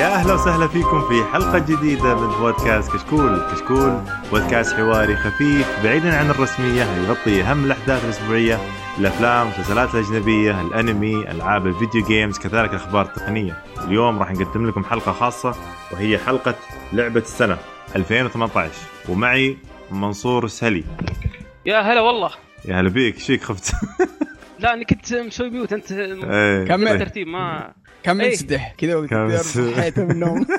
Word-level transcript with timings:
يا 0.00 0.14
أهلا 0.14 0.34
وسهلا 0.34 0.68
فيكم 0.68 1.08
في 1.08 1.32
حلقة 1.32 1.58
جديدة 1.58 2.14
من 2.14 2.38
بودكاست 2.40 2.92
كشكول، 2.92 3.40
كشكول 3.52 4.02
بودكاست 4.30 4.76
حواري 4.76 5.16
خفيف 5.16 5.84
بعيدا 5.84 6.16
عن 6.16 6.30
الرسمية 6.30 6.84
يغطي 6.84 7.42
أهم 7.42 7.64
الأحداث 7.64 8.04
الأسبوعية، 8.04 8.58
الأفلام، 8.98 9.46
المسلسلات 9.46 9.94
الأجنبية، 9.94 10.60
الأنمي، 10.60 11.30
ألعاب 11.30 11.66
ال 11.66 11.73
video 11.73 12.06
games، 12.06 12.38
كذلك 12.38 12.70
الأخبار 12.70 13.06
التقنية. 13.06 13.62
اليوم 13.84 14.18
راح 14.18 14.32
نقدم 14.32 14.66
لكم 14.68 14.84
حلقة 14.84 15.12
خاصة 15.12 15.54
وهي 15.92 16.18
حلقة 16.18 16.54
لعبة 16.92 17.20
السنة 17.20 17.58
2018 17.96 18.70
ومعي 19.08 19.58
منصور 19.90 20.46
سهلي. 20.46 20.84
يا 21.66 21.80
هلا 21.80 22.00
والله 22.00 22.30
يا 22.64 22.80
هلا 22.80 22.88
بيك 22.88 23.18
شوي 23.18 23.42
خفت 23.42 23.74
لا 24.58 24.74
اني 24.74 24.84
كنت 24.84 25.14
مسوي 25.14 25.50
mute 25.50 25.72
أنت 25.72 25.92
إيه. 25.92 26.64
كمل. 26.64 26.88
الترتيب 26.88 27.26
ما 27.26 27.72
كم 28.02 28.20
إيه. 28.20 28.34
سدح 28.34 28.74
كذا. 28.78 29.42
حيته 29.82 30.04
من 30.04 30.10
النوم 30.10 30.46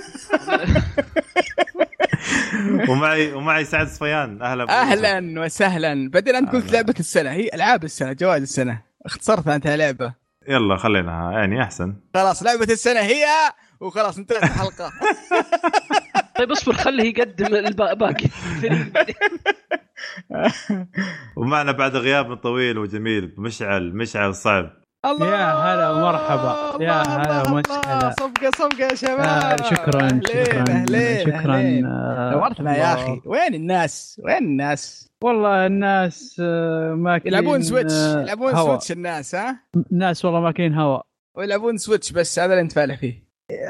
ومعي 2.89 3.33
ومعي 3.33 3.65
سعد 3.65 3.87
صفيان 3.87 4.41
أهلا. 4.41 4.81
أهلا 4.81 5.41
وسهلا 5.41 6.09
بعدين 6.09 6.35
انت 6.35 6.51
قلت. 6.53 6.71
لعبة 6.71 6.93
السنة 6.99 7.31
هي 7.31 7.49
ألعاب 7.53 7.83
السنة 7.83 8.13
جوائز 8.13 8.41
السنة 8.43 8.81
اختصرت 9.05 9.47
أنت 9.47 9.67
لعبة 9.67 10.13
يلا 10.47 10.77
خليناها 10.77 11.31
يعني 11.31 11.63
أحسن 11.63 11.95
خلاص 12.13 12.43
لعبة 12.43 12.63
السنة 12.63 12.99
هي 12.99 13.25
وخلاص 13.79 14.17
انتهت 14.17 14.43
الحلقة 14.43 14.91
طيب 16.37 16.51
اصبر 16.51 16.73
خليه 16.73 17.03
يقدم 17.09 17.55
البا- 17.55 17.93
باقي 17.93 18.25
الفريق 18.25 18.91
بعدين. 18.93 19.15
ومعنا 21.35 21.71
بعد 21.71 21.95
غياب 21.95 22.35
طويل 22.35 22.77
وجميل 22.77 23.33
مشعل 23.37 23.95
مشعل 23.95 24.35
صعب 24.35 24.69
الله 25.05 25.27
يا 25.27 25.51
هلا 25.53 25.89
ومرحبا. 25.91 26.83
يا 26.85 26.91
هلا 27.01 27.51
ومسهلا. 27.51 27.97
الله، 27.99 28.09
صفقة 28.11 28.51
صفقة 28.55 28.83
يا 28.83 28.91
آه 28.91 28.95
شباب 28.95 29.63
شكرا 29.63 30.01
أهلين، 30.05 30.21
شكرا 30.23 30.73
أهلين، 30.73 31.25
شكرا. 31.25 31.55
آه، 31.85 32.31
نورتنا 32.33 32.77
يا 32.77 32.93
الله. 32.93 33.03
أخي. 33.03 33.21
وين 33.25 33.53
الناس؟ 33.53 34.21
وين 34.25 34.37
الناس؟ 34.37 35.09
والله 35.23 35.65
الناس 35.65 36.41
آه، 36.43 36.93
ماكلين 36.93 37.33
يلعبون 37.33 37.61
Switch 37.61 37.93
آه، 37.93 38.21
يلعبون 38.21 38.53
هوا. 38.53 38.67
سويتش 38.67 38.91
الناس 38.91 39.35
ها؟ 39.35 39.59
الناس 39.91 40.25
والله 40.25 40.39
ماكلين 40.41 40.73
هواء. 40.73 41.05
ويلعبون 41.37 41.77
Switch 41.77 42.11
بس 42.11 42.39
هذا 42.39 42.51
اللي 42.53 42.61
انت 42.61 42.71
فالح 42.71 42.95
فيه. 42.99 43.23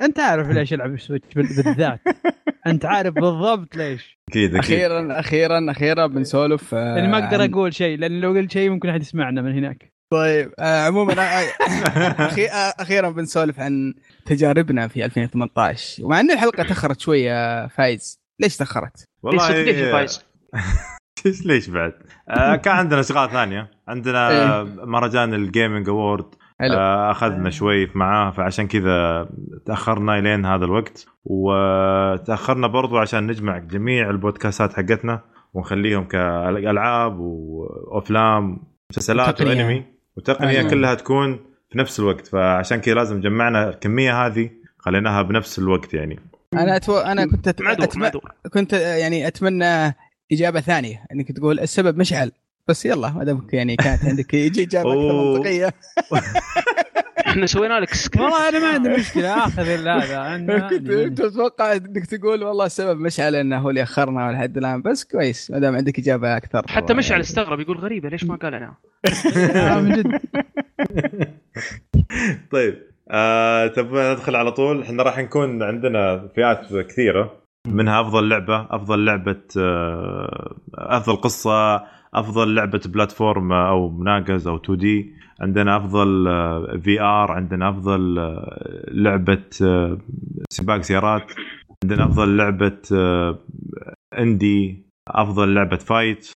أنت 0.04 0.20
عارف 0.20 0.48
ليش 0.50 0.74
العب 0.74 1.00
Switch 1.00 1.34
بال- 1.36 1.64
بالذات. 1.64 2.00
أنت 2.68 2.86
عارف 2.86 3.14
بالضبط 3.14 3.76
ليش. 3.76 4.20
أكيد 4.30 4.56
أخيرا 4.56 5.20
أخيرا 5.20 5.72
أخيرا 5.72 6.08
بنسولف 6.08 6.76
آه، 6.76 6.96
لأني 6.96 7.08
ما 7.08 7.26
أقدر 7.26 7.46
أقول 7.46 7.74
شيء 7.74 7.98
لأن 7.98 8.20
لو 8.22 8.30
قلت 8.34 8.52
شيء 8.52 8.70
ممكن 8.70 8.90
أحد 8.90 9.02
يسمعنا 9.02 9.42
من 9.42 9.58
هناك. 9.58 9.94
طيب 10.12 10.52
آه 10.60 10.86
عموما 10.86 11.14
آه، 11.14 11.48
أخي... 12.28 12.46
آه 12.46 12.74
أخيرا 12.80 13.10
بنسولف 13.10 13.60
عن 13.60 13.94
تجاربنا 14.26 14.88
في 14.88 15.06
2018 15.06 16.06
ومع 16.06 16.20
إن 16.20 16.32
الحلقة 16.32 16.64
تأخرت 16.64 17.00
شوية 17.00 17.68
فايز 17.68 18.20
ليش 18.40 18.58
تأخرت؟ 18.58 19.06
والله 19.24 19.50
ليش 19.50 19.68
ليش 19.68 19.78
يا 19.78 19.92
فايز؟ 19.92 20.26
ليش 21.26 21.46
ليش 21.46 21.70
بعد؟ 21.70 21.94
آه 22.30 22.56
كان 22.56 22.76
عندنا 22.76 23.00
أشغال 23.00 23.30
ثانية 23.30 23.72
عندنا 23.88 24.30
إيه. 24.30 24.64
مهرجان 24.64 25.34
ال 25.34 25.42
gaming 25.42 25.90
award 25.90 26.26
آه 26.62 27.12
أخذنا 27.12 27.50
شوي 27.50 27.92
معاه 27.96 28.32
فعشان 28.32 28.68
كذا 28.68 29.30
تأخرنا 29.66 30.20
إلين 30.20 30.46
هذا 30.46 30.66
الوقت 30.66 31.06
وتأخرنا 31.24 32.68
برضو 32.68 32.98
عشان 32.98 33.28
نجمع 33.28 33.58
جميع 33.58 34.10
البودكاستات 34.10 34.74
حقتنا 34.74 35.22
ونخليهم 35.54 36.04
كألعاب 36.04 37.20
وافلام 37.20 38.60
مسلسلات. 38.92 39.42
وأنمي 39.42 40.01
وتقنية 40.18 40.60
أيوة. 40.60 40.70
كلها 40.70 40.94
تكون 40.94 41.40
في 41.70 41.78
نفس 41.78 42.00
الوقت 42.00 42.28
فعشان 42.28 42.82
كذا 42.82 42.94
لازم 42.94 43.22
جمعنا 43.22 43.70
الكمية 43.70 44.26
هذه 44.26 44.50
خليناها 44.78 45.22
بنفس 45.22 45.60
الوقت 45.60 45.94
يعني 45.94 46.20
أنا 46.54 46.76
أتو... 46.76 46.98
أنا 46.98 47.26
كنت 47.26 47.48
أت... 47.48 47.62
معذور 47.62 47.84
أتم... 47.84 48.00
معذور 48.00 48.32
كنت 48.54 48.74
يعني 48.74 49.28
أتمنى 49.28 49.96
إجابة 50.32 50.62
ثانية 50.62 51.06
إنك 51.12 51.32
تقول 51.32 51.60
السبب 51.60 51.98
مشعل 51.98 52.32
بس 52.68 52.86
يلا 52.86 53.12
ما 53.12 53.24
دامك 53.24 53.54
يعني 53.54 53.76
كانت 53.76 54.06
عندك 54.06 54.34
يجي 54.34 54.64
اجابه. 54.64 54.96
منطقية 54.96 55.74
إحنا 57.32 57.46
سوينا 57.46 57.80
لك 57.80 57.94
سكريبت 57.94 58.32
والله 58.32 58.50
أنا 58.50 58.60
ما 58.60 58.68
عندي 58.68 58.90
مشكلة 58.90 59.46
أخذ 59.46 59.62
هذا. 59.88 60.38
كنت 61.08 61.20
أتوقع 61.20 61.74
إنك 61.74 62.06
تقول 62.06 62.44
والله 62.44 62.66
السبب 62.66 63.00
مشعل 63.00 63.36
إنه 63.36 63.58
هو 63.58 63.70
اللي 63.70 63.84
أخرنا 63.84 64.32
لحد 64.32 64.58
الآن 64.58 64.82
بس 64.82 65.04
كويس 65.04 65.52
ما 65.52 65.60
دام 65.60 65.76
عندك 65.76 66.00
إجابة 66.00 66.38
أكثر. 66.38 66.68
حتى 66.68 66.94
مشعل. 66.94 67.20
استغرب 67.20 67.60
يقول 67.60 67.78
غريبة 67.78 68.10
ليش 68.10 68.24
ما 68.24 68.36
قال 68.36 68.54
أنا؟ 68.56 68.74
آه، 69.56 69.80
من 69.82 69.92
جد. 69.96 70.20
طيب 72.52 72.78
آه 73.12 73.68
تبغى 73.68 74.14
ندخل 74.14 74.36
على 74.36 74.52
طول؟ 74.52 74.82
إحنا 74.82 75.04
راح 75.04 75.18
نكون 75.18 75.64
عندنا 75.64 76.28
فئات 76.36 76.74
كثيرة. 76.90 77.42
منها 77.68 78.02
أفضل 78.02 78.30
لعبة 78.30 78.68
أفضل 78.72 79.06
لعبة 79.06 79.42
آه 79.58 80.56
أفضل 80.76 81.16
قصة 81.16 81.84
أفضل 82.16 82.56
لعبة 82.56 82.82
بلاتفورم 82.86 83.54
أو 83.54 83.90
مناقز 83.90 84.48
أو 84.48 84.56
2 84.56 84.78
دي. 84.78 85.14
عندنا 85.42 85.78
أفضل 85.78 86.26
VR. 86.82 87.32
عندنا 87.32 87.70
أفضل 87.70 88.20
آه، 88.20 88.86
لعبة 88.92 89.44
آه، 89.64 89.98
سباق 90.50 90.82
سيارات 90.82 91.32
عندنا 91.84 92.06
أفضل 92.06 92.38
لعبة 92.38 92.78
آه، 92.94 93.40
indie. 94.20 94.86
أفضل 95.08 95.54
لعبة 95.54 95.78
fight. 95.78 96.32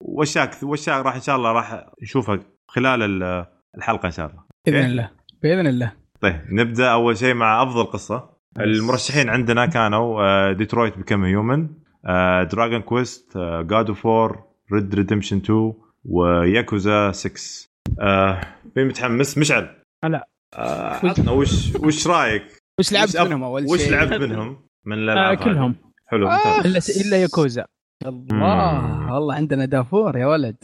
واشياء 0.00 0.50
واشياء 0.62 1.02
راح 1.02 1.14
إن 1.14 1.20
شاء 1.20 1.36
الله 1.36 1.52
راح 1.52 1.86
نشوفها 2.02 2.38
خلال 2.70 3.02
ال- 3.02 3.46
الحلقة 3.76 4.06
إن 4.06 4.10
شاء 4.10 4.26
الله. 4.30 4.42
بإذن؟ 4.66 4.84
الله. 4.86 5.10
بإذن 5.42 5.66
الله. 5.66 5.92
طيب 6.20 6.40
نبدأ 6.52 6.92
أول 6.92 7.16
شيء 7.16 7.34
مع 7.34 7.62
أفضل 7.62 7.84
قصة. 7.84 8.30
المرشحين 8.60 9.28
عندنا 9.28 9.66
كانوا 9.66 10.22
آه، 10.22 10.52
Detroit 10.52 10.96
Become 10.96 11.24
Human 11.24 11.68
Dragon 12.52 12.80
Quest 12.80 13.38
God 13.38 13.88
of 13.88 14.06
War 14.06 14.42
Red 14.72 14.94
Redemption 14.94 15.36
2 15.36 15.72
وياكوزا 16.04 17.12
6 17.12 17.68
آه، 18.00 18.40
مين 18.76 18.86
متحمس؟ 18.86 19.38
مشعل. 19.38 19.68
لا. 20.04 20.28
آه، 20.54 21.06
عطنا 21.06 21.30
وش 21.30 21.74
وش 21.76 22.06
رأيك؟ 22.06 22.42
وش 22.80 22.92
لعبت 22.92 23.16
منهم 23.16 23.42
أول 23.42 23.62
شيء؟ 23.62 23.72
وش 23.72 23.88
لعبت 23.88 24.12
منهم؟ 24.20 24.56
من 24.84 24.92
آه، 24.98 25.02
الالعاب 25.02 25.36
كلهم. 25.36 25.70
هذه؟ 25.70 25.76
حلو 26.06 26.28
آه. 26.28 26.56
ممتاز. 26.56 26.66
إلا 27.00 27.06
إلا 27.08 27.22
ياكوزا. 27.22 27.64
الله. 28.06 29.12
والله 29.14 29.34
عندنا 29.34 29.64
دافور 29.64 30.16
يا 30.18 30.26
ولد. 30.26 30.56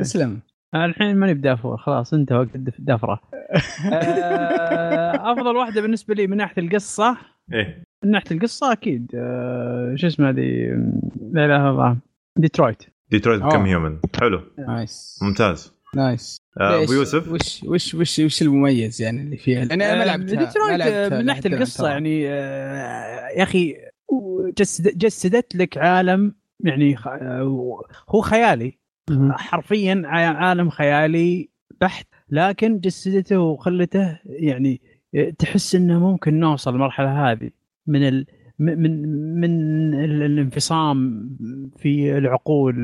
تسلم. 0.00 0.40
الحين 0.74 1.16
ماني 1.16 1.34
بدافور 1.34 1.76
خلاص 1.76 2.14
انت 2.14 2.32
وقت 2.32 2.54
الدف- 2.54 2.78
الدفره 2.78 3.20
آه، 3.92 5.32
أفضل 5.32 5.56
واحدة 5.56 5.80
بالنسبة 5.82 6.14
لي 6.14 6.26
من 6.26 6.36
ناحية 6.36 6.62
القصة. 6.62 7.16
إيه. 7.52 7.82
من 8.04 8.10
ناحية 8.10 8.36
القصة 8.36 8.72
أكيد 8.72 9.10
آه، 9.14 9.94
شو 9.96 10.06
اسمه 10.06 10.28
هذه؟ 10.28 10.40
لا 11.32 11.44
إله 11.44 11.56
إلا 11.56 11.70
الله. 11.70 11.96
ديترويت. 12.38 12.82
ديترويت 13.10 13.42
بيكم 13.42 13.56
آه. 13.60 13.66
هيومن 13.66 13.98
حلو. 14.20 14.40
نايس. 14.58 15.18
ممتاز. 15.22 15.72
نايس. 15.94 16.36
آه،؟ 16.60 16.84
أبو 16.84 16.92
يوسف؟ 16.92 17.28
وش 17.32 17.62
وش 17.64 17.94
وش 17.94 18.18
وش 18.18 18.42
المميز 18.42 19.02
يعني 19.02 19.20
اللي 19.20 19.36
فيها؟ 19.36 19.64
لأن 19.64 19.82
أنا 19.82 20.04
ما 20.04 20.16
ما 20.16 20.24
ديترويت 20.24 20.80
آه، 20.80 21.18
من 21.18 21.24
ناحية 21.24 21.42
القصة. 21.46 21.88
يعني 21.88 22.22
يا 22.22 23.42
أخي 23.42 23.76
جسد 24.58 24.98
جسدت 24.98 25.56
لك 25.56 25.78
عالم 25.78 26.34
يعني 26.64 26.96
خ- 26.96 27.08
هو 28.08 28.20
خيالي. 28.20 28.78
حرفيا 29.30 30.02
ع- 30.04 30.36
عالم 30.46 30.70
خيالي 30.70 31.50
بحت. 31.80 32.06
لكن 32.30 32.80
جسدته 32.80 33.38
وخلته 33.38 34.18
يعني 34.24 34.80
تحس 35.38 35.74
إنه 35.74 35.98
ممكن 35.98 36.40
نوصل 36.40 36.74
المرحله 36.74 37.30
هذه 37.32 37.50
من 37.86 38.08
ال 38.08 38.26
من 38.60 39.02
من 39.40 39.94
ال- 39.94 40.22
الانفصام 40.22 41.30
في 41.78 42.18
العقول 42.18 42.74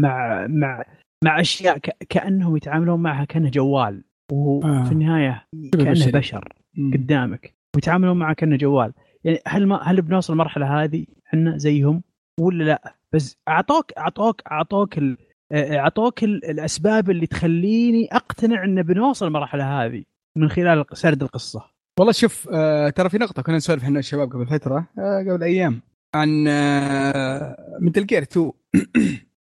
مع 0.00 0.46
مع 0.46 0.82
مع 1.24 1.40
أشياء 1.40 1.78
كأنهم 2.08 2.56
يتعاملون 2.56 3.00
معها 3.00 3.24
كأنه 3.24 3.50
جوال 3.50 4.04
وفي 4.32 4.66
آه. 4.68 4.92
النهاية 4.92 5.44
كأنه. 5.72 6.10
بشر. 6.12 6.52
قدامك 6.78 7.54
ويتعاملون 7.76 8.16
معه 8.18 8.34
كأنه 8.34 8.56
جوال 8.56 8.92
يعني 9.24 9.38
هل 9.46 9.66
ما 9.66 9.82
هل 9.82 10.02
بنوصل 10.02 10.32
المرحلة 10.32 10.82
هذه 10.84 11.06
إحنا 11.26 11.58
زيهم 11.58 12.02
ولا 12.40 12.64
لا 12.64 12.94
بس 13.14 13.36
اعطوك 13.48 13.92
اعطوك 13.98 14.42
أعطوك 14.50 14.98
ال- 14.98 15.16
آه، 15.52 15.76
أعطوك 15.78 16.24
ال- 16.24 16.44
الأسباب 16.50 17.10
اللي 17.10 17.26
تخليني 17.26 18.08
أقتنع 18.12 18.64
ان 18.64 18.82
بنوصل 18.82 19.26
المرحلة 19.26 19.84
هذه 19.84 20.02
من 20.38 20.48
خلال 20.48 20.84
سرد 20.92 21.22
القصة 21.22 21.64
والله 21.98 22.12
شوف 22.12 22.48
آه 22.52 22.90
ترى 22.90 23.08
في 23.08 23.18
نقطة 23.18 23.42
كنا 23.42 23.56
نسولف 23.56 23.82
إحنا 23.82 23.98
الشباب 23.98 24.32
قبل 24.32 24.46
فترة 24.46 24.88
آه 24.98 25.24
قبل 25.28 25.42
أيام 25.42 25.80
عن 26.14 26.48
آه 26.48 27.56
مثل 27.80 28.06
جير 28.06 28.22
2 28.22 28.52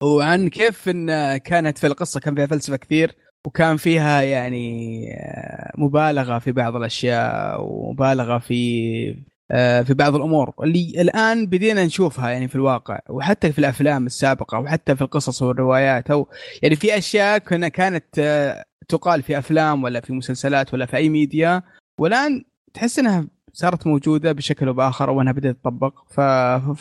وعن 0.03 0.49
كيف 0.49 0.89
إن 0.89 1.37
كانت 1.37 1.77
في 1.77 1.87
القصة 1.87 2.19
كان 2.19 2.35
فيها 2.35 2.45
فلسفة 2.45 2.77
كثير 2.77 3.15
وكان 3.45 3.77
فيها 3.77 4.21
يعني 4.21 5.05
آه، 5.13 5.71
مبالغة 5.77 6.39
في 6.39 6.51
بعض 6.51 6.75
الأشياء 6.75 7.57
ومبالغة 7.61 8.37
في 8.37 9.23
آه، 9.51 9.81
في 9.81 9.93
بعض 9.93 10.15
الأمور 10.15 10.53
اللي 10.63 11.01
الآن 11.01 11.45
بدينا 11.45 11.85
نشوفها 11.85 12.29
يعني 12.29 12.47
في 12.47 12.55
الواقع 12.55 12.99
وحتى 13.09 13.51
في 13.51 13.59
الأفلام 13.59 14.05
السابقة 14.05 14.59
وحتى 14.59 14.95
في 14.95 15.01
القصص 15.01 15.41
والروايات 15.41 16.11
أو 16.11 16.27
يعني 16.63 16.75
في 16.75 16.97
أشياء 16.97 17.37
كنا 17.37 17.67
كانت 17.67 18.05
آه، 18.19 18.63
تقال 18.87 19.23
في 19.23 19.37
أفلام 19.37 19.83
ولا 19.83 20.01
في 20.01 20.13
مسلسلات 20.13 20.73
ولا 20.73 20.85
في 20.85 20.97
أي 20.97 21.09
ميديا 21.09 21.63
والآن 21.99 22.43
تحس 22.73 22.99
إنها 22.99 23.27
صارت 23.53 23.87
موجودة 23.87 24.31
بشكل 24.31 24.67
أو 24.67 24.73
بآخر 24.73 25.09
أو 25.09 25.21
إنها 25.21 25.33
بدأت 25.33 25.55
تطبق. 25.55 25.93
ف... 26.09 26.21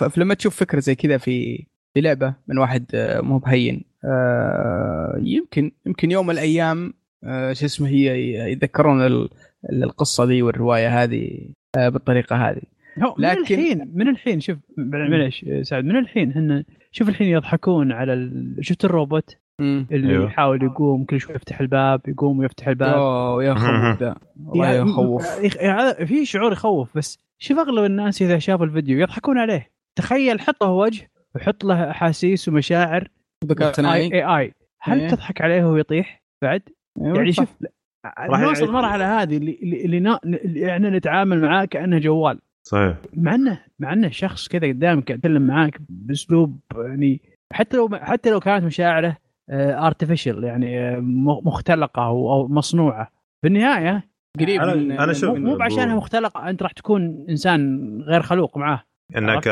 فلما 0.05 0.35
تشوف 0.35 0.57
فكرة 0.57 0.81
زي 0.81 0.95
كذا 0.95 1.19
في 1.19 1.67
في 1.95 2.01
لعبة 2.01 2.35
من 2.49 2.59
واحد 2.59 2.85
آه، 2.95 3.21
مو 3.21 3.39
بهين 3.39 3.85
آه، 4.05 5.21
يمكن 5.23 5.73
يمكن 5.87 6.11
يوم 6.11 6.27
من 6.27 6.33
الأيام 6.35 6.95
آه، 7.25 7.53
شو 7.53 7.65
اسمه 7.67 7.89
هي 7.89 8.35
يتذكرون 8.53 9.07
ال- 9.07 9.29
القصة 9.73 10.25
دي 10.27 10.43
والرواية 10.43 11.03
هذه 11.03 11.39
بالطريقة 11.77 12.37
هذه. 12.51 12.63
هو 13.03 13.15
من 13.19 13.25
لكن- 13.25 13.41
الحين 13.41 13.91
من 13.95 14.09
الحين 14.09 14.41
شوف 14.41 14.59
معليش 14.79 15.45
سعد 15.63 15.85
من 15.85 15.97
الحين 15.97 16.33
هن 16.33 16.65
شوف 16.93 17.09
الحين 17.09 17.27
يضحكون 17.29 17.93
على 17.93 18.13
ال... 18.13 18.57
شفت 18.61 18.85
الروبوت؟ 18.85 19.37
اللي 19.93 20.13
أيوه. 20.13 20.25
يحاول 20.25 20.63
يقوم 20.63 21.05
كل 21.05 21.21
شوي 21.21 21.35
يفتح 21.37 21.61
الباب 21.61 22.01
يقوم 22.09 22.39
ويفتح 22.39 22.69
الباب. 22.69 22.95
أوه 22.95 23.45
يا 23.45 23.55
خوف 23.55 24.01
ذا. 24.03 24.15
والله 24.45 24.67
يعني 24.67 24.91
يخوف. 24.91 25.45
يخ- 25.45 25.57
يعني 25.57 26.07
في 26.07 26.25
شعور 26.25 26.53
يخوف 26.53 26.97
بس 26.97 27.19
شوف 27.39 27.59
أغلب 27.59 27.85
الناس 27.85 28.23
إذا 28.23 28.39
شافوا 28.39 28.67
الفيديو 28.67 29.01
يضحكون 29.01 29.39
عليه. 29.39 29.71
تخيل 29.99 30.41
حط 30.41 30.65
له 30.65 30.71
وجه 30.71 31.11
وحط 31.35 31.65
له 31.65 31.91
أحاسيس 31.91 32.49
ومشاعر. 32.49 33.09
ذكاء 33.45 33.71
اصطناعي. 33.71 34.01
اي 34.15 34.23
أي 34.39 34.55
هل 34.81 35.01
إيه. 35.01 35.09
تضحك 35.11 35.41
عليه 35.41 35.65
وهو 35.65 35.77
يطيح 35.77 36.23
بعد؟ 36.43 36.63
أيوة، 37.01 37.17
يعني. 37.17 37.33
شوف 37.33 37.49
نوصل 38.21 38.65
المرحله 38.65 39.23
هذه 39.23 39.37
اللي 39.37 39.59
اللي, 39.63 39.85
اللي, 39.85 40.01
نا- 40.01 40.21
اللي 40.25 40.73
إحنا 40.73 40.91
نتعامل 40.91 41.41
معاه 41.41 41.65
كأنه 41.65 41.99
جوال. 41.99 42.39
صحيح. 42.69 42.97
مع 43.17 43.35
انه 43.35 43.61
مع 43.79 43.93
إنه 43.93 44.09
شخص 44.11 44.49
كذا 44.49 44.69
قدامك 44.69 45.11
يتكلم 45.11 45.43
معاك 45.47 45.81
بأسلوب 45.89 46.61
يعني 46.77 47.21
حتى 47.53 47.77
لو 47.77 47.89
حتى 47.93 48.31
لو 48.31 48.41
كانت 48.41 48.65
مشاعره 48.65 49.17
artificial 49.87 50.45
يعني 50.45 50.79
آه، 50.81 51.01
مختلقة 51.45 52.05
أو 52.07 52.33
أو 52.33 52.49
مصنوعة. 52.49 53.09
في 53.43 53.49
النهايه 53.49 54.09
قريب 54.41 54.61
أنا- 54.61 54.65
من 54.77 54.93
أنا 54.93 55.13
شوف- 55.13 55.39
مو 55.39 55.51
مو 55.51 55.57
بعشانها 55.57 55.95
مختلقة 55.97 56.51
أنت 56.51 56.63
راح 56.63 56.73
تكون 56.73 57.27
إنسان 57.29 57.81
غير 58.03 58.23
خلوق 58.23 58.59
معاه. 58.59 58.83
إنك 59.17 59.47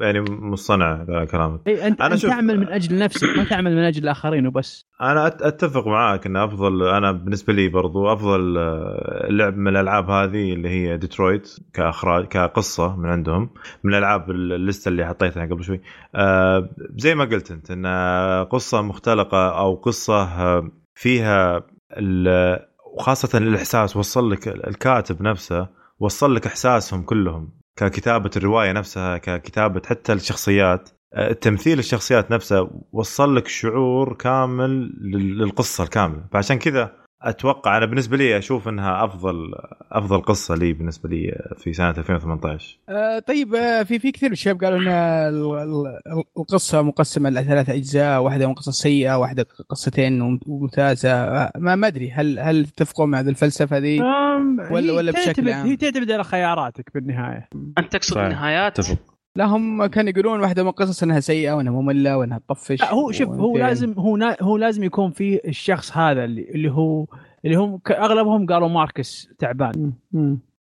يعني 0.00 0.20
مصطنع 0.30 1.02
هذا 1.02 1.24
كلامك. 1.24 1.60
إي 1.66 1.86
انت, 1.86 2.00
أنا 2.00 2.12
أنت 2.14 2.20
شوف- 2.22 2.30
تعمل 2.30 2.60
من 2.60 2.68
أجل 2.68 2.98
نفسك 2.98 3.28
ما 3.36 3.44
تعمل 3.44 3.76
من 3.76 3.82
أجل 3.82 4.02
الآخرين 4.02 4.46
وبس. 4.46 4.86
أنا 5.00 5.26
أتفق 5.26 5.86
معاك 5.86 6.26
إن 6.26 6.36
أفضل 6.36 6.88
أنا 6.88 7.12
بالنسبة 7.12 7.52
لي 7.52 7.68
برضو 7.68 8.12
أفضل 8.12 8.58
آه، 8.58 9.26
لعب 9.30 9.56
من 9.56 9.68
الألعاب 9.68 10.10
هذه 10.10 10.52
اللي 10.52 10.68
هي 10.68 10.96
ديترويت 10.96 11.56
كأخراج 11.72 12.24
كقصة 12.26 12.96
من 12.96 13.08
عندهم 13.08 13.50
من 13.84 13.92
الألعاب 13.94 14.30
الليستة 14.30 14.88
اللي 14.88 15.06
حطيتها 15.06 15.46
قبل 15.46 15.64
شوي. 15.64 15.80
آه، 16.14 16.68
زي 16.96 17.14
ما 17.14 17.24
قلت 17.24 17.50
أنت 17.50 17.70
إن 17.70 17.86
قصة 18.50 18.82
مختلقة 18.82 19.58
أو 19.58 19.74
قصة 19.74 20.22
آه، 20.22 20.70
فيها 20.94 21.62
وخاصة 22.94 23.38
الإحساس 23.38 23.96
وصل 23.96 24.30
لك 24.30 24.48
الكاتب 24.48 25.22
نفسه 25.22 25.68
وصل 26.00 26.34
لك 26.34 26.46
إحساسهم 26.46 27.02
كلهم. 27.02 27.63
ككتابة 27.76 28.30
الرواية 28.36 28.72
نفسها 28.72 29.18
ككتابة 29.18 29.82
حتى 29.86 30.12
الشخصيات 30.12 30.88
آه، 31.14 31.32
تمثيل 31.32 31.78
الشخصيات 31.78 32.30
نفسها 32.30 32.70
وصل 32.92 33.36
لك 33.36 33.48
شعور 33.48 34.14
كامل 34.14 34.70
لل- 35.00 35.38
للقصة 35.38 35.84
الكاملة. 35.84 36.24
فعشان 36.32 36.58
كذا 36.58 37.03
أتوقع 37.24 37.76
أنا 37.76 37.86
بالنسبة 37.86 38.16
لي 38.16 38.38
أشوف 38.38 38.68
إنها 38.68 39.04
أفضل 39.04 39.54
أفضل 39.92 40.20
قصة 40.22 40.54
لي 40.54 40.72
بالنسبة 40.72 41.08
لي 41.08 41.42
في 41.58 41.72
سنة 41.72 41.90
2018 41.90 42.78
آه 42.88 43.18
طيب 43.18 43.54
آه 43.54 43.82
في 43.82 43.98
في 43.98 44.12
كثير 44.12 44.28
من 44.28 44.32
الشباب 44.32 44.64
قالوا 44.64 44.78
إن 44.78 44.88
ال- 44.88 45.56
ال- 45.62 46.24
القصة 46.38 46.82
مقسمة 46.82 47.30
لثلاث 47.30 47.70
أجزاء 47.70 48.22
واحدة 48.22 48.46
من 48.46 48.54
قصة 48.54 48.72
سيئة 48.72 49.18
واحدة 49.18 49.46
قصتين 49.68 50.18
مم- 50.18 50.40
ممتازة 50.46 51.10
آه 51.12 51.52
ما 51.58 51.74
ما 51.76 51.86
أدري 51.86 52.10
هل 52.10 52.38
هل 52.38 52.66
تتفقون 52.66 53.10
مع 53.10 53.20
هذه 53.20 53.28
الفلسفة 53.28 53.78
ذي؟ 53.78 54.00
أم، 54.00 54.58
ولا- 54.70 54.92
هي 54.92 54.96
ولا 54.96 55.12
بشكل 55.12 55.24
تعتمد 55.26 55.48
عام؟ 55.48 55.66
هي 55.66 55.76
تعتمد 55.76 56.10
على 56.10 56.24
خياراتك 56.24 56.90
بالنهاية 56.94 57.48
أنت 57.78 57.92
تقصد. 57.96 58.18
النهايات 58.18 58.78
أتفق 58.78 59.13
لا 59.36 59.44
هم 59.44 59.86
كانوا 59.86 60.10
يقولون 60.10 60.40
واحدة 60.40 60.62
من 60.62 60.68
القصص 60.68 61.02
إنها 61.02 61.20
سيئة 61.20 61.52
وإنها 61.52 61.72
مملة 61.72 62.16
وإنها 62.16 62.38
تطفش 62.38 62.80
لا 62.80 62.92
هو 62.94 63.12
شوف 63.12 63.28
هو. 63.28 63.58
لازم 63.58 63.92
هو 63.98 64.16
نا 64.16 64.36
هو 64.42 64.56
لازم 64.56 64.84
يكون 64.84 65.10
في 65.10 65.40
الشخص 65.48 65.96
هذا 65.96 66.24
اللي, 66.24 66.42
اللي 66.50 66.70
هو 66.72 67.06
اللي 67.44 67.56
هم 67.56 67.80
أغلبهم 67.90 68.46
قالوا 68.46 68.68
ماركس 68.68 69.28
تعبان. 69.38 69.92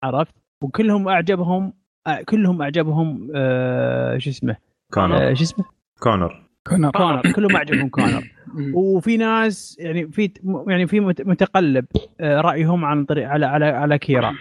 عرفت؟ 0.03 0.33
وكلهم 0.63 1.07
أعجبهم 1.07 1.73
آه، 2.07 2.21
كلهم 2.21 2.61
أعجبهم 2.61 3.31
آه 3.35 4.17
شو 4.17 4.29
اسمه؟ 4.29 4.55
كونر. 4.93 5.29
آه 5.29 5.33
شو 5.33 5.43
اسمه؟ 5.43 5.65
كونر. 5.99 6.43
كونر. 6.67 6.91
كونر. 6.91 7.21
كلهم 7.35 7.55
أعجبهم 7.55 7.89
كونر. 7.89 8.31
وفي 8.73 9.17
ناس 9.17 9.77
يعني 9.79 10.07
في 10.11 10.31
يعني 10.67 10.87
في 10.87 10.99
مت- 10.99 11.21
متقلب 11.21 11.85
رأيهم 12.21 12.85
عن 12.85 13.05
طريق 13.05 13.29
على 13.29 13.45
على 13.45 13.65
على 13.65 13.97
كيرا. 13.97 14.35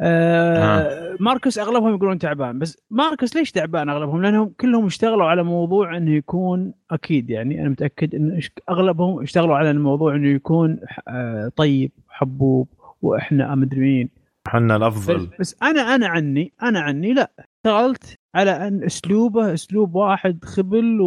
آه 0.00 1.16
ماركوس 1.20 1.58
أغلبهم 1.58 1.94
يقولون 1.94 2.18
تعبان 2.18 2.58
بس 2.58 2.78
ماركوس 2.90 3.36
ليش 3.36 3.52
تعبان 3.52 3.88
أغلبهم؟ 3.88 4.22
لأنهم 4.22 4.52
كلهم 4.60 4.86
اشتغلوا 4.86 5.26
على 5.26 5.42
موضوع 5.42 5.96
إنه 5.96 6.10
يكون 6.10 6.74
أكيد 6.90 7.30
يعني 7.30 7.60
أنا 7.60 7.68
متأكد 7.68 8.14
ان 8.14 8.40
أغلبهم 8.70 9.22
اشتغلوا 9.22 9.56
على 9.56 9.70
الموضوع 9.70 10.14
إنه 10.14 10.28
يكون 10.28 10.78
آه 11.08 11.52
طيب 11.56 11.92
حبوب 12.08 12.68
وإحنا 13.02 13.54
مدري 13.54 13.80
مين. 13.80 14.08
إحنا 14.46 14.78
بس, 14.78 14.82
الأفضل. 14.82 15.30
بس 15.40 15.56
أنا 15.62 15.94
أنا 15.94 16.06
عني 16.08 16.52
أنا 16.62 16.80
عني 16.80 17.12
لا. 17.12 17.30
اشتغلت 17.38 18.14
على 18.34 18.50
أن 18.50 18.84
أسلوبه 18.84 19.54
أسلوب 19.54 19.94
واحد 19.94 20.44
خبل 20.44 21.00
و... 21.00 21.06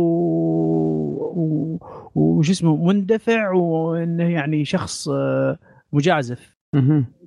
و... 1.35 1.77
وش 2.15 2.49
اسمه 2.49 2.85
مندفع 2.85 3.51
وإنه 3.51 4.23
يعني 4.23 4.65
شخص 4.65 5.09
آه، 5.09 5.57
مجازف. 5.93 6.57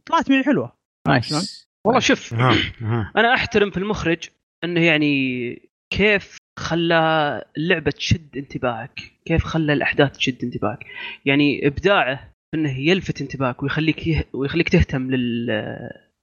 طلعت 0.07 0.31
معي 0.31 0.43
حلوة. 0.45 0.80
نايس 1.09 1.29
شلون؟ 1.29 1.43
والله 1.87 2.01
شوف 2.01 2.35
ها، 2.35 2.57
ها. 2.81 3.13
أنا 3.17 3.35
أحترم 3.35 3.71
في 3.71 3.77
المخرج 3.77 4.29
إنه 4.65 4.81
يعني 4.81 5.63
كيف 5.93 6.37
خلى 6.59 7.45
اللعبة 7.57 7.91
تشد 7.91 8.37
انتباهك 8.37 9.01
كيف 9.25 9.45
خلى 9.45 9.73
الأحداث 9.73 10.17
تشد 10.17 10.45
انتباهك. 10.45 10.87
يعني 11.25 11.67
إبداعه 11.67 12.33
إنه 12.55 12.79
يلفت 12.79 13.21
انتباهك 13.21 13.63
ويخليك 13.63 14.07
يه... 14.07 14.25
ويخليك 14.33 14.69
تهتم 14.69 15.11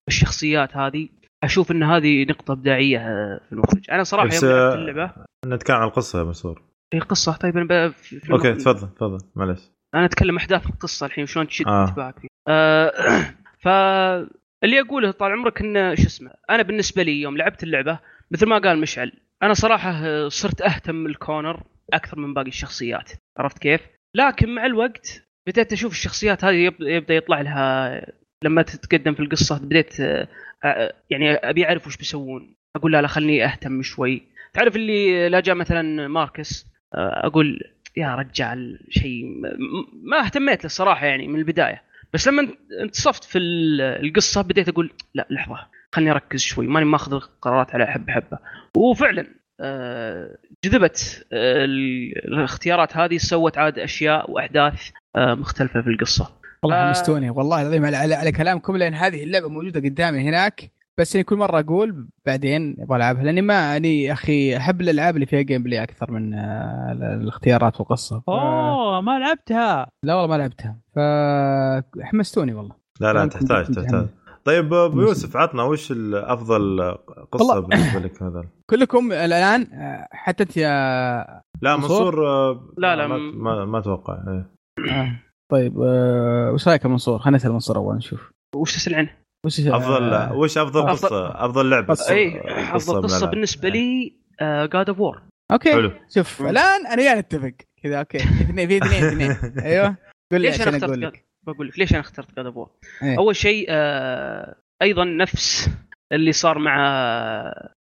للشخصيات 0.07 0.77
هذه. 0.77 1.09
أشوف 1.43 1.71
إن 1.71 1.83
هذه 1.83 2.25
نقطة 2.29 2.51
إبداعية 2.51 2.99
في 3.37 3.51
المخرج. 3.51 3.91
أنا 3.91 4.03
صراحة 4.03 4.27
بس، 4.27 4.43
يوم 4.43 4.51
لعبت 4.51 4.73
آه، 4.73 4.75
اللعبة 4.75 5.13
نتكلم 5.45 5.75
عن 5.75 5.87
القصة 5.87 6.19
يا 6.19 6.23
منصور. 6.23 6.61
هي 6.93 6.99
قصة. 6.99 7.37
طيب 7.37 7.57
أنا 7.57 7.87
ب... 7.87 7.93
في... 7.93 8.31
أوكي 8.31 8.53
تفضل 8.53 8.89
تفضل. 8.95 9.17
معلش 9.35 9.71
أنا 9.95 10.05
أتكلم 10.05 10.37
أحداث 10.37 10.65
القصة 10.65 11.05
الحين 11.05 11.25
شلون 11.25 11.47
تشد 11.47 11.67
آه. 11.67 11.87
انتباهك 11.87 12.19
فيه 12.19 12.27
آه 12.47 12.91
فاللي 14.67 14.81
اقوله 14.81 15.11
طال 15.11 15.31
عمرك 15.31 15.61
إنه 15.61 15.95
شو 15.95 16.03
اسمه 16.03 16.31
أنا 16.49 16.63
بالنسبة 16.63 17.03
لي 17.03 17.21
يوم 17.21 17.37
لعبت 17.37 17.63
اللعبة 17.63 17.99
مثل 18.31 18.45
ما 18.45 18.57
قال 18.57 18.79
مشعل 18.79 19.11
أنا 19.43 19.53
صراحة 19.53 20.27
صرت 20.29 20.61
أهتم 20.61 21.05
لكونر 21.05 21.63
أكثر 21.93 22.19
من 22.19 22.33
باقي 22.33 22.47
الشخصيات 22.47 23.11
عرفت 23.37 23.57
كيف؟ 23.57 23.81
لكن 24.15 24.55
مع 24.55 24.65
الوقت 24.65 25.23
بديت 25.47 25.73
أشوف 25.73 25.91
الشخصيات 25.91 26.43
هذه 26.45 26.55
يب- 26.55 26.81
يبدأ 26.81 27.13
يطلع 27.13 27.41
لها 27.41 28.01
لما 28.43 28.61
تتقدم 28.61 29.13
في 29.13 29.19
القصة 29.19 29.59
بديت 29.59 29.99
آه، 29.99 30.27
آه، 30.63 30.93
يعني 31.09 31.31
أبي 31.33 31.65
أعرف 31.67 31.87
وش 31.87 31.97
بيسوون 31.97 32.55
أقول 32.75 32.91
لا 32.91 33.01
لا 33.01 33.07
خلني 33.07 33.45
أهتم 33.45 33.81
شوي 33.81 34.21
تعرف 34.53 34.75
اللي 34.75 35.29
لا 35.29 35.39
جاء 35.39 35.55
مثلا 35.55 36.07
ماركس 36.07 36.65
آه، 36.95 37.25
أقول 37.27 37.59
يا 37.97 38.15
رجال 38.15 38.79
شيء 38.89 39.23
ما 40.03 40.19
اهتميت 40.25 40.59
له 40.59 40.65
الصراحه 40.65 41.05
يعني 41.05 41.27
من 41.27 41.39
البداية 41.39 41.86
بس 42.13 42.27
لما 42.27 42.41
انت- 42.41 42.57
انتصفت 42.81 43.23
في 43.23 43.37
ال- 43.37 43.81
القصة 43.81 44.41
بديت 44.41 44.69
أقول 44.69 44.91
لا 45.13 45.27
لحظة 45.29 45.67
خلني 45.91 46.11
أركز 46.11 46.39
شوي 46.41 46.67
ماني 46.67 46.85
ماخذ 46.85 47.13
القرارات 47.13 47.75
على 47.75 47.85
حبه 47.87 48.13
حبة 48.13 48.37
وفعلا 48.77 49.27
آه، 49.59 50.37
جذبت 50.65 51.25
آه، 51.33 51.65
ال- 51.65 52.27
الاختيارات 52.27 52.97
هذه 52.97 53.17
سوت 53.17 53.57
عاد 53.57 53.79
أشياء 53.79 54.31
وأحداث 54.31 54.89
آه، 55.15 55.33
مختلفة 55.33 55.81
في 55.81 55.89
القصة 55.89 56.31
والله. 56.63 56.87
حمستوني 56.87 57.29
والله 57.29 57.61
العظيم 57.61 57.85
على, 57.85 57.97
على, 57.97 58.15
على 58.15 58.31
كلامكم 58.31 58.77
لأن 58.77 58.93
هذه 58.93 59.23
اللعبة 59.23 59.49
موجودة 59.49 59.79
قدامي 59.89 60.19
هناك 60.29 60.71
بس 60.99 61.15
يعني 61.15 61.23
كل 61.23 61.35
مرة 61.35 61.59
أقول 61.59 62.07
بعدين 62.25 62.75
أبغى 62.79 62.97
ألعبها 62.97 63.23
لأني 63.23 63.41
ما 63.41 63.53
يعني 63.53 64.03
يا 64.03 64.13
أخي 64.13 64.57
أحب 64.57 64.81
الألعاب 64.81 65.15
اللي 65.15 65.25
فيها 65.25 65.41
gameplay 65.41 65.83
أكثر 65.83 66.11
من 66.11 66.33
آه، 66.33 66.91
ال- 66.91 67.03
الاختيارات 67.21 67.79
والقصة 67.79 68.19
ف... 68.19 68.29
أوه 68.29 69.01
ما 69.01 69.19
لعبتها 69.19 69.87
لا 70.03 70.15
والله 70.15 70.27
ما 70.27 70.37
لعبتها 70.37 70.79
فحمستوني 70.95 72.53
والله 72.53 72.75
لا 73.01 73.13
لا 73.13 73.25
تحتاج 73.25 73.65
تحتاج. 73.65 74.07
طيب 74.45 74.73
أبو 74.73 75.01
يوسف 75.01 75.37
عطنا 75.37 75.63
وش 75.63 75.91
افضل 76.13 76.95
قصة 77.31 77.45
والله. 77.55 77.67
بالنسبة 77.67 77.99
لك 77.99 78.23
هذا 78.23 78.43
كلكم 78.69 79.11
الآن 79.11 79.61
آه، 79.73 80.07
حتى 80.11 80.43
أنت 80.43 80.57
يا 80.57 81.41
لا 81.61 81.75
منصور؟ 81.77 82.27
آه، 82.27 82.69
لا، 82.77 82.95
لا، 82.95 83.07
ما, 83.07 83.17
م- 83.17 83.43
ما, 83.43 83.65
ما 83.65 83.79
أتوقع 83.79 84.13
إيه. 84.27 84.49
آه. 84.91 85.19
طيب 85.51 85.73
وش 86.53 86.67
رأيك 86.67 86.83
يا 86.85 86.89
منصور؟ 86.89 87.19
خلينا 87.19 87.37
نسأل 87.37 87.51
منصور 87.51 87.77
أول 87.77 87.95
نشوف 87.95 88.31
وش 88.55 88.75
تسأل 88.75 88.95
عنه؟ 88.95 89.09
وش 89.47 89.59
أفضل 89.59 90.13
آه، 90.13 90.33
وش 90.33 90.57
أفضل 90.57 90.81
أفضل- 90.83 90.89
قصة؟ 90.91 91.45
أفضل 91.45 91.69
لعبة. 91.69 91.87
قصة. 91.87 92.13
أي 92.13 92.41
أفضل 92.75 93.01
قصة. 93.03 93.27
بالنسبة 93.27 93.69
لي 93.69 94.13
God 94.41 94.89
of 94.89 94.99
War 94.99 95.21
okay. 95.51 95.71
حلو. 95.71 95.91
شوف 96.15 96.41
مم. 96.41 96.47
الآن 96.49 96.87
أنا 96.87 97.01
وياه 97.01 97.19
نتفق 97.19 97.53
كذا 97.83 97.99
okay. 97.99 98.17
اثنين 98.41 98.67
في 98.67 98.77
اثنين 98.77 99.31
اثنين. 99.31 99.59
أيوه؟ 99.65 99.95
قول 100.31 100.41
لي 100.41 100.47
ليش 100.49 100.61
أنا 100.61 100.77
اخترت 100.77 100.97
لك. 100.97 101.25
بقول 101.47 101.67
لك 101.67 101.79
ليش 101.79 101.91
أنا 101.91 101.99
اخترت 101.99 102.35
God 102.35 102.45
of 102.45 102.57
War. 102.57 102.69
أول 103.17 103.35
شيء 103.35 103.65
آه 103.69 104.55
أيضا 104.81 105.03
نفس 105.03 105.69
اللي 106.11 106.31
صار 106.31 106.59
مع 106.59 106.77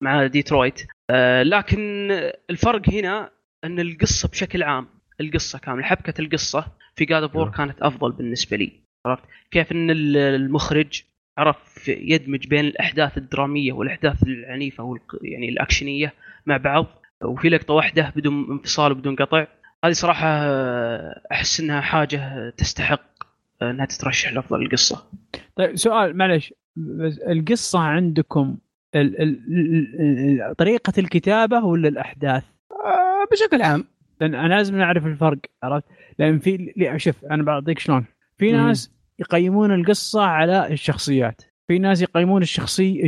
مع 0.03 0.27
ديترويت. 0.27 0.81
آه، 1.09 1.43
لكن 1.43 2.11
الفرق 2.49 2.89
هنا 2.89 3.29
إن 3.63 3.79
القصة 3.79 4.29
بشكل 4.29 4.63
عام 4.63 4.87
القصة 5.21 5.59
كاملة 5.59 5.83
حبكة 5.85 6.21
القصة 6.21 6.65
في 6.95 7.05
God 7.05 7.23
of 7.23 7.35
War. 7.35 7.49
كانت 7.51 7.81
أفضل 7.81 8.11
بالنسبة 8.11 8.57
لي. 8.57 8.71
عرفت؟ 9.07 9.23
كيف 9.51 9.71
إن 9.71 9.89
ال- 9.91 10.17
المخرج 10.17 11.03
عرف 11.37 11.87
يدمج 11.87 12.47
بين 12.47 12.65
الأحداث 12.65 13.17
الدرامية 13.17 13.73
والأحداث 13.73 14.23
العنيفة 14.23 14.83
والق- 14.83 15.19
يعني 15.21 15.49
الأكشنية 15.49 16.13
مع 16.45 16.57
بعض 16.57 16.85
وفي 17.23 17.49
لقطة 17.49 17.73
واحدة 17.73 18.13
بدون 18.15 18.51
انفصال 18.51 18.91
وبدون 18.91 19.15
قطع 19.15 19.47
هذه 19.85 19.91
صراحة 19.91 20.27
آه، 20.27 21.21
أحس 21.31 21.59
إنها 21.59 21.81
حاجة 21.81 22.49
تستحق 22.49 23.01
إنها 23.61 23.85
تترشح 23.85 24.33
لأفضل 24.33 24.61
القصة 24.61 25.03
طيب 25.55 25.75
سؤال 25.75 26.17
معلش 26.17 26.53
القصة 27.29 27.79
عندكم 27.79 28.57
ال 28.95 29.21
ال 29.21 30.55
طريقة 30.55 30.93
الكتابة 30.97 31.65
ولا 31.65 31.87
الأحداث؟ 31.87 32.43
آه، 32.71 33.27
بشكل 33.31 33.61
عام 33.61 33.83
لأن 34.21 34.35
أنا 34.35 34.53
لازم 34.55 34.77
نعرف 34.77 35.05
الفرق 35.05 35.37
عرفت؟ 35.63 35.85
لأن 36.19 36.39
في 36.39 36.73
لي- 36.77 36.99
شوف 36.99 37.25
أنا 37.25 37.43
بعطيك 37.43 37.79
شلون 37.79 38.05
في 38.37 38.51
مم. 38.53 38.67
ناس 38.67 38.91
يقيمون 39.19 39.73
القصة 39.73 40.21
على 40.21 40.67
الشخصيات 40.73 41.41
في 41.67 41.79
ناس 41.79 42.01
يقيمون 42.01 42.41
الشخصي 42.41 42.99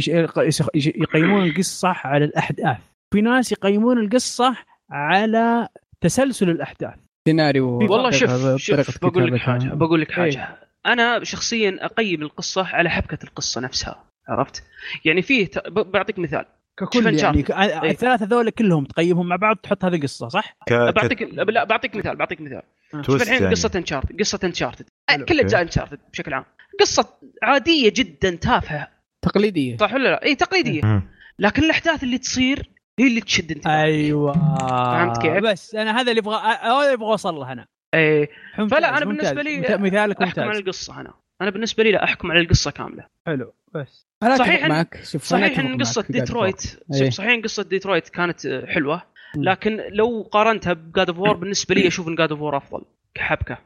يقيمون 0.75 1.43
القصة 1.43 1.87
على 2.03 2.25
الأحداث 2.25 2.77
في 3.13 3.21
ناس 3.21 3.51
يقيمون 3.51 3.99
القصة 3.99 4.55
على 4.91 5.67
تسلسل 6.01 6.49
الأحداث 6.49 6.93
سيناريو 7.27 7.77
والله 7.77 8.11
شوف 8.11 8.55
شوف 8.55 9.05
بقول 9.05 9.33
لك. 9.33 9.39
حاجة 9.39 9.67
بقول 9.73 10.01
لك 10.01 10.11
حاجة 10.11 10.37
إيه. 10.39 10.57
أنا 10.85 11.23
شخصيا 11.23 11.77
أقيم 11.81 12.21
القصة 12.21 12.65
على 12.67 12.89
حبكة 12.89 13.17
القصة 13.23 13.61
نفسها 13.61 14.03
عرفت 14.27 14.63
يعني 15.05 15.21
فيه 15.21 15.45
ت- 15.45 15.67
بعطيك 15.69 16.19
مثال 16.19 16.45
ككل 16.79 17.17
يعني. 17.19 17.43
ك- 17.43 17.51
إيه. 17.51 17.91
الثلاثة 17.91 18.25
ذول 18.25 18.49
كلهم 18.49 18.85
تقيمهم 18.85 19.27
مع 19.27 19.35
بعض 19.35 19.55
تحط 19.55 19.85
هذه 19.85 20.01
قصه 20.01 20.27
صح؟ 20.27 20.57
ك... 20.67 20.73
بعطيك 20.73 21.21
لا 21.21 21.63
بعطيك 21.63 21.95
مثال 21.95 22.15
بعطيك 22.15 22.41
مثال 22.41 22.61
شوف 22.91 23.05
twist 23.05 23.23
الحين 23.27 23.41
يعني. 23.41 23.55
قصة 23.55 23.71
Uncharted 23.75 24.19
قصة 24.19 24.39
Uncharted. 24.43 24.85
كل 25.29 25.39
اجزاء 25.39 25.61
Uncharted 25.61 25.99
بشكل 26.13 26.33
عام 26.33 26.45
قصة 26.79 27.17
عادية 27.43 27.93
جدا 27.95 28.29
تافهة 28.35 28.87
تقليدية 29.21 29.77
صح 29.77 29.93
ولا 29.93 30.09
لا؟ 30.09 30.25
إي 30.25 30.35
تقليدية. 30.35 31.03
لكن 31.39 31.63
الأحداث 31.63 32.03
اللي 32.03 32.17
تصير 32.17 32.69
هي 32.99 33.07
اللي 33.07 33.21
تشد 33.21 33.51
انتباهك 33.51 33.75
أيوه 33.77 34.33
فهمت 34.59 35.21
كيف؟ 35.21 35.43
بس 35.43 35.75
أنا 35.75 36.01
هذا 36.01 36.11
اللي 36.11 36.21
أبغى 36.21 36.35
هذا 36.35 36.83
اللي 36.83 36.93
أبغى 36.93 37.07
أوصل 37.11 37.35
له 37.35 37.51
أنا 37.51 37.65
إيه 37.93 38.29
ممتاز، 38.57 38.79
فلا 38.79 38.97
أنا 38.97 39.05
ممتاز. 39.05 39.33
بالنسبة 39.33 39.41
لي 39.41 39.77
مثالك 39.77 40.21
أحكم 40.21 40.41
على 40.41 40.49
ممتاز 40.49 40.61
القصة 40.61 41.01
أنا 41.01 41.13
أنا 41.41 41.49
بالنسبة 41.49 41.83
لي 41.83 41.91
لا 41.91 42.03
أحكم 42.03 42.31
على 42.31 42.41
القصة 42.41 42.71
كاملة 42.71 43.05
حلو 43.27 43.53
بس 43.73 44.07
أنا 44.23 44.37
صحيح 44.37 44.67
معك 44.67 44.99
شوف 45.03 45.23
صحيح 45.23 45.59
إن 45.59 45.81
قصة. 45.81 46.05
ديترويت. 46.09 46.61
شوف 46.99 47.09
صحيح 47.09 47.29
إن 47.29 47.41
قصة 47.41 47.63
ديترويت 47.63 48.09
كانت 48.09 48.45
آه، 48.45 48.65
حلوة. 48.65 49.01
لكن 49.35 49.79
لو 49.91 50.29
قارنتها 50.31 50.73
ب 50.73 50.82
God 50.82 51.09
of 51.09 51.19
War 51.19 51.33
بالنسبة 51.37 51.75
لي 51.75 51.87
أشوف 51.87 52.07
إن 52.07 52.15
God 52.15 52.31
of 52.31 52.41
War 52.41 52.57
أفضل 52.57 52.81
كحبكة. 53.13 53.57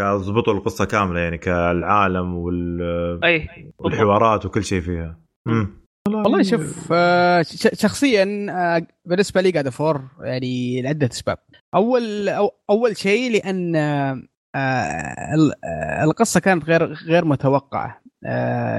ضبطوا 0.00 0.52
القصة 0.52 0.84
كاملة 0.84 1.20
يعني 1.20 1.38
كالعالم 1.38 2.34
وال... 2.34 2.78
بالضبط. 3.18 3.74
والحوارات 3.78 4.46
وكل 4.46 4.64
شيء 4.64 4.80
فيها. 4.80 5.18
مم. 5.46 5.78
والله 6.08 6.42
شوف 6.42 6.88
آه، 6.92 7.42
شخصيا 7.72 8.46
آه، 8.50 8.86
بالنسبة 9.04 9.40
لي 9.40 9.50
God 9.50 9.68
of 9.68 9.82
War 9.82 10.02
يعني 10.20 10.82
لعدة 10.82 11.08
أسباب. 11.12 11.38
أول 11.74 12.28
أو 12.28 12.54
أول 12.70 12.96
شيء 12.96 13.32
لأن 13.32 13.76
آه، 13.76 15.34
ال- 15.34 15.64
القصة 16.02 16.40
كانت 16.40 16.64
غير 16.64 16.92
غير 16.92 17.24
متوقعة. 17.24 18.02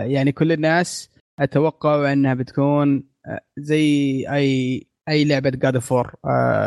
يعني 0.03 0.31
كل 0.31 0.51
الناس 0.51 1.10
أتوقعوا 1.39 2.13
أنها 2.13 2.34
بتكون 2.34 3.03
زي 3.58 4.25
أي 4.34 4.86
أي 5.10 5.25
لعبة 5.25 5.50
God 5.50 5.77
of 5.77 5.92
War 5.92 6.13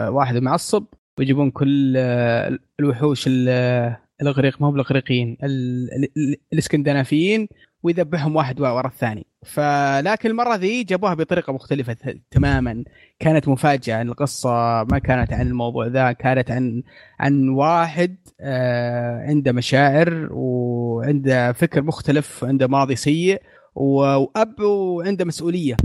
واحد 0.09 0.37
معصب 0.37 0.85
ويجيبون 1.19 1.51
كل 1.51 1.95
آه، 1.97 2.59
الوحوش 2.81 3.25
ال- 3.27 3.97
الأغريق 4.23 4.61
ما 4.61 4.67
هو 4.67 4.71
بالأغريقيين 4.73 5.37
ال- 5.43 6.05
ال- 6.17 6.37
الإسكندنافيين 6.53 7.49
ويذبحهم 7.83 8.37
واحد 8.37 8.61
ورا 8.61 8.87
الثاني. 8.87 9.27
فلكن 9.47 10.31
المرة 10.31 10.55
ذي 10.57 10.85
جابوها 10.85 11.15
بطريقة 11.15 11.53
مختلفة 11.53 11.97
تماما. 12.31 12.85
كانت 13.19 13.49
مفاجأة 13.49 14.03
القصة 14.03 14.51
ما 14.85 14.99
كانت 14.99 15.33
عن 15.33 15.47
الموضوع 15.47 15.87
ذا 15.87 16.13
كانت 16.13 16.51
عن 16.51 16.83
عن 17.21 17.49
واحد 17.49 18.17
آه، 18.41 19.21
عنده 19.29 19.53
مشاعر 19.53 20.29
وعنده 20.33 21.53
فكر 21.53 21.83
مختلف 21.83 22.45
عنده 22.45 22.67
ماضي 22.67 22.97
سيء 22.97 23.43
وأب 23.75 24.61
وعنده 24.61 25.25
مسؤولية. 25.25 25.77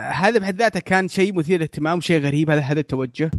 فهذا 0.00 0.38
بحد 0.38 0.56
ذاته 0.58 0.80
كان 0.80 1.08
شيء 1.08 1.34
مثير 1.34 1.56
للاهتمام 1.56 2.00
شيء 2.00 2.20
غريب 2.20 2.50
هذا 2.50 2.60
هذا 2.60 2.80
التوجه. 2.80 3.30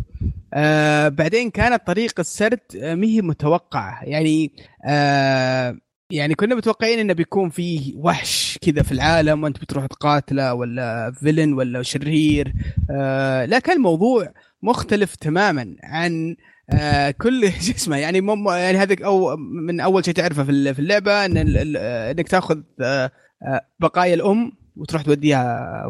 آه 0.53 1.07
بعدين 1.09 1.49
كانت 1.49 1.87
طريقه 1.87 2.21
السرد 2.21 2.59
آه، 2.81 2.95
ما 2.95 3.05
هي 3.07 3.21
متوقعة. 3.21 4.03
يعني 4.03 4.51
آه 4.85 5.77
يعني 6.11 6.35
كنا 6.35 6.55
متوقعين 6.55 6.99
إنه 6.99 7.13
بيكون 7.13 7.49
فيه 7.49 7.93
وحش 7.97 8.57
كذا 8.61 8.83
في 8.83 8.91
العالم 8.91 9.43
وأنت 9.43 9.61
بتروح 9.61 9.85
تقاتله 9.85 10.53
ولا 10.53 11.11
فيلن 11.11 11.53
ولا 11.53 11.81
شرير. 11.83 12.53
آه 12.91 13.45
لكن 13.45 13.71
الموضوع 13.71 14.33
مختلف 14.63 15.15
تماما 15.15 15.75
عن 15.83 16.35
آه 16.69 17.11
كل 17.11 17.51
شو 17.65 17.71
اسمه 17.71 17.97
يعني 17.97 18.21
مم 18.21 18.47
يعني 18.49 18.77
هذا 18.77 18.95
أو 19.05 19.37
من 19.37 19.79
أول 19.79 20.05
شيء 20.05 20.13
تعرفه 20.13 20.43
في 20.43 20.51
ال- 20.51 20.75
في 20.75 20.79
اللعبة 20.81 21.25
إن 21.25 21.37
إنك 21.77 22.27
تأخذ 22.27 22.61
آه 22.81 23.11
آه 23.43 23.61
بقايا 23.79 24.13
الأم. 24.13 24.60
وتروح 24.81 25.01
توديها 25.01 25.83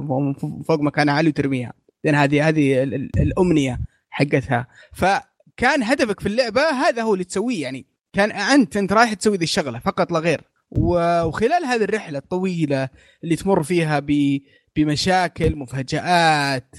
فوق 0.68 0.80
مكان 0.82 1.10
عالي 1.10 1.30
وترميها. 1.30 1.74
لأن 2.04 2.16
هذه 2.16 2.48
هذه 2.48 2.84
ال- 2.84 2.94
ال- 2.94 3.10
الأمنية 3.20 3.80
حقتها. 4.10 4.68
فكان 4.94 5.84
هدفك 5.84 6.20
في 6.20 6.26
اللعبة 6.26 6.62
هذا 6.62 7.02
هو 7.02 7.14
اللي 7.14 7.24
تسويه 7.24 7.62
يعني. 7.62 7.86
كان 8.14 8.32
انت 8.32 8.78
أنت 8.78 8.94
رايح 8.94 9.14
تسوي 9.14 9.38
ذي 9.38 9.44
الشغلة 9.44 9.80
فقط 9.80 10.12
لا 10.12 10.20
غير. 10.20 10.42
وخلال 10.72 11.66
هذه 11.66 11.84
الرحلة 11.84 12.18
الطويلة 12.18 12.90
اللي 13.24 13.36
تمر 13.36 13.64
فيها 13.64 14.00
ب 14.00 14.40
بمشاكل 14.76 15.56
مفاجآت 15.56 16.76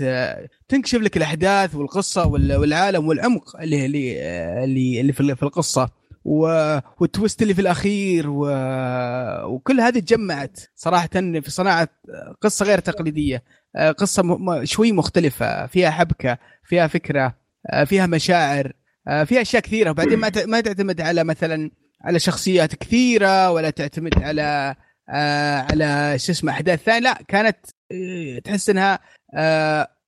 تنكشف 0.69 0.99
لك 1.01 1.17
الأحداث 1.17 1.75
والقصة 1.75 2.27
وال- 2.27 2.57
والعالم 2.57 3.07
والعمق 3.09 3.57
اللي 3.61 3.87
اللي 3.87 5.01
اللي, 5.01 5.13
في 5.13 5.43
القصة. 5.43 5.91
و... 6.25 6.47
والتويست 7.01 7.43
اللي 7.43 7.55
في 7.55 7.61
الأخير 7.61 8.31
و... 8.31 8.47
وكل 9.45 9.81
هذه 9.81 9.99
تجمعت 9.99 10.61
صراحة 10.75 11.09
في 11.15 11.51
صناعة 11.51 11.89
قصة 12.41 12.67
غير 12.67 12.79
تقليدية. 12.79 13.43
آه، 13.77 13.91
قصة 13.91 14.23
م... 14.23 14.65
شوي 14.65 14.93
مختلفة. 14.93 15.67
فيها 15.67 15.91
حبكة 15.91 16.39
فيها 16.65 16.87
فكرة 16.87 17.35
آه، 17.71 17.85
فيها 17.85 18.07
مشاعر 18.07 18.73
آه، 19.09 19.25
فيها 19.25 19.43
أشياء 19.43 19.63
كثيرة. 19.63 19.91
وبعدين 19.91 20.19
ما 20.19 20.33
ما 20.47 20.61
تعتمد 20.61 21.01
على 21.01 21.25
مثلا 21.25 21.71
على 22.05 22.19
شخصيات 22.19 22.75
كثيرة 22.75 23.51
ولا 23.51 23.71
تعتمد 23.71 24.23
على 24.23 24.77
على 25.71 26.19
شو 26.19 26.33
اسمه 26.33 26.53
أحداث 26.53 26.83
ثانية. 26.83 27.01
لا 27.01 27.19
كانت 27.29 27.57
تحس 28.45 28.71
إنها 28.71 28.99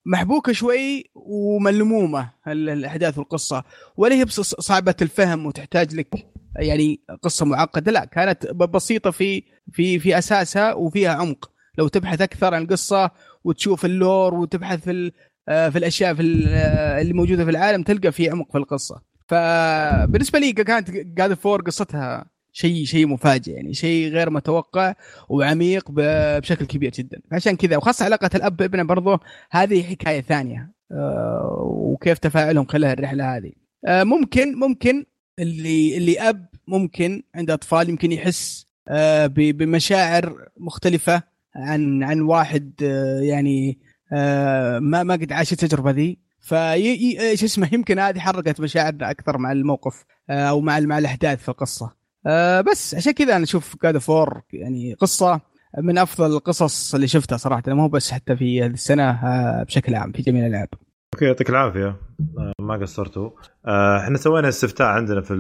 محبوكة 0.07 0.53
شوي 0.53 1.11
وملمومة 1.15 2.31
ال- 2.49 2.69
الأحداث 2.69 3.19
والقصة. 3.19 3.65
ولا 3.97 4.15
هي 4.15 4.27
صعبة 4.29 4.95
الفهم 5.03 5.47
وتحتاج 5.47 5.95
لك 5.95 6.27
يعني 6.57 7.01
قصة 7.23 7.47
معقدة 7.47 7.93
لا 7.93 8.05
كانت 8.05 8.47
بسيطة 8.47 9.11
في 9.11 9.43
في 9.73 9.99
في 9.99 10.19
أساسها 10.19 10.75
وفيها 10.75 11.11
عمق. 11.15 11.51
لو 11.79 11.89
تبحث 11.89 12.21
أكثر 12.21 12.55
عن 12.55 12.63
القصة 12.63 13.11
وتشوف 13.45 13.85
ال 13.85 13.95
lore 13.95 14.35
وتبحث 14.35 14.85
في 14.85 15.13
آه، 15.49 15.69
في 15.69 15.79
الأشياء 15.79 16.15
في 16.15 16.45
آه، 16.49 17.01
اللي 17.01 17.13
موجودة 17.13 17.45
في 17.45 17.51
العالم 17.51 17.83
تلقى 17.83 18.13
في 18.13 18.31
عمق 18.31 18.53
في 18.53 18.59
القصة. 18.59 19.03
فبالنسبة 19.29 20.39
لي 20.39 20.53
كانت 20.53 20.91
God 20.91 21.35
of 21.35 21.46
War 21.46 21.63
قصتها 21.63 22.27
شيء 22.57 22.85
شيء 22.85 23.07
مفاجئ 23.07 23.53
يعني 23.53 23.75
شيء 23.75 24.09
غير 24.09 24.31
متوقع 24.31 24.95
وعميق 25.29 25.85
بشكل 25.91 26.67
كبير 26.67 26.91
جدا. 26.91 27.21
عشان 27.33 27.57
كذا 27.57 27.77
وخاصة 27.77 28.05
علاقة 28.05 28.31
الأب 28.35 28.57
بابنه 28.57 28.83
برضه 28.83 29.21
هذه 29.51 29.83
حكاية 29.83 30.21
ثانية. 30.21 30.73
آه، 30.93 31.59
وكيف 31.71 32.19
تفاعلهم 32.19 32.67
خلال 32.67 32.85
الرحلة 32.99 33.37
هذه. 33.37 33.53
آه، 33.87 34.03
ممكن 34.05 34.55
ممكن 34.59 35.05
اللي 35.39 35.97
اللي 35.97 36.21
أب 36.21 36.47
ممكن 36.69 37.23
عنده 37.35 37.55
أطفال 37.55 37.89
يمكن 37.89 38.13
يحس 38.13 38.67
ب- 39.27 39.57
بمشاعر 39.59 40.49
مختلفة 40.57 41.23
عن 41.57 42.03
عن 42.03 42.21
واحد 42.21 42.73
آه، 42.83 43.21
يعني 43.21 43.79
آه، 44.13 44.79
ما 44.79 45.03
ما 45.03 45.15
قد 45.15 45.33
عاش 45.33 45.53
التجربة 45.53 45.91
ذي. 45.91 46.19
في 46.41 47.37
شو 47.37 47.47
اسمه 47.47 47.69
يمكن 47.73 47.99
هذه 47.99 48.19
حركت 48.19 48.61
مشاعرنا 48.61 49.11
أكثر 49.11 49.39
مع 49.39 49.53
الموقف 49.53 50.05
آه، 50.31 50.33
أو 50.49 50.61
مع 50.61 50.81
مع 50.81 50.99
الأحداث 50.99 51.43
في 51.43 51.49
القصة. 51.49 52.04
آه، 52.27 52.61
بس 52.61 52.95
عشان 52.95 53.13
كذا 53.13 53.37
أنا 53.37 53.45
أشوف 53.45 53.77
جاد 53.83 53.99
فور 53.99 54.43
يعني 54.53 54.95
قصة 54.95 55.41
من 55.79 55.99
أفضل 55.99 56.37
القصص 56.37 56.95
اللي 56.95 57.09
شفتها 57.09 57.37
صراحة. 57.37 57.63
ما 57.67 57.83
هو 57.83 57.89
بس 57.89 58.11
حتى 58.11 58.37
في 58.37 58.63
هذه 58.63 58.71
السنة 58.71 59.11
آه، 59.11 59.63
بشكل 59.63 59.95
عام 59.95 60.13
في 60.13 60.23
جميع 60.23 60.47
الألعاب. 60.47 60.69
أوكي 61.15 61.25
يعطيك 61.25 61.51
العافية. 61.51 61.97
آه، 62.39 62.53
ما 62.61 62.75
قصرتوا. 62.75 63.31
إحنا 64.03 64.19
سوينا 64.19 64.49
استفتاء 64.49 64.87
عندنا 64.87 65.21
في 65.21 65.35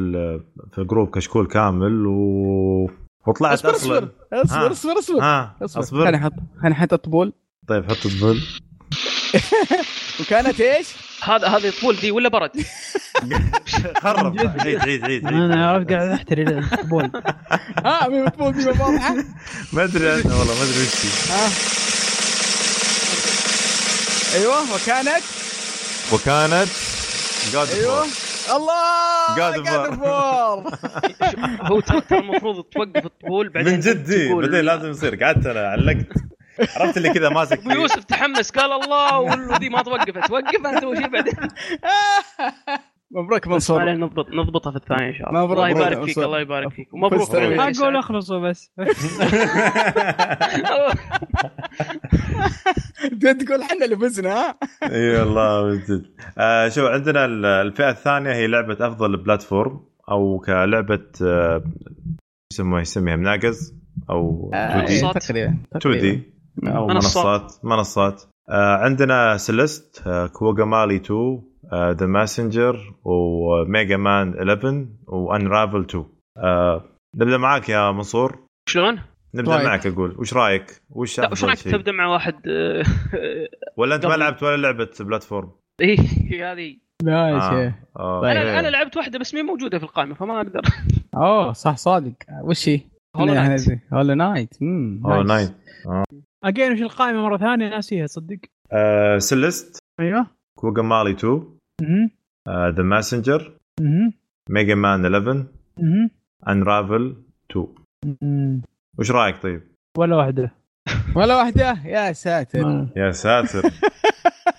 في 0.72 0.78
الجروب 0.78 1.10
كشكول 1.10 1.46
كامل 1.46 2.06
و 2.06 2.90
وطلعت 3.26 3.52
اصبر 3.52 3.70
اصبر 3.70 4.10
اصبر. 4.32 4.72
اصبر 4.72 4.98
اصبر. 4.98 5.20
ها 5.20 5.56
اصبر. 5.62 5.80
أصبر. 5.80 6.02
خليني 6.04 6.16
أحط 6.16 6.32
خليني 6.60 6.74
أحط 6.74 6.92
الطبول 6.92 7.32
طيب 7.68 7.84
حط 7.84 8.06
الطبول 8.06 8.40
وكانت 10.20 10.60
إيش؟ 10.60 10.94
هذا 11.24 11.48
هذه 11.48 11.72
طول 11.80 11.96
دي 11.96 12.10
ولا 12.10 12.28
برد؟ 12.28 12.50
خرب. 14.02 14.38
عيد 14.60 14.78
عيد 14.80 15.04
عيد 15.04 15.26
أنا 15.26 15.44
عيد 15.54 15.58
عرفت 15.58 15.92
قاعد 15.92 16.08
أحتري 16.08 16.42
البول 16.42 17.10
ها 17.84 18.08
مين 18.08 18.26
الطبول 18.26 18.52
دي 18.52 18.66
واضحه؟ 18.68 19.14
ما 19.72 19.84
أدري 19.84 20.10
عنه 20.10 20.38
والله 20.38 20.54
ما 20.54 20.62
أدري 20.62 20.82
وش 20.82 21.04
هي. 21.04 21.34
ها 21.36 21.50
أيوه 24.34 24.74
وكانت؟ 24.74 25.22
وكانت؟ 26.12 26.68
جاد 27.52 27.68
أيوه. 27.68 28.06
الله 28.56 29.36
of 29.64 29.98
War. 29.98 30.76
هو 31.70 31.80
المفروض 32.12 32.64
توقف 32.64 33.04
الطبول 33.06 33.48
بعدين 33.48 33.72
من 33.72 33.80
جدي 33.80 34.28
تقول- 34.28 34.44
بعدين 34.44 34.60
لازم 34.64 34.90
يصير. 34.90 35.24
قعدت 35.24 35.46
أنا 35.46 35.68
علقت. 35.68 36.06
عرفت 36.76 36.96
اللي 36.96 37.10
كذا 37.10 37.28
ماسك 37.28 37.58
أبو 37.58 37.70
يوسف 37.70 38.04
تحمس 38.04 38.50
قال 38.50 38.72
الله 38.82 39.18
والذي 39.18 39.68
ما 39.68 39.82
توقفت. 39.82 40.26
توقف 40.28 40.66
أنت 40.66 40.84
وشي 40.84 41.08
بعدين؟ 41.08 41.34
مبروك 43.10 43.46
منصور. 43.48 43.92
نضبط 43.92 44.26
نضبطها 44.30 44.70
في 44.70 44.76
الثانية 44.76 45.08
إن 45.08 45.14
شاء 45.14 45.28
الله. 45.28 45.44
مبروك، 45.44 45.58
الله 45.58 45.68
يبارك 45.68 46.04
فيك. 46.04 46.18
الله 46.18 46.40
يبارك 46.40 46.72
فيك. 46.72 46.94
ومبروك. 46.94 47.34
أقول 47.34 47.96
أخلصوا 47.96 48.38
بس. 48.48 48.70
تقول 53.20 53.62
إحنا 53.62 53.84
اللي 53.84 53.96
فزنا 53.96 54.32
ها؟ 54.34 54.58
إي 54.82 55.20
والله 55.20 55.64
من 55.64 55.78
جد 55.78 56.06
آه 56.38 56.68
شوف 56.68 56.84
عندنا 56.84 57.24
ال- 57.24 57.44
الفئة 57.46 57.90
الثانية 57.90 58.32
هي 58.32 58.46
لعبة 58.46 58.86
أفضل 58.86 59.16
platform 59.16 59.80
أو 60.10 60.38
كلعبة 60.46 61.06
آه، 61.22 61.64
يسموها؟ 62.52 62.80
يسميها 62.80 63.16
مناقز 63.16 63.74
أو 64.10 64.50
آه، 64.54 64.66
2 64.68 64.84
D. 64.86 64.92
إيه، 64.92 65.02
منصات. 65.04 65.22
تقريبا. 65.22 65.58
2 65.76 66.00
D. 66.00 66.33
أو 66.66 66.86
منصات. 66.86 67.26
منصات 67.26 67.64
منصات 67.64 68.22
آه 68.50 68.76
عندنا 68.76 69.36
Celeste 69.36 70.02
آه 70.06 70.26
Guacamelee 70.26 70.96
2 70.96 71.42
The 71.74 72.06
Messenger 72.06 72.94
و 73.04 73.23
Mega 73.23 73.96
Man 73.96 74.34
11 74.50 74.86
و 75.06 75.16
Unravel 75.16 75.80
2 75.80 76.04
آه 76.38 76.84
نبدأ 77.16 77.36
معاك 77.36 77.68
يا 77.68 77.90
منصور 77.90 78.38
شلون؟ 78.68 79.00
نبدأ 79.34 79.52
رايك؟ 79.52 79.66
معك 79.66 79.86
أقول 79.86 80.16
وش 80.18 80.34
رأيك؟ 80.34 80.82
وش 80.90 81.20
لا 81.20 81.30
وش 81.32 81.44
رأيك 81.44 81.58
شيء؟ 81.58 81.72
تبدأ 81.72 81.92
مع 81.92 82.06
واحد 82.06 82.34
آه، 82.48 82.82
ولا 83.78 83.94
أنت 83.94 84.06
ما 84.06 84.14
لعبت 84.14 84.42
ولا 84.42 84.56
لعبة 84.56 84.90
platform؟ 85.00 85.50
إيه 85.80 85.98
هذه 86.52 86.76
لا 87.02 87.28
يا 87.28 87.36
آه. 87.36 87.50
شيخ 87.50 87.74
آه. 87.96 88.20
طيب. 88.20 88.30
أنا 88.36 88.60
أنا 88.60 88.68
لعبت 88.68 88.96
واحدة 88.96 89.18
بس 89.18 89.34
مي 89.34 89.42
موجودة 89.42 89.78
في 89.78 89.84
القائمة 89.84 90.14
فما 90.14 90.36
أقدر 90.36 90.60
أوه 91.16 91.52
صح 91.52 91.76
صادق 91.76 92.12
وش 92.42 92.68
هي؟ 92.68 92.80
Hollow 93.16 93.34
Knight. 93.34 93.60
Hollow 93.92 94.14
Knight 94.14 94.54
nice. 94.62 95.26
nice 95.26 95.50
again 96.44 96.72
وش 96.72 96.82
القائمة 96.82 97.22
مرة 97.22 97.36
ثانية؟ 97.36 97.68
ناسيها 97.68 98.06
صدق. 98.06 98.38
آه 98.72 99.18
Celeste 99.18 99.78
أيوه. 100.00 100.26
Guacamelee 100.58 101.10
2 101.10 101.44
مهم. 101.82 102.10
The 102.48 102.82
Messenger. 102.82 103.58
Mega 104.50 104.74
Man 104.74 105.04
11 105.14 105.46
مهم. 105.78 106.10
Unravel 106.48 107.16
2 107.50 107.66
مهم. 108.22 108.62
وش 108.98 109.10
رأيك 109.10 109.42
طيب؟ 109.42 109.62
ولا 109.98 110.16
واحدة. 110.16 110.50
ولا 111.16 111.36
واحدة؟ 111.36 111.78
يا 111.84 112.12
ساتر. 112.12 112.88
يا 112.96 113.10
ساتر. 113.10 113.62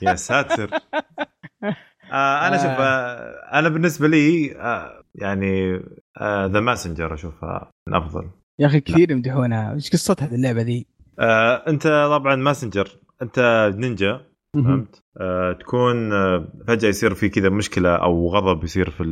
يا 0.01 0.15
ساتر. 0.15 0.69
آه 2.11 2.47
أنا 2.47 2.55
آه. 2.55 2.57
شوف 2.57 2.71
آه. 2.79 3.59
أنا 3.59 3.69
بالنسبة 3.69 4.07
لي 4.07 4.55
آه 4.59 5.03
يعني 5.15 5.77
The 6.21 6.59
Messenger 6.59 7.13
أشوفها 7.13 7.71
من 7.87 7.95
أفضل. 7.95 8.29
يا 8.59 8.67
أخي 8.67 8.79
كثير 8.79 9.11
يمدحونها. 9.11 9.73
وش 9.73 9.89
قصتها 9.89 10.27
في 10.27 10.35
اللعبة 10.35 10.61
ذي؟ 10.61 10.85
آه 11.19 11.63
انت 11.67 11.87
طبعا 11.87 12.35
Messenger 12.35 12.87
انت 13.21 13.71
نينجا 13.75 14.21
فهمت؟ 14.53 15.03
آه 15.17 15.53
تكون 15.53 16.13
آه 16.13 16.47
فجأة 16.67 16.89
يصير 16.89 17.13
في 17.13 17.29
كذا 17.29 17.49
مشكلة 17.49 17.95
أو 17.95 18.29
غضب 18.29 18.63
يصير 18.63 18.89
في 18.89 19.03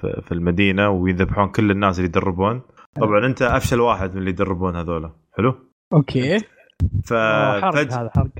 في 0.00 0.22
في 0.26 0.32
المدينة 0.32 0.90
ويذبحون 0.90 1.48
كل 1.48 1.70
الناس 1.70 1.98
اللي 1.98 2.08
يدربون. 2.08 2.62
طبعا 2.94 3.26
انت 3.26 3.42
أفشل 3.42 3.80
واحد 3.80 4.12
من 4.12 4.18
اللي 4.18 4.30
يدربون 4.30 4.76
هذولا. 4.76 5.12
حلو؟ 5.36 5.54
أوكي. 5.92 6.36
آه، 7.12 7.60
حرق 7.60 7.74
ففجاه 7.74 8.00
هذا 8.00 8.10
حرق. 8.16 8.30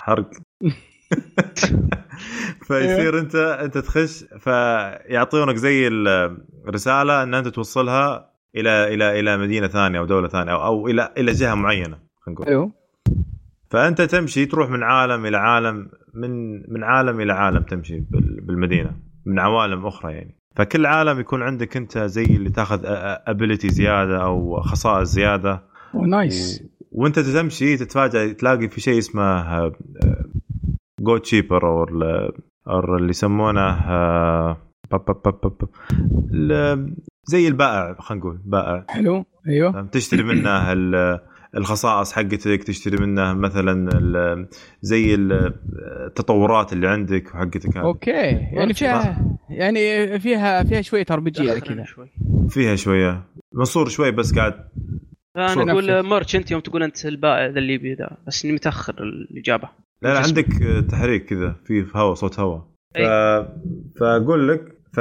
حرق. 0.00 0.30
فيصير 2.66 3.18
انت 3.18 3.34
انت 3.34 3.78
تخش 3.78 4.24
فيعطونك 4.38 5.56
زي 5.56 5.88
الرساله 5.88 7.22
إن 7.22 7.34
أنت 7.34 7.48
توصلها 7.48 8.32
إلى 8.56 8.94
إلى 8.94 9.20
إلى 9.20 9.36
مدينة 9.36 9.66
ثانية 9.66 9.98
أو 9.98 10.04
دولة 10.04 10.28
ثانية 10.28 10.52
أو, 10.52 10.64
أو 10.64 10.88
إلى 10.88 11.14
إلى 11.18 11.32
جهة 11.32 11.54
معينة. 11.54 11.98
خلينا 12.26 12.40
نقول. 12.40 12.46
حلو 12.46 12.72
فأنت 13.70 14.02
تمشي 14.02 14.46
تروح 14.46 14.70
من 14.70 14.82
عالم 14.82 15.26
إلى 15.26 15.36
عالم 15.36 15.88
من 16.14 16.52
من 16.72 16.84
عالم 16.84 17.20
إلى 17.20 17.32
عالم 17.32 17.62
تمشي 17.62 18.00
بال- 18.00 18.40
بالمدينة 18.40 18.96
من 19.26 19.38
عوالم 19.38 19.86
أخرى 19.86 20.12
يعني. 20.12 20.36
فكل 20.56 20.86
عالم 20.86 21.20
يكون 21.20 21.42
عندك 21.42 21.76
أنت 21.76 21.98
زي 21.98 22.24
اللي 22.24 22.50
تاخذ 22.50 22.80
ability 22.84 23.68
زيادة 23.68 24.22
أو 24.24 24.60
خصائص 24.60 25.08
زيادة. 25.08 25.62
nice 25.94 26.64
وأنت 26.92 27.18
تمشي 27.18 27.76
تتفاجئ 27.76 28.34
تلاقي 28.34 28.68
في 28.68 28.80
شيء 28.80 28.98
اسمه 28.98 29.72
shopkeeper 31.00 31.66
أو 32.68 32.96
اللي 32.96 33.10
يسمونه 33.10 33.60
آه، 33.70 34.56
زي 37.24 37.48
البائع 37.48 37.94
خلينا 38.00 38.24
نقول 38.24 38.40
بائع. 38.44 38.84
حلو. 38.88 39.24
أيوه؟ 39.48 39.82
تشتري 39.86 40.22
منه 40.22 40.72
الخصائص 41.56 42.12
حقتك 42.12 42.64
تشتري 42.64 42.96
منه 42.96 43.32
مثلا 43.32 43.88
ال- 43.98 44.48
زي 44.82 45.14
ال- 45.14 45.54
التطورات 46.06 46.72
اللي 46.72 46.88
عندك 46.88 47.34
وحقتك 47.34 47.76
هذه. 47.76 47.84
أوكي 47.84 48.10
يعني 48.10 48.74
فيها 48.74 49.26
يعني 49.50 50.18
فيها 50.20 50.62
فيها 50.64 50.82
شوية 50.82 51.06
ار 51.10 51.20
بي 51.20 51.30
جي 51.30 51.60
كذا 51.60 51.84
شوي 51.84 52.08
فيها 52.48 52.76
شوية 52.76 53.24
منصور 53.54 53.88
شوي 53.88 54.10
بس 54.10 54.34
قاعد 54.34 54.54
أنا 55.36 55.72
أقول. 55.72 56.02
ميرش 56.08 56.36
أنت 56.36 56.50
يوم 56.50 56.60
تقول 56.60 56.82
أنت 56.82 57.06
البائع 57.06 57.46
ذا 57.46 57.58
الليبي 57.58 57.94
ذا 57.94 58.16
بس 58.26 58.44
إني 58.44 58.54
متأخر 58.54 58.94
الإجابة 59.02 59.68
لا 60.02 60.08
لا. 60.14 60.18
عندك 60.20 60.46
تحريك 60.90 61.24
كذا 61.24 61.56
في 61.64 61.86
هواء 61.94 62.14
صوت 62.14 62.40
هواء 62.40 62.68
ف... 62.94 62.98
أي. 62.98 63.46
فأقول 64.00 64.48
لك 64.48 64.78
ف... 64.92 65.00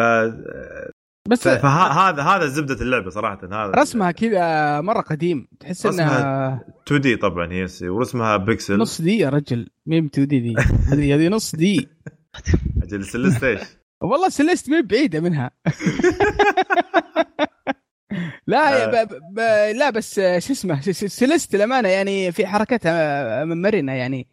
بس 1.27 1.47
فهذا 1.47 2.23
هذا 2.23 2.47
زبدة 2.47 2.81
اللعبة 2.81 3.09
صراحة 3.09 3.39
هذا 3.43 3.71
رسمها 3.75 4.11
كذا 4.11 4.81
مرة 4.81 5.01
قديم 5.01 5.47
تحس 5.59 5.85
إنها 5.85 6.65
2 6.87 7.01
دي 7.01 7.15
طبعا 7.15 7.51
هي 7.53 7.67
ورسمها 7.81 8.37
بيكسل. 8.37 8.77
نص 8.77 9.01
دي 9.01 9.17
يا 9.17 9.29
رجل 9.29 9.69
مين 9.85 10.05
2 10.05 10.27
دي 10.27 10.39
دي؟ 10.39 10.55
هذه 10.91 11.15
هذه 11.15 11.27
نص 11.27 11.55
دي 11.55 11.89
أجل 12.83 13.05
سلست 13.05 13.43
إيش؟ 13.43 13.61
والله 14.01 14.29
سلست 14.29 14.69
مين 14.69 14.81
بعيدة 14.81 15.19
منها. 15.19 15.51
لا 18.47 18.83
آه. 18.83 19.03
ب... 19.03 19.07
ب... 19.33 19.39
لا 19.75 19.89
بس 19.89 20.15
شو 20.15 20.53
اسمه 20.53 20.81
سلست 20.91 21.55
الامانه 21.55 21.89
يعني 21.89 22.31
في 22.31 22.47
حركتها 22.47 23.45
مرنه 23.45 23.91
يعني. 23.93 24.27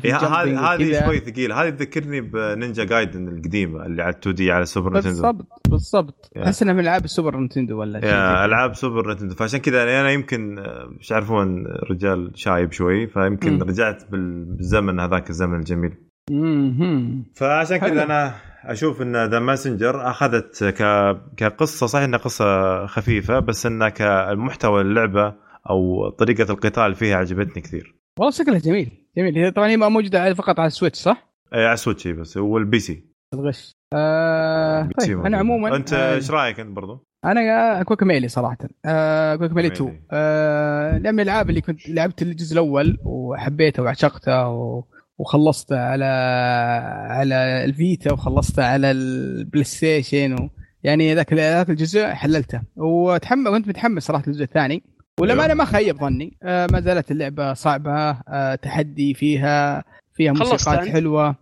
في, 0.00 0.12
هذه 0.12 0.74
هذه. 0.74 1.04
شوي 1.06 1.18
ثقيلة 1.18 1.62
هذه 1.62 1.70
تذكرني 1.70 2.20
بنينجا 2.20 2.84
جايدن 2.84 3.28
القديمة 3.28 3.86
اللي 3.86 4.02
على 4.02 4.14
2 4.14 4.34
دي 4.34 4.52
على 4.52 4.62
السوبر 4.62 4.90
نتندو 4.98 5.22
بالضبط 5.22 5.46
بالضبط. 5.68 6.30
أحس 6.36 6.62
انها 6.62 6.74
من 6.74 6.80
ألعاب 6.80 7.04
ال 7.04 7.09
Super 7.09 7.36
Nintendo 7.36 7.80
ولا 7.80 8.00
شيء. 8.00 8.10
ألعاب 8.44 8.74
Super 8.74 9.12
Nintendo 9.12 9.34
فعشان 9.34 9.58
كذا 9.60 9.82
أنا 9.82 10.10
يمكن 10.10 10.58
آه، 10.58 10.86
مش 11.00 11.12
عارفون 11.12 11.66
رجال 11.90 12.30
شايب 12.34 12.72
شوي 12.72 13.06
فيمكن 13.06 13.52
مم. 13.52 13.62
رجعت 13.62 14.10
بال- 14.10 14.44
بالزمن 14.44 15.00
هذاك 15.00 15.30
الزمن 15.30 15.58
الجميل 15.58 15.94
مهم. 16.30 17.24
فعشان. 17.34 17.76
كذا 17.76 18.02
أنا 18.04 18.34
أشوف 18.64 19.02
إن 19.02 19.24
The 19.26 19.38
Messenger 19.38 20.10
أخذت 20.10 20.64
ك... 20.64 20.82
كقصة 21.36 21.86
صحيح 21.86 22.04
إنها 22.04 22.18
قصة 22.18 22.86
خفيفة 22.86 23.38
بس 23.38 23.66
إنها 23.66 23.88
كمحتوى 23.88 24.80
اللعبة 24.80 25.34
أو 25.70 26.08
طريقة 26.10 26.50
القتال 26.52 26.94
فيها 26.94 27.16
عجبتني 27.16 27.62
كثير 27.62 27.94
والله 28.18 28.30
شكلها 28.32 28.58
جميل 28.58 28.99
جميل 29.16 29.38
هي 29.38 29.50
طبعا 29.50 29.68
هي 29.68 29.76
ما 29.76 29.88
موجودة 29.88 30.34
فقط 30.34 30.60
على 30.60 30.66
ال 30.66 30.71
Switch 30.71 30.98
صح؟ 30.98 31.30
اي 31.54 31.64
على 31.64 31.74
ال 31.74 31.79
Switch 31.79 32.06
هي 32.06 32.12
بس 32.12 32.36
وال 32.36 32.78
PC 32.78 33.04
الغش 33.34 33.76
آه 33.94 34.88
طيب. 35.00 35.26
أنا 35.26 35.38
عموما 35.38 35.76
أنت 35.76 35.92
آه، 35.92 36.14
إيش 36.14 36.30
رأيك 36.30 36.60
أنت 36.60 36.70
برضو؟ 36.70 37.06
أنا 37.24 37.82
Guacamelee 37.82 38.28
صراحة 38.28 38.58
آه 38.84 39.36
Guacamelee 39.36 39.70
Guacamelee. 39.70 39.96
2 39.96 40.06
آه 40.12 40.98
لعبه 40.98 41.10
من 41.10 41.20
الألعاب 41.20 41.50
اللي 41.50 41.60
كنت 41.60 41.88
لعبت 41.88 42.22
الجزء 42.22 42.52
الأول 42.52 42.98
وحبيته 43.04 43.82
وعشقته 43.82 44.48
و... 44.48 44.84
وخلصته 45.18 45.78
على 45.80 46.04
على 47.10 47.64
ال 47.64 47.74
Vita 47.74 48.12
وخلصته 48.12 48.64
على 48.64 48.90
ال 48.90 49.64
PlayStation 49.64 50.32
و... 50.32 50.50
يعني 50.82 51.14
ذاك 51.14 51.32
ذاك 51.32 51.70
الجزء 51.70 52.06
حللته 52.06 52.62
وتحمس 52.76 53.50
كنت 53.50 53.68
متحمس 53.68 54.02
صراحة 54.02 54.24
للجزء 54.26 54.44
الثاني 54.44 54.82
ولما 55.18 55.32
أيوه. 55.32 55.44
أنا 55.44 55.54
ما 55.54 55.64
خيب 55.64 55.96
ظني. 55.96 56.36
آه 56.42 56.68
ما 56.72 56.80
زالت 56.80 57.10
اللعبة 57.10 57.54
صعبة. 57.54 58.10
آه 58.28 58.54
تحدي 58.54 59.14
فيها 59.14 59.84
فيها 60.12 60.32
موسيقات؟ 60.32 60.88
حلوة. 60.88 61.36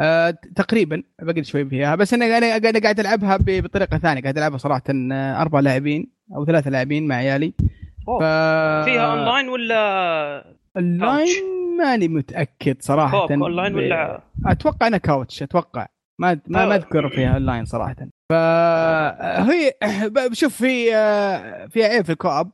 آه 0.00 0.34
تقريبا 0.56 1.02
بقيت 1.22 1.44
شوي 1.44 1.64
فيها 1.64 1.94
بس 1.94 2.14
أنا 2.14 2.38
أنا 2.38 2.56
أنا 2.56 2.80
قاعد 2.80 3.00
ألعبها 3.00 3.38
بطريقة 3.40 3.98
ثانية. 3.98 4.22
قاعد 4.22 4.38
ألعبها 4.38 4.58
صراحة 4.58 4.82
أربع 5.12 5.60
لاعبين 5.60 6.12
أو 6.36 6.44
ثلاثة 6.44 6.70
لاعبين 6.70 7.06
مع 7.06 7.14
عيالي. 7.14 7.54
ف... 8.06 8.22
فيها 8.84 9.12
أونلاين 9.12 9.48
ولا 9.48 10.54
offline 10.76 11.44
ماني 11.78 12.08
متأكد 12.08 12.76
صراحة. 12.80 13.26
co-op 13.26 13.32
online 13.32 13.74
ولا 13.74 14.22
أتوقع 14.46 14.86
إنها 14.86 14.98
couch 14.98 15.42
أتوقع. 15.42 15.86
ما 16.18 16.40
ما 16.46 16.66
ما 16.66 16.74
آه. 16.74 16.76
أذكر 16.76 17.08
فيها 17.08 17.34
أونلاين 17.34 17.64
صراحة. 17.64 17.96
فهي 18.28 19.72
شوف 20.32 20.56
في 20.56 20.90
في 21.68 21.84
عيب 21.84 22.04
في 22.04 22.12
ال 22.12 22.18
co-op 22.18 22.50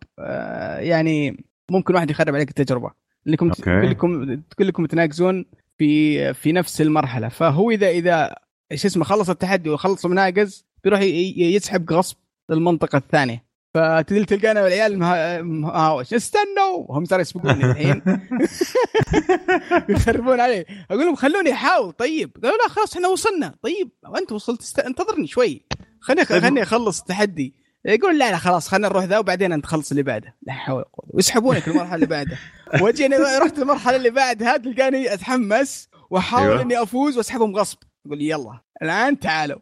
يعني 0.79 1.45
ممكن 1.71 1.95
واحد 1.95 2.11
يخرب 2.11 2.35
عليك 2.35 2.49
التجربة. 2.49 2.91
انكم. 3.29 3.51
كلكم 3.51 4.43
كلكم 4.59 4.87
تناقزون 4.87 5.45
في 5.79 6.35
في 6.35 6.53
نفس 6.53 6.81
المرحلة. 6.81 7.29
فهو 7.29 7.71
إذا 7.71 7.89
إذا 7.89 8.35
إيش 8.73 8.87
اسمه 8.87 9.05
خلص 9.05 9.31
التحدي 9.31 9.71
وخلص 9.71 10.07
مناقز 10.07 10.67
بيروح 10.85 11.01
يسحب 11.01 11.93
غصب 11.93 12.17
للمنطقة 12.51 12.99
الثانية. 12.99 13.45
فتدل 13.75 14.25
تلقانا 14.25 14.63
والعيال 14.63 14.99
مها- 14.99 15.43
مهاوش. 15.43 16.15
استنوا! 16.15 16.87
هم 16.99 17.05
صاروا 17.05 17.21
يسبقوني 17.23 17.65
الحين. 17.65 18.03
يخربون 19.89 20.41
علي. 20.41 20.65
أقول 20.91 21.05
لهم 21.05 21.15
خلوني 21.17 21.53
أحاول. 21.53 21.93
طيب. 21.93 22.31
قالوا 22.43 22.57
لا 22.57 22.69
خلاص 22.69 22.95
إحنا 22.95 23.09
وصلنا. 23.09 23.55
طيب. 23.63 23.91
وانت 24.09 24.33
وصلت 24.33 24.61
است... 24.61 24.79
انتظرني 24.79 25.27
شوي. 25.27 25.65
خليني 26.01 26.25
طيب. 26.25 26.41
خليني 26.43 26.63
أخلص 26.63 27.01
التحدي. 27.01 27.55
يقول 27.85 28.19
لا 28.19 28.31
لا 28.31 28.37
خلاص 28.37 28.69
خلينا 28.69 28.89
نروح 28.89 29.05
ذا 29.05 29.19
وبعدين 29.19 29.53
أنت 29.53 29.67
خلص 29.67 29.91
اللي 29.91 30.03
بعده. 30.03 30.35
لا 30.43 30.53
حول 30.53 30.77
ولا 30.77 30.85
قوة. 30.93 31.07
ويسحبونك 31.11 31.69
المرحلة 31.69 31.95
اللي 31.95 32.07
بعدها. 32.07 32.39
وأجي 32.83 33.07
أنا 33.07 33.39
رحت 33.39 33.59
المرحلة 33.59 33.97
اللي 33.97 34.11
بعدها 34.11 34.57
تلقاني 34.57 35.15
أتحمس 35.15 35.89
وأحاول 36.11 36.51
أيوة. 36.51 36.63
إني 36.63 36.83
أفوز 36.83 37.17
وأسحبهم 37.17 37.57
غصب. 37.57 37.79
أقول 38.07 38.23
يلا. 38.23 38.61
الآن 38.83 39.19
تعالوا. 39.19 39.59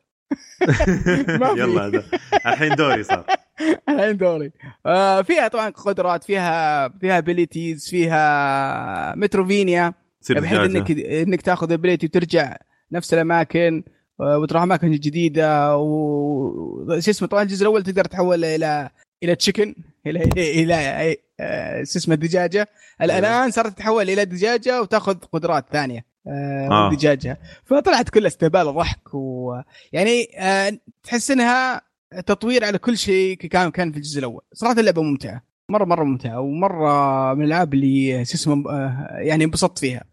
يلا 1.57 1.87
هذا. 1.87 2.05
الحين 2.47 2.75
دوري 2.75 3.03
صار. 3.03 3.27
الحين 3.89 4.17
دوري. 4.17 4.53
آه 4.87 5.23
فيها 5.23 5.49
طبعا 5.49 5.71
قدرات 5.71 6.25
فيها 6.25 6.89
فيها 6.89 7.19
abilities 7.19 7.89
فيها 7.91 9.15
Metroidvania. 9.17 9.95
بحيث. 10.31 10.59
إنك 10.59 10.91
إنك 10.91 11.43
تاخذ 11.43 11.73
ability 11.73 12.07
وترجع 12.07 12.57
نفس 12.93 13.15
الأماكن 13.15 13.83
آه، 14.21 14.39
وتروح 14.39 14.63
أماكن 14.63 14.91
جديدة 14.91 15.77
و 15.77 16.99
شو 17.01 17.11
اسمه 17.11 17.29
طبعا 17.29 17.43
الجزء 17.43 17.63
الأول 17.63 17.83
تقدر 17.83 18.05
تحول 18.05 18.45
إلى 18.45 18.91
إلى 19.23 19.35
تشيكن 19.35 19.75
إلى 20.07 20.23
إلى 20.63 21.17
آه، 21.41 21.85
شو 21.85 21.99
اسمه 21.99 22.15
الدجاجة. 22.15 22.69
الآن 23.03 23.51
صارت 23.51 23.73
تتحول 23.73 24.11
إلى 24.11 24.25
دجاجة 24.25 24.83
وتاخذ 24.83 25.15
قدرات 25.33 25.65
ثانية 25.73 26.05
آه، 26.27 26.91
دجاجها 26.93 27.37
فطلعت 27.65 28.09
كلها 28.09 28.27
استهبال 28.29 28.67
وضحك 28.67 29.15
ويعني 29.15 30.29
آه، 30.39 30.79
تحس 31.03 31.31
إنها 31.31 31.83
تطوير 32.21 32.65
على 32.65 32.79
كل 32.79 32.99
شيء 32.99 33.37
كان 33.37 33.71
كان 33.71 33.91
في 33.93 33.97
الجزء 33.97 34.19
الأول. 34.19 34.43
صراحة 34.53 34.81
اللعبة 34.81 35.03
ممتعة. 35.03 35.43
مره 35.69 35.85
مرة 35.85 36.05
ممتعة 36.05 36.41
ومرة 36.41 37.35
من 37.35 37.41
الألعاب 37.45 37.75
اللي 37.75 38.25
شو 38.25 38.35
اسمه 38.35 38.71
آه، 38.71 39.07
يعني 39.19 39.45
انبسطت 39.45 39.79
فيها. 39.79 40.05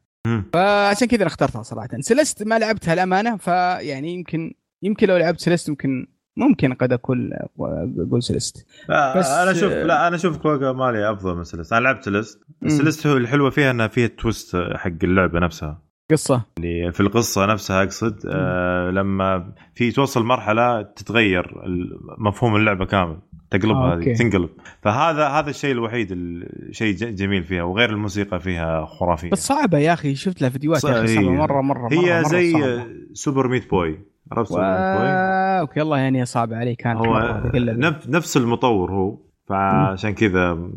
فعشان 0.53 1.07
كذا 1.07 1.17
أنا 1.21 1.27
اخترتها 1.27 1.63
صراحة. 1.63 1.88
سلست 1.99 2.43
ما 2.43 2.59
لعبتها 2.59 2.93
الأمانة 2.93 3.38
فيعني 3.38 4.13
يمكن 4.13 4.53
يمكن 4.83 5.07
لو 5.07 5.17
لعبت 5.17 5.39
سلست 5.39 5.69
يمكن 5.69 6.07
ممكن 6.38 6.73
قد 6.73 6.93
اكون 6.93 7.29
أقول 7.59 8.23
سلست 8.23 8.65
بس- 8.89 9.27
أنا 9.27 9.51
أشوف 9.51 9.71
لا 9.73 10.07
أنا 10.07 10.15
أشوف 10.15 10.38
كوكا 10.38 10.71
مالي 10.71 11.12
أفضل 11.12 11.35
من 11.35 11.43
سلست 11.43 11.73
أنا 11.73 11.81
لعبت 11.81 12.05
سلست. 12.05 12.39
سلست 12.67 13.07
هو 13.07 13.17
الحلوة 13.17 13.49
فيها 13.49 13.71
إنها 13.71 13.88
فيها 13.88 14.07
تويست 14.07 14.55
حق 14.75 14.91
اللعبة 15.03 15.39
نفسها. 15.39 15.81
قصة. 16.12 16.41
اللي 16.58 16.91
في 16.91 17.00
القصة 17.00 17.45
نفسها 17.45 17.84
أقصد 17.84 18.19
آه 18.28 18.89
لما 18.91 19.54
في 19.76 19.91
توصل 19.91 20.24
مرحلة 20.26 20.82
تتغير 20.82 21.56
مفهوم 22.17 22.56
اللعبة 22.56 22.86
كامل 22.86 23.17
تقلبها 23.52 23.93
آه،. 23.93 23.95
هذه 23.98 24.13
تنقلب. 24.13 24.50
فهذا 24.82 25.28
هذا 25.28 25.50
الشيء 25.50 25.72
الوحيد 25.72 26.08
الشيء 26.12 26.93
جميل 26.95 27.43
فيها 27.43 27.63
وغير 27.63 27.89
الموسيقى 27.89 28.39
فيها 28.39 28.86
خرافية. 28.86 29.30
بس 29.30 29.48
صعبة 29.48 29.78
يا 29.78 29.93
أخي 29.93 30.15
شفت 30.15 30.41
لها 30.41 30.50
فيديوهات 30.50 30.84
يا 30.84 31.00
أخي 31.00 31.08
ص- 31.08 31.12
صعبة 31.15 31.28
هي- 31.32 31.38
مرة 31.38 31.62
مرة 31.62 31.88
هي 31.91 31.98
مرة 31.98 32.06
مرة 32.22 32.22
زي 32.24 32.52
صعبة. 32.54 32.86
Super 33.13 33.47
Meat 33.47 33.69
Boy. 33.69 33.99
عرفت 34.32 34.50
Super 34.49 34.62
Meat 34.62 34.97
Boy؟ 34.97 35.10
okay 35.60 35.79
والله 35.80 35.98
يعني 35.98 36.26
صعبه 36.26 36.58
علي 36.58 36.76
كانت 36.76 37.00
هو 37.00 37.41
نفس 38.08 38.38
المطور 38.38 38.91
هو 38.91 39.17
فعشان 39.50 40.12
كذا 40.13 40.69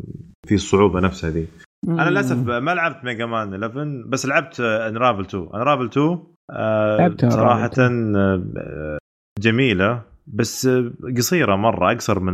في 0.47 0.55
الصعوبة 0.55 0.99
نفسها 0.99 1.29
ذي. 1.29 1.47
أنا 1.87 2.09
للاسف 2.09 2.37
ما 2.47 2.71
لعبت 2.75 3.03
Mega 3.03 3.25
Man 3.25 3.63
11 3.63 4.03
بس 4.07 4.25
لعبت 4.25 4.59
Unravel 4.59 5.21
2 5.21 5.49
Unravel 5.53 5.85
2 5.85 6.19
آه 6.51 7.15
صراحة 7.29 7.71
آه، 7.79 8.97
جميلة 9.39 10.01
بس 10.27 10.65
آه، 10.65 10.91
قصيرة 11.17 11.55
مرة 11.55 11.91
أقصر 11.91 12.19
من 12.19 12.33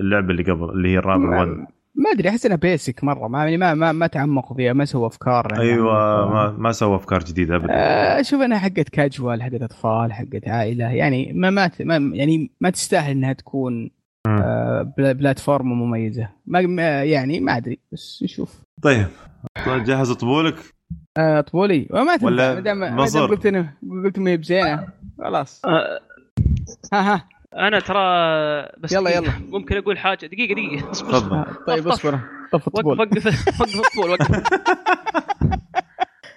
اللعبة 0.00 0.30
اللي 0.30 0.42
قبل 0.42 0.70
اللي 0.70 0.88
هي 0.88 0.98
Unravel 0.98 1.24
1 1.24 1.66
ما 1.98 2.10
أدري 2.10 2.28
أحس 2.28 2.46
إنها 2.46 2.56
بيسك 2.56 3.04
مرة 3.04 3.28
ما 3.28 3.38
يعني 3.38 3.56
ما 3.56 3.74
ما, 3.74 3.92
ما 3.92 4.06
تعمقوا 4.06 4.56
فيها 4.56 4.72
ما 4.72 4.84
سووا 4.84 5.06
أفكار 5.06 5.48
يعني. 5.50 5.64
أيوه. 5.64 6.30
ما 6.30 6.50
ما 6.58 6.72
سوى 6.72 6.96
أفكار 6.96 7.20
جديدة 7.24 7.56
ابدا. 7.56 7.72
آه، 7.72 8.20
أشوف 8.20 8.40
أنها 8.40 8.58
حقت 8.58 8.88
كاجوال 8.88 9.42
حقت 9.42 9.62
أطفال 9.62 10.12
حقت 10.12 10.48
عائلة 10.48 10.84
يعني 10.84 11.32
ما 11.34 11.50
ما, 11.50 11.70
يعني 12.14 12.50
ما 12.60 12.70
تستاهل 12.70 13.10
إنها 13.10 13.32
تكون. 13.32 13.84
آه، 13.84 13.97
بلاتفورم 14.96 15.66
مميزة. 15.72 16.28
ما 16.46 16.60
ما- 16.60 17.04
يعني 17.04 17.40
ما 17.40 17.56
أدري 17.56 17.78
بس 17.92 18.20
نشوف. 18.22 18.60
طيب. 18.82 19.06
جهز 19.66 20.12
طبولك؟ 20.12 20.54
آه، 21.18 21.40
تنفع 21.40 22.26
ولا 22.26 22.54
ما 22.54 22.60
دام 22.60 22.78
ما 22.78 23.06
دام. 23.06 23.26
قلت 23.26 23.46
انه 23.46 23.74
قلت 24.04 24.18
ما 24.18 24.30
هي 24.30 24.36
بزينه 24.36 24.88
خلاص. 25.18 25.64
آه، 25.64 26.00
ها 26.92 27.14
ها. 27.14 27.28
أنا 27.56 27.80
ترى 27.80 27.98
بس 28.78 28.92
يلا،. 28.92 29.10
يلا. 29.10 29.30
ممكن 29.58 29.76
أقول 29.76 29.98
حاجة. 29.98 30.26
دقيقة 30.26 30.54
دقيقة. 30.54 30.90
اصبر 30.90 31.10
تفضل. 31.12 31.36
آه، 31.36 31.46
طيب. 31.66 31.88
اصبر. 31.88 32.18
طف 32.52 32.54
وقف 32.54 32.68
الطبول 32.68 33.00
وقف 33.00 33.26
وقف 33.60 33.76
الطول 33.76 34.10
وقف. 34.10 34.30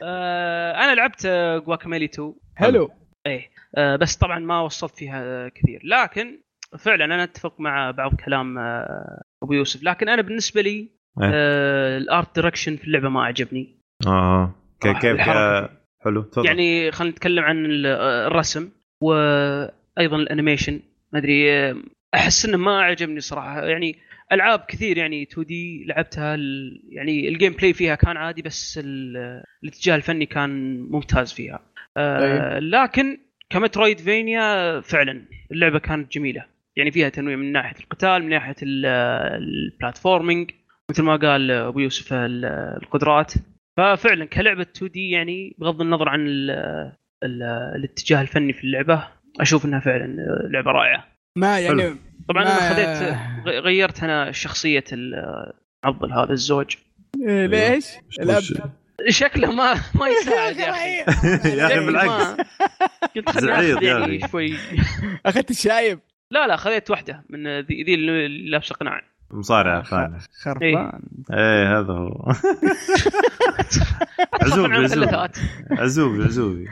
آه، 0.04 0.72
أنا 0.72 0.96
لعبت 0.96 1.28
جواكاميلي 1.66 2.06
2 2.06 2.34
حلو. 2.56 2.90
إيه. 3.26 3.50
آه، 3.76 3.96
بس 3.96 4.16
طبعا 4.16 4.40
ما 4.40 4.62
وصلت 4.62 4.96
فيها 4.96 5.22
آه، 5.24 5.48
كثير. 5.56 5.82
لكن 5.84 6.42
فعلا 6.80 7.06
أنا 7.06 7.24
أتفق 7.24 7.60
مع 7.60 7.92
بعض 7.92 8.16
كلام 8.16 8.58
آه، 8.58 9.22
أبو 9.44 9.54
يوسف. 9.54 9.84
لكن 9.84 10.10
أنا 10.10 10.22
بالنسبة 10.22 10.62
لي 10.62 10.70
إيه. 10.70 11.32
آه، 11.34 11.98
الآرت 11.98 12.36
دايركشن 12.36 12.76
في 12.76 12.84
اللعبة 12.88 13.10
ما 13.10 13.24
عجبني. 13.24 13.80
آه. 14.08 14.56
كيف؟ 14.82 15.06
الحركة. 15.06 15.70
حلو 16.04 16.22
تفضل. 16.22 16.46
يعني 16.46 16.92
خلينا 16.92 17.12
نتكلم 17.14 17.44
عن 17.44 17.66
ال- 17.66 17.86
الرسم 18.28 18.70
وأيضا 19.02 20.16
ال 20.18 20.23
animation. 20.23 20.80
ما 21.14 21.20
أدري 21.20 21.52
آه، 21.54 21.76
أحس 22.16 22.46
إنه 22.46 22.58
ما 22.58 22.82
عجبني 22.82 23.20
صراحة. 23.20 23.66
يعني 23.66 23.96
ألعاب 24.32 24.60
كثير 24.68 24.98
يعني 24.98 25.24
2D 25.24 25.86
لعبتها 25.88 26.36
يعني 26.90 27.28
ال 27.30 27.54
gameplay 27.54 27.74
فيها 27.74 27.96
كان 27.96 28.18
عادي 28.18 28.42
بس 28.42 28.80
ال- 28.84 29.44
الاتجاه 29.64 29.96
الفني 29.96 30.26
كان 30.26 30.82
ممتاز 30.82 31.34
فيها. 31.34 31.60
آه 31.98 32.60
لكن 32.60 33.18
ك 33.50 33.98
Metroidvania 34.00 34.80
فعلا 34.82 35.22
اللعبة 35.52 35.80
كانت 35.80 36.12
جميلة. 36.12 36.46
يعني 36.82 36.92
فيها 36.92 37.10
تنويع 37.10 37.36
من 37.36 37.52
ناحية 37.52 37.76
القتال 37.80 38.24
من 38.24 38.30
ناحية 38.30 38.56
ال- 38.64 38.86
ال 39.44 39.53
platforming 39.53 40.52
مثل 40.92 41.04
ما 41.04 41.16
قال 41.16 41.52
أبو 41.52 41.80
يوسف 41.80 42.14
ال- 42.14 42.46
القدرات. 42.84 43.34
ففعلا 43.78 44.26
كلعبة 44.26 44.62
2 44.62 44.92
دي 44.92 45.10
يعني 45.10 45.56
بغض 45.60 45.82
النظر 45.82 46.10
عن 46.10 46.28
ال 46.28 46.52
ال 47.24 47.44
الاتجاه 47.76 48.22
الفني 48.22 48.54
في 48.54 48.64
اللعبة 48.64 49.08
أشوف 49.40 49.66
إنها 49.66 49.80
فعلا 49.80 50.16
لعبة 50.52 50.72
رائعة. 50.72 51.08
ما 51.38 51.60
يعني 51.60 51.96
طبعا 52.30 52.44
ما- 52.44 52.52
أنا 52.52 52.74
خذيت 52.74 53.18
غيرت 53.64 54.04
أنا 54.04 54.32
شخصية 54.32 54.84
المعضل 54.92 56.14
هذا 56.14 56.32
الزوج. 56.32 56.76
إيه، 57.28 57.46
ليش؟ 57.46 57.86
الاب 58.20 58.44
شكله 59.10 59.52
ما 59.52 59.74
ما 59.96 60.08
يساعد 60.22 60.58
يا 60.58 60.70
أخي. 60.70 60.98
يا 61.58 61.66
أخي 61.68 61.86
بالعكس. 61.86 62.38
قلت 63.16 63.44
يا 63.44 63.82
يعني 63.82 64.18
أخي. 64.18 64.28
شوي. 64.32 64.54
أخذت 65.26 65.52
الشايب. 65.52 66.00
لا 66.32 66.48
لا 66.48 66.56
خذيت 66.56 66.90
واحدة 66.92 67.24
من 67.30 67.60
ذي 67.60 67.84
ذي 67.84 67.94
اللي 67.96 68.50
لابسة 68.50 68.76
قناع. 68.76 69.02
مصارع 69.32 69.82
ثاني 69.84 70.18
خربان. 70.44 71.02
إيه. 71.34 71.80
هذا 71.80 71.94
هو. 71.94 72.32
عزوبي 74.42 74.74
عزوبي. 74.76 75.08
عزوبي 75.72 76.24
عزوبي. 76.24 76.68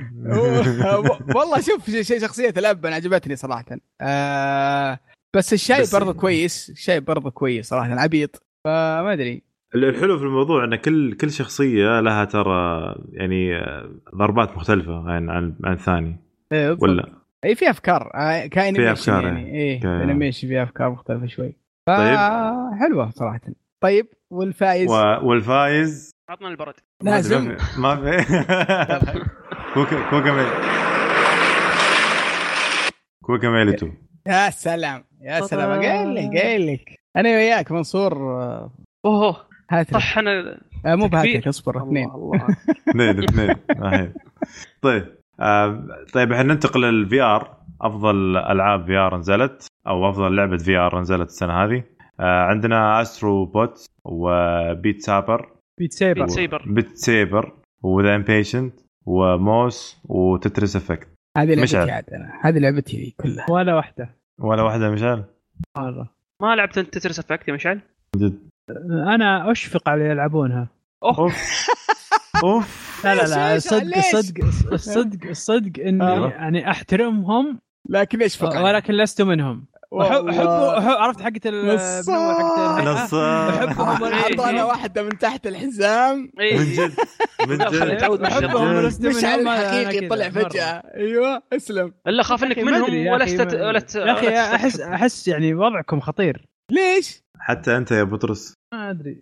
والله 1.36 1.62
شوف 1.62 1.90
شيء 1.90 2.20
شخصية 2.22 2.54
الأب 2.58 2.86
أنا 2.86 2.96
عجبتني 2.96 3.36
صراحة. 3.36 3.66
آه 4.02 5.00
بس 5.36 5.54
الشايب 5.54 5.82
بس- 5.82 5.96
برضه 5.96 6.14
كويس 6.14 6.70
الشايب 6.70 7.06
برضه 7.06 7.30
كويس 7.32 7.68
صراحة 7.70 7.90
عبيط. 8.00 8.44
فما 8.66 9.14
أدري. 9.14 9.44
الحلو 9.76 10.18
في 10.18 10.24
الموضوع 10.24 10.64
إن 10.64 10.76
كل 10.76 11.14
كل 11.14 11.32
شخصية 11.32 12.00
لها 12.00 12.26
ترى 12.26 12.96
يعني 13.14 13.62
ضربات 14.16 14.58
مختلفة 14.58 15.10
عن 15.12 15.30
عن 15.30 15.74
الثاني. 15.74 16.20
إيه، 16.52 16.68
بالضبط. 16.70 16.84
ولا؟ 16.84 17.19
اي 17.46 17.56
في 17.56 17.70
أفكار. 17.70 18.12
آه، 18.16 18.46
ك 18.48 18.52
animation 18.52 18.92
أفكار، 18.92 19.24
يعني. 19.24 19.56
إيه. 19.56 19.80
ك- 19.80 19.86
animation 19.86 20.48
في 20.48 20.64
أفكار 20.64 20.90
مختلفة 20.90 21.28
شوي. 21.28 21.50
ف 21.88 21.90
طيب. 21.92 22.18
حلوة 22.80 23.10
صراحة. 23.10 23.42
طيب 23.84 24.08
والفايز 24.32 24.90
و... 24.90 24.94
والفايز 25.28 26.12
عطنا 26.30 26.48
البرد. 26.48 26.74
لازم 27.04 27.56
ما 27.78 27.96
في 27.96 28.24
في. 28.24 28.46
كوكا 29.74 30.10
كوكا 30.10 30.32
ميل 30.32 30.48
Guacamelee 33.24 33.50
2 33.50 33.88
يا 34.28 34.50
سلام 34.50 35.04
يا 35.22 35.42
سلام. 35.42 35.82
قايل 35.82 36.16
لك 36.16 36.38
قايل 36.42 36.74
لك. 36.74 36.96
أنا 37.18 37.30
وياك 37.30 37.72
منصور. 37.72 38.14
آه، 38.42 38.72
أوه 39.06 39.48
هاتريك. 39.72 40.02
صح 40.04 40.18
أنا 40.18 40.60
آه 40.86 40.96
مو. 40.96 41.08
بهاتريك 41.08 41.48
اصبر 41.48 41.78
اثنين. 41.84 42.10
اثنين 42.90 43.24
اثنين. 43.24 43.56
طيب. 44.82 45.06
آه 45.06 45.19
طيب 46.14 46.32
الحين 46.32 46.48
ننتقل 46.48 46.82
لل 46.82 47.22
VR. 47.22 47.58
أفضل 47.82 48.38
ألعاب 48.38 48.86
VR 48.86 49.18
نزلت 49.18 49.68
أو 49.88 50.10
أفضل 50.10 50.36
لعبة 50.36 50.58
VR 50.58 51.00
نزلت 51.00 51.28
السنة 51.28 51.64
هذه. 51.64 51.84
آه 52.20 52.44
عندنا 52.44 53.02
Astro 53.02 53.46
Bot 53.46 53.86
و 54.06 54.25
Beat 54.25 55.02
Saber. 55.02 55.50
Beat 55.80 55.94
Saber 55.94 56.22
Beat 56.22 56.30
Saber 56.32 56.64
Beat 56.68 56.98
Saber 56.98 57.54
و 57.84 57.92
The 57.92 58.16
Inpatient 58.16 58.80
و 59.06 59.25
Moss 59.25 60.02
و 60.06 60.16
Tetris 60.16 60.76
Effect. 60.76 61.08
هذه 61.38 61.62
مشعل. 61.62 61.88
لعبتي 61.88 61.92
عاد 61.92 62.22
أنا. 62.22 62.40
هذه 62.44 62.60
لعبتي 62.60 63.16
كلها. 63.22 63.46
ولا 63.50 63.76
واحدة. 63.76 64.16
ولا 64.40 64.62
واحدة 64.62 64.90
مشعل؟ 64.90 65.24
مرة. 65.78 66.10
ما 66.42 66.56
لعبت 66.56 66.78
إنت 66.78 66.98
Tetris 66.98 67.20
Effect 67.20 67.48
يا 67.48 67.54
مشعل؟ 67.54 67.82
جد. 68.16 68.40
أنا 68.90 69.52
أشفق 69.52 69.90
على 69.90 70.06
يلعبونها. 70.10 70.68
أوه. 71.04 71.32
أوف. 72.44 73.02
لا 73.06 73.16
لا 73.16 73.54
لا 73.54 73.60
صدق؟ 73.60 74.00
صدق 74.00 74.46
الصدق 74.74 75.30
الصدق 75.30 75.84
إني 75.86 76.04
آه. 76.04 76.30
يعني 76.30 76.70
أحترمهم 76.72 77.60
لكن 77.90 78.22
إيش 78.22 78.38
فقط؟ 78.38 78.56
ولكن 78.56 78.94
لست 78.94 79.22
منهم. 79.22 79.66
احب 80.02 80.28
عرفت 80.88 81.22
حقت 81.22 81.48
نصاب. 81.48 82.16
أحبهم 83.70 84.04
إيه. 84.04 84.14
اعطانا 84.14 84.64
واحدة 84.64 85.04
من 85.04 85.18
تحت 85.18 85.48
الحزام. 85.48 86.32
إيه. 86.40 86.58
من 86.58 86.66
جد 86.66 86.94
من 87.48 87.58
جد. 87.58 88.24
احبهم. 88.24 88.76
ولست 88.76 89.06
مشعل 89.06 89.40
الحقيقي 89.40 90.08
طلع. 90.08 90.30
فجأة. 90.30 90.84
أيوه 90.96 91.44
اسلم. 91.54 91.94
الا 92.08 92.24
خاف 92.24 92.44
إنك 92.44 92.58
منهم 92.60 93.08
ولا 93.08 93.24
أخي 93.24 93.36
استت... 93.36 93.56
ما- 93.56 93.68
ولا 93.68 93.80
ت... 93.80 93.96
يا 93.96 94.14
أخي 94.14 94.56
أحس 94.56 94.80
أحس 94.80 95.28
يعني 95.28 95.54
وضعكم 95.54 96.00
خطير. 96.00 96.46
ليش؟ 96.72 97.24
حتى 97.40 97.78
أنت 97.78 97.92
يا 97.92 98.04
بطرس 98.04 98.54
ما 98.74 98.90
أدري. 98.90 99.22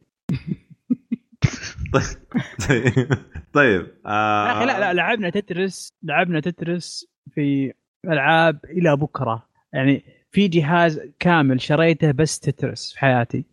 طيب 3.54 3.88
آه 4.06 4.48
يا 4.48 4.52
أخي 4.58 4.66
لا 4.66 4.80
لا 4.80 4.94
لعبنا 4.94 5.30
تترس 5.30 5.90
لعبنا 6.04 6.40
تترس 6.40 7.08
في 7.36 7.74
ألعاب 8.06 8.60
إلى 8.66 8.96
بكرة. 8.96 9.48
يعني 9.74 10.04
في 10.32 10.48
جهاز 10.48 11.02
كامل 11.20 11.62
شريته 11.62 12.12
بس 12.12 12.40
تترس 12.40 12.94
في 12.94 13.00
حياتي. 13.00 13.46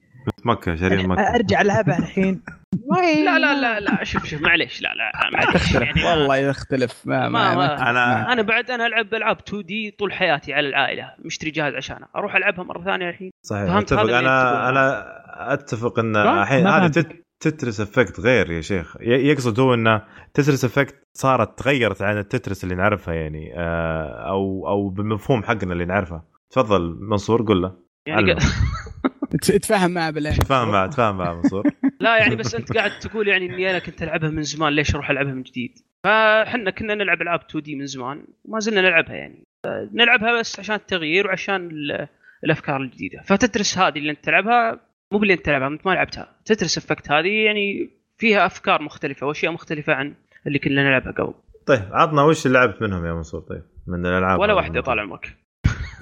مكة 0.44 0.74
شريف 0.76 0.92
يعني 0.92 1.06
مكة. 1.08 1.20
أرجع 1.34 1.60
ألعبها 1.60 1.98
الحين. 1.98 2.42
لا 3.24 3.38
لا 3.38 3.60
لا 3.60 3.80
لا 3.80 4.04
شوف 4.04 4.24
شوف 4.26 4.42
معليش 4.42 4.82
لا 4.82 4.88
لا 4.94 5.12
معليش 5.32 5.74
يعني 5.82 6.04
والله 6.04 6.36
يختلف. 6.36 7.02
ما 7.06 7.28
ما- 7.28 7.54
ما- 7.54 7.90
أنا 7.90 8.32
أنا 8.32 8.42
بعد 8.42 8.70
أنا 8.70 8.86
ألعب 8.86 9.14
ألعاب 9.14 9.38
2 9.48 9.62
دي 9.62 9.90
طول 9.90 10.12
حياتي 10.12 10.54
على 10.54 10.68
العائلة 10.68 11.10
مشتري 11.24 11.50
جهاز 11.50 11.74
عشانها 11.74 12.08
أروح 12.16 12.34
ألعبها 12.36 12.64
مرة 12.64 12.84
ثانية 12.84 13.08
الحين. 13.08 13.30
صحيح 13.42 13.64
فهمت 13.66 13.92
أتفق. 13.92 14.00
أنا. 14.16 14.68
أنا 14.68 15.04
أتفق 15.52 15.98
إن؟ 15.98 16.16
الحين 16.16 16.66
هذا 16.66 17.04
Tetris 17.48 17.80
Effect 17.80 18.20
غير 18.20 18.50
يا 18.50 18.60
شيخ. 18.60 18.96
يقصد 19.00 19.60
هو 19.60 19.74
ان 19.74 20.00
Tetris 20.34 20.64
Effect 20.64 20.94
صارت 21.12 21.58
تغيرت 21.58 22.02
عن 22.02 22.18
ال 22.18 22.25
Tetris 22.25 22.64
اللي 22.64 22.74
نعرفها 22.74 23.14
يعني 23.14 23.52
آه، 23.58 24.28
أو 24.28 24.68
أو 24.68 24.88
بالمفهوم 24.88 25.42
حقنا 25.42 25.72
اللي 25.72 25.84
نعرفه. 25.84 26.22
تفضل 26.50 26.98
منصور 27.00 27.42
قول 27.42 27.62
له. 27.62 27.76
يعني 28.06 28.34
تفهم 29.62 29.90
معه 29.90 30.10
بالله 30.10 30.30
تفاهم 30.36 30.68
مع 30.72 30.86
تفاهم 30.86 31.16
مع 31.16 31.34
منصور. 31.34 31.64
لا 32.00 32.16
يعني 32.16 32.36
بس 32.36 32.54
أنت 32.54 32.72
قاعد 32.72 32.98
تقول 32.98 33.28
يعني 33.28 33.46
إني 33.46 33.70
أنا 33.70 33.78
كنت 33.78 34.02
ألعبها 34.02 34.30
من 34.30 34.42
زمان 34.42 34.72
ليش 34.72 34.94
أروح 34.94 35.10
ألعبها 35.10 35.32
من 35.34 35.42
جديد؟ 35.42 35.78
فإحنا 36.04 36.70
كنا 36.70 36.94
نلعب 36.94 37.22
العاب 37.22 37.40
2D 37.50 37.74
من 37.76 37.86
زمان 37.86 38.24
وما 38.44 38.60
زلنا 38.60 38.80
نلعبها 38.80 39.14
يعني. 39.14 39.44
نلعبها 39.92 40.38
بس 40.40 40.60
عشان 40.60 40.74
التغيير 40.74 41.26
وعشان 41.26 41.56
ال- 41.70 42.08
الأفكار 42.44 42.76
الجديدة. 42.82 43.22
ف 43.24 43.32
Tetris 43.32 43.78
هذه 43.78 43.98
اللي 43.98 44.10
أنت 44.10 44.24
تلعبها 44.24 44.80
مو 45.12 45.18
باللي 45.18 45.34
انت 45.34 45.44
تلعبها 45.44 45.68
انت 45.68 45.86
ما 45.86 45.90
لعبتها. 45.92 46.28
Tetris 46.44 46.78
Effect 46.78 47.10
هذه 47.12 47.44
يعني 47.44 47.90
فيها 48.18 48.46
أفكار 48.46 48.82
مختلفة 48.82 49.26
وأشياء 49.26 49.52
مختلفة 49.52 49.92
عن 49.92 50.14
اللي 50.46 50.58
كنا 50.58 50.82
نلعبها 50.88 51.12
قبل. 51.12 51.34
طيب 51.66 51.82
عطنا 51.92 52.22
وش 52.22 52.46
اللي 52.46 52.58
لعبت 52.58 52.82
منهم 52.82 53.06
يا 53.06 53.12
منصور؟ 53.12 53.40
طيب 53.40 53.62
من 53.86 54.06
الألعاب 54.06 54.40
ولا. 54.40 54.54
واحدة 54.54 54.80
طال 54.80 55.00
عمرك. 55.00 55.36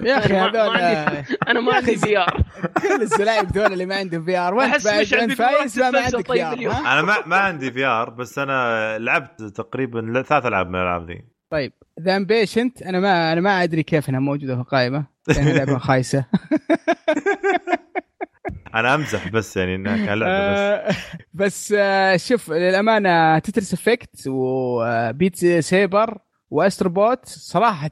يا 0.01 0.17
أخي 0.17 0.33
ما- 0.33 0.39
ما 0.51 0.63
هذول 0.63 0.77
عندي- 0.77 1.37
أنا 1.47 1.61
ما 1.61 1.75
عندي 1.75 1.95
VR 2.05 2.43
كل 2.81 3.01
الزلايب 3.01 3.47
دول 3.47 3.73
اللي 3.73 3.85
ما 3.85 3.95
عندهم 3.95 4.25
VR 4.25 4.53
بعد 4.55 4.75
مش 4.75 4.87
عندي 4.87 5.23
انت 5.23 5.31
VR 5.31 5.49
فايز 5.57 5.79
ما 5.79 5.85
عندك 5.99 6.27
VR؟ 6.31 6.71
أنا 6.71 7.01
ما 7.01 7.15
ما 7.25 7.35
عندي 7.35 7.71
VR 7.71 8.09
بس 8.09 8.39
أنا 8.39 8.97
لعبت 8.99 9.41
تقريبا 9.43 10.23
ثلاث 10.23 10.45
ألعاب 10.45 10.69
من 10.69 10.75
الألعاب 10.75 11.09
ذي. 11.11 11.23
طيب 11.51 11.73
The 12.01 12.15
Inpatient 12.17 12.81
أنا 12.81 12.99
ما 12.99 13.33
أنا 13.33 13.41
ما 13.41 13.63
أدري 13.63 13.83
كيف 13.83 14.09
إنها 14.09 14.19
موجودة 14.19 14.55
في 14.55 14.61
القائمة 14.61 15.05
لأنها 15.27 15.53
لعبة 15.53 15.77
خايسة. 15.77 16.25
أنا 18.75 18.95
أمزح 18.95 19.27
بس 19.27 19.57
يعني 19.57 19.75
إنها 19.75 20.05
كان 20.05 20.19
لعبة 20.19 20.51
بس. 20.53 20.59
آه، 20.59 20.95
بس 21.33 21.73
آه، 21.77 22.17
شوف 22.17 22.51
للأمانة 22.51 23.39
Tetris 23.39 23.73
Effect 23.73 24.27
و 24.27 24.49
Beat 24.49 25.35
Saber 25.45 26.17
و 26.49 26.57
Astro 26.57 27.00
Bot 27.00 27.25
صراحة 27.25 27.91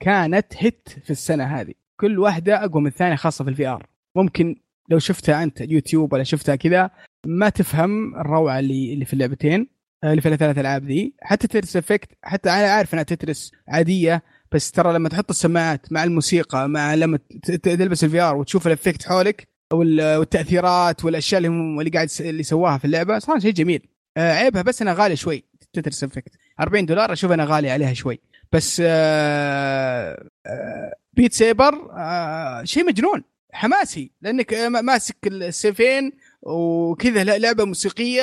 كانت 0.00 0.46
hit 0.58 0.88
في 1.04 1.10
السنة 1.10 1.44
هذه. 1.44 1.74
كل 2.00 2.18
واحدة 2.18 2.64
أقوى 2.64 2.82
من 2.82 2.86
الثانية 2.86 3.16
خاصة 3.16 3.44
في 3.44 3.50
ال 3.50 3.66
VR 3.66 3.86
ممكن 4.16 4.56
لو 4.88 4.98
شفتها 4.98 5.42
أنت 5.42 5.60
يوتيوب 5.60 6.12
ولا 6.12 6.22
شفتها 6.24 6.56
كذا 6.56 6.90
ما 7.26 7.48
تفهم 7.48 8.14
الروعة 8.16 8.58
اللي 8.58 8.92
اللي 8.92 9.04
في 9.04 9.12
اللعبتين 9.12 9.66
آه، 10.04 10.10
اللي 10.10 10.20
في 10.20 10.28
الثلاث 10.28 10.58
العاب 10.58 10.84
ذي. 10.84 11.14
حتى 11.22 11.46
Tetris 11.46 11.76
Effect 11.76 12.08
حتى 12.22 12.50
أنا 12.50 12.70
عارف 12.70 12.94
إنها 12.94 13.04
Tetris 13.04 13.52
عادية 13.68 14.22
بس 14.52 14.70
ترى 14.70 14.92
لما 14.92 15.08
تحط 15.08 15.30
السماعات 15.30 15.92
مع 15.92 16.04
الموسيقى 16.04 16.68
مع 16.68 16.94
لما 16.94 17.18
تلبس 17.62 18.04
ال 18.04 18.20
VR 18.20 18.36
وتشوف 18.36 18.66
ال 18.66 18.72
effect 18.72 19.08
حولك 19.08 19.48
والتأثيرات 19.72 21.04
والأشياء 21.04 21.38
اللي 21.38 21.48
هم 21.48 21.80
اللي 21.80 21.90
قاعد 21.90 22.08
اللي 22.20 22.42
سواها 22.42 22.78
في 22.78 22.84
اللعبة 22.84 23.18
صار 23.18 23.40
شيء 23.40 23.52
جميل. 23.52 23.88
آه 24.16 24.32
عيبها 24.32 24.62
بس 24.62 24.82
إنها 24.82 24.94
غالية 24.94 25.14
شوي. 25.14 25.44
Tetris 25.72 26.04
Effect 26.04 26.32
40 26.60 26.86
دولار 26.86 27.12
أشوف 27.12 27.32
إنها 27.32 27.44
غالية 27.44 27.72
عليها 27.72 27.94
شوي. 27.94 28.20
بس 28.52 28.82
آه 28.84 30.28
آه 30.46 30.94
Beat 31.12 31.32
Saber 31.32 31.90
آه 31.92 32.64
شيء 32.64 32.86
مجنون. 32.86 33.24
حماسي. 33.52 34.10
لأنك 34.22 34.54
ماسك 34.54 35.16
السيفين 35.26 36.12
وكذا 36.42 37.24
لعبة 37.24 37.64
موسيقية 37.64 38.22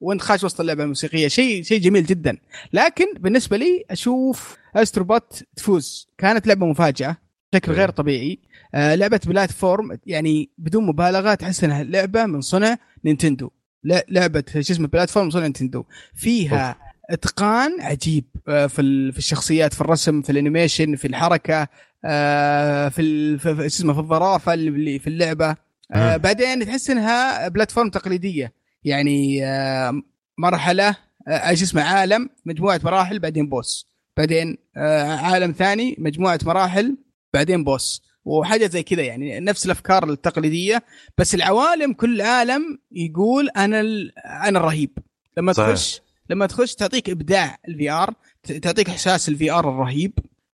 وانت 0.00 0.20
خاش 0.20 0.44
وسط 0.44 0.60
اللعبة 0.60 0.82
الموسيقية. 0.82 1.28
شيء 1.28 1.62
شيء 1.62 1.80
جميل 1.80 2.06
جدا. 2.06 2.38
لكن 2.72 3.06
بالنسبة 3.14 3.56
لي 3.56 3.84
أشوف 3.90 4.56
Astro 4.76 5.18
Bot 5.18 5.44
تفوز. 5.56 6.08
كانت 6.18 6.46
لعبة 6.46 6.66
مفاجأة. 6.66 7.16
بشكل 7.52 7.72
غير 7.72 7.90
طبيعي. 7.90 8.38
آه 8.74 8.94
لعبة 8.94 9.20
platform 9.26 9.98
يعني 10.06 10.50
بدون 10.58 10.86
مبالغة 10.86 11.34
تحس 11.34 11.64
إنها 11.64 11.82
لعبة 11.82 12.26
من 12.26 12.40
صنع 12.40 12.76
نينتندو. 13.04 13.50
لعبة 13.84 14.44
شو 14.52 14.58
اسمه 14.58 14.88
platform 14.88 15.24
من 15.24 15.30
صنع 15.30 15.42
نينتندو. 15.42 15.84
فيها 16.14 16.76
إتقان 17.10 17.80
عجيب 17.80 18.24
آه، 18.48 18.66
في 18.66 19.12
في 19.12 19.18
الشخصيات 19.18 19.74
في 19.74 19.80
الرسم 19.80 20.22
في 20.22 20.32
ال 20.32 20.38
animation 20.38 20.96
في 20.96 21.06
الحركة 21.06 21.68
آه، 22.04 22.88
في 22.88 23.38
شو 23.42 23.50
اسمه 23.66 23.92
في 23.92 23.98
الظرافة 23.98 24.54
اللي 24.54 24.98
في 24.98 25.06
اللعبة. 25.06 25.56
آه،. 25.92 26.16
بعدين 26.16 26.66
تحس 26.66 26.90
إنها 26.90 27.48
platform 27.48 27.90
تقليدية. 27.90 28.52
يعني 28.84 29.46
آه، 29.46 30.02
مرحلة 30.38 30.96
شو 31.54 31.64
اسمه 31.64 31.82
عالم 31.82 32.30
مجموعة 32.46 32.80
مراحل 32.84 33.18
بعدين 33.18 33.48
boss. 33.48 33.88
بعدين 34.16 34.58
آه، 34.76 35.16
عالم 35.16 35.52
ثاني 35.52 35.96
مجموعة 35.98 36.38
مراحل 36.44 36.96
بعدين 37.34 37.64
boss. 37.64 38.02
وحاجة 38.24 38.66
زي 38.66 38.82
كذا 38.82 39.02
يعني 39.02 39.40
نفس 39.40 39.66
الأفكار 39.66 40.10
التقليدية 40.10 40.82
بس 41.18 41.34
العوالم 41.34 41.92
كل 41.92 42.20
عالم 42.20 42.78
يقول 42.92 43.48
أنا 43.48 43.80
أنا 44.48 44.58
الرهيب 44.58 44.98
لما 45.38 45.52
صحيح. 45.52 45.68
تخش 45.70 46.00
لما 46.30 46.46
تخش 46.46 46.74
تعطيك 46.74 47.10
إبداع 47.10 47.58
ال 47.68 47.90
VR 47.90 48.14
تعطيك 48.62 48.88
إحساس 48.90 49.28
ال 49.28 49.50
VR 49.50 49.70
الرهيب 49.70 50.12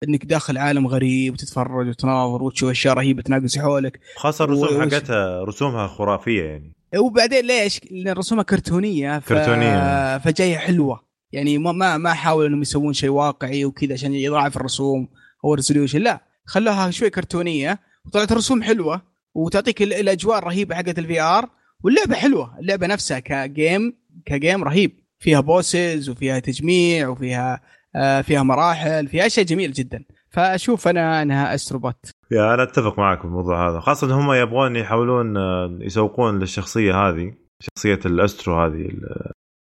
إنك 0.07 0.25
داخل 0.25 0.57
عالم 0.57 0.87
غريب 0.87 1.33
وتتفرج 1.33 1.87
وتناظر 1.87 2.43
وتشوف 2.43 2.69
أشياء 2.69 2.93
رهيبة 2.93 3.21
تناقز 3.21 3.57
حولك 3.59 3.99
خاصة 4.15 4.45
الرسوم 4.45 4.77
وش- 4.87 4.93
حقتها 4.93 5.43
رسومها 5.43 5.87
خرافية 5.87 6.43
يعني 6.43 6.73
وبعدين 6.97 7.45
ليش؟ 7.45 7.79
لأن 7.91 8.17
رسومها 8.17 8.43
كرتونية 8.43 9.19
ف... 9.19 9.29
كرتونية. 9.29 10.17
فجاية 10.17 10.57
حلوة 10.57 11.01
يعني 11.31 11.57
ما 11.57 11.71
ما 11.71 11.97
ما 11.97 12.13
حاولوا 12.13 12.47
إنهم 12.47 12.61
يسوون 12.61 12.93
شيء 12.93 13.09
واقعي 13.09 13.65
وكذا 13.65 13.93
عشان 13.93 14.13
يضاعف 14.13 14.57
الرسوم 14.57 15.07
أو 15.45 15.53
ال 15.53 15.57
resolution 15.57 15.99
لا 16.01 16.21
خلوها 16.47 16.91
شوي 16.91 17.09
كرتونية 17.09 17.79
وطلعت 18.05 18.31
الرسوم 18.31 18.63
حلوة 18.63 19.01
وتعطيك 19.35 19.81
ال- 19.81 19.93
الأجواء 19.93 20.37
الرهيبة 20.39 20.75
حقت 20.75 20.99
ال 20.99 21.21
VR 21.21 21.49
واللعبة 21.83 22.15
حلوة 22.15 22.59
اللعبة 22.59 22.87
نفسها 22.87 23.19
ك 23.19 23.34
game 23.34 23.93
ك 24.25 24.33
game 24.33 24.63
رهيب. 24.63 24.91
فيها 25.19 25.39
bosses 25.39 26.09
وفيها 26.09 26.39
تجميع 26.39 27.07
وفيها 27.07 27.61
آه 27.95 28.21
فيها 28.21 28.43
مراحل 28.43 29.07
فيها 29.07 29.25
أشياء 29.25 29.45
جميلة 29.45 29.73
جدا. 29.75 30.03
فأشوف 30.29 30.87
أنا 30.87 31.21
أنها 31.21 31.55
Astro 31.55 31.80
Bot 31.80 31.95
يا 32.31 32.53
أنا 32.53 32.63
أتفق 32.63 32.99
معك 32.99 33.19
في 33.19 33.25
الموضوع 33.25 33.69
هذا. 33.69 33.79
خاصة 33.79 34.07
ان 34.07 34.11
هم 34.11 34.33
يبغون 34.33 34.75
يحاولون 34.75 35.37
آه، 35.37 35.77
يسوقون 35.81 36.39
للشخصية 36.39 36.95
هذه 37.07 37.33
شخصية 37.59 37.99
ال 38.05 38.14
Astro 38.14 38.61
هذه 38.65 38.89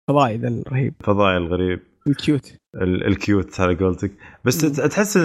فضائي 0.09 0.37
ذا 0.37 0.47
الرهيب. 0.47 0.93
الفضائي 1.01 1.37
الغريب. 1.37 1.79
ال 2.07 2.15
cute. 2.15 2.53
ال- 2.75 3.07
ال 3.07 3.17
cute 3.17 3.59
على 3.59 3.75
قولتك. 3.75 4.11
بس 4.45 4.57
تحس 4.91 5.17
إن 5.17 5.23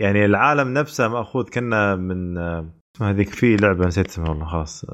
يعني 0.00 0.24
العالم 0.24 0.74
نفسه 0.74 1.08
مأخوذ 1.08 1.44
كنه 1.48 1.96
من 1.96 2.38
آه، 2.38 2.66
هذيك 3.00 3.28
في 3.28 3.56
لعبة 3.56 3.86
نسيت 3.86 4.08
اسمها 4.08 4.28
والله 4.28 4.44
خلاص 4.46 4.84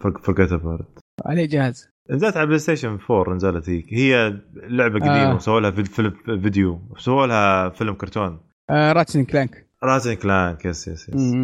forget 0.00 0.52
about 0.52 0.85
it 0.85 0.98
عليه 1.26 1.46
جهاز. 1.48 1.90
نزلت 2.10 2.36
على 2.36 2.46
بلاي 2.46 2.58
ستيشن 2.58 2.98
4 3.10 3.34
نزلت 3.34 3.68
هيك. 3.68 3.86
هي 3.94 4.36
لعبة 4.54 4.94
قديمة 4.98 5.30
آه. 5.30 5.34
وسووا 5.34 5.60
لها 5.60 5.70
في- 5.70 5.84
فيلم 5.84 6.10
فيديو 6.42 6.80
سووا 6.98 7.26
لها 7.26 7.68
فيلم 7.68 7.94
كرتون. 7.94 8.40
آه 8.70 8.92
راتشن 8.92 9.24
كلانك 9.24 9.66
رازن 9.84 10.14
كلانك 10.14 10.64
يس 10.64 10.88
يس 10.88 11.08
yes 11.08 11.34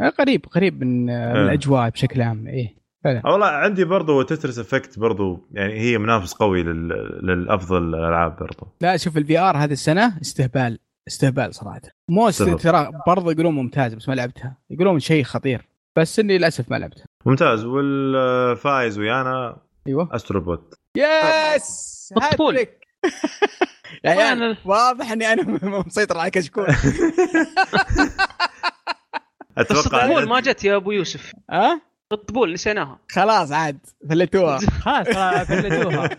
آه 0.00 0.08
قريب 0.08 0.44
قريب 0.50 0.84
من 0.84 1.10
آه 1.10 1.32
من 1.32 1.38
آه. 1.38 1.44
الأجواء 1.44 1.90
بشكل 1.90 2.22
عام 2.22 2.46
إيه. 2.46 2.74
فعلا. 3.04 3.26
والله 3.26 3.46
عندي 3.46 3.84
برضو 3.84 4.22
Tetris 4.22 4.58
Effect 4.58 4.98
برضو 4.98 5.48
يعني 5.52 5.80
هي 5.80 5.98
منافس 5.98 6.32
قوي 6.34 6.62
لل... 6.62 6.88
للأفضل 7.22 7.82
الالعاب 7.94 8.36
برضو. 8.36 8.66
لا 8.80 8.96
شوف 8.96 9.16
ال 9.16 9.38
VR 9.38 9.56
هذه 9.56 9.72
السنة 9.72 10.20
استهبال. 10.20 10.78
استهبال 11.08 11.54
صراحة. 11.54 11.80
Moss. 12.08 12.42
ترى 12.42 12.90
برضه 13.06 13.32
يقولون 13.32 13.54
ممتاز 13.54 13.94
بس 13.94 14.08
ما 14.08 14.14
لعبتها. 14.14 14.56
يقولون 14.70 15.00
شيء 15.00 15.24
خطير. 15.24 15.68
بس 15.96 16.18
إني 16.18 16.38
للأسف 16.38 16.70
ما 16.70 16.76
لعبتها. 16.76 17.04
ممتاز. 17.26 17.64
والفايز 17.64 18.98
ويانا 18.98 19.56
أيوه. 19.86 20.08
أستروبوت. 20.12 20.74
يس. 20.96 22.12
هاتريك. 22.22 22.78
أنا- 24.06 24.56
واضح 24.66 25.12
إني 25.12 25.32
أنا 25.32 25.42
مسيطر 25.86 26.18
على 26.18 26.30
كشكول. 26.30 26.66
أتوقع 29.58 30.24
ما 30.24 30.40
جت 30.40 30.64
يا 30.64 30.76
أبو 30.76 30.90
يوسف. 30.92 31.32
ها؟ 31.50 31.80
الطبول 32.12 32.52
نسيناها. 32.52 32.98
خلاص 33.10 33.52
عاد 33.52 33.78
فلتوها. 34.08 34.58
خلاص 34.84 35.08
خلاص 35.08 35.46
فلتوها. 35.46 36.10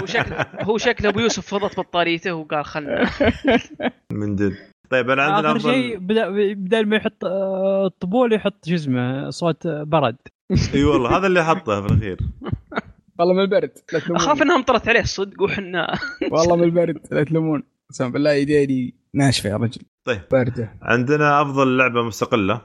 هو 0.00 0.06
شكل 0.06 0.34
هو 0.60 0.78
شكل 0.78 1.06
أبو 1.06 1.20
يوسف 1.20 1.54
فضت 1.54 1.80
بطاريته 1.80 2.34
وقال 2.34 2.64
خلنا. 2.64 3.10
من 4.12 4.36
جد. 4.36 4.52
طيب 4.90 5.10
أنا 5.10 5.22
عندنا 5.22 5.52
آخر 5.52 5.58
شيء 5.58 5.98
بدل 5.98 6.86
ما 6.86 6.96
يحط 6.96 7.24
آه، 7.24 7.86
الطبول 7.86 8.32
يحط 8.32 8.64
شو 8.64 8.74
اسمه 8.74 9.30
صوت 9.30 9.66
آه، 9.66 9.82
برد. 9.82 10.16
أي 10.74 10.84
والله 10.84 11.16
هذا 11.18 11.26
اللي 11.26 11.44
حطه 11.44 11.80
في 11.80 11.92
الأخير. 11.92 12.18
والله 13.18 13.34
من 13.34 13.40
البرد 13.40 13.70
أخاف 13.94 14.42
انها 14.42 14.56
امطرت 14.56 14.88
عليه 14.88 15.00
الصدق 15.00 15.42
وحنا 15.42 15.98
والله 16.32 16.56
من 16.56 16.64
البرد 16.64 16.98
لا 17.10 17.24
تلومون. 17.24 17.62
قسم 17.90 18.12
بالله 18.12 18.30
ايديني 18.30 18.94
ناشفة 19.14 19.50
يا 19.50 19.56
رجل. 19.56 19.82
طيب. 20.04 20.20
بارده 20.32 20.72
عندنا 20.82 21.42
أفضل 21.42 21.76
لعبة 21.76 22.02
مستقلة. 22.02 22.60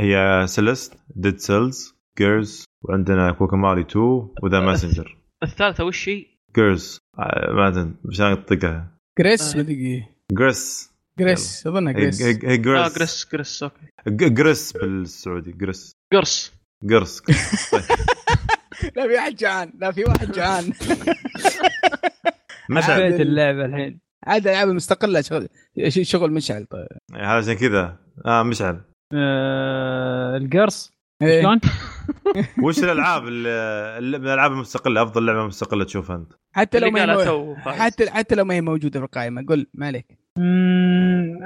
هي 0.00 0.44
Celeste 0.46 0.94
Dead 1.16 1.38
Cells 1.38 1.94
GRIS 2.18 2.64
وعندنا 2.82 3.32
Guacamelee 3.32 3.80
2 3.80 4.04
و 4.42 4.47
The 4.47 4.60
Messenger 4.60 5.16
الثالثة 5.42 5.84
وش 5.84 6.08
هي؟ 6.08 6.26
GRIS 6.56 6.98
آه 7.18 7.52
ما 7.52 7.68
أدري 7.68 7.94
مش 8.04 8.20
انطقها 8.20 8.98
جريس 9.18 9.54
آه. 9.54 9.58
مدري 9.58 10.04
جريس 10.32 10.90
جريس 11.18 11.66
اظنها 11.66 11.92
جريس 11.92 12.22
آه 12.22 12.32
جريس 12.32 13.26
جريس 13.32 13.62
أوكي. 13.62 14.28
جريس 14.28 14.72
بالسعودي 14.72 15.52
جريس 15.52 15.92
قرص 16.12 16.52
قرص 16.90 17.20
طيب. 17.72 17.82
لا 18.96 19.06
في 19.08 19.14
واحد 19.14 19.34
جعان 19.34 19.72
لا 19.78 19.92
في 19.92 20.04
واحد 20.04 20.32
جعان. 20.32 20.64
مشعل 22.70 23.02
حبيت 23.04 23.20
اللعبة 23.20 23.64
الحين. 23.64 24.00
عاد 24.26 24.46
الالعاب 24.46 24.68
المستقله 24.68 25.20
شغل 25.20 25.48
شغل 25.90 26.32
مشعل 26.32 26.66
طيب 26.66 26.86
هذا 27.14 27.26
عشان 27.26 27.54
كذا 27.54 27.96
آه 28.26 28.42
مشعل 28.42 28.80
آه، 29.14 30.36
القرص 30.36 30.92
إيه. 31.22 31.42
شلون؟ 31.42 31.60
وش 32.64 32.78
الألعاب 32.84 33.28
الألعاب 33.28 34.52
المستقلة 34.52 35.02
أفضل 35.02 35.26
لعبة 35.26 35.46
مستقلة 35.46 35.84
تشوفها 35.84 36.16
أنت؟ 36.16 36.32
حتى 36.52 36.78
لو 36.78 36.90
ما 36.90 37.02
هي 37.02 37.36
مو... 37.36 37.56
حتى 37.56 38.10
حتى 38.10 38.34
لو 38.34 38.44
ما 38.44 38.54
هي 38.54 38.60
موجودة 38.60 39.00
في 39.00 39.06
القائمة 39.06 39.44
قل 39.48 39.66
ما 39.74 39.86
عليك 39.86 40.18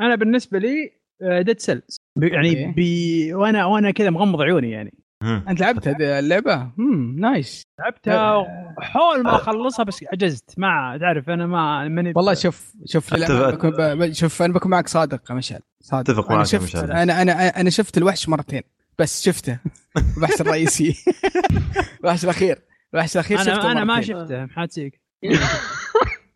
أنا 0.00 0.14
بالنسبة 0.14 0.58
لي 0.58 0.92
Dead 1.40 1.60
Cells 1.60 2.00
يعني 2.22 2.66
okay. 2.66 2.72
بي 2.72 3.34
وأنا 3.34 3.66
وأنا 3.66 3.90
كذا 3.90 4.10
مغمض 4.10 4.42
عيوني 4.42 4.70
يعني. 4.70 4.94
أنت 5.22 5.60
لعبت 5.60 5.88
هذه 5.88 6.18
اللعبة؟ 6.18 6.70
امم 6.78 7.20
nice 7.20 7.62
لعبتها 7.80 8.44
حول 8.80 9.22
ما 9.22 9.34
أخلصها 9.36 9.82
بس 9.84 10.04
عجزت. 10.12 10.54
ما 10.56 10.98
تعرف 11.00 11.30
أنا 11.30 11.46
ما 11.46 11.88
ماني 11.88 12.12
والله 12.16 12.34
شوف 12.34 12.72
شوف 12.84 13.14
بكون 13.14 14.12
شوف 14.12 14.42
أنا 14.42 14.52
بكون 14.52 14.70
معك 14.70 14.88
صادق 14.88 15.30
يا 15.30 15.34
مشعل. 15.34 15.60
صادق. 15.80 16.10
أنا 16.10 16.20
معك 16.28 16.38
يا 16.38 16.44
شفت 16.44 16.62
مشعل. 16.76 16.92
أنا 16.92 17.22
أنا 17.22 17.32
أنا 17.60 17.70
شفت 17.70 17.98
الوحش 17.98 18.28
مرتين. 18.28 18.62
بس 18.98 19.22
شفته. 19.22 19.58
الوحش 20.16 20.40
الرئيسي. 20.40 20.94
الوحش 22.00 22.24
الأخير. 22.24 22.58
الوحش 22.94 23.14
الأخير 23.14 23.38
شفته 23.38 23.52
أنا 23.52 23.72
أنا 23.72 23.84
ما. 23.84 24.00
شفته 24.00 24.44
محاتيك 24.44 25.00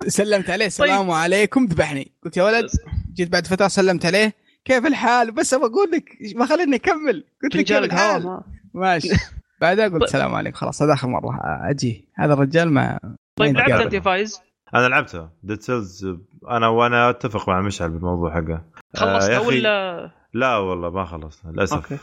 سلمت 0.06 0.50
عليه 0.50 0.66
السلام 0.66 1.10
عليكم 1.10 1.64
ذبحني. 1.64 2.12
قلت 2.24 2.36
يا 2.36 2.42
ولد 2.42 2.66
جيت 3.14 3.28
بعد 3.28 3.46
فترة 3.46 3.68
سلمت 3.68 4.06
عليه. 4.06 4.32
كيف 4.64 4.86
الحال؟ 4.86 5.32
بس 5.32 5.54
أبغى 5.54 5.66
أقول 5.66 5.90
لك 5.90 6.04
ما 6.36 6.46
خليني 6.46 6.76
أكمل. 6.76 7.24
قلت 7.42 7.56
لك 7.56 7.64
كيف 7.64 7.76
الحال؟ 7.78 8.40
ماشي. 8.74 9.08
بعدها 9.60 9.88
قلت 9.88 10.02
السلام 10.02 10.34
عليكم 10.34 10.56
خلاص 10.56 10.82
هذا 10.82 10.92
آخر 10.92 11.08
مرة. 11.08 11.40
أجي. 11.70 12.08
هذا 12.14 12.32
الرجال 12.32 12.72
ما 12.72 12.98
طيب 13.36 13.56
لعبت. 13.56 13.72
أنت 13.94 13.96
فايز؟ 13.96 14.40
أنا 14.74 14.88
لعبتها 14.88 15.32
Dead 15.42 15.60
Cells 15.60 16.06
أنا 16.50 16.68
وأنا 16.68 17.10
أتفق 17.10 17.48
مع 17.48 17.60
مشعل 17.60 17.90
بالموضوع 17.90 18.34
حقه. 18.34 18.52
آه، 18.54 18.64
خلصتها 18.96 19.36
أخي، 19.36 19.46
ولا 19.46 20.10
لا 20.34 20.56
والله 20.56 20.90
ما 20.90 21.04
خلص 21.04 21.46
للأسف. 21.46 21.76
okay. 21.76 21.98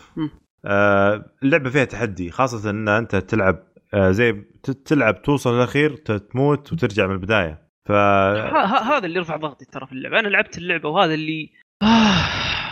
آه 0.66 1.26
اللعبة 1.44 1.70
فيها 1.70 1.84
تحدي 1.86 2.32
خاصة 2.32 2.70
إن 2.70 2.88
أنت 2.88 3.16
تلعب 3.16 3.64
آه 3.94 4.12
زي 4.12 4.32
ت- 4.64 4.72
تلعب 4.72 5.22
توصل 5.22 5.56
للاخير 5.56 5.96
تموت 5.96 6.74
وترجع 6.74 7.08
من 7.08 7.14
البداية. 7.14 7.70
ف 7.88 7.92
هذا 7.92 9.06
اللي 9.06 9.20
رفع 9.20 9.36
ضغطي 9.38 9.66
ترى 9.66 9.86
في 9.86 9.92
اللعبة. 9.94 10.20
أنا 10.20 10.28
لعبت 10.28 10.58
اللعبة 10.58 10.90
وهذا 10.90 11.14
اللي 11.14 11.50
آه. 11.84 12.26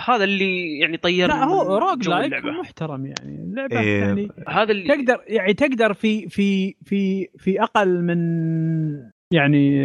هذا 0.09 0.23
اللي 0.23 0.79
يعني 0.79 0.97
طيرني 0.97 1.33
لا 1.39 1.43
هو 1.43 1.77
roguelike. 1.77 2.33
محترم 2.45 3.05
يعني. 3.05 3.35
اللعبه 3.43 3.79
إيه. 3.79 4.01
يعني 4.01 4.29
هذا 4.47 4.71
اللي 4.71 4.95
تقدر 4.95 5.21
يعني 5.27 5.53
تقدر 5.53 5.93
في 5.93 6.29
في 6.29 6.75
في 6.85 7.27
في 7.37 7.63
أقل 7.63 8.01
من 8.01 8.17
يعني 9.33 9.81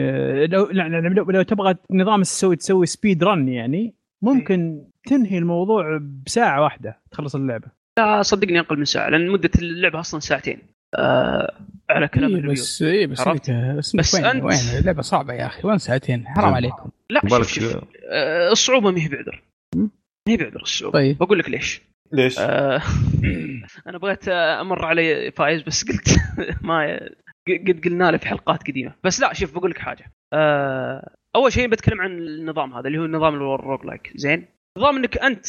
لو 0.47 0.69
لو, 0.71 1.31
لو 1.31 1.43
تبغى 1.43 1.75
نظام 1.91 2.23
تسوي 2.23 2.57
تسوي 2.57 2.87
speedrun 2.87 3.49
يعني 3.49 3.95
ممكن 4.23 4.85
تنهي 5.07 5.39
الموضوع 5.39 6.01
بساعة 6.27 6.63
واحدة 6.63 7.01
تخلص 7.11 7.35
اللعبة. 7.35 7.67
لا 7.99 8.23
صدقني 8.23 8.61
أقل 8.61 8.79
من 8.79 8.85
ساعة 8.85 9.09
لأن 9.09 9.31
مدة 9.31 9.51
اللعبة 9.59 10.01
أصلا 10.01 10.21
ساعتين. 10.21 10.59
آه 10.99 11.55
على 11.91 12.09
كلام 12.09 12.37
إيه 12.37 12.43
بس 12.53 12.83
اي 12.83 13.07
بس 13.07 13.21
عرفت؟ 13.21 13.51
بس, 13.51 13.97
بس 13.97 14.15
وين؟ 14.15 14.25
أنت- 14.25 14.45
وين؟ 14.45 14.79
اللعبة 14.81 15.03
صعبة 15.03 15.35
يا 15.35 15.47
أخي 15.47 15.69
وين 15.69 15.79
ساعتين؟ 15.79 16.27
حرام. 16.29 16.55
عليكم. 16.55 16.91
لا 17.11 17.21
شوف 17.29 17.49
شوف 17.53 17.77
آه 18.11 18.53
الصعوبة 18.53 18.91
ما 18.91 19.01
هي 19.01 19.09
بعذر. 19.09 19.43
ما 20.29 20.33
هي 20.33 20.37
بعذر 20.37 20.63
الصعوبه 20.63 20.99
طيب. 20.99 21.19
بقول 21.19 21.39
لك 21.39 21.51
ليش؟ 21.51 21.83
ليش؟ 22.13 22.39
آه 22.39 22.83
أنا 23.89 23.99
بغيت 23.99 24.29
أمر 24.29 24.85
علي 24.85 25.31
فايز 25.31 25.63
بس 25.63 25.85
قلت 25.85 26.09
ما 26.69 27.01
قد 27.49 27.81
قلنا 27.85 28.11
له 28.11 28.19
في 28.19 28.29
حلقات 28.29 28.63
قديمة. 28.63 28.95
بس 29.05 29.21
لا 29.21 29.33
شوف 29.33 29.55
بقول 29.55 29.71
لك 29.71 29.79
حاجة. 29.79 30.13
آه 30.33 31.15
أول 31.37 31.53
شيء 31.53 31.69
بتكلم 31.69 32.01
عن 32.01 32.19
النظام 32.19 32.75
هذا 32.75 32.87
اللي 32.87 32.99
هو 32.99 33.07
نظام 33.07 33.35
ال 33.35 33.87
roguelike. 33.87 34.13
زين؟ 34.15 34.47
نظام 34.79 34.97
إنك 34.97 35.19
أنت 35.19 35.47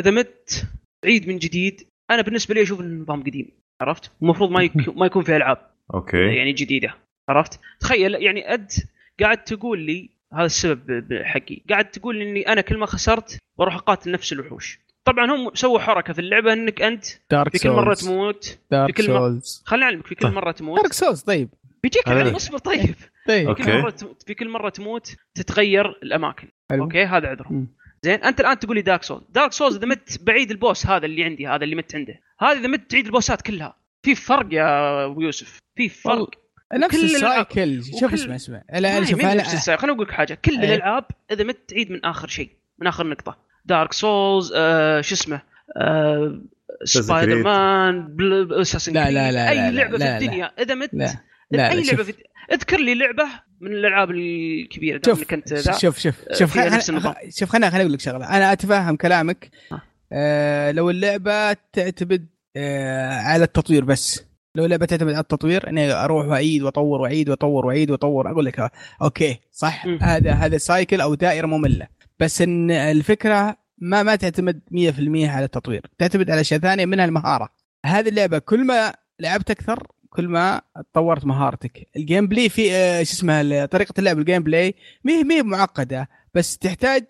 إذا 0.00 0.10
مت 0.10 0.66
عيد 1.04 1.28
من 1.28 1.38
جديد 1.38 1.86
أنا 2.10 2.22
بالنسبة 2.22 2.54
لي 2.54 2.62
أشوف 2.62 2.80
النظام 2.80 3.22
قديم 3.22 3.50
عرفت؟ 3.82 4.12
المفروض 4.22 4.50
ما 4.50 4.62
يك... 4.62 4.72
ما 4.98 5.06
يكون 5.06 5.22
في 5.24 5.36
ألعاب 5.36 5.70
okay. 5.94 6.36
يعني 6.36 6.52
جديدة 6.52 6.94
عرفت؟ 7.30 7.60
تخيل 7.80 8.14
يعني 8.14 8.54
أنت 8.54 8.72
قاعد 9.20 9.44
تقول 9.44 9.78
لي 9.78 10.10
هذا 10.34 10.46
السبب 10.46 11.22
حقي 11.22 11.62
قاعد 11.70 11.90
تقول 11.90 12.16
لي 12.16 12.30
إني 12.30 12.48
أنا 12.48 12.60
كل 12.60 12.76
ما 12.76 12.86
خسرت 12.86 13.38
بروح 13.58 13.74
أقاتل 13.74 14.10
نفس 14.10 14.32
الوحوش. 14.32 14.78
طبعا 15.04 15.26
هم 15.34 15.54
سووا 15.54 15.78
حركة 15.78 16.12
في 16.12 16.18
اللعبة 16.18 16.52
إنك 16.52 16.82
أنت 16.82 17.04
Dark 17.30 17.52
في 17.56 17.58
كل 17.58 17.70
مرة 17.70 17.94
تموت 17.94 18.58
Dark 18.70 18.96
في 18.96 19.02
كل 19.02 19.08
مرة- 19.08 19.18
Souls 19.18 19.62
خليني 19.66 19.84
اعلمك 19.84 20.06
في 20.06 20.14
كل. 20.14 20.30
مرة 20.30 20.52
تموت. 20.52 20.78
Dark 20.80 20.92
Souls 20.92 21.20
طيب. 21.20 21.48
بيجيك 21.82 22.08
علم 22.08 22.34
اصبر 22.34 22.58
طيب. 22.58 22.94
طيب. 23.28 23.56
في 23.56 23.62
كل 23.62 23.78
مرة 23.82 23.90
تموت 23.90 24.22
في 24.26 24.34
كل 24.34 24.48
مرة 24.48 24.68
تموت 24.68 25.16
تتغير 25.34 25.86
الأماكن. 26.02 26.48
حلو. 26.70 26.84
okay 26.84 27.04
هذا 27.04 27.28
عذرهم. 27.28 27.68
زين 28.02 28.14
أنت 28.24 28.40
الآن 28.40 28.58
تقول 28.58 28.76
لي 28.76 28.82
Dark 28.82 29.02
Souls 29.02 29.24
Dark 29.30 29.52
Souls 29.52 29.76
إذا 29.76 29.86
مت 29.86 30.18
بعيد 30.22 30.50
ال 30.50 30.57
boss 30.57 30.86
هذا 30.86 31.06
اللي 31.06 31.24
عندي 31.24 31.48
هذا 31.48 31.64
اللي 31.64 31.76
مت 31.76 31.94
عنده. 31.94 32.20
هذا 32.40 32.58
إذا 32.58 32.68
مت 32.68 32.90
تعيد 32.90 33.06
البوسات 33.06 33.42
كلها. 33.42 33.76
في 34.02 34.14
فرق 34.14 34.46
يا 34.50 35.04
أبو 35.04 35.20
يوسف. 35.20 35.58
في 35.76 35.88
فرق. 35.88 36.30
نفس. 36.74 36.94
ال 36.94 37.07
cycle. 37.07 37.82
شوف 38.00 38.12
اسمع 38.12 38.34
اسمع 38.36 38.62
لا 38.74 38.96
هي 38.98 39.06
شوف 39.06 39.24
نفس 39.24 39.54
الساعة. 39.54 39.76
خليني 39.78 39.94
أقول 39.96 40.06
لك 40.06 40.12
حاجة. 40.12 40.34
كل 40.44 40.52
إيه. 40.52 40.58
الالعاب 40.64 41.04
إذا 41.30 41.44
مت 41.44 41.56
تعيد 41.68 41.90
من 41.90 42.04
آخر 42.04 42.28
شيء 42.28 42.50
من 42.78 42.86
آخر 42.86 43.06
نقطة. 43.06 43.36
Dark 43.64 43.92
Souls 43.92 44.52
آه 44.56 45.00
شو 45.00 45.14
اسمه؟ 45.14 45.40
آه 45.76 46.40
Spider. 46.84 47.42
Man 47.42 48.06
بل- 48.16 48.60
Assassin 48.60 48.92
لا، 48.92 49.10
لا، 49.10 49.32
لا، 49.32 49.50
أي 49.50 49.56
لا، 49.56 49.70
لا، 49.70 49.76
لعبة 49.76 49.98
لا، 49.98 50.18
في 50.18 50.24
الدنيا 50.24 50.52
إذا 50.58 50.74
مت 50.74 50.90
لا 50.92 51.16
لا 51.50 51.70
أي 51.70 51.76
لا 51.76 51.80
لعبة 51.80 51.96
شوف. 52.04 52.06
في 52.06 52.14
اذكر 52.52 52.76
لي 52.80 52.94
لعبة 52.94 53.24
من 53.60 53.72
الألعاب 53.72 54.10
الكبيرة 54.10 55.00
شوف 55.06 55.32
أنت 55.32 55.52
ذا. 55.52 55.72
شوف 55.78 55.98
شوف 55.98 56.14
شوف 56.32 56.54
خل- 56.54 56.70
نفس 56.72 56.90
النظام. 56.90 57.12
خل- 57.14 57.32
شوف 57.32 57.50
خليني 57.50 57.66
خليني 57.70 57.82
أقول 57.82 57.92
لك 57.92 58.00
شغلة. 58.00 58.36
أنا 58.36 58.52
أتفهم 58.52 58.96
كلامك. 58.96 59.50
آه. 59.72 59.82
آه 60.12 60.70
لو 60.72 60.90
اللعبة 60.90 61.52
تعتمد 61.52 62.26
آه 62.56 63.10
على 63.20 63.44
التطوير 63.44 63.84
بس. 63.84 64.24
لو 64.54 64.64
اللعبه 64.64 64.86
تعتمد 64.86 65.12
على 65.12 65.20
التطوير 65.20 65.68
إني 65.68 65.92
أروح 65.92 66.26
وأعيد 66.26 66.62
وأطور 66.62 67.00
وأعيد 67.00 67.30
وأطور 67.30 67.66
وأعيد 67.66 67.90
وأطور. 67.90 68.30
أقول 68.30 68.44
لك 68.44 68.70
okay 69.02 69.40
صح 69.52 69.86
مم. 69.86 69.98
هذا 70.02 70.32
هذا 70.32 70.58
cycle 70.58 71.00
أو 71.00 71.14
دائرة 71.14 71.46
مملة. 71.46 71.86
بس 72.20 72.42
إن 72.42 72.70
الفكرة 72.70 73.56
ما 73.78 74.02
ما 74.02 74.16
تعتمد 74.16 74.60
100% 74.70 75.28
على 75.28 75.44
التطوير 75.44 75.86
تعتمد 75.98 76.30
على 76.30 76.40
أشياء 76.40 76.60
ثانية 76.60 76.86
منها 76.86 77.04
المهارة. 77.04 77.48
هذه 77.86 78.08
اللعبة 78.08 78.38
كل 78.38 78.66
ما 78.66 78.94
لعبت 79.20 79.50
أكثر 79.50 79.86
كل 80.10 80.28
ما 80.28 80.60
طورت 80.94 81.24
مهارتك. 81.24 81.88
ال 81.96 82.26
gameplay 82.26 82.48
في 82.48 82.72
آه، 82.72 83.02
شو 83.02 83.12
اسمه 83.12 83.64
طريقة 83.64 83.94
اللعب 83.98 84.18
ال 84.18 84.42
gameplay 84.42 84.74
ما 85.04 85.12
هي 85.12 85.42
معقدة 85.42 86.08
بس 86.34 86.58
تحتاج 86.58 87.04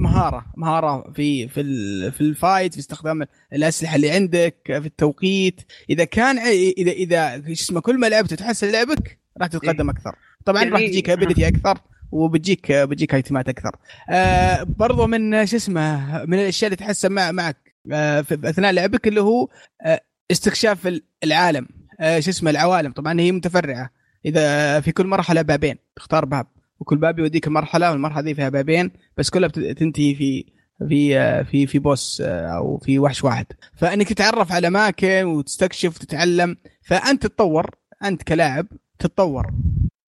مهارة 0.00 0.46
مهارة 0.56 1.12
في 1.12 1.48
في 1.48 1.62
في 2.10 2.20
ال 2.20 2.29
fight 2.29 2.74
في 2.74 2.80
استخدام 2.80 3.26
الأسلحة 3.52 3.96
اللي 3.96 4.10
عندك 4.10 4.56
في 4.66 4.86
التوقيت. 4.86 5.60
إذا 5.90 6.04
كان 6.04 6.38
إذا 6.78 6.92
إذا 6.92 7.42
شو 7.46 7.52
اسمه 7.52 7.80
كل 7.80 8.00
ما 8.00 8.06
لعبت 8.06 8.34
تحسن 8.34 8.72
لعبك 8.72 9.18
راح 9.40 9.48
تتقدم 9.48 9.90
أكثر. 9.90 10.14
طبعا. 10.44 10.64
راح 10.64 10.80
تجيك 10.80 11.10
ability 11.10 11.48
أكثر 11.48 11.78
وبتجيك 12.12 12.72
بتجيك 12.72 13.14
ايتمات 13.14 13.48
أكثر. 13.48 13.76
آه 14.10 14.62
برضو 14.62 15.06
من 15.06 15.46
شو 15.46 15.56
اسمه 15.56 16.24
من 16.24 16.38
الأشياء 16.38 16.66
اللي 16.68 16.76
تحسن 16.76 17.12
مع 17.12 17.32
معك. 17.32 17.74
آه 17.92 18.20
في 18.20 18.34
أثناء 18.44 18.72
لعبك 18.72 19.08
اللي 19.08 19.20
هو 19.20 19.48
آه 19.82 20.00
استكشاف 20.30 21.00
العالم. 21.24 21.68
آه 22.00 22.20
شو 22.20 22.30
اسمه 22.30 22.50
العوالم. 22.50 22.92
طبعا 22.92 23.20
هي 23.20 23.32
متفرعة. 23.32 23.90
إذا 24.26 24.80
في 24.80 24.92
كل 24.92 25.06
مرحلة 25.06 25.42
بابين 25.42 25.76
تختار 25.96 26.24
باب. 26.24 26.46
وكل 26.80 26.96
باب 26.96 27.18
يوديك 27.18 27.46
المرحله 27.46 27.90
والمرحلة 27.90 28.22
دي 28.22 28.34
فيها 28.34 28.48
بابين 28.48 28.90
بس 29.16 29.30
كلها 29.30 29.48
تنتهي 29.48 30.14
في 30.14 30.44
في 30.88 31.18
آه، 31.18 31.42
في 31.42 31.66
في 31.66 31.78
بوس 31.78 32.22
آه، 32.26 32.46
أو 32.46 32.78
في 32.78 32.98
وحش 32.98 33.24
واحد. 33.24 33.46
فإنك 33.76 34.08
تتعرف 34.08 34.52
على 34.52 34.66
أماكن 34.66 35.24
وتستكشف 35.24 35.96
وتتعلم 35.96 36.56
فأنت 36.82 37.26
تتطور 37.26 37.70
أنت 38.04 38.22
كلاعب 38.22 38.66
تتطور. 38.98 39.46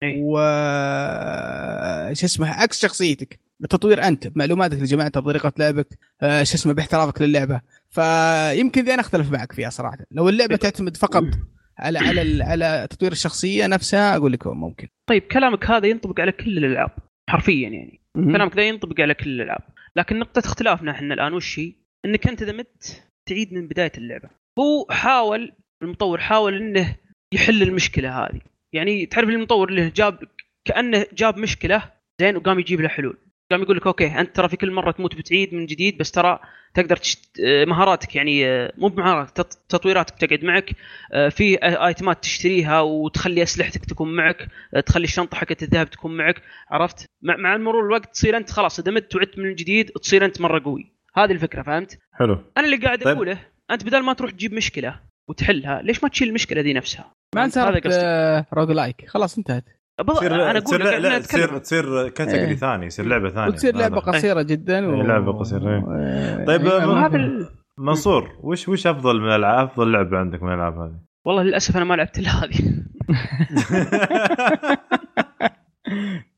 إيه. 0.03 0.23
و 0.23 0.37
شو 2.15 2.27
اسمه 2.27 2.49
عكس 2.51 2.81
شخصيتك 2.81 3.39
التطوير 3.65 4.03
أنت 4.09 4.27
بمعلوماتك 4.27 4.75
اللي 4.75 4.85
جمعتها 4.85 5.21
بطريقه 5.21 5.53
لعبك 5.59 5.99
آه، 6.23 6.43
شو 6.43 6.55
اسمه 6.55 6.73
باحترافك 6.73 7.23
للعبة. 7.23 7.61
فيمكن 7.91 8.85
ذي 8.85 8.95
أنا 8.95 9.01
أختلف 9.01 9.31
معك 9.33 9.53
فيها 9.53 9.71
صراحة. 9.71 9.99
لو 10.11 10.29
اللعبة 10.29 10.53
إيه. 10.55 10.59
تعتمد 10.61 10.97
فقط 10.97 11.25
على 11.79 11.99
على 11.99 12.45
على 12.45 12.87
تطوير 12.91 13.13
الشخصية 13.13 13.67
نفسها 13.67 14.17
أقول 14.17 14.33
لك 14.33 14.47
ممكن. 14.47 14.89
طيب 15.09 15.23
كلامك 15.23 15.71
هذا 15.71 15.87
ينطبق 15.87 16.21
على 16.21 16.33
كل 16.33 16.59
الألعاب 16.59 16.91
حرفيا 17.31 17.69
يعني. 17.69 18.01
كلامك 18.15 18.57
ذا 18.57 18.69
ينطبق 18.69 19.01
على 19.01 19.15
كل 19.15 19.31
الألعاب. 19.31 19.63
لكن 19.97 20.19
نقطة 20.19 20.39
اختلافنا 20.39 20.91
إحنا 20.91 21.15
الآن 21.15 21.33
وش 21.33 21.59
هي؟ 21.59 21.73
إنك 22.05 22.29
أنت 22.29 22.43
إذا 22.43 22.53
مت 22.53 23.03
تعيد 23.29 23.53
من 23.53 23.69
بداية 23.69 23.93
اللعبة. 23.99 24.31
هو 24.59 24.87
حاول 24.91 25.53
المطور 25.83 26.19
حاول 26.19 26.55
إنه 26.55 26.97
يحل 27.35 27.63
المشكلة 27.63 28.25
هذه. 28.25 28.41
يعني 28.75 29.07
تعرف 29.07 29.29
المطور 29.29 29.69
اللي 29.69 29.91
جاب 29.91 30.19
كأنه 30.69 31.07
جاب 31.13 31.39
مشكلة 31.39 31.93
زين 32.21 32.37
وقام 32.37 32.59
يجيب 32.59 32.81
له 32.81 32.89
حلول. 32.89 33.19
قام 33.51 33.63
يقول 33.63 33.77
لك 33.77 33.87
أوكي 33.87 34.07
أنت 34.07 34.37
ترى 34.37 34.49
في 34.49 34.57
كل 34.57 34.71
مرة 34.71 34.91
تموت 34.91 35.15
بتعيد 35.15 35.55
من 35.55 35.67
جديد 35.67 35.99
بس 35.99 36.11
ترى 36.11 36.39
تقدر 36.75 36.97
تشت... 36.97 37.41
مهاراتك 37.67 38.17
يعني 38.17 38.45
مو 38.79 38.89
بمهارات 38.89 39.41
تطويراتك 39.69 40.15
تقعد 40.19 40.45
معك 40.45 40.71
في 41.31 41.59
آيتمات 41.63 42.23
تشتريها 42.23 42.81
وتخلي 42.81 43.43
أسلحتك 43.43 43.85
تكون 43.85 44.17
معك 44.17 44.49
تخلي 44.87 45.05
الشنطة 45.05 45.37
حقت 45.37 45.63
الذهب 45.63 45.91
تكون 45.91 46.17
معك 46.17 46.43
عرفت؟ 46.71 47.07
مع 47.23 47.57
مرور 47.57 47.87
الوقت 47.87 48.13
تصير 48.13 48.37
أنت 48.37 48.51
خلاص 48.51 48.79
إذا 48.79 48.93
مت 48.93 49.17
وعدت 49.17 49.39
من 49.39 49.55
جديد 49.55 49.91
تصير 49.91 50.25
أنت 50.25 50.41
مرة 50.41 50.65
قوي. 50.65 50.93
هذه 51.15 51.33
الفكرة 51.33 51.63
فهمت؟ 51.63 51.99
حلو. 52.13 52.39
أنا 52.57 52.67
اللي 52.67 52.77
قاعد 52.77 53.03
طيب. 53.03 53.17
أقوله 53.17 53.39
أنت 53.71 53.85
بدل 53.85 54.03
ما 54.03 54.13
تروح 54.13 54.31
تجيب 54.31 54.53
مشكلة 54.53 55.01
وتحلها 55.29 55.83
ليش 55.83 56.03
ما 56.03 56.09
تشيل 56.09 56.29
المشكلة 56.29 56.63
دي 56.63 56.73
نفسها؟ 56.73 57.13
ما 57.35 57.49
صارت 57.49 57.87
roguelike 58.55 59.09
خلاص 59.09 59.39
انتهت. 59.39 59.65
تصير 60.07 60.35
أنا 60.35 60.51
أقول 60.51 60.63
تصير 60.63 60.99
لا 60.99 61.19
تصير 61.19 61.59
تصير 61.59 62.09
category 62.09 62.51
إيه. 62.51 62.57
ثاني 62.57 62.87
يصير 62.87 63.07
لعبة 63.07 63.31
ثانية. 63.31 63.49
وتصير 63.49 63.77
لعبة 63.77 64.01
قصيرة 64.01 64.43
جدا 64.43 64.87
و... 64.87 65.03
لعبة 65.03 65.33
قصيرة 65.33 65.71
إيه. 65.71 66.45
طيب 66.45 66.67
إيه. 66.67 67.49
منصور 67.79 68.31
وش 68.43 68.69
وش 68.69 68.87
أفضل 68.87 69.21
من 69.21 69.29
الالعاب 69.29 69.69
أفضل 69.69 69.93
لعبة 69.93 70.19
عندك 70.19 70.43
من 70.43 70.49
الألعاب 70.49 70.79
هذه؟ 70.79 71.01
والله 71.27 71.43
للأسف 71.43 71.77
أنا 71.77 71.85
ما 71.85 71.95
لعبت 71.95 72.19
إلا 72.19 72.31
هذه. 72.31 72.85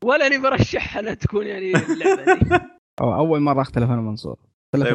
ولا 0.03 0.27
أني 0.27 0.37
برشحها 0.37 0.99
انها 0.99 1.13
تكون 1.13 1.47
يعني 1.47 1.73
اللعبة 1.75 2.33
دي 2.33 2.59
أول 3.01 3.39
مرة 3.39 3.61
أختلف 3.61 3.89
أنا 3.89 4.01
منصور 4.01 4.37
طيب 4.73 4.85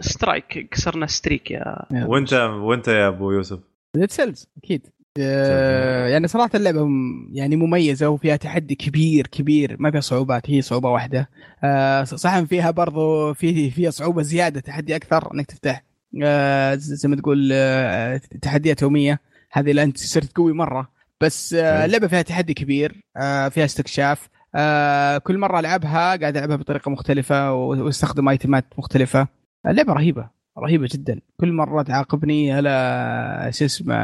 strike 0.00 0.68
كسرنا 0.70 1.06
strike 1.06 1.50
يا 1.50 1.86
وانت 2.06 2.32
وأنت 2.32 2.88
يا 2.88 3.08
أبو 3.08 3.30
يوسف؟ 3.30 3.60
ديد 3.96 4.10
سيلز 4.10 4.48
أكيد. 4.56 4.86
يعني 5.18 6.28
صراحة 6.28 6.50
اللعبة 6.54 6.88
يعني 7.32 7.56
مميزة 7.56 8.08
وفيها 8.08 8.36
تحدي 8.36 8.74
كبير 8.74 9.26
كبير. 9.26 9.76
ما 9.78 9.90
فيها 9.90 10.00
صعوبات 10.00 10.50
هي 10.50 10.62
صعوبة 10.62 10.90
واحدة. 10.90 11.30
آه 11.64 12.04
صح 12.04 12.40
فيها 12.40 12.70
برضو 12.70 13.34
في 13.34 13.70
فيها 13.70 13.90
صعوبة 13.90 14.22
زيادة 14.22 14.60
تحدي 14.60 14.96
أكثر 14.96 15.34
إنك 15.34 15.46
تفتح. 15.46 15.84
آه 16.22 16.74
زي 16.74 17.08
ما 17.08 17.16
تقول 17.16 17.50
آه 17.52 18.20
تحديات 18.42 18.82
يومية. 18.82 19.20
هذه 19.52 19.72
لا 19.72 19.82
أنت 19.82 19.98
صرت 19.98 20.36
قوي 20.36 20.52
مرة. 20.52 20.88
بس 21.20 21.54
آه 21.54 21.84
اللعبة 21.84 22.06
فيها 22.06 22.22
تحدي 22.22 22.54
كبير. 22.54 23.00
آه 23.16 23.48
فيها 23.48 23.64
استكشاف. 23.64 24.28
آه 24.54 25.18
كل 25.18 25.38
مرة 25.38 25.60
ألعبها 25.60 26.16
قاعد 26.16 26.36
ألعبها 26.36 26.56
بطريقة 26.56 26.90
مختلفة 26.90 27.52
واستخدم 27.52 28.28
ايتمات 28.28 28.64
مختلفة. 28.78 29.28
اللعبة 29.66 29.92
رهيبة. 29.92 30.33
رهيبة 30.58 30.88
جدا. 30.92 31.20
كل 31.40 31.52
مرة 31.52 31.82
تعاقبني 31.82 32.52
على 32.52 33.50
شو 33.52 33.64
اسمه 33.64 33.94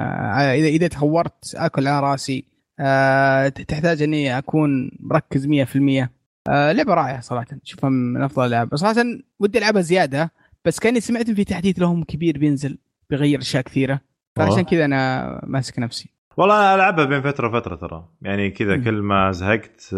إذا 0.54 0.68
إذا 0.68 0.86
تهورت 0.86 1.54
آكل 1.54 1.88
على 1.88 2.06
رأسي. 2.06 2.44
أه 2.80 3.48
تحتاج 3.48 4.02
أني 4.02 4.38
أكون 4.38 4.90
مركز 5.00 5.46
100% 5.46 6.08
أه 6.48 6.72
لعبة 6.72 6.94
رائعة 6.94 7.20
صراحة. 7.20 7.46
شوفها 7.64 7.90
من 7.90 8.22
أفضل 8.22 8.46
الألعاب. 8.46 8.76
صراحة 8.76 9.04
ودي 9.40 9.58
ألعبها 9.58 9.82
زيادة 9.82 10.32
بس 10.64 10.78
كأني 10.78 11.00
سمعت 11.00 11.30
في 11.30 11.44
تحديث 11.44 11.78
لهم 11.78 12.04
كبير 12.04 12.38
بينزل 12.38 12.78
بيغير 13.10 13.40
أشياء 13.40 13.62
كثيرة. 13.62 14.00
فعشان 14.36 14.62
كذا 14.62 14.84
أنا 14.84 15.40
ماسك 15.46 15.78
نفسي. 15.78 16.10
والله 16.36 16.54
أنا 16.54 16.74
ألعبها 16.74 17.04
بين 17.04 17.22
فترة 17.22 17.48
وفترة 17.48 17.76
ترى. 17.76 18.08
يعني 18.22 18.50
كذا 18.50 18.76
كل 18.76 19.02
ما 19.02 19.32
زهقت 19.32 19.94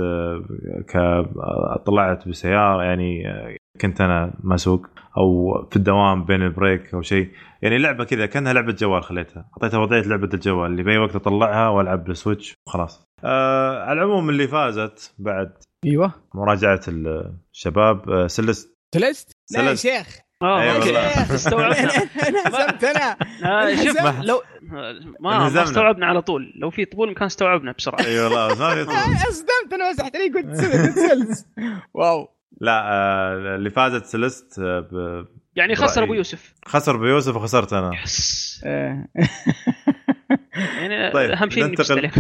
آه، 0.94 1.82
طلعت 1.86 2.28
بسيارة 2.28 2.82
يعني 2.82 3.28
آه، 3.28 3.56
كنت 3.80 4.00
أنا 4.00 4.34
مسوق 4.42 4.86
أو 5.18 5.52
في 5.70 5.76
الدوام 5.76 6.24
بين 6.24 6.42
ال 6.42 6.51
break 6.51 6.94
أو 6.94 7.02
شيء. 7.02 7.30
يعني 7.62 7.78
لعبة 7.78 8.04
كذا 8.04 8.26
كأنها 8.26 8.52
لعبة 8.52 8.72
جوال 8.72 9.02
خليتها. 9.04 9.48
أعطيتها 9.52 9.78
وضعية 9.80 10.02
لعبة 10.02 10.28
الجوال 10.34 10.70
اللي 10.70 10.82
بأي 10.82 10.98
وقت 10.98 11.16
أطلعها 11.16 11.68
وألعب 11.68 12.04
بال 12.04 12.17
Switch 12.17 12.54
وخلاص. 12.66 13.04
آه 13.24 13.82
على 13.84 13.92
العموم 14.02 14.30
اللي 14.30 14.48
فازت 14.48 15.14
بعد 15.18 15.52
أيوه. 15.86 16.12
مراجعة 16.34 16.80
الشباب 16.88 18.10
آه 18.10 18.26
Celeste 18.26 18.78
Celeste؟ 18.94 19.32
لا 19.50 19.62
يا 19.70 19.74
شيخ. 19.74 20.18
آه 20.42 20.60
أيوة 20.60 20.98
استوعبنا. 21.34 21.90
انهزمت 22.28 22.84
أنا. 22.84 23.16
آه، 23.44 23.74
شوف 23.74 23.96
لو 24.22 24.42
ما, 25.20 25.48
ما 25.48 25.62
استوعبنا 25.62 26.06
على 26.06 26.22
طول. 26.22 26.52
لو 26.56 26.70
في 26.70 26.84
طبول 26.84 27.14
كان 27.14 27.24
استوعبنا 27.26 27.72
بسرعة. 27.72 28.00
اي 28.04 28.20
والله 28.20 28.48
ما 28.48 28.74
في 28.74 28.84
طبول 28.84 28.96
اصدمت 29.30 29.72
أنا 29.72 29.90
مسحت 29.90 30.16
لي 30.16 30.28
قلت 30.28 30.54
سلس 30.94 31.46
واو. 31.94 32.28
لا 32.60 32.82
آه، 32.92 33.56
اللي 33.56 33.70
فازت 33.70 34.04
سلست 34.04 34.58
آه، 34.58 34.80
ب... 34.80 35.26
يعني 35.56 35.74
خسر 35.74 36.02
أبو 36.02 36.14
يوسف. 36.14 36.54
خسر 36.66 36.94
أبو 36.94 37.04
يوسف 37.04 37.36
وخسرت 37.36 37.72
أنا. 37.72 37.90
يس. 38.02 38.62
يعني 40.78 41.10
طيب 41.10 41.30
أهم 41.30 41.50
شيء 41.50 41.64
ننتقل. 41.64 42.06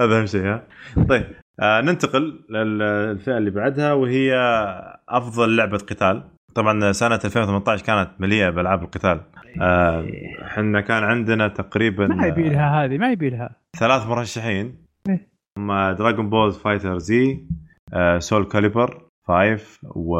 هذا 0.00 0.18
أهم 0.18 0.26
شيء 0.26 0.46
ها؟ 0.46 0.66
طيب 1.08 1.26
آه 1.60 1.80
ننتقل 1.80 2.44
للفئة 2.50 3.38
اللي 3.38 3.50
بعدها 3.50 3.92
وهي 3.92 4.34
أفضل 5.08 5.56
لعبة 5.56 5.78
قتال. 5.78 6.24
طبعا 6.54 6.92
سنة 6.92 7.20
2018 7.24 7.84
كانت 7.84 8.10
مليئة 8.18 8.50
بألعاب 8.50 8.82
القتال. 8.82 9.20
إحنا 10.42 10.78
آه 10.78 10.82
كان 10.82 11.04
عندنا 11.04 11.48
تقريبا 11.48 12.06
ما 12.06 12.26
يبي 12.26 12.48
لها 12.48 12.84
هذه 12.84 12.98
ما 12.98 13.12
يبي 13.12 13.30
لها. 13.30 13.56
ثلاث 13.78 14.06
مرشحين. 14.06 14.86
إيه. 15.08 15.28
هم 15.58 15.90
Dragon 15.92 16.30
Ball 16.30 16.52
FighterZ 16.52 17.46
Soulcalibur 18.18 19.05
5 19.28 19.78
و 19.84 20.16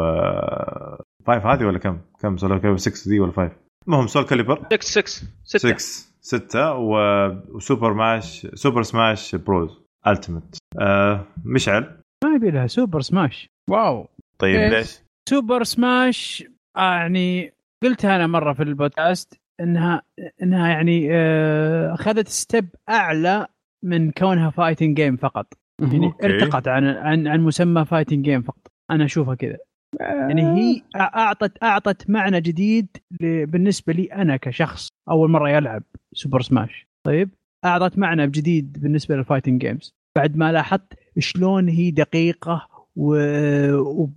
5 1.26 1.52
هذه 1.52 1.64
ولا 1.64 1.78
كم؟ 1.78 2.00
كم 2.20 2.36
Soulcalibur؟ 2.36 2.76
6 2.76 3.10
دي 3.10 3.20
ولا 3.20 3.32
5 3.32 3.50
المهم 3.88 4.06
Soulcalibur. 4.06 4.66
6 4.80 5.02
6 5.44 5.76
6 5.78 5.78
6 6.20 6.74
و 6.74 6.94
Super 6.94 7.92
Smash 7.92 8.46
Super 8.54 8.82
Smash 8.82 9.34
Bros 9.34 9.82
Ultimate 10.06 10.58
آه 10.80 11.26
مشعل. 11.44 12.00
ما 12.24 12.34
يبي 12.34 12.50
لها 12.50 12.66
Super 12.66 13.00
Smash. 13.00 13.48
wow. 13.70 14.08
طيب 14.38 14.56
إيه. 14.60 14.68
ليش؟ 14.68 15.00
Super 15.28 15.62
Smash 15.64 16.44
آه 16.76 16.94
يعني 16.94 17.52
قلتها 17.82 18.16
أنا 18.16 18.26
مرة 18.26 18.52
في 18.52 18.62
البودكاست 18.62 19.40
إنها 19.60 20.02
إنها 20.42 20.68
يعني 20.68 21.08
آه، 21.12 21.94
أخذت 21.94 22.28
step 22.28 22.68
أعلى 22.88 23.46
من 23.84 24.10
كونها 24.10 24.50
fighting 24.50 24.96
game 24.96 25.16
فقط. 25.16 25.46
يعني 25.80 26.06
okay. 26.06 26.26
ارتقت 26.26 26.68
عن 26.68 26.84
عن 26.84 27.26
عن 27.26 27.40
مسمى 27.40 27.84
fighting 27.84 28.24
game 28.24 28.42
فقط. 28.42 28.66
أنا 28.90 29.04
أشوفها 29.04 29.34
كذا. 29.34 29.56
يعني 30.00 30.42
هي 30.42 30.82
اعطت 30.96 31.62
أعطت 31.62 32.10
معنى 32.10 32.40
جديد 32.40 32.88
بالنسبة 33.20 33.92
لي 33.92 34.04
أنا 34.04 34.36
كشخص 34.36 34.88
أول 35.10 35.30
مرة 35.30 35.50
يلعب 35.50 35.82
Super 36.12 36.40
Smash 36.40 36.86
طيب؟ 37.06 37.30
أعطت 37.64 37.98
معنى 37.98 38.26
جديد 38.26 38.80
بالنسبة 38.80 39.16
لل 39.16 39.25
fighting 39.25 39.60
games 39.60 39.94
بعد 40.16 40.36
ما 40.36 40.52
لاحظت 40.52 40.94
شلون 41.18 41.68
هي 41.68 41.90
دقيقة 41.90 42.68
و... 42.96 43.14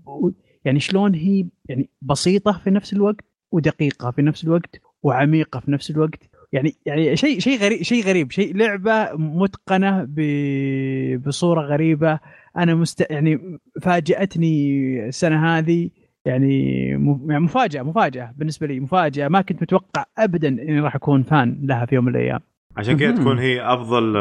و... 0.05 0.31
يعني 0.65 0.79
شلون 0.79 1.15
هي 1.15 1.45
يعني 1.69 1.89
بسيطة 2.01 2.61
في 2.63 2.69
نفس 2.69 2.93
الوقت 2.93 3.25
ودقيقة 3.51 4.11
في 4.11 4.21
نفس 4.21 4.43
الوقت 4.43 4.81
وعميقة 5.03 5.59
في 5.59 5.71
نفس 5.71 5.91
الوقت. 5.91 6.28
يعني 6.53 6.75
يعني 6.85 7.15
شيء 7.15 7.39
شيء 7.39 7.59
غريب 7.59 7.81
شيء 7.83 8.03
غريب 8.03 8.31
شيء 8.31 8.55
لعبة 8.57 9.09
متقنة 9.17 10.03
ب- 10.09 11.23
بصورة 11.27 11.61
غريبة. 11.61 12.19
أنا 12.57 12.75
مست 12.75 13.11
يعني 13.11 13.59
فاجأتني 13.81 15.07
السنة 15.07 15.57
هذه 15.57 15.89
يعني 16.25 16.95
م- 16.97 17.31
يعني 17.31 17.43
مفاجأة 17.43 17.81
مفاجأة 17.83 18.33
بالنسبة 18.37 18.67
لي 18.67 18.79
مفاجأة. 18.79 19.27
ما 19.27 19.41
كنت 19.41 19.61
متوقع 19.61 20.03
ابدا 20.17 20.47
إني 20.47 20.79
راح 20.79 20.95
أكون 20.95 21.23
فان 21.23 21.59
لها 21.63 21.85
في 21.85 21.95
يوم 21.95 22.05
من 22.05 22.15
الأيام. 22.15 22.39
عشان 22.77 22.97
كذا. 22.97 23.11
تكون 23.15 23.39
هي 23.39 23.61
أفضل 23.61 24.15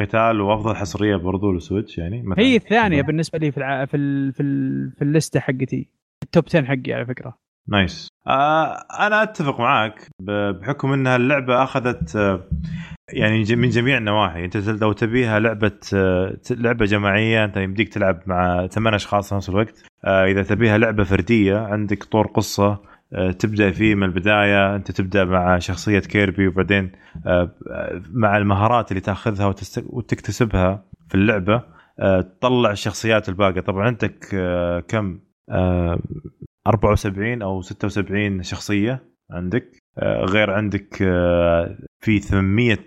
قتال 0.00 0.40
وأفضل 0.40 0.74
حصرية 0.76 1.16
برضو 1.16 1.52
لل 1.52 1.63
Switch 1.63 1.98
يعني 1.98 2.22
مثلا. 2.22 2.44
هي 2.44 2.56
الثانية 2.56 3.02
بالنسبة 3.02 3.38
لي 3.38 3.50
في 3.50 3.58
الع... 3.58 3.84
في 3.84 3.96
ال... 3.96 4.32
في 4.32 4.42
ال... 4.42 4.90
في 4.96 5.02
اللستة 5.02 5.40
حقتي. 5.40 5.88
ال 6.22 6.28
top 6.28 6.44
10 6.48 6.64
حقي 6.64 6.92
على 6.92 7.06
فكرة. 7.06 7.38
nice. 7.68 8.08
آه 8.26 8.74
أنا 9.00 9.22
أتفق 9.22 9.60
معاك 9.60 10.08
بحكم 10.60 10.92
إنها 10.92 11.16
اللعبة 11.16 11.62
أخذت 11.62 12.16
آه، 12.16 12.48
يعني 13.12 13.56
من 13.56 13.68
جميع 13.68 13.98
النواحي. 13.98 14.44
أنت 14.44 14.56
لو 14.56 14.92
تبيها 14.92 15.38
لعبة 15.38 15.78
آه، 15.94 16.36
لعبة 16.50 16.84
جماعية 16.84 17.44
أنت 17.44 17.56
يمديك 17.56 17.88
تلعب 17.88 18.20
مع 18.26 18.66
ثمان 18.66 18.94
أشخاص 18.94 19.28
في 19.28 19.34
نفس 19.34 19.48
الوقت. 19.48 19.82
إذا 20.04 20.42
تبيها 20.42 20.78
لعبة 20.78 21.04
فردية 21.04 21.58
عندك 21.58 22.04
طور 22.04 22.26
قصة 22.26 22.78
تبدأ 23.38 23.70
فيه 23.70 23.94
من 23.94 24.02
البداية. 24.02 24.76
أنت 24.76 24.90
تبدأ 24.90 25.24
مع 25.24 25.58
شخصية 25.58 25.98
كيربي 25.98 26.48
وبعدين 26.48 26.92
مع 28.10 28.36
المهارات 28.36 28.90
اللي 28.90 29.00
تأخذها 29.00 29.54
وتكتسبها 29.86 30.84
في 31.08 31.14
اللعبة 31.14 31.62
تطلع 32.20 32.70
الشخصيات 32.70 33.28
الباقية. 33.28 33.60
طبعا 33.60 33.86
عندك 33.86 34.24
كم؟ 34.88 35.20
74 36.66 37.42
أو 37.42 37.62
76 37.62 38.42
شخصية 38.42 39.04
عندك. 39.30 39.78
آه، 39.98 40.24
غير 40.24 40.50
عندك 40.50 41.02
آه، 41.02 41.78
في 42.04 42.18
800 42.18 42.78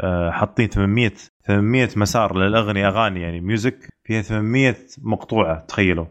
آه، 0.00 0.30
حاطين 0.30 0.68
800 0.70 1.12
800 1.46 1.88
مسار 1.96 2.38
للأغنية 2.38 2.88
أغاني 2.88 3.20
يعني 3.20 3.40
ميوزك 3.40 3.88
فيها 4.04 4.22
800 4.22 4.76
مقطوعة 5.02 5.60
تخيلوا. 5.60 6.06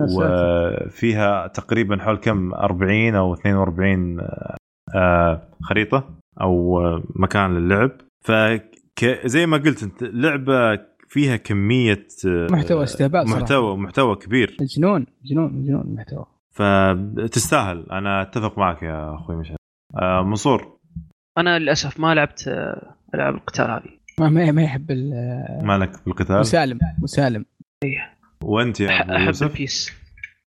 وفيها 0.00 1.46
تقريبا 1.46 2.02
حول 2.02 2.16
كم؟ 2.16 2.54
40 2.54 3.14
أو 3.14 3.34
42 3.34 4.20
آه، 4.20 4.56
آه، 4.94 5.48
خريطة 5.62 6.10
أو 6.40 6.80
مكان 7.16 7.54
للعب. 7.58 7.90
فزي 8.24 9.46
ما 9.46 9.56
قلت 9.56 9.82
أنت 9.82 10.02
لعبة 10.02 10.89
فيها 11.10 11.36
كمية 11.36 12.06
آه، 12.26 12.46
محتوى 12.50 12.84
استهبال 12.84 13.28
صراحة. 13.28 13.40
محتوى 13.42 13.76
محتوى 13.76 14.16
كبير. 14.16 14.56
جنون 14.76 15.06
جنون 15.24 15.64
جنون 15.64 15.80
المحتوى. 15.80 16.26
فتستاهل. 16.52 17.86
أنا 17.92 18.22
أتفق 18.22 18.58
معك 18.58 18.82
يا 18.82 19.14
أخوي 19.14 19.36
مشعل. 19.36 19.56
آه 20.02 20.22
منصور. 20.22 20.78
أنا 21.38 21.58
للأسف 21.58 22.00
ما 22.00 22.14
لعبت 22.14 22.48
آه، 22.48 22.94
ألعاب 23.14 23.34
القتال 23.34 23.70
هذه. 23.70 24.00
ما 24.20 24.28
ما 24.28 24.52
ما 24.52 24.62
يحب 24.62 24.90
ال- 24.90 25.60
مالك 25.62 25.90
بالقتال؟ 26.06 26.40
مسالم 26.40 26.78
مسالم. 27.02 27.44
وأنت 28.44 28.80
يا 28.80 29.02
أبو 29.02 29.12
أحب 29.12 29.42
البيس. 29.42 29.92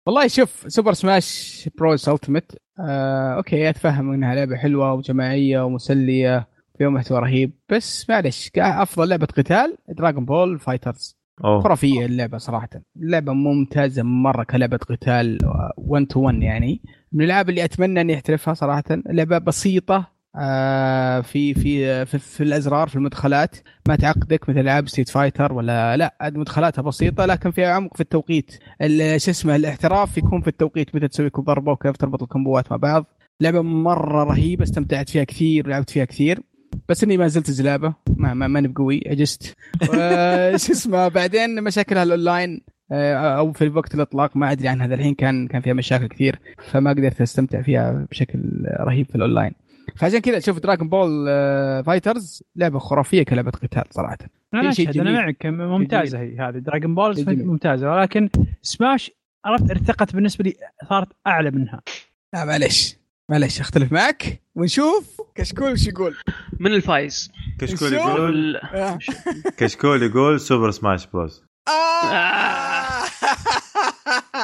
والله 0.08 0.28
شوف 0.28 0.66
Super 0.68 0.94
Smash 0.94 1.70
Bros 1.78 2.10
Ultimate 2.10 2.58
آه 2.80 3.34
okay 3.36 3.70
أتفهم 3.70 4.12
إنها 4.14 4.36
لعبة 4.36 4.56
حلوة 4.56 4.94
وجماعية 4.94 5.66
ومسلية. 5.66 6.48
فيها 6.78 6.90
محتوى 6.90 7.20
رهيب. 7.20 7.52
بس 7.70 8.10
معلش 8.10 8.52
أفضل 8.58 9.10
لعبة 9.10 9.26
قتال 9.26 9.78
Dragon 9.90 10.26
Ball 10.26 10.60
FighterZ 10.60 11.18
خرافية 11.62 12.06
اللعبة 12.06 12.38
صراحة. 12.38 12.70
اللعبة 12.98 13.34
ممتازة 13.34 14.04
مرة 14.04 14.44
كلعبة 14.44 14.78
قتال 14.78 15.38
1 15.78 16.06
to 16.08 16.20
1 16.22 16.42
يعني. 16.44 16.82
من 17.12 17.22
الألعاب 17.26 17.50
اللي 17.50 17.64
أتمنى 17.64 18.02
إني 18.02 18.16
أحترفها 18.16 18.54
صراحة 18.54 18.84
لعبة 18.90 19.38
بسيطة 19.38 20.14
آه 20.36 21.22
في 21.22 21.54
في 21.54 22.06
في, 22.06 22.20
في 22.20 22.44
الأزرار 22.44 22.88
في 22.88 22.96
المدخلات. 22.96 23.56
ما 23.88 23.96
تعقدك 23.96 24.50
مثل 24.50 24.60
ألعاب 24.60 24.88
Street 24.90 25.10
Fighter 25.10 25.54
ولا 25.54 25.98
لا 25.98 26.16
مدخلاتها 26.22 26.82
بسيطة 26.82 27.26
لكن 27.26 27.52
فيها 27.52 27.74
عمق 27.74 27.94
في 27.96 28.02
التوقيت. 28.02 28.60
ال- 28.82 29.22
شو 29.22 29.32
اسمه 29.32 29.56
الاحتراف 29.56 30.18
يكون 30.18 30.42
في 30.42 30.48
التوقيت 30.48 30.96
متى 30.96 31.08
تسوي 31.08 31.30
ضربة 31.40 31.72
وكيف 31.72 31.98
تربط 31.98 32.22
الكمبوات 32.24 32.72
مع 32.72 32.78
بعض. 32.78 33.06
لعبة 33.42 33.62
مرة 33.62 34.24
رهيبة 34.24 34.64
استمتعت 34.64 35.10
فيها 35.10 35.24
كثير 35.24 35.68
ولعبت 35.68 35.90
فيها 35.90 36.06
كثير. 36.06 36.40
بس 36.90 37.04
إني 37.04 37.18
ما 37.18 37.28
زلت 37.28 37.52
زلابة. 37.52 37.94
ما 38.18 38.34
ما 38.34 38.48
ماني 38.48 38.68
بقوي. 38.68 39.02
عجزت 39.08 39.44
شو 40.66 40.74
اسمه 40.74 41.08
بعدين 41.08 41.64
مشاكلها 41.64 42.04
الاونلاين 42.04 42.62
آه، 42.92 43.16
أو 43.38 43.52
في 43.52 43.68
وقت 43.70 43.96
الإطلاق 43.96 44.38
ما 44.38 44.52
أدري 44.52 44.68
عنها. 44.68 44.86
الحين 44.86 45.14
كان 45.14 45.48
كان 45.48 45.62
فيها 45.62 45.74
مشاكل 45.74 46.08
كثير 46.08 46.40
فما 46.72 46.90
قدرت 46.90 47.22
أستمتع 47.22 47.62
فيها 47.62 48.06
بشكل 48.12 48.40
رهيب 48.80 49.06
في 49.10 49.16
الاونلاين 49.16 49.52
فعشان 49.96 50.20
كذا 50.20 50.40
شوف 50.40 50.60
Dragon 50.60 50.90
Ball 50.90 51.26
FighterZ 51.86 52.44
لعبة 52.56 52.80
خرافية 52.80 53.24
كلعبة 53.24 53.52
قتال 53.52 53.84
صراحة. 53.90 54.18
أنا 54.54 54.70
أشهد 54.70 54.98
أنا. 54.98 55.12
معك 55.12 55.46
ممتازة 55.46 56.20
هي 56.20 56.38
هذه. 56.40 56.64
شيء 57.16 57.24
جميل. 57.24 57.48
ممتازة 57.48 57.92
ولكن 57.92 58.30
سماش 58.62 59.12
عرفت 59.46 59.72
ارتقت 59.72 60.16
بالنسبة 60.16 60.44
لي 60.44 60.54
صارت 60.90 61.08
أعلى 61.28 61.52
منها. 61.52 61.82
لا 62.34 62.46
معلش 62.46 62.98
معلش 63.32 63.60
أختلف 63.60 63.92
معك 63.92 64.42
ونشوف 64.56 65.22
كشكول 65.36 65.72
وش 65.72 65.88
يقول 65.88 66.16
من 66.60 66.74
الفايز 66.74 67.32
كشكول؟ 67.60 67.94
يقول 67.94 68.56
آه. 68.56 69.00
كشكول 69.58 70.04
يقول 70.04 70.40
Super 70.40 70.72
Smash 70.72 71.06
Bros 71.08 71.44
آه. 71.68 73.04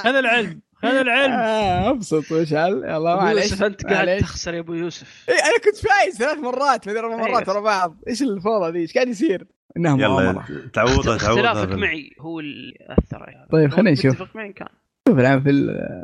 خذ 0.04 0.16
العلم 0.16 0.60
خذ 0.76 0.90
العلم 0.90 1.32
آه، 1.32 1.90
أبسط 1.90 2.32
وشعل 2.32 2.72
يلا 2.72 3.16
معليش 3.16 3.64
أنت 3.64 3.86
قاعد 3.86 4.08
معليش. 4.08 4.22
تخسر 4.22 4.54
يا 4.54 4.60
أبو 4.60 4.74
يوسف 4.74 5.26
إيه 5.30 5.36
أنا 5.36 5.58
كنت 5.66 5.76
فايز 5.76 6.18
ثلاث 6.18 6.38
مرات 6.38 6.84
في 6.90 7.00
أربع 7.00 7.16
مرات 7.16 7.38
أيوة. 7.38 7.50
ورا 7.50 7.60
بعض 7.60 7.98
إيش 8.08 8.22
الفوضى 8.22 8.72
ذي 8.72 8.80
إيش 8.80 8.94
قاعد 8.94 9.08
يصير؟ 9.08 9.48
انها 9.78 9.98
يلا 9.98 10.44
تعوضها 10.74 11.18
تعوضها 11.18 11.52
اختلافك 11.56 11.72
معي 11.74 12.10
هو 12.20 12.40
اللي 12.40 12.74
أثر 12.90 13.26
يعني. 13.30 13.48
طيب، 13.52 13.72
خلينا 13.72 13.92
نشوف. 13.92 14.16
تتفق 14.16 14.36
معي 14.36 14.54
كان 14.54 14.68
شوف 15.08 15.20
الان 15.20 15.44
في 15.44 15.50
ال- 15.50 16.04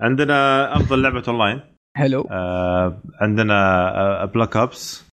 عندنا 0.00 0.76
أفضل 0.76 1.02
لعبة 1.02 1.22
أونلاين 1.28 1.60
حلو. 1.98 2.28
آه 2.30 3.02
عندنا 3.20 4.24
Black 4.24 4.56
Ops 4.56 5.08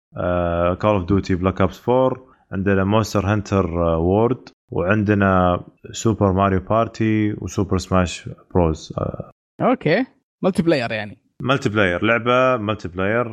Call 0.81 0.91
of 0.91 1.05
Duty 1.05 1.35
Black 1.35 1.61
Ops 1.61 1.89
4 1.89 2.17
عندنا 2.51 2.83
Monster 2.83 3.25
Hunter 3.25 3.67
World 3.79 4.49
وعندنا 4.71 5.63
Super 5.91 6.31
Mario 6.31 6.59
Party 6.59 7.33
و 7.41 7.47
Super 7.47 7.77
Smash 7.77 8.29
Bros 8.53 8.93
آه 8.97 9.31
okay. 9.61 10.05
multiplayer 10.43 10.91
يعني. 10.91 11.17
multiplayer 11.41 12.05
لعبة 12.05 12.57
multiplayer 12.63 13.27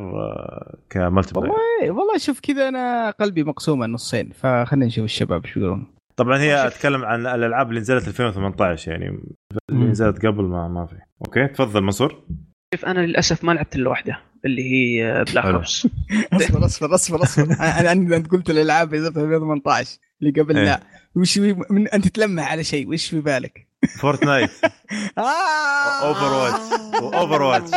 ك 0.89 1.33
multiplayer 1.33 1.51
والله 1.51 1.91
والله 1.99 2.17
شوف 2.17 2.39
كذا 2.39 2.67
أنا 2.69 3.09
قلبي 3.09 3.43
مقسومه 3.43 3.85
نصين 3.85 4.29
فخلينا 4.29 4.85
نشوف 4.85 5.05
الشباب 5.05 5.45
إيش 5.45 5.57
يقولون. 5.57 5.87
طبعا 6.15 6.37
هي. 6.37 6.67
أتكلم 6.67 7.05
عن 7.05 7.19
الألعاب 7.27 7.69
اللي 7.69 7.79
نزلت 7.79 8.07
2018 8.07 8.91
يعني 8.91 9.07
اللي. 9.71 9.85
نزلت 9.85 10.25
قبل 10.25 10.43
ما 10.43 10.67
ما 10.67 10.85
في. 10.85 10.95
okay 11.25 11.47
تفضل 11.47 11.83
منصور. 11.83 12.23
شوف 12.73 12.85
أنا 12.85 12.99
للأسف 12.99 13.43
ما 13.43 13.51
لعبت 13.51 13.75
إلا 13.75 13.89
واحدة 13.89 14.19
اللي 14.45 14.63
هي 14.71 15.23
Black 15.23 15.43
حلو. 15.43 15.55
Ops 15.55 15.87
اصبر 16.33 16.65
اصبر 16.65 16.95
اصبر 16.95 17.23
اصبر. 17.23 17.43
أنا 17.59 17.91
أنت 17.91 18.31
قلت 18.31 18.49
الألعاب 18.49 18.93
اللي 18.93 18.99
نزلت 19.01 19.13
في 19.13 19.19
2018 19.19 19.97
اللي 20.21 20.41
قبل 20.41 20.57
إيه. 20.57 20.65
لا. 20.65 20.79
وش 21.15 21.37
من 21.69 21.87
أنت 21.87 22.07
تلمح 22.07 22.51
على 22.51 22.63
شيء 22.63 22.89
وش 22.89 23.09
في 23.09 23.19
بالك؟ 23.21 23.67
Fortnite 23.99 24.49
آه. 25.17 26.07
Overwatch 26.07 27.01
و 27.03 27.41
Overwatch 27.41 27.71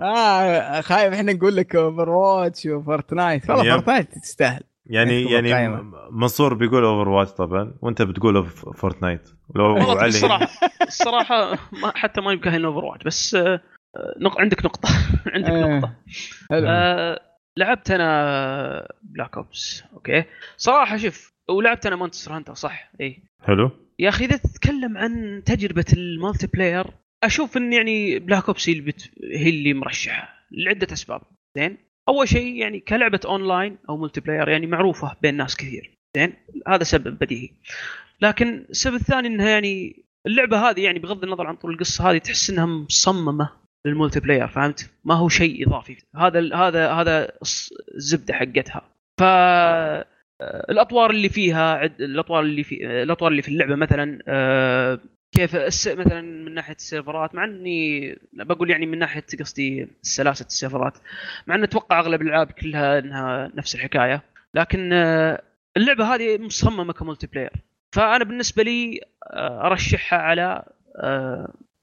آه 0.00 0.80
خايف 0.80 1.14
إحنا 1.14 1.32
نقول 1.32 1.56
لك 1.56 1.76
Overwatch 1.76 2.08
و 2.08 2.66
Fortnite 2.66 3.50
والله. 3.50 3.70
Fortnite 3.74 4.14
تستاهل. 4.18 4.62
يعني 4.86 5.22
يعني. 5.22 5.92
منصور 6.10 6.54
بيقول 6.54 6.84
Overwatch 6.84 7.30
طبعا 7.32 7.74
وأنت 7.82 8.02
بتقول 8.02 8.46
Fortnite 8.46 9.28
لو 9.54 9.76
علي. 9.76 10.06
الصراحه 10.08 10.48
الصراحة 10.88 11.50
ما 11.82 11.92
حتى 11.96 12.20
ما 12.20 12.32
يمكن 12.32 12.64
Overwatch 12.64 13.04
بس 13.04 13.34
آه، 13.34 13.60
نق... 14.20 14.40
عندك 14.40 14.64
نقطة. 14.64 14.88
عندك 15.34 15.50
آه. 15.50 15.78
نقطة. 15.78 15.94
حلو. 16.50 16.66
آه 16.68 17.20
لعبت 17.58 17.90
أنا 17.90 18.88
Black 19.02 19.36
Ops 19.36 19.84
okay. 19.94 20.24
صراحة 20.56 20.96
شوف 20.96 21.32
ولعبت 21.50 21.86
أنا 21.86 21.96
Monster 21.96 22.36
Hunter 22.36 22.54
صح؟ 22.54 22.92
اي 23.00 23.22
حلو. 23.42 23.70
يا 23.98 24.08
أخي 24.08 24.24
إذا 24.24 24.36
تتكلم 24.36 24.98
عن 24.98 25.42
تجربة 25.46 25.84
ال 25.92 26.46
multiplayer 26.46 26.86
أشوف 27.24 27.56
إن 27.56 27.72
يعني 27.72 28.18
Black 28.18 28.46
Ops 28.48 28.68
هي 28.68 28.72
اللي, 28.72 28.84
بت... 28.92 29.10
هي 29.32 29.48
اللي 29.50 29.74
مرشحة 29.74 30.28
لعدة 30.52 30.86
أسباب. 30.92 31.20
زين؟ 31.56 31.78
أول 32.08 32.28
شيء 32.28 32.56
يعني 32.56 32.80
كلعبة 32.80 33.20
أونلاين 33.24 33.78
أو 33.88 33.96
multiplayer 33.96 34.48
يعني 34.48 34.66
معروفة 34.66 35.16
بين 35.22 35.36
ناس 35.36 35.56
كثير. 35.56 35.98
زين؟ 36.16 36.32
هذا 36.68 36.84
سبب 36.84 37.18
بديهي. 37.18 37.50
لكن 38.20 38.66
السبب 38.70 38.94
الثاني 38.94 39.28
إنها 39.28 39.50
يعني 39.50 40.04
اللعبة 40.26 40.70
هذه 40.70 40.80
يعني 40.80 40.98
بغض 40.98 41.24
النظر 41.24 41.46
عن 41.46 41.56
طور 41.56 41.74
القصة 41.74 42.10
هذه 42.10 42.18
تحس 42.18 42.50
إنها 42.50 42.66
مصممة 42.66 43.50
لل 43.86 44.20
multiplayer 44.20 44.48
فهمت؟ 44.48 44.90
ما 45.04 45.14
هو 45.14 45.28
شيء 45.28 45.68
إضافي. 45.68 45.96
هذا 46.16 46.54
هذا 46.56 46.92
هذا 46.92 47.32
الزبدة 47.94 48.34
حقتها. 48.34 48.82
ف 49.20 49.22
الأطوار 50.42 51.10
اللي 51.10 51.28
فيها. 51.28 51.84
الأطوار 51.84 52.42
اللي 52.42 52.64
في 52.64 53.02
الأطوار 53.02 53.30
اللي 53.30 53.42
في 53.42 53.48
اللعبة 53.48 53.74
مثلا 53.74 54.22
آه، 54.28 55.00
كيف 55.32 55.56
الس... 55.56 55.88
مثلا 55.88 56.20
من 56.20 56.54
ناحية 56.54 56.74
السيرفرات 56.74 57.34
مع 57.34 57.44
إني 57.44 58.18
بقول 58.32 58.70
يعني 58.70 58.86
من 58.86 58.98
ناحية 58.98 59.24
قصدي 59.40 59.88
سلاسة 60.02 60.46
السيرفرات. 60.46 60.98
مع 61.46 61.54
إن 61.54 61.62
أتوقع 61.62 62.00
أغلب 62.00 62.22
الألعاب 62.22 62.46
كلها 62.50 62.98
إنها 62.98 63.50
نفس 63.54 63.74
الحكاية 63.74 64.22
لكن 64.54 64.92
آه، 64.92 65.42
اللعبة 65.76 66.14
هذه 66.14 66.38
مصممة 66.38 66.92
ك 66.92 67.26
multiplayer. 67.26 67.52
فأنا 67.92 68.24
بالنسبة 68.24 68.62
لي 68.62 69.00
آه، 69.32 69.66
أرشحها 69.66 70.18
على 70.18 70.62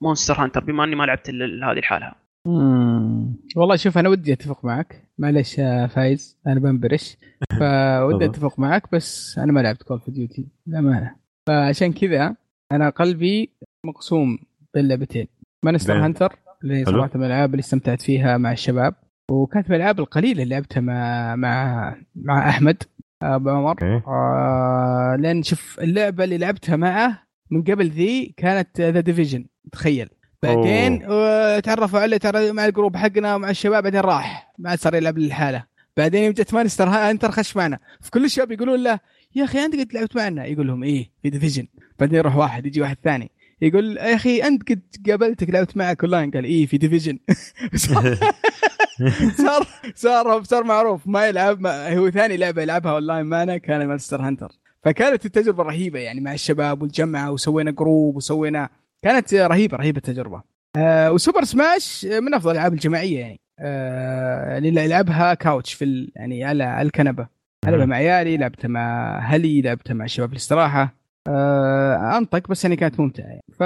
Monster 0.01 0.33
Hunter 0.33 0.63
بما 0.63 0.83
إني 0.83 0.95
ما 0.95 1.03
لعبت 1.03 1.29
إلا 1.29 1.71
هذه 1.71 1.79
لحالها 1.79 2.15
مم. 2.47 3.35
والله 3.55 3.75
شوف 3.75 3.97
أنا 3.97 4.09
ودي 4.09 4.33
أتفق 4.33 4.65
معك. 4.65 5.03
معلش 5.17 5.57
يا 5.57 5.87
فايز 5.87 6.37
أنا 6.47 6.59
بنبرش. 6.59 7.17
فودي. 7.59 8.25
أتفق 8.25 8.59
معك 8.59 8.91
بس 8.91 9.37
أنا 9.37 9.51
ما 9.51 9.59
لعبت 9.59 9.83
Call 9.83 9.97
of 9.97 10.09
Duty 10.09 10.47
للأمانة. 10.67 11.15
فعشان 11.47 11.93
كذا 11.93 12.35
أنا 12.73 12.89
قلبي 12.89 13.53
مقسوم 13.85 14.39
بين 14.73 14.87
لعبتين. 14.87 15.27
Monster. 15.65 16.05
Hunter 16.05 16.35
اللي. 16.63 16.85
صراحة 16.85 17.11
من 17.15 17.23
الألعاب 17.23 17.49
اللي 17.49 17.59
استمتعت 17.59 18.01
فيها 18.01 18.37
مع 18.37 18.51
الشباب. 18.51 18.95
وكانت 19.31 19.69
من 19.69 19.75
الألعاب 19.75 19.99
القليلة 19.99 20.43
اللي 20.43 20.55
لعبتها 20.55 20.81
مع 20.81 21.35
مع 21.35 21.95
مع 22.15 22.49
أحمد 22.49 22.83
أبو 23.21 23.49
عمر. 23.49 24.03
آه 24.07 25.17
لأن 25.19 25.43
شوف 25.43 25.79
اللعبة 25.79 26.23
اللي 26.23 26.37
لعبتها 26.37 26.75
معه 26.75 27.23
من 27.51 27.63
قبل 27.63 27.89
ذي 27.89 28.33
كانت 28.37 28.81
The 28.81 28.99
Division 28.99 29.45
تخيل. 29.71 30.09
بعدين 30.43 31.03
آه 31.03 31.59
تعرفوا 31.59 31.99
عليه 31.99 32.17
ترى 32.17 32.51
مع 32.51 32.65
الجروب 32.65 32.97
حقنا 32.97 33.35
ومع 33.35 33.49
الشباب 33.49 33.83
بعدين 33.83 34.01
راح. 34.01 34.53
ما 34.59 34.69
عاد 34.69 34.79
صار 34.79 34.95
يلعب 34.95 35.17
لحاله 35.17 35.65
بعدين 35.97 36.23
يوم 36.23 36.33
جت 36.33 36.53
Monster 36.53 36.89
Hunter 36.89 37.31
خش 37.31 37.57
معنا. 37.57 37.79
فكل 38.01 38.25
الشباب 38.25 38.51
يقولون 38.51 38.83
له 38.83 38.99
يا 39.35 39.43
أخي 39.43 39.65
أنت 39.65 39.75
قد 39.75 39.93
لعبت 39.93 40.15
معنا. 40.15 40.45
يقول 40.45 40.67
لهم 40.67 40.83
إيه 40.83 41.09
في 41.23 41.29
Division 41.29 41.67
بعدين 41.99 42.17
يروح 42.19 42.35
واحد 42.35 42.65
يجي 42.65 42.81
واحد 42.81 42.97
ثاني. 43.03 43.31
يقول 43.61 43.97
يا 43.97 44.15
أخي 44.15 44.43
أنت 44.43 44.69
قد 44.71 44.81
قابلتك 45.09 45.49
لعبت 45.49 45.77
معك 45.77 46.03
اونلاين 46.03 46.31
قال 46.31 46.43
إيه 46.43 46.65
في 46.65 46.77
Division 46.77 47.19
صار 47.75 48.17
صار 49.45 49.67
صار 49.95 50.43
صار 50.43 50.63
معروف. 50.63 51.07
ما 51.07 51.27
يلعب 51.27 51.59
ما 51.61 51.97
هو 51.97 52.09
ثاني 52.09 52.37
لعبة 52.37 52.61
يلعبها 52.61 52.91
اونلاين 52.91 53.25
معنا 53.25 53.57
كان 53.57 53.87
Monster 53.87 54.21
Hunter 54.21 54.51
فكانت 54.83 55.25
التجربة 55.25 55.63
رهيبة 55.63 55.99
يعني 55.99 56.21
مع 56.21 56.33
الشباب 56.33 56.81
والجمعه 56.81 57.31
وسوينا 57.31 57.71
جروب 57.71 58.15
وسوينا 58.15 58.69
كانت 59.03 59.33
رهيبة 59.33 59.77
رهيبة 59.77 59.97
التجربة. 59.97 60.41
آه 60.75 61.11
و 61.11 61.16
Super 61.16 61.43
Smash 61.43 62.05
من 62.05 62.33
أفضل 62.33 62.51
الألعاب 62.51 62.73
الجماعية 62.73 63.19
يعني. 63.19 63.39
آه 63.59 64.57
اللي 64.57 64.83
يلعبها 64.85 65.33
couch 65.33 65.73
في 65.73 65.85
ال... 65.85 66.11
يعني 66.15 66.43
على 66.43 66.81
الكنبة. 66.81 67.27
العبها 67.69 67.85
مع 67.85 67.95
عيالي 67.95 68.37
لعبتها 68.37 68.67
مع 68.67 69.17
هلي 69.19 69.61
لعبتها 69.61 69.93
مع 69.93 70.05
الشباب 70.05 70.29
في 70.29 70.33
الاستراحه 70.33 70.95
آه 71.27 72.17
أنطق 72.17 72.47
بس 72.47 72.63
يعني 72.63 72.75
كانت 72.75 72.99
ممتعة 72.99 73.25
يعني. 73.25 73.43
ف 73.53 73.63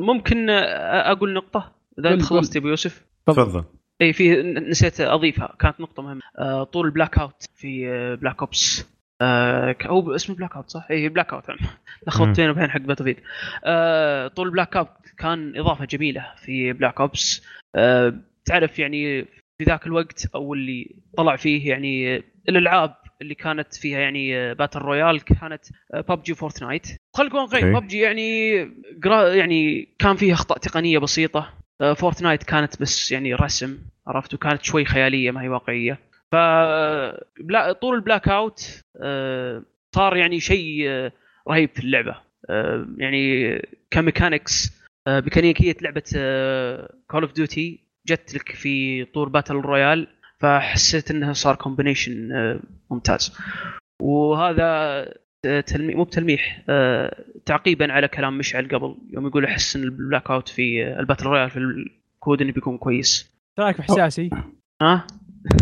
ممكن 0.00 0.50
آه، 0.50 1.12
أقول 1.12 1.32
نقطة؟ 1.32 1.72
إذا 1.98 2.14
انت. 2.14 2.22
خلصت 2.22 2.54
يا 2.56 2.60
أبو 2.60 2.68
يوسف. 2.68 3.06
تفضل. 3.26 3.64
إي 4.02 4.12
في 4.12 4.42
نسيت 4.42 5.00
أضيفها. 5.00 5.56
كانت 5.60 5.80
نقطة 5.80 6.02
مهمة. 6.02 6.20
آه، 6.38 6.64
طور 6.64 6.86
ال 6.86 7.18
Blackout 7.18 7.44
في 7.54 7.88
آه، 7.88 8.14
Black 8.14 8.40
Ops 8.40 8.86
آه، 9.20 9.76
هو 9.86 10.14
اسمه 10.14 10.36
Blackout 10.36 10.70
صح؟ 10.70 10.86
إي 10.90 11.08
Blackout 11.08 11.44
لخبطت 12.06 12.40
بين 12.40 12.50
وبين 12.50 12.70
حق 12.70 12.80
Battle 12.80 13.16
آه 13.64 14.28
طور 14.28 14.50
Blackout 14.50 14.88
كان 15.18 15.56
إضافة 15.56 15.84
جميلة 15.84 16.26
في 16.36 16.72
Black 16.72 17.00
Ops 17.00 17.42
آه 17.74 18.14
تعرف 18.44 18.78
يعني 18.78 19.26
في 19.58 19.64
ذاك 19.64 19.86
الوقت 19.86 20.26
أو 20.34 20.54
اللي 20.54 20.96
طلع 21.16 21.36
فيه 21.36 21.70
يعني 21.70 22.22
الألعاب 22.48 22.94
اللي 23.22 23.34
كانت 23.34 23.74
فيها 23.74 23.98
يعني 23.98 24.54
battle 24.54 24.78
royale 24.78 25.24
كانت 25.24 25.64
ببجي 25.94 26.34
فورتنايت 26.34 26.86
خلينا 27.16 27.34
نكون 27.34 27.40
أوكي. 27.40 27.72
ببجي 27.72 27.98
يعني 27.98 28.60
قرا 29.04 29.28
يعني 29.28 29.88
كان 29.98 30.16
فيها 30.16 30.34
أخطاء 30.34 30.58
تقنية 30.58 30.98
بسيطة. 30.98 31.50
آه، 31.80 31.92
فورتنايت 31.92 32.42
كانت 32.42 32.80
بس 32.80 33.12
يعني 33.12 33.34
رسم 33.34 33.78
عرفت؟ 34.06 34.34
وكانت 34.34 34.62
شوي 34.62 34.84
خيالية 34.84 35.30
ما 35.30 35.42
هي 35.42 35.48
واقعية. 35.48 35.98
ف 36.32 36.36
طور 37.80 37.94
ال 37.94 38.28
Blackout 38.28 38.80
آه، 39.02 39.62
صار 39.94 40.16
يعني 40.16 40.40
شيء 40.40 40.84
آه، 40.88 41.12
رهيب 41.48 41.70
في 41.74 41.80
اللعبة. 41.80 42.16
آه، 42.50 42.86
يعني 42.98 43.58
ك 43.90 43.99
mechanics 43.99 44.84
آه، 45.06 45.20
ميكانيكيه 45.20 45.76
لعبة 45.82 46.02
Call 47.10 47.22
of 47.22 47.32
Duty 47.32 47.83
جت 48.06 48.34
لك 48.34 48.52
في 48.52 49.04
طور 49.04 49.28
battle 49.28 49.54
royale 49.54 50.06
فحسيت 50.38 51.10
انه 51.10 51.32
صار 51.32 51.56
combination 51.56 52.28
ممتاز. 52.90 53.36
وهذا 54.02 54.64
آه، 55.46 55.60
تلمي 55.60 55.94
مو 55.94 56.04
بتلميح 56.04 56.62
آه، 56.68 57.24
تعقيبا 57.46 57.92
على 57.92 58.08
كلام 58.08 58.38
مشعل 58.38 58.68
قبل 58.68 58.96
يوم 59.10 59.26
يقول 59.26 59.44
أحس 59.44 59.76
إن 59.76 59.82
ال 59.82 60.30
Blackout 60.30 60.48
في 60.48 60.86
آه، 60.86 61.00
ال 61.00 61.03
battle 61.03 61.24
royale 61.26 61.50
في 61.50 61.58
ال 61.58 61.79
COD 61.79 62.42
إنه 62.42 62.52
بيكون 62.52 62.78
كويس. 62.78 63.22
إيش 63.58 63.66
رأيك 63.66 63.76
باحساسي؟ 63.78 64.30
ها؟ 64.82 65.06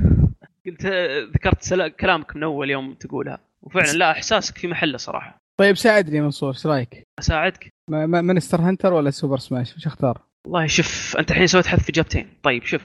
قلت 0.66 0.84
آه، 0.84 1.20
ذكرت 1.34 1.62
سلا- 1.62 1.88
كلامك 1.88 2.36
من 2.36 2.42
أول 2.42 2.70
يوم 2.70 2.94
تقولها. 2.94 3.38
وفعلا 3.62 3.92
لا 3.92 4.10
إحساسك 4.10 4.58
في 4.58 4.68
محله 4.68 4.96
صراحة. 4.96 5.38
طيب 5.60 5.76
ساعدني 5.76 6.16
يا 6.16 6.22
منصور 6.22 6.48
إيش 6.52 6.66
رأيك؟ 6.66 7.02
أساعدك؟ 7.18 7.68
ما- 7.90 8.06
ما- 8.06 8.20
Monster 8.20 8.60
Hunter 8.60 8.92
ولا 8.92 9.10
Super 9.10 9.38
Smash؟ 9.38 9.76
وش 9.76 9.86
أختار؟ 9.86 10.20
والله 10.44 10.66
شوف 10.66 11.16
أنت 11.18 11.30
الحين 11.30 11.46
سويت 11.46 11.66
حذف 11.66 11.88
اجابتين 11.88 12.28
طيب 12.42 12.64
شوف. 12.64 12.82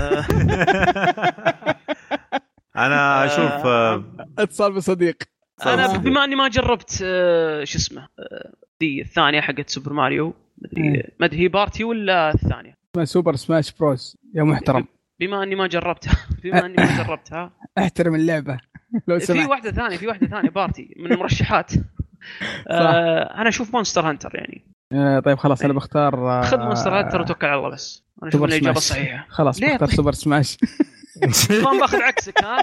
آه، 0.00 0.26
أنا 2.76 3.24
أشوف 3.26 3.66
آه، 3.66 4.04
اتصال 4.38 4.72
بصديق. 4.72 5.16
أنا. 5.66 5.96
بما 5.96 6.24
أني 6.24 6.36
ما 6.36 6.48
جربت 6.48 7.00
آه، 7.04 7.64
شو 7.64 7.78
اسمه 7.78 8.02
آه، 8.18 8.52
دي 8.80 9.00
الثانية 9.02 9.40
حقت 9.40 9.70
Super 9.70 9.92
Mario 9.92 10.34
مدري 10.58 10.88
مم. 10.88 11.02
مدري 11.20 11.40
هي 11.40 11.48
Party 11.48 11.84
ولا 11.84 12.34
الثانية؟ 12.34 12.74
اسمها 12.94 13.04
Super 13.04 13.36
Smash 13.36 13.72
Bros 13.72 14.16
يا 14.34 14.42
محترم. 14.42 14.86
بما 15.20 15.42
أني 15.42 15.54
ما 15.54 15.66
جربتها 15.66 16.16
بما 16.44 16.66
أني 16.66 16.74
ما 16.78 17.02
جربتها. 17.04 17.52
أحترم 17.78 18.14
اللعبة. 18.14 18.58
لو 19.08 19.18
في 19.18 19.44
واحدة 19.44 19.70
ثانية 19.72 19.96
في 19.96 20.06
واحدة 20.06 20.26
ثانية 20.26 20.50
Party 20.50 20.94
من 20.98 21.12
المرشحات. 21.12 21.72
آه 22.68 23.22
أنا 23.40 23.48
أشوف 23.48 23.74
Monster 23.74 24.08
Hunter 24.10 24.30
يعني. 24.34 24.64
آه 24.92 25.20
طيب 25.20 25.38
خلاص 25.38 25.62
أنا 25.62 25.72
بختار 25.72 26.30
آه، 26.30 26.42
خذ 26.42 26.58
Monster 26.58 26.98
Hunter 26.98 27.20
وتوكل 27.20 27.46
على 27.46 27.56
الله 27.58 27.70
بس. 27.70 28.04
أنا 28.22 28.28
أشوف 28.30 28.42
الاجابه 28.44 28.80
سماش. 28.80 28.98
صحيحة. 29.00 29.26
خلاص 29.28 29.60
ليه 29.60 29.72
بختار 29.72 29.88
طيب؟ 29.88 29.96
Super 29.96 30.12
Smash 30.12 30.58
ما 31.64 31.80
باخذ 31.80 32.02
عكسك 32.02 32.44
ها؟ 32.44 32.58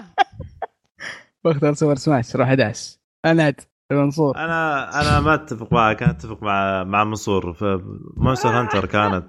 بختار 1.44 1.74
سوبر 1.74 1.94
سماش 1.94 2.36
روح 2.36 2.48
أدعس. 2.50 3.00
عناد 3.26 3.60
لمنصور 3.92 4.36
أنا 4.36 5.00
أنا 5.00 5.20
ما 5.20 5.34
أتفق 5.34 5.72
معك 5.72 6.02
أنا 6.02 6.10
أتفق 6.12 6.42
مع 6.42 6.84
مع 6.84 7.04
منصور. 7.04 7.52
ف 7.52 7.64
Monster 7.64 8.48
Hunter 8.48 8.86
كانت 8.86 9.28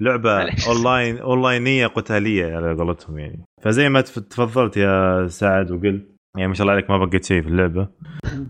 لعبة. 0.00 0.42
أونلاين 0.68 1.18
أونلاينية 1.18 1.86
قتالية 1.86 2.56
على 2.56 2.74
قولتهم 2.74 3.18
يعني. 3.18 3.44
فزي 3.62 3.88
ما 3.88 4.00
تف- 4.00 4.18
تفضلت 4.18 4.76
يا 4.76 5.26
سعد 5.28 5.70
وقلت 5.70 6.11
يعني 6.36 6.48
ما 6.48 6.54
شاء 6.54 6.62
الله 6.62 6.72
عليك 6.72 6.90
ما 6.90 7.04
بقيت 7.04 7.24
شيء 7.24 7.42
في 7.42 7.48
اللعبة. 7.48 7.88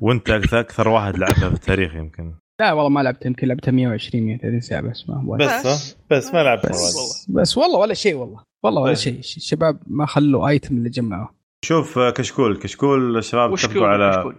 وانت 0.01 0.31
أكثر 0.31 0.89
واحد 0.89 1.19
لعبها 1.19 1.49
في 1.49 1.55
التاريخ 1.55 1.95
يمكن. 1.95 2.35
لا 2.61 2.73
والله 2.73 2.89
ما 2.89 3.01
لعبت 3.01 3.27
يمكن 3.27 3.47
لعبتها 3.49 3.71
120 3.73 4.27
130 4.27 4.61
ساعة 4.61 4.81
بس 4.81 5.09
ما 5.09 5.23
هو 5.23 5.37
بس 5.37 5.67
بس. 5.67 5.97
بس 6.11 6.35
ما 6.35 6.43
لعبت 6.43 6.67
بس 6.67 6.97
وايد. 6.97 7.41
بس 7.41 7.59
والله 7.59 7.79
ولا 7.79 7.95
شيء 7.95 8.15
والله. 8.15 8.43
والله 8.63 8.81
ولا 8.83 8.95
طيب. 8.95 9.01
شيء. 9.03 9.19
الشباب 9.19 9.79
ما 9.87 10.07
خلوا 10.07 10.49
item 10.49 10.77
اللي 10.77 10.91
جمعوه. 10.91 11.35
شوف 11.65 11.99
آه، 11.99 12.11
كشكول. 12.11 12.57
كشكول 12.57 13.19
الشباب 13.19 13.53
اتفقوا 13.53 13.87
على. 13.87 14.35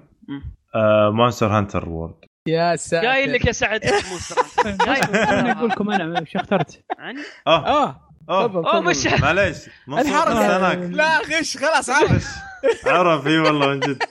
Monster 1.12 1.48
Hunter 1.48 1.90
World 1.90 2.16
يا 2.48 2.76
ساتر. 2.76 3.08
قايل 3.08 3.34
لك 3.34 3.46
يا 3.46 3.52
سعد. 3.52 3.82
Monster 4.12 4.36
Hunter 4.66 4.86
أنا 4.86 5.52
أقول 5.52 5.56
قايل 5.56 5.70
لكم 5.70 5.92
أنا 5.92 6.22
وش 6.22 6.36
اخترت؟ 6.36 6.84
آه. 7.48 7.84
آه. 7.84 8.13
اوه 8.30 8.48
تفضل. 8.48 8.90
مش 8.90 9.22
معليش. 9.22 9.58
منصور 9.88 10.06
الحركة. 10.32 10.58
هناك. 10.58 10.78
لا 10.96 11.18
غش 11.20 11.58
خلاص 11.58 11.90
عارف 11.90 12.28
عرف. 12.88 13.28
إي 13.28 13.40
والله 13.40 13.68
من 13.68 13.80
جد. 13.80 14.04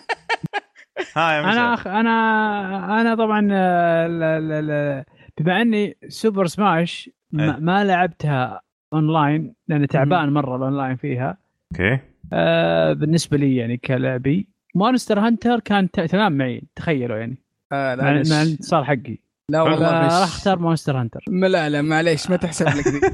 ها 1.16 1.32
يا 1.32 1.40
أنا 1.40 1.48
مشعل 1.50 1.72
أخ... 1.74 1.86
أنا 1.86 3.00
أنا 3.00 3.14
طبعا 3.14 3.48
آه، 3.52 4.06
لا 4.06 4.40
لا 4.40 4.62
لا 4.62 5.04
بما 5.38 5.62
إني 5.62 5.96
Super 6.08 6.46
Smash. 6.46 7.10
ما, 7.32 7.58
ما 7.58 7.84
لعبتها 7.84 8.60
اونلاين 8.92 9.54
لأن 9.68 9.86
تعبان 9.86 10.32
مرة 10.32 10.56
الاونلاين 10.56 10.96
فيها. 10.96 11.38
أوكي. 11.72 11.98
آه 12.32 12.92
بالنسبة 12.92 13.36
لي 13.36 13.56
يعني 13.56 13.76
كلعبي 13.76 14.48
Monster 14.74 15.18
Hunter 15.20 15.60
كان 15.60 15.90
ت- 15.90 16.00
تمام 16.00 16.32
معي 16.32 16.62
تخيلوا 16.76 17.16
يعني. 17.16 17.38
آه 17.72 17.94
مع 17.94 18.10
لا 18.12 18.22
مع. 18.30 18.42
الاتصال 18.42 18.84
حقي. 18.84 19.18
لا 19.50 19.62
والله 19.62 19.90
راح 19.90 20.22
اختار 20.22 20.58
Monster 20.58 21.00
Hunter. 21.00 21.20
ما- 21.28 21.46
لا 21.46 21.68
لا 21.68 21.82
معليش 21.82 22.30
ما 22.30 22.36
تحسب 22.36 22.66
لك 22.66 22.88
ذي. 22.88 23.00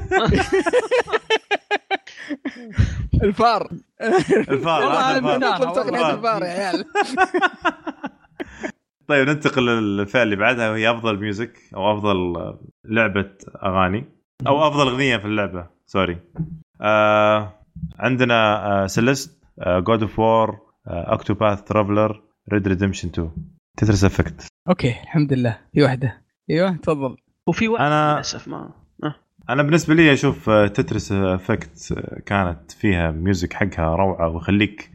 الفار. 3.23 3.69
الفار 4.01 4.81
تقنية. 5.73 6.13
الفار. 6.13 6.43
يا 6.43 6.47
عيال. 6.49 6.85
طيب 9.07 9.29
ننتقل 9.29 9.65
للفئة 9.65 10.23
اللي 10.23 10.35
بعدها 10.35 10.69
وهي 10.71 10.91
أفضل 10.91 11.19
music 11.19 11.59
أو 11.75 11.93
أفضل 11.97 12.17
لعبة 12.85 13.31
أغاني. 13.63 14.05
أو 14.47 14.67
أفضل 14.67 14.87
أغنية 14.89 15.17
في 15.17 15.25
اللعبة 15.25 15.67
sorry 15.85 16.17
آه 16.81 17.53
عندنا 17.99 18.65
آه 18.83 18.87
Celeste 18.87 19.43
God 19.67 20.01
of 20.01 20.19
War 20.19 20.59
Octopath 20.87 21.63
Traveler 21.63 22.21
Red 22.53 22.67
Redemption 22.67 23.07
2 23.09 23.31
Tetris 23.79 24.03
Effect 24.03 24.47
okay 24.69 24.89
الحمد 25.03 25.33
لله. 25.33 25.57
في 25.73 25.83
واحدة. 25.83 26.21
أيوه 26.49 26.71
تفضل. 26.75 27.17
وفي 27.47 27.67
واحد 27.67 27.83
أنا- 27.85 28.13
للأسف 28.15 28.47
ما 28.47 28.69
آه. 29.03 29.15
أنا 29.49 29.63
بالنسبة 29.63 29.93
لي 29.93 30.13
أشوف 30.13 30.49
Tetris 30.49 31.11
Effect 31.11 31.93
كانت 32.25 32.71
فيها 32.71 33.11
music 33.11 33.53
حقها 33.53 33.95
روعة 33.95 34.29
ويخليك 34.29 34.91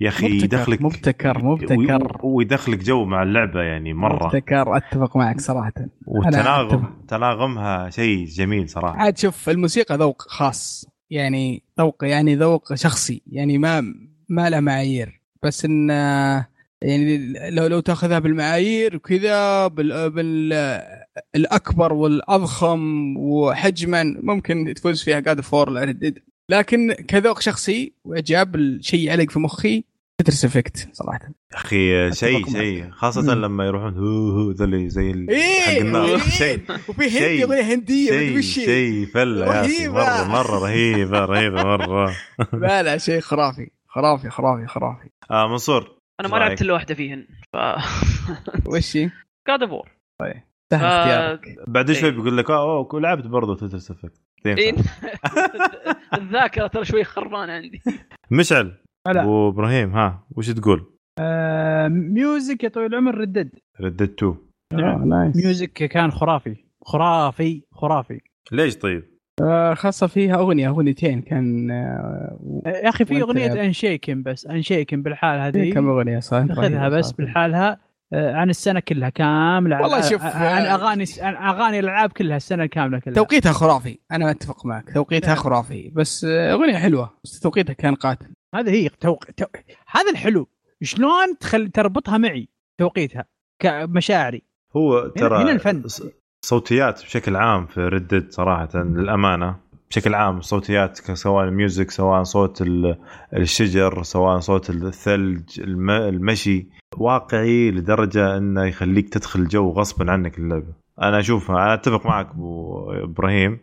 يا 0.00 0.08
أخي 0.08 0.26
يدخلك 0.26 0.82
مبتكر 0.82 1.44
مبتكر. 1.44 2.20
ويدخلك 2.22 2.78
جو 2.78 3.04
مع 3.04 3.22
اللعبة 3.22 3.62
يعني 3.62 3.92
مرة. 3.94 4.26
مبتكر 4.26 4.76
أتفق 4.76 5.16
معك 5.16 5.40
صراحة. 5.40 5.72
وتناغم 6.06 6.84
تناغمها 7.08 7.90
شيء 7.90 8.24
جميل 8.26 8.68
صراحة. 8.68 8.96
عاد 8.98 9.18
شوف 9.18 9.48
الموسيقى 9.48 9.96
ذوق 9.96 10.22
خاص. 10.22 10.86
يعني 11.10 11.62
ذوق 11.80 12.04
يعني 12.04 12.36
ذوق 12.36 12.74
شخصي. 12.74 13.22
يعني 13.26 13.58
ما 13.58 13.94
ما 14.28 14.50
له 14.50 14.60
معايير. 14.60 15.20
بس 15.42 15.64
إن 15.64 15.90
يعني 16.84 17.32
لو 17.50 17.66
لو 17.66 17.80
تاخذها 17.80 18.18
بالمعايير 18.18 18.96
وكذا 18.96 19.66
بال, 19.66 20.10
بال 20.10 20.52
الأكبر 21.34 21.92
والأضخم 21.92 23.14
وحجما 23.16 24.02
ممكن 24.22 24.74
تفوز 24.76 25.02
فيها 25.02 25.20
جاد 25.20 25.40
فور 25.40 25.68
الردد 25.68 26.18
لكن 26.48 26.92
كذوق 26.92 27.40
شخصي 27.40 27.92
وإعجاب 28.04 28.54
الشيء 28.56 29.10
علق 29.10 29.30
في 29.30 29.38
مخي 29.38 29.84
تترس 30.18 30.44
افكت 30.44 30.88
صراحة 30.92 31.20
يا 31.52 31.56
أخي 31.58 32.12
شيء. 32.12 32.46
شيء 32.52 32.90
خاصة 32.90 33.22
مم. 33.22 33.30
لما 33.44 33.64
يروحون 33.66 33.94
هو 33.98 34.28
هو 34.40 34.50
ذا 34.50 34.64
اللي 34.64 34.88
زي 34.90 35.10
ال- 35.10 35.26
حق 35.30 35.68
إيه 35.70 35.80
النار 35.80 36.04
إيه. 36.08 36.18
شيء 36.18 36.60
وفي 36.88 37.08
هندي 37.10 37.44
اغنيه 37.44 37.74
هنديه 37.74 38.40
شيء. 38.40 38.64
شيء 38.66 39.06
فلة 39.06 39.46
يا 39.46 39.60
أخي 39.64 39.76
رهيبة. 39.86 39.92
مره 39.92 40.24
مرة 40.28 40.58
رهيبة 40.58 41.24
رهيبة 41.24 41.62
مرة 41.64 42.14
لا 42.62 42.82
لا 42.82 42.98
شيء 42.98 43.20
خرافي 43.20 43.70
خرافي 43.88 44.30
خرافي 44.30 44.66
خرافي 44.66 45.08
آه 45.30 45.48
منصور 45.48 45.93
أنا 46.20 46.28
ما 46.28 46.36
لعبت؟ 46.36 46.62
إلا 46.62 46.72
واحدة 46.72 46.94
فيهن 46.94 47.26
ف 47.52 47.56
وش 48.72 48.96
هي؟ 48.96 49.10
God 49.48 49.62
of 49.62 49.70
War 49.70 49.88
سهل 50.72 50.84
آه، 50.84 51.00
اختيارك 51.00 51.68
بعد 51.68 51.92
شوي 51.92 52.08
إيه. 52.08 52.14
بيقول 52.14 52.36
لك 52.38 52.50
آه 52.50 52.78
أوه، 52.78 53.00
لعبت 53.00 53.26
برضه 53.26 53.56
Tetris 53.56 53.90
Effect 53.90 54.20
إيه. 54.46 54.74
الذاكرة 56.18 56.66
ترى 56.66 56.84
شوي 56.84 57.04
خربانة 57.04 57.52
عندي 57.52 57.82
مشعل 58.38 58.78
لا. 59.06 59.22
أبو 59.22 59.48
إبراهيم 59.48 59.92
ها 59.96 60.26
وش 60.36 60.50
تقول؟ 60.50 60.94
آه 61.20 61.88
music 61.88 62.64
يا 62.64 62.68
طويل 62.68 62.86
العمر 62.86 63.14
Red 63.18 63.58
Dead 63.80 64.22
2 64.24 64.36
آه، 64.72 65.04
nice 65.04 65.36
music 65.36 65.72
كان 65.72 66.10
خرافي 66.10 66.56
خرافي 66.84 67.62
خرافي 67.72 68.20
ليش 68.52 68.76
طيب؟ 68.76 69.13
آه، 69.42 69.74
خاصة 69.74 70.06
فيها 70.06 70.36
أغنية 70.36 70.68
أغنيتين 70.68 71.22
كان 71.22 71.70
آه، 71.70 72.38
يا 72.66 72.88
أخي 72.88 73.04
في 73.04 73.14
وأنت 73.14 73.24
أغنية 73.24 73.42
يا- 73.42 73.64
انشيكن 73.66 74.22
بس 74.22 74.46
انشيكن 74.46 75.02
بالحال 75.02 75.40
هذه. 75.40 75.72
كم 75.72 75.88
أغنية 75.88 76.18
صح؟ 76.20 76.44
خذها 76.52 76.88
بس 76.88 77.12
بالحالها. 77.12 77.80
آه، 78.12 78.34
عن 78.34 78.50
السنة 78.50 78.80
كلها 78.80 79.08
كاملة 79.08 79.80
والله 79.82 80.00
شوف، 80.00 80.22
عن 80.22 80.62
أغاني 80.66 81.04
عن 81.20 81.36
أغاني 81.36 81.78
الألعاب 81.78 82.12
كلها 82.12 82.36
السنة 82.36 82.66
كاملة 82.66 82.98
كلها. 82.98 83.14
توقيتها 83.14 83.52
خرافي. 83.52 83.98
أنا 84.12 84.30
أتفق 84.30 84.66
معك 84.66 84.92
توقيتها 84.94 85.28
نعم. 85.28 85.36
خرافي. 85.36 85.92
بس 85.94 86.24
أغنية 86.24 86.76
حلوة 86.76 87.10
بس 87.24 87.40
توقيتها 87.40 87.72
كان 87.72 87.94
قاتل. 87.94 88.34
هذا 88.54 88.70
هي 88.72 88.88
توق... 88.88 89.24
تو... 89.36 89.44
هذا 89.90 90.10
الحلو. 90.10 90.48
شلون 90.82 91.38
تخل... 91.40 91.68
تربطها 91.70 92.18
معي 92.18 92.48
توقيتها 92.78 93.24
كمشاعري 93.58 94.42
هو 94.76 95.08
ترى 95.08 95.42
هنا 95.42 95.52
الفن. 95.52 95.82
صوتيات 96.48 97.02
بشكل 97.04 97.36
عام 97.36 97.66
في 97.66 97.80
ردد 97.80 98.26
صراحة 98.30 98.68
للأمانة. 98.74 99.56
بشكل 99.90 100.14
عام 100.14 100.40
صوتيات 100.40 100.96
سواء 100.96 101.50
music 101.50 101.90
سواء 101.90 102.22
صوت 102.22 102.62
ال- 102.62 102.96
الشجر 103.36 104.02
سواء 104.02 104.38
صوت 104.38 104.70
الثلج 104.70 105.60
الم- 105.60 105.90
المشي 105.90 106.66
واقعي 106.96 107.70
لدرجة 107.70 108.36
إنه 108.36 108.64
يخليك 108.64 109.08
تدخل 109.08 109.48
جو 109.48 109.70
غصبا 109.70 110.12
عنك 110.12 110.38
اللعبة. 110.38 110.72
أنا 111.02 111.18
اشوفها 111.18 111.56
أنا 111.56 111.74
أتفق 111.74 112.06
معك 112.06 112.30
أبو 112.30 112.90
إبراهيم. 112.92 113.58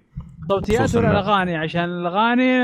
صوتيات 0.50 0.96
ولا 0.96 1.06
لا. 1.06 1.12
الأغاني؟ 1.12 1.56
عشان 1.56 1.84
الأغاني 1.84 2.60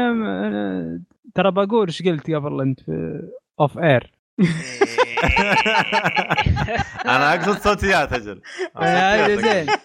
ترى 1.36 1.52
بقول 1.52 1.88
إيش 1.88 2.04
قلت 2.04 2.32
قبل 2.32 2.62
أنت 2.62 2.80
في 2.80 3.22
off 3.60 3.78
air 3.78 4.12
أنا 7.16 7.34
أقصد 7.34 7.60
صوتيات 7.62 8.14
أجل 8.14 8.42
هذا 8.78 9.36
زين. 9.36 9.68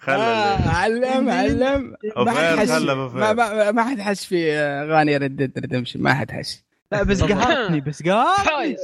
خلى 0.00 0.16
آه، 0.16 0.68
علم 0.68 1.30
علم. 1.30 1.94
ما 2.16 2.30
حد 2.30 2.58
حش. 2.58 2.68
ما, 2.68 3.28
إير. 3.28 3.34
ما, 3.34 3.72
ما 3.72 3.84
حد 3.84 4.00
حش 4.00 4.26
في 4.26 4.52
آه، 4.52 4.82
أغاني 4.82 5.16
Red 5.16 5.34
Dead 5.34 5.58
Redemption 5.58 6.02
ما 6.02 6.14
حد 6.14 6.30
حش. 6.30 6.64
لا 6.92 7.02
بس 7.02 7.22
قهرتني 7.22 7.80
بس 7.80 8.02
قهرتني. 8.02 8.44
فايز 8.56 8.78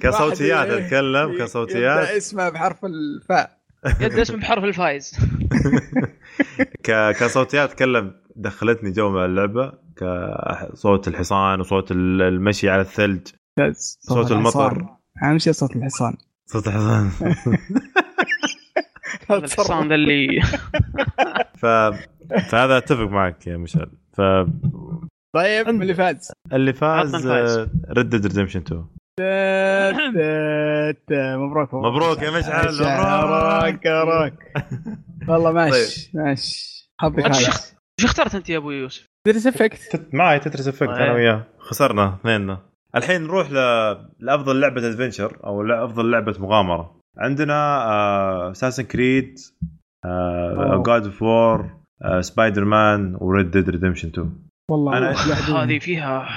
كصوتيات 0.00 0.68
أتكلم 0.68 1.32
يبدأ 1.32 1.44
كصوتيات. 1.44 2.08
اسمه 2.08 2.48
بحرف 2.48 2.84
الفاء. 2.84 3.58
يد 4.00 4.18
اسمه 4.18 4.36
بحرف 4.36 4.64
الفايز. 4.64 5.18
ك... 6.84 7.10
كصوتيات 7.10 7.70
اتكلم 7.70 8.14
دخلتني 8.36 8.90
جو 8.90 9.10
مع 9.10 9.24
اللعبة. 9.24 9.72
كصوت 9.96 11.08
الحصان 11.08 11.60
وصوت 11.60 11.90
ال- 11.92 12.22
المشي 12.22 12.70
على 12.70 12.80
الثلج. 12.82 13.20
صوت 14.00 14.32
المطر. 14.32 14.86
أهم 15.22 15.38
شيء 15.38 15.52
صوت 15.52 15.76
الحصان. 15.76 16.16
صوت 16.46 16.66
الحصان. 16.68 17.10
الحصان 19.30 19.88
ذا 19.88 19.94
اللي 19.94 20.40
ف... 21.60 21.66
فهذا 22.50 22.78
أتفق 22.78 23.08
معك 23.08 23.46
يا 23.46 23.56
مشعل. 23.56 23.90
فاللي 24.12 25.08
طيب 25.34 25.68
من 25.68 25.82
اللي 25.82 25.94
فاز. 25.94 26.32
فاز 26.50 27.14
عطنا 27.14 27.18
الفايز. 27.18 27.68
Red 27.90 28.05
Dead 28.05 28.26
Redemption 28.26 28.60
2 28.60 28.86
تت- 29.18 29.96
تت- 31.06 31.12
مبروك. 31.12 31.74
مبروك 31.74 32.22
يا 32.22 32.30
مشعل، 32.30 32.74
مبروك. 32.74 33.86
مبروك 33.86 34.34
والله 35.28 35.50
طيب. 35.50 35.72
ماشي. 35.72 36.10
ماشي 36.14 36.88
أنت 37.04 37.20
خالص 37.20 37.46
شخ- 37.46 37.72
وش 38.00 38.04
اخترت 38.04 38.34
أنت 38.34 38.50
يا 38.50 38.56
أبو 38.58 38.70
يوسف؟ 38.70 39.06
Tetris 39.26 39.46
Effect 39.46 39.96
تت... 39.96 40.14
معي 40.14 40.38
Tetris 40.38 40.68
Effect. 40.68 40.88
أنا 40.90 41.12
وياه. 41.12 41.44
خسرنا 41.58 42.14
اثنيننا 42.20 42.58
الحين 42.96 43.22
نروح 43.22 43.50
ل... 43.50 43.54
لأفضل 44.20 44.60
لعبة 44.60 44.86
adventure 44.88 45.36
أو 45.44 45.62
أفضل 45.62 46.10
لعبة 46.10 46.34
مغامرة. 46.38 46.96
عندنا 47.18 48.50
Assassin's 48.50 48.82
Creed. 48.82 49.34
God 50.86 51.04
of 51.04 51.22
War 51.22 51.70
Spider-Man 52.20 53.16
و 53.20 53.28
Red 53.28 53.50
Dead 53.50 53.70
Redemption 53.70 54.08
2 54.08 54.32
والله 54.70 54.98
لوحدهم. 55.00 55.56
هذه 55.56 55.78
فيها 55.78 56.28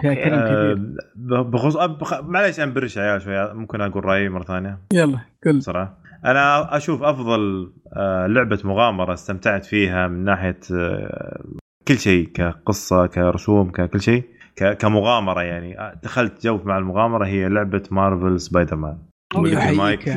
فيها 0.00 0.14
كلام 0.14 0.96
آه، 1.32 1.42
بخصوص 1.42 1.76
أب- 1.76 1.80
بخ... 2.00 2.20
معليش 2.20 2.60
انبرش 2.60 2.96
يا 2.96 3.02
عيال 3.02 3.22
شوي 3.22 3.54
ممكن 3.54 3.80
أقول 3.80 4.04
رأيي 4.04 4.28
مرة 4.28 4.42
ثانية؟ 4.44 4.78
يلا 4.92 5.18
قل. 5.46 5.58
بسرعة 5.58 5.98
أنا 6.24 6.76
أشوف 6.76 7.02
أفضل 7.02 7.72
آه، 7.96 8.26
لعبة 8.26 8.58
مغامرة 8.64 9.12
استمتعت 9.12 9.64
فيها 9.64 10.08
من 10.08 10.24
ناحية 10.24 10.60
آه، 10.74 11.44
كل 11.88 11.98
شيء 11.98 12.28
كقصة 12.28 13.06
كرسوم 13.06 13.70
ككل 13.70 14.00
شيء 14.00 14.24
كمغامرة 14.78 15.42
يعني. 15.42 15.78
آه، 15.78 16.00
دخلت 16.02 16.46
جو 16.46 16.60
مع 16.64 16.78
المغامرة 16.78 17.26
هي 17.26 17.48
لعبة 17.48 17.82
Marvel's 17.90 18.40
Spider-Man 18.40 18.98
اني. 19.36 19.58
احييك. 19.58 20.08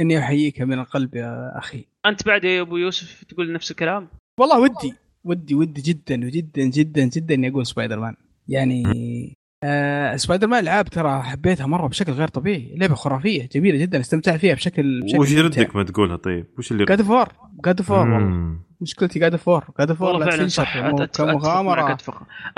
إني 0.00 0.18
أحييك 0.18 0.60
من 0.60 0.78
القلب 0.78 1.14
يا 1.14 1.58
أخي. 1.58 1.84
أنت 2.06 2.26
بعد 2.26 2.44
يا 2.44 2.60
أبو 2.60 2.76
يوسف 2.76 3.24
تقول 3.24 3.52
نفس 3.52 3.70
الكلام؟ 3.70 4.08
والله 4.40 4.60
ودي 4.60 4.94
ودي 5.24 5.54
ودي 5.54 5.82
جدا 5.82 6.26
وجدا 6.26 6.62
جدا 6.62 7.04
جدا 7.04 7.34
اني 7.34 7.48
أقول 7.48 7.66
سبايدر 7.66 8.00
مان 8.00 8.14
يعني 8.48 8.82
آه 9.64 10.16
سبايدر 10.16 10.46
مان 10.46 10.62
العاب 10.62 10.88
ترى 10.88 11.22
حبيتها 11.22 11.66
مرة 11.66 11.86
بشكل 11.86 12.12
غير 12.12 12.28
طبيعي. 12.28 12.74
لعبة 12.76 12.94
خرافية 12.94 13.48
جميلة 13.52 13.78
جدا 13.78 14.00
استمتعت 14.00 14.40
فيها 14.40 14.54
بشكل 14.54 15.00
بشكل 15.02 15.18
وش 15.18 15.30
يردك 15.30 15.76
ما 15.76 15.82
تقولها؟ 15.82 16.16
طيب 16.16 16.46
وش 16.58 16.72
اللي 16.72 16.84
God 16.84 17.00
of 17.00 17.10
War 17.10 17.28
God 17.64 17.78
of 17.80 17.90
War 17.90 18.08
والله. 18.08 18.56
مشكلتي 18.80 19.18
God 19.18 19.32
of 19.32 19.48
War 19.48 19.64
God 19.78 19.90
of 19.90 20.02
War 20.02 20.24
فعلا 20.30 20.48
صح. 20.48 20.78
كمغامرة. 21.06 21.96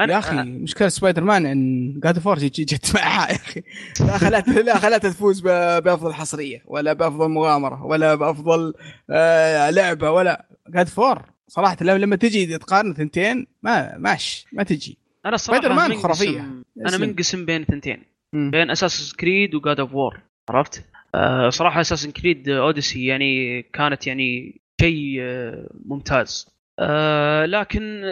يا 0.00 0.18
أخي 0.18 0.42
مشكلة 0.42 0.88
سبايدر 0.88 1.24
مان 1.24 1.46
إن 1.46 1.92
God 2.00 2.14
of 2.16 2.26
War 2.26 2.38
جت 2.38 2.94
معها 2.94 3.30
يا 3.30 3.36
أخي. 3.36 3.62
لا 4.00 4.18
خلت 4.18 4.48
لا 4.48 4.78
خلتها 4.78 4.98
تفوز 5.10 5.40
ب- 5.40 5.82
بأفضل 5.82 6.14
حصرية 6.14 6.62
ولا 6.66 6.92
بأفضل 6.92 7.28
مغامرة 7.30 7.84
ولا 7.84 8.14
بأفضل 8.14 8.74
آه 9.10 9.70
لعبة 9.70 10.10
ولا 10.10 10.46
God 10.68 10.86
of 10.86 10.98
War 10.98 11.22
صراحة 11.48 11.76
لما 11.80 11.98
لما 11.98 12.16
تجي 12.16 12.58
تقارن 12.58 12.94
ثنتين 12.94 13.46
ما 13.62 13.98
ماش 13.98 14.46
ما 14.52 14.62
تجي. 14.62 14.98
أنا 15.26 15.34
الصراحه 15.34 15.60
سبايدر 15.60 15.76
مان 15.76 15.90
منقسم- 15.90 16.02
خرافية. 16.02 16.40
أنا. 16.88 16.98
منقسم 16.98 17.46
بين 17.46 17.64
ثنتين. 17.64 18.02
بين 18.34 18.70
Assassin's 18.70 19.16
Creed 19.16 19.54
و 19.54 19.61
God 19.61 19.80
of 19.80 19.94
War 19.94 20.20
عرفت؟ 20.50 20.84
آه 21.14 21.48
صراحة 21.48 21.80
Assassin's 21.80 22.06
Creed 22.06 22.48
Odyssey 22.48 23.04
يعني 23.06 23.62
كانت 23.62 24.06
يعني 24.06 24.60
شيء 24.80 25.16
آه 25.20 25.70
ممتاز 25.84 26.48
آه 26.80 27.46
لكن 27.46 28.02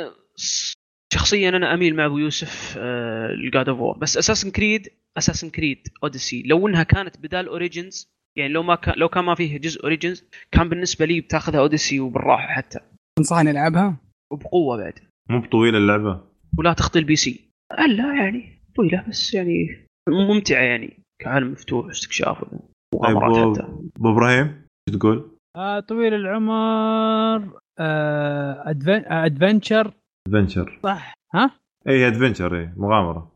شخصيا 1.13 1.49
أنا 1.49 1.75
أميل 1.75 1.97
مع 1.97 2.07
أبو 2.07 2.19
يوسف 2.19 2.75
آه 2.79 3.29
ل 3.33 3.41
God 3.41 3.68
of 3.68 3.78
War 3.80 3.99
بس 3.99 4.19
Assassin's 4.18 4.51
Creed 4.51 4.89
Assassin's 5.18 5.51
Creed 5.51 5.89
Odyssey 6.03 6.43
لو 6.47 6.69
إنها 6.69 6.83
كانت 6.83 7.19
بدال 7.19 7.49
Origins 7.49 8.09
يعني 8.39 8.53
لو 8.53 8.63
ما 8.63 8.75
كان 8.75 8.95
لو 8.97 9.09
كان 9.09 9.25
ما 9.25 9.35
فيه 9.35 9.59
جزء 9.59 9.83
Origins 9.85 10.24
كان 10.53 10.69
بالنسبة 10.69 11.05
لي 11.07 11.21
بتاخذها 11.21 11.61
Odyssey 11.61 12.01
وبالراحة 12.01 12.47
حتى 12.55 12.79
تنصحني 13.19 13.51
ألعبها؟ 13.51 13.97
وبقوة 14.33 14.77
بعد 14.77 14.99
مو 15.31 15.41
بطويلة 15.41 15.79
اللعبة 15.79 16.21
ولا 16.59 16.72
تخطي 16.72 16.98
ال 16.99 17.16
PC. 17.16 17.49
لا 17.88 18.14
يعني 18.14 18.62
طويلة 18.76 19.05
بس 19.09 19.34
يعني 19.34 19.86
ممتعة 20.09 20.62
يعني 20.62 20.98
كعالم 21.22 21.53
مفتوح 21.53 21.86
واستكشاف 21.86 22.44
طيب 22.44 22.61
ومغامرات 22.94 23.36
ابو 23.38 23.55
حتى. 23.55 23.62
أبو 23.98 24.12
إبراهيم 24.12 24.62
شو 24.90 24.98
تقول؟ 24.98 25.30
آه 25.57 25.80
طويل 25.80 26.14
العمر 26.14 27.61
آه 27.78 28.70
adven... 28.70 28.91
آه 29.05 29.26
adventure 29.26 29.93
adventure 30.28 30.80
صح. 30.82 31.14
ها؟ 31.34 31.50
اي 31.88 32.09
adventure 32.09 32.57
اي 32.61 32.70
مغامرة. 32.76 33.32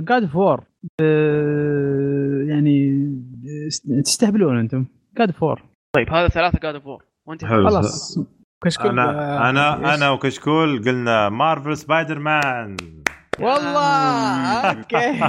God 0.00 0.22
of 0.22 0.36
War 0.36 0.64
يعني 2.48 2.90
آه، 3.96 4.00
تستهبلون 4.02 4.58
أنتم. 4.58 4.86
God 5.18 5.28
of 5.28 5.42
War 5.42 5.62
طيب 5.96 6.10
هذا 6.10 6.28
ثلاثة 6.28 6.58
God 6.58 6.74
of 6.74 6.86
War 6.86 7.04
وانت 7.28 7.44
حلو 7.44 7.68
خلاص. 7.68 8.18
كشكول 8.64 8.90
أنا 8.90 9.04
آه، 9.46 9.50
أنا 9.50 9.74
إيش؟ 9.76 9.94
أنا 9.94 10.10
وكشكول 10.10 10.84
قلنا 10.84 11.28
Marvel's 11.28 11.76
Spider-Man 11.76 12.76
والله! 13.38 14.70
OK. 14.70 15.20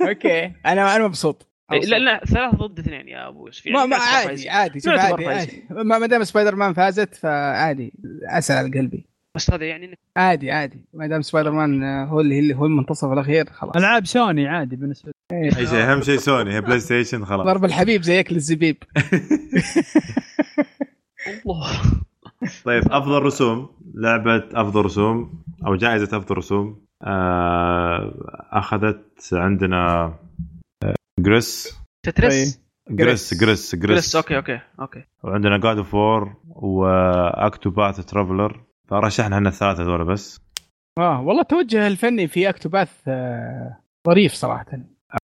OK. 0.08 0.52
أنا 0.66 0.96
أنا 0.96 1.06
مبسوط. 1.06 1.48
إيه، 1.72 1.80
لا 1.80 1.98
لا 1.98 2.20
ثلاثة 2.24 2.56
ضد 2.56 2.78
اثنين 2.78 3.08
يا 3.08 3.28
أبو 3.28 3.46
يوسف 3.46 3.66
ما 3.66 3.86
ما 3.86 3.96
عادي. 3.96 4.50
عادي 4.50 4.80
شوف 4.80 4.92
عادي. 4.92 5.26
عادي. 5.26 5.64
ما 5.70 5.98
ما 5.98 6.06
دام 6.06 6.24
سبايدر 6.24 6.56
مان 6.56 6.72
فازت 6.72 7.14
فعادي 7.14 7.92
عسل 8.28 8.56
على 8.56 8.78
قلبي. 8.78 9.06
بس 9.34 9.50
هذا 9.50 9.64
يعني 9.64 9.86
انك 9.86 9.98
عادي 10.16 10.50
عادي. 10.50 10.84
ما 10.94 11.06
دام 11.06 11.22
سبايدر 11.22 11.50
مان 11.50 11.84
هو 11.84 12.20
اللي 12.20 12.54
هو 12.54 12.66
المنتصر 12.66 13.12
الأخير 13.12 13.46
خلاص. 13.52 13.76
ألعاب 13.76 14.06
سوني 14.06 14.48
عادي 14.48 14.76
بالنسبة 14.76 15.12
لي. 15.32 15.38
أي 15.38 15.66
شيء 15.66 15.92
أهم 15.92 16.02
شيء 16.02 16.16
سوني 16.16 16.54
هي 16.54 16.60
PlayStation 16.60 17.24
خلاص. 17.24 17.46
ضرب 17.46 17.64
الحبيب 17.64 18.02
زي 18.02 18.14
أكل 18.14 18.32
الزبيب. 18.32 18.76
الله 21.46 21.80
طيب 22.64 22.82
أفضل 22.92 23.22
رسوم. 23.22 23.70
لعبة 23.94 24.44
أفضل 24.52 24.84
رسوم 24.84 25.42
أو 25.66 25.74
جائزة 25.74 26.16
أفضل 26.16 26.38
رسوم. 26.38 26.84
آه 27.02 28.14
أخذت 28.52 29.28
عندنا 29.32 30.04
آه، 30.84 30.94
Gris. 31.20 31.78
Tetris 32.06 32.60
Gris 32.90 33.34
Gris. 33.34 33.74
Gris 33.74 34.16
OK 34.16 34.36
OK 34.36 34.60
OK. 34.80 35.04
وعندنا 35.22 35.58
God 35.58 35.76
of 35.76 35.94
War 35.94 36.34
و 36.46 36.64
Octopath 36.64 38.06
Traveler 38.06 38.64
فرشحنا 38.88 39.36
إحنا 39.36 39.48
الثلاثة 39.48 39.82
هذول 39.82 40.04
بس. 40.04 40.40
آه 40.98 41.20
والله 41.20 41.42
التوجه 41.42 41.86
الفني 41.86 42.28
في 42.28 42.48
Octopath 42.48 42.90
آه، 43.08 43.78
ظريف 44.06 44.32
صراحة. 44.32 44.66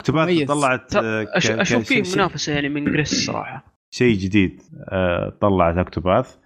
Octopath. 0.00 0.42
طلعت 0.48 0.96
أشوف 0.96 1.84
فيه 1.84 2.02
منافسة 2.14 2.52
يعني 2.52 2.68
من 2.68 2.84
Gris 2.84 3.26
صراحة. 3.26 3.79
شيء 3.90 4.14
جديد 4.18 4.62
آه، 4.88 5.32
طلعت 5.40 5.76
Octopath. 5.76 6.36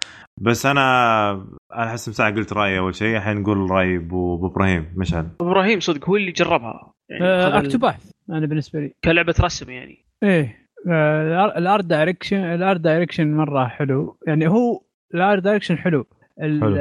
بس 0.40 0.66
أنا 0.66 1.30
أنا 1.74 1.90
أحس 1.90 2.08
مساعة 2.08 2.34
قلت 2.34 2.52
رأيي 2.52 2.78
أول 2.78 2.94
شيء 2.94 3.16
الحين 3.16 3.36
نقول 3.36 3.70
رأي 3.70 3.96
أبو 3.96 4.34
أبو 4.34 4.46
إبراهيم. 4.46 4.92
مشعل. 4.96 5.28
إبراهيم 5.40 5.80
صدق 5.80 6.08
هو 6.08 6.16
اللي 6.16 6.32
جربها. 6.32 6.92
يعني 7.10 7.24
آه 7.24 7.58
Octopath 7.58 8.10
أنا 8.30 8.46
بالنسبة 8.46 8.80
لي. 8.80 8.94
كلعبة 9.04 9.34
رسم 9.40 9.70
يعني. 9.70 10.04
إيه 10.22 10.68
آه، 10.90 11.58
ال 11.58 11.65
art 11.65 11.84
direction 11.84 12.36
ال 12.36 12.47
art 12.47 12.80
direction 12.80 13.36
مرة 13.36 13.66
حلو. 13.66 14.18
يعني 14.26 14.48
هو 14.48 14.82
ال 15.14 15.21
art 15.21 15.42
direction 15.42 15.78
حلو. 15.78 16.06
حلو. 16.40 16.76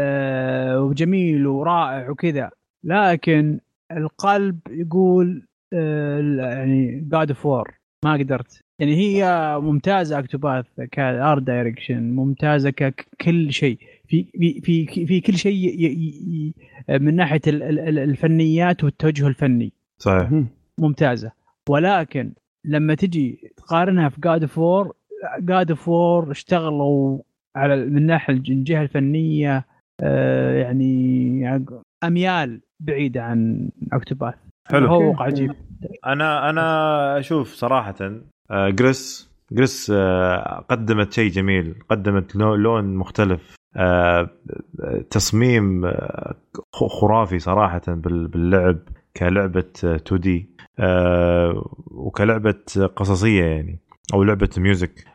وجميل 0.88 1.48
ورائع 1.48 2.10
وكذا. 2.10 2.50
لكن 2.84 3.60
القلب 3.92 4.60
يقول 4.70 5.48
يعني 6.40 7.08
God 7.12 7.30
of 7.30 7.46
War 7.46 7.74
ما 8.06 8.14
قدرت. 8.14 8.63
يعني 8.80 8.96
هي 8.96 9.26
ممتازة 9.62 10.20
Octopath 10.20 10.66
ك 10.92 11.05
art 11.05 11.44
direction 11.44 12.04
ممتازة 12.16 12.70
ككل 12.70 13.54
شيء. 13.54 13.78
في 14.08 14.24
في 14.24 14.62
في 14.62 15.06
في 15.06 15.22
كل 15.22 15.34
شيء 15.34 16.54
من 16.90 17.16
ناحية 17.16 17.42
ال- 17.48 17.64
ال- 17.64 17.80
ال- 17.80 18.00
الفنيات 18.00 18.84
والتوجه 18.84 19.28
الفني. 19.28 19.74
صحيح. 19.98 20.30
ممتازة. 20.78 21.32
ولكن 21.70 22.34
لما 22.66 22.96
تجي 22.96 23.52
تقارنها 23.58 24.10
في 24.10 24.22
God 24.22 24.42
of 24.42 24.58
War 24.58 24.94
God 25.40 25.70
of 25.72 25.88
War 25.88 26.32
اشتغلوا 26.32 27.20
على 27.56 27.86
من 27.86 28.06
ناحية 28.06 28.34
الج- 28.34 28.52
الجهة 28.52 28.82
الفنية 28.82 29.66
آه، 30.02 30.54
يعني 30.56 31.62
أميال 32.04 32.62
بعيدة 32.80 33.24
عن 33.24 33.70
اكتوباث 33.94 34.34
حلو. 34.72 34.86
تفوق 34.86 35.22
عجيب. 35.22 35.52
أنا 36.06 36.50
أنا 36.50 37.20
أشوف 37.20 37.54
صراحة 37.54 37.96
آه، 38.52 38.70
جريس 38.70 39.30
جريس 39.52 39.92
آه، 39.96 40.66
قدمت 40.70 41.14
شيء 41.14 41.32
جميل 41.32 41.76
قدمت 41.90 42.36
لو- 42.36 42.56
لون 42.56 42.96
مختلف 42.96 43.56
آه، 43.78 44.30
تصميم 45.10 45.92
خرافي 47.02 47.40
صراحة 47.40 47.82
بال- 47.88 48.28
باللعب 48.28 48.80
كلعبة 49.18 49.64
2 49.86 50.20
دي 50.22 50.50
وكلعبة 51.92 52.56
قصصية 52.96 53.44
يعني 53.44 53.80
أو 54.14 54.24
لعبة 54.24 54.50
music 54.58 55.06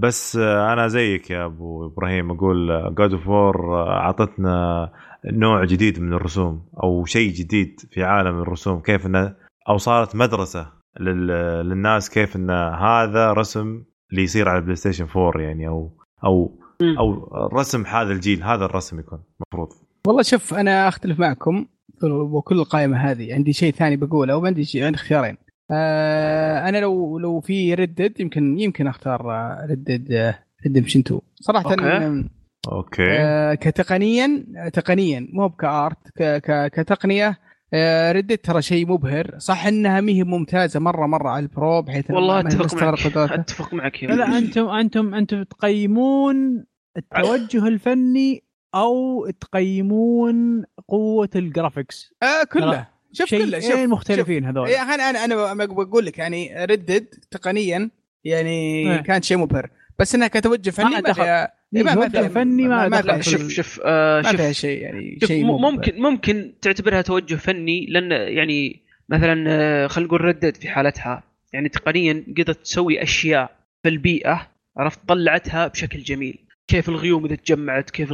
بس 0.00 0.36
أنا 0.36 0.88
زيك 0.88 1.30
يا 1.30 1.44
أبو 1.44 1.86
إبراهيم 1.86 2.30
أقول 2.30 2.94
God 2.98 3.12
of 3.12 3.28
War 3.28 3.88
أعطتنا 3.88 4.90
نوع 5.24 5.64
جديد 5.64 6.00
من 6.00 6.12
الرسوم 6.12 6.62
أو 6.82 7.04
شيء 7.04 7.32
جديد 7.32 7.80
في 7.90 8.02
عالم 8.04 8.40
الرسوم 8.42 8.80
كيف 8.80 9.06
انه 9.06 9.34
أو 9.68 9.76
صارت 9.78 10.16
مدرسة 10.16 10.79
للناس 11.00 12.10
كيف 12.10 12.36
إن 12.36 12.50
هذا 12.80 13.32
رسم 13.32 13.82
اللي 14.10 14.22
يصير 14.22 14.48
على 14.48 14.58
ال 14.58 14.76
PlayStation 14.76 15.06
4 15.16 15.40
يعني 15.42 15.68
أو 15.68 15.90
أو. 16.24 16.60
أو 16.98 17.24
رسم 17.58 17.86
هذا 17.86 18.12
الجيل 18.12 18.42
هذا 18.42 18.64
الرسم 18.64 18.98
يكون 19.00 19.18
المفروض 19.40 19.68
والله 20.06 20.22
شوف 20.22 20.54
أنا 20.54 20.88
أختلف 20.88 21.18
معكم 21.20 21.66
وكل 22.02 22.58
القائمه 22.58 22.96
هذه. 22.96 23.34
عندي 23.34 23.52
شيء 23.52 23.72
ثاني 23.72 23.96
بقوله 23.96 24.36
وعندي 24.36 24.64
شيء 24.64 24.84
عندي 24.84 24.96
اختيارين. 24.98 25.36
آه 25.70 26.68
أنا 26.68 26.78
لو 26.80 27.18
لو 27.18 27.40
في 27.40 27.74
Red 27.74 27.94
Dead 27.94 28.20
يمكن 28.20 28.58
يمكن 28.58 28.86
أختار 28.86 29.22
Red 29.70 29.97
Dead 29.97 30.34
Redemption 30.66 31.00
2 31.00 31.20
صراحة 31.34 31.70
okay. 31.70 31.84
آه، 31.86 32.24
okay. 32.72 33.56
كتقنيا 33.56 34.44
تقنيا 34.72 35.28
مو 35.32 35.50
ك 35.50 35.64
art 35.64 36.08
ك- 36.16 36.38
ك- 36.38 36.70
كتقنية 36.80 37.38
آه 37.74 38.12
Red 38.12 38.23
Dead 38.23 38.38
ترى 38.38 38.62
شيء 38.62 38.86
مبهر 38.86 39.34
صح 39.38 39.66
إنها 39.66 40.00
ما 40.00 40.12
هي 40.12 40.24
ممتازة 40.24 40.80
مرة 40.80 41.06
مرة 41.06 41.28
على 41.28 41.42
ال 41.42 41.52
Pro 41.52 41.82
بحيث 41.82 42.10
والله 42.10 42.40
أتفق 42.40 42.82
معك. 42.82 43.16
أتفق 43.32 43.74
معك 43.74 44.02
يا 44.02 44.08
لا. 44.08 44.38
أنتم 44.38 44.68
أنتم 44.68 45.14
أنتم 45.14 45.42
تقيمون 45.42 46.64
التوجه 46.96 47.66
الفني 47.68 48.44
أو 48.74 49.26
تقيمون 49.30 50.64
قوة 50.88 51.30
ال 51.36 51.45
graphics 51.45 52.14
آه 52.22 52.44
كله 52.52 52.86
شوف 53.12 53.30
كله 53.30 53.60
شوف 53.60 53.70
شيئين 53.72 53.88
مختلفين 53.88 54.44
هذول 54.44 54.68
أخي 54.68 54.94
أنا 54.94 55.24
أنا 55.24 55.52
أنا 55.52 55.64
بقول 55.64 56.06
لك 56.06 56.18
يعني 56.18 56.64
ردد 56.64 57.06
تقنيا 57.30 57.90
يعني 58.24 58.88
إيه. 58.92 59.00
كان 59.02 59.22
شيء 59.22 59.36
مبهر 59.38 59.70
بس 59.98 60.14
إنها 60.14 60.28
كتوجه 60.28 60.70
فني 60.70 60.90
ما 60.90 61.00
دخل. 61.00 61.14
فيها 61.14 61.59
إيه، 61.76 61.82
ما- 61.82 62.08
فيها- 62.08 62.28
فني 62.28 62.68
ما 62.68 62.88
ما 62.88 63.00
دخل 63.00 63.22
فيها. 63.22 63.38
شوف 63.38 63.48
شوف 63.48 63.80
آه 63.84 64.22
ما 64.22 64.30
فيها 64.32 64.52
شوف. 64.52 64.60
شيء 64.60 64.82
يعني 64.82 65.18
شيء. 65.24 65.44
ممكن 65.44 66.02
ممكن 66.02 66.52
تعتبرها 66.62 67.02
توجه 67.02 67.34
فني 67.34 67.86
لأن 67.86 68.10
يعني 68.10 68.82
مثلا 69.08 69.44
آه، 69.48 69.86
خلينا 69.86 70.08
نقول 70.08 70.20
ردد 70.24 70.56
في 70.56 70.68
حالتها. 70.68 71.22
يعني 71.52 71.68
تقنيا 71.68 72.24
قدرت 72.38 72.60
تسوي 72.60 73.02
أشياء 73.02 73.50
في 73.82 73.88
البيئة 73.88 74.46
عرفت؟ 74.76 74.98
طلعتها 75.08 75.66
بشكل 75.66 75.98
جميل. 75.98 76.38
كيف 76.68 76.88
الغيوم 76.88 77.24
إذا 77.24 77.34
تجمعت 77.34 77.90
كيف 77.90 78.08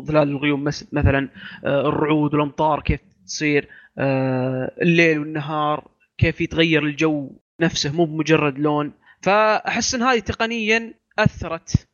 ظلال 0.00 0.28
الغيوم 0.28 0.64
مثلا 0.92 1.28
آه، 1.64 1.88
الرعود 1.88 2.34
والأمطار 2.34 2.80
كيف 2.80 3.00
تصير 3.26 3.68
آه، 3.98 4.70
الليل 4.82 5.18
والنهار 5.18 5.88
كيف 6.18 6.40
يتغير 6.40 6.82
الجو 6.84 7.30
نفسه 7.60 7.92
مو 7.96 8.04
بمجرد 8.04 8.58
لون. 8.58 8.92
فأحس 9.22 9.94
إن 9.94 10.02
هذه 10.02 10.18
تقنيا 10.18 10.94
أثرت 11.18 11.87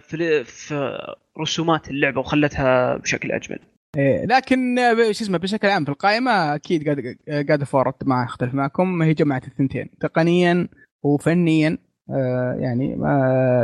في 0.00 0.44
في 0.44 0.98
رسومات 1.40 1.90
اللعبة 1.90 2.20
وخلتها 2.20 2.96
بشكل 2.96 3.32
أجمل. 3.32 3.58
إيه، 3.96 4.26
لكن 4.26 4.78
آه، 4.78 4.94
شو 4.94 5.24
اسمه 5.24 5.38
بشكل 5.38 5.68
عام 5.68 5.84
في 5.84 5.90
القائمة 5.90 6.54
أكيد 6.54 6.84
قاعد 6.84 7.16
قاعد 7.48 7.64
فورت 7.64 8.06
ما 8.06 8.24
أختلف 8.24 8.54
معكم. 8.54 9.02
هي 9.02 9.14
جمعت 9.14 9.46
الثنتين. 9.46 9.90
تقنيا 10.00 10.68
وفنيا 11.02 11.78
آه، 12.10 12.56
يعني 12.60 12.98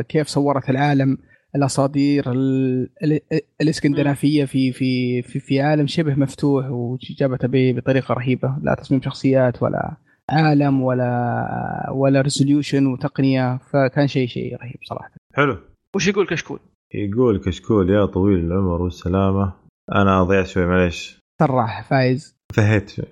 كيف 0.09 0.27
صورت 0.27 0.71
العالم 0.71 1.19
الأساطير 1.57 2.33
ال- 2.33 2.91
ال- 3.05 3.21
الإسكندنافية 3.61 4.45
في 4.45 4.73
في 4.73 5.23
في 5.23 5.41
في 5.41 5.61
عالم 5.61 5.87
شبه 5.87 6.15
مفتوح 6.15 6.67
وجابتها 6.71 7.49
ب- 7.49 7.75
بطريقة 7.77 8.15
رهيبة. 8.15 8.57
لا 8.63 8.75
تصميم 8.75 9.03
شخصيات 9.03 9.63
ولا 9.63 9.97
عالم 10.31 10.83
ولا 10.83 11.91
ولا 11.95 12.21
resolution 12.21 12.87
وتقنية. 12.87 13.59
فكان 13.73 14.07
شيء 14.09 14.29
شيء 14.29 14.57
رهيب 14.57 14.77
صراحة. 14.89 15.11
حلو. 15.35 15.72
وش 15.97 16.09
يقول 16.09 16.27
كشكول؟ 16.27 16.59
يقول 16.95 17.39
كشكول 17.39 17.91
يا 17.91 18.07
طويل 18.07 18.39
العمر 18.39 18.83
والسلامة 18.83 19.53
أنا 19.95 20.23
ضيعت 20.23 20.47
شوي 20.47 20.67
معليش. 20.67 21.19
سراح 21.43 21.89
فايز. 21.89 22.37
فهيت 22.55 22.91
شوي. 22.91 23.05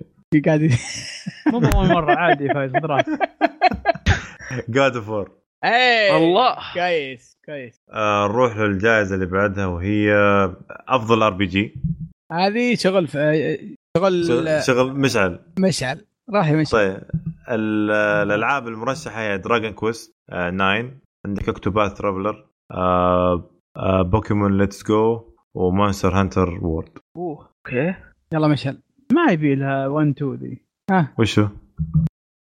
قاعد 0.45 0.61
مو 1.53 1.57
اول 1.59 1.87
مرة 1.87 2.15
عادي 2.15 2.47
فايز 2.53 2.71
خذ 2.71 2.85
راحتك. 2.85 3.29
God 4.69 4.95
of 4.95 5.09
War 5.09 5.31
إيه. 5.63 6.17
الله. 6.17 6.55
كويس 6.73 7.37
كويس. 7.45 7.77
آه، 7.93 8.27
نروح 8.27 8.57
للجائزة 8.57 9.15
اللي 9.15 9.25
بعدها 9.25 9.65
وهي 9.65 10.13
أفضل 10.69 11.23
RPG 11.23 11.75
هذه 12.31 12.75
شغل 12.75 13.07
ف... 13.07 13.17
شغل 13.97 14.63
شغل 14.63 14.93
مشعل. 14.93 15.39
مشعل. 15.59 16.05
راح 16.33 16.47
يا 16.49 16.55
مشعل. 16.55 16.71
طيب. 16.71 17.01
ال- 17.49 17.91
الألعاب 18.31 18.67
المرشحة 18.67 19.21
هي 19.21 19.37
Dragon 19.37 19.71
Quest 19.71 20.11
9 20.29 20.91
عندك 21.25 21.49
Octopath 21.49 21.93
Traveler 21.93 22.45
Pokémon 24.01 24.57
Let's 24.57 24.87
Go 24.87 25.23
و 25.55 25.63
Monster 25.63 26.19
Hunter 26.19 26.59
World 26.61 26.97
أوه 27.17 27.49
okay. 27.67 27.95
يلا 28.33 28.47
مشعل 28.47 28.77
ما 29.13 29.31
يبي 29.31 29.55
لها 29.55 29.87
1 29.87 30.07
2 30.07 30.33
ذي. 30.33 30.61
وشو؟ 31.19 31.47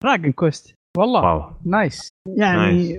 Dragon 0.04 0.32
Quest 0.32 0.76
والله. 0.98 1.22
wow. 1.22 1.52
nice 1.66 2.10
يعني 2.38 2.98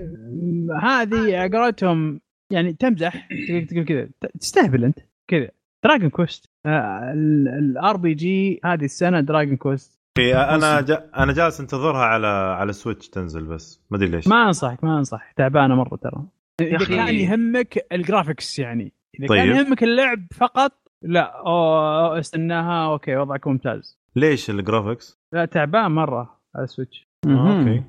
هذه 0.82 1.38
على 1.38 1.58
قولتهم 1.58 2.20
يعني 2.52 2.72
تمزح. 2.72 3.28
تقول 3.68 3.84
كذا. 3.84 4.08
تستهبل 4.40 4.84
أنت. 4.84 4.98
كذا. 5.30 5.48
Dragon 5.84 6.10
Quest 6.10 6.46
ال 6.66 7.96
RPG 7.96 8.60
هذه 8.64 8.84
السنة 8.84 9.20
Dragon 9.20 9.56
Quest 9.56 10.00
في 10.18 10.36
أنا 10.36 10.80
جا 10.80 11.10
أنا 11.16 11.32
جالس 11.32 11.60
أنتظرها 11.60 12.04
على 12.04 12.26
على 12.26 12.72
Switch 12.72 13.08
تنزل 13.08 13.44
بس. 13.44 13.82
ما 13.90 13.96
أدري 13.96 14.08
ليش. 14.08 14.28
ما 14.28 14.46
أنصحك 14.46 14.84
ما 14.84 14.98
انصح 14.98 15.32
تعبانة 15.32 15.74
مرة 15.74 15.96
ترى. 15.96 16.24
إذا 16.60 16.76
أخي. 16.76 16.96
كان 16.96 17.14
يهمك 17.14 17.86
ال 17.92 18.00
graphics 18.00 18.58
يعني 18.58 18.92
إذا 19.20 19.26
طيب. 19.28 19.38
كان 19.38 19.56
يهمك 19.56 19.82
اللعب 19.82 20.26
فقط 20.34 20.72
لا 21.02 21.40
أوه 21.46 22.18
استناها 22.18 22.92
okay 22.92 23.16
وضعك 23.16 23.46
ممتاز 23.46 23.98
ليش 24.16 24.50
ال 24.50 24.57
graphics؟ 24.57 25.18
لا 25.34 25.44
تعبان 25.44 25.90
مرة 25.90 26.40
على 26.54 26.64
ال 26.64 26.71
Switch 26.71 27.08
آه، 27.26 27.58
okay 27.58 27.82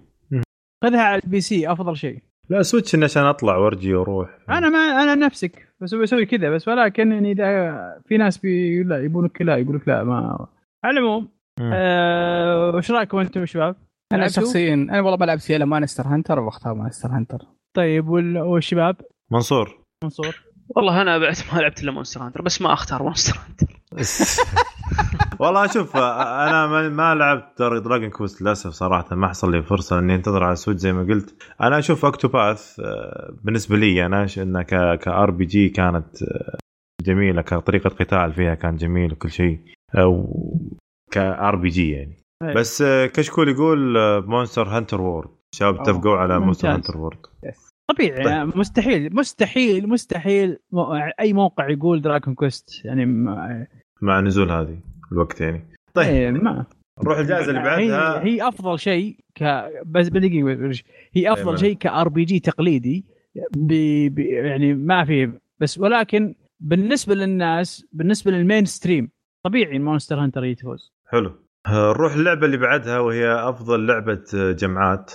خذها 0.84 1.02
على 1.02 1.22
ال 1.24 1.42
PC 1.42 1.72
أفضل 1.72 1.98
شيء 1.98 2.20
لا 2.50 2.62
Switch 2.62 2.96
إني 2.96 3.04
عشان 3.04 3.24
أطلع 3.24 3.58
وأرجي 3.58 3.94
وأروح 3.94 4.38
أنا 4.50 4.70
ما 4.70 4.80
أنا 4.80 5.16
نفسك 5.16 5.68
بس 5.82 5.94
بسوي 5.96 6.26
كذا 6.26 6.50
بس 6.50 6.68
ولكن 6.68 7.12
يعني 7.12 7.32
إذا 7.32 8.02
في 8.06 8.18
ناس 8.18 8.38
بي 8.38 8.84
لا 8.84 9.04
يبونك 9.04 9.42
لا 9.42 9.58
يقول 9.58 9.76
لك 9.76 9.88
لا 9.88 10.04
ما 10.04 10.48
على 10.84 11.00
العموم. 11.00 11.30
آه، 11.62 12.72
وش 12.76 12.92
رأيكم 12.92 13.18
أنتم 13.18 13.46
شباب؟ 13.46 13.76
أنا؟ 14.12 14.28
شخصيا 14.28 14.74
أنا 14.74 15.02
والله 15.02 15.18
بلعب 15.18 15.38
سيلا 15.38 15.66
Monster 15.66 16.08
Hunter 16.08 16.40
وأختار 16.40 16.74
Monster 16.74 17.10
Hunter 17.10 17.46
طيب 17.74 18.08
وال- 18.10 18.38
والشباب؟ 18.38 18.96
منصور. 19.32 19.78
منصور. 20.04 20.36
والله 20.76 21.02
أنا 21.02 21.18
بعد 21.18 21.36
ما 21.54 21.60
لعبت 21.60 21.84
إلا 21.84 21.92
Monster 21.92 22.22
Hunter 22.24 22.42
بس 22.42 22.62
ما 22.62 22.74
أختار 22.74 23.04
Monster 23.04 23.40
Hunter. 23.48 23.82
والله 25.40 25.68
شوف 25.68 25.98
أنا 25.98 26.90
ما, 26.90 27.16
لعبت 27.16 27.62
Dragon 27.62 28.10
Quest 28.10 28.42
للأسف 28.42 28.70
صراحة 28.70 29.16
ما 29.16 29.28
حصل 29.28 29.52
لي 29.52 29.64
فرصة 29.64 30.00
إني 30.00 30.16
أنتظر 30.16 30.44
على 30.44 30.56
Switch 30.56 30.80
زي 30.82 30.94
ما 30.94 31.04
قلت. 31.04 31.44
أنا 31.62 31.80
أشوف 31.80 32.06
Octopath 32.06 32.80
آه، 32.80 33.34
بالنسبة 33.44 33.78
لي 33.78 34.06
أنا 34.06 34.28
انها 34.38 34.64
ك 34.96 35.32
RPG 35.32 35.70
كانت 35.70 36.24
آه، 36.24 36.58
جميلة 37.02 37.42
كطريقة 37.42 37.90
قتال 37.90 38.34
فيها 38.34 38.56
كان 38.56 38.76
جميل 38.76 39.12
وكل 39.14 39.32
شيء 39.32 39.60
ك 41.12 41.56
RPG 41.56 41.92
يعني. 41.92 42.18
أي. 42.44 42.54
بس 42.54 42.82
آه، 42.82 43.06
كشكول 43.06 43.50
يقول 43.50 43.94
Monster 44.28 44.68
Hunter 44.68 45.02
World. 45.02 45.30
الشباب 45.54 45.80
اتفقوا 45.82 46.18
على 46.18 46.40
Monster. 46.40 46.74
Hunter 46.74 46.98
World 46.98 47.18
طبيعي 47.92 48.18
طيب. 48.18 48.26
يعني 48.28 48.52
مستحيل 48.56 49.16
مستحيل 49.16 49.90
مستحيل 49.90 50.58
مو- 50.72 50.94
أي 51.20 51.34
موقع 51.34 51.70
يقول 51.70 52.02
Dragon 52.02 52.34
Quest 52.36 52.86
يعني 52.86 53.06
ما 53.06 53.68
مع 54.02 54.20
نزول 54.20 54.52
هذه 54.52 54.78
الوقت 55.12 55.42
يعني. 55.42 55.66
طيب. 55.94 56.08
إيه، 56.08 56.32
ما. 56.32 56.66
نروح 57.04 57.18
الجائزه 57.18 57.50
اللي 57.50 57.62
بعدها. 57.64 58.24
هي, 58.24 58.32
هي 58.32 58.48
أفضل 58.48 58.80
شيء 58.80 59.18
ك 59.36 59.44
بس 59.86 60.10
بدقيقة 60.10 60.72
هي 61.14 61.34
أفضل 61.34 61.44
تمام. 61.44 61.56
شيء 61.58 61.76
ك 61.78 62.10
RPG 62.10 62.40
تقليدي 62.40 63.06
ب... 63.56 63.74
ب... 64.16 64.20
يعني 64.20 64.74
ما 64.74 65.06
في 65.06 65.32
بس 65.62 65.78
ولكن 65.80 66.36
بالنسبة 66.60 67.16
للناس 67.16 67.86
بالنسبة 67.94 68.32
لل 68.32 68.66
mainstream 68.66 69.10
طبيعي 69.46 69.80
Monster 69.80 70.20
Hunter 70.24 70.44
يتفوز. 70.46 70.92
حلو. 71.10 71.32
آه، 71.68 71.94
نروح 71.94 72.14
اللعبة 72.14 72.46
اللي 72.46 72.58
بعدها 72.58 73.00
وهي 73.00 73.50
أفضل 73.50 73.88
لعبة 73.88 74.24
آه، 74.36 74.52
جمعات. 74.52 75.12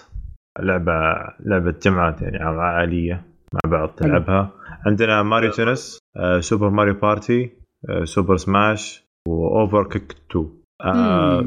لعبة 0.61 0.93
لعبة 1.41 1.75
جمعات 1.83 2.23
يعني 2.23 2.39
عائلية 2.39 3.23
مع 3.55 3.61
بعض 3.71 3.89
تلعبها. 3.89 4.51
عندنا 4.87 5.23
Mario 5.23 5.51
Tennis 5.51 5.99
آه، 6.17 6.41
Super 6.41 6.71
Mario 6.71 6.95
Party 6.95 7.51
آه، 7.89 8.05
Super 8.05 8.37
Smash 8.37 9.05
و 9.29 9.85
Overcooked 9.89 10.17
2 10.31 10.49
آه،. 10.85 11.45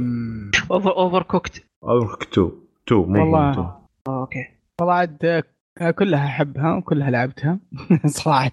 Over 0.72 0.91
Overcooked. 0.97 1.64
Over 1.84 2.16
cooked 2.16 2.30
2 2.32 2.51
2 2.88 3.01
مو 3.01 3.20
والله. 3.22 3.51
2 3.51 3.68
okay. 4.08 4.45
والله 4.82 4.93
عاد 4.93 5.43
آه، 5.82 5.91
كلها 5.91 6.26
أحبها 6.26 6.76
وكلها 6.78 7.12
لعبتها 7.12 7.60
صراحة. 8.05 8.51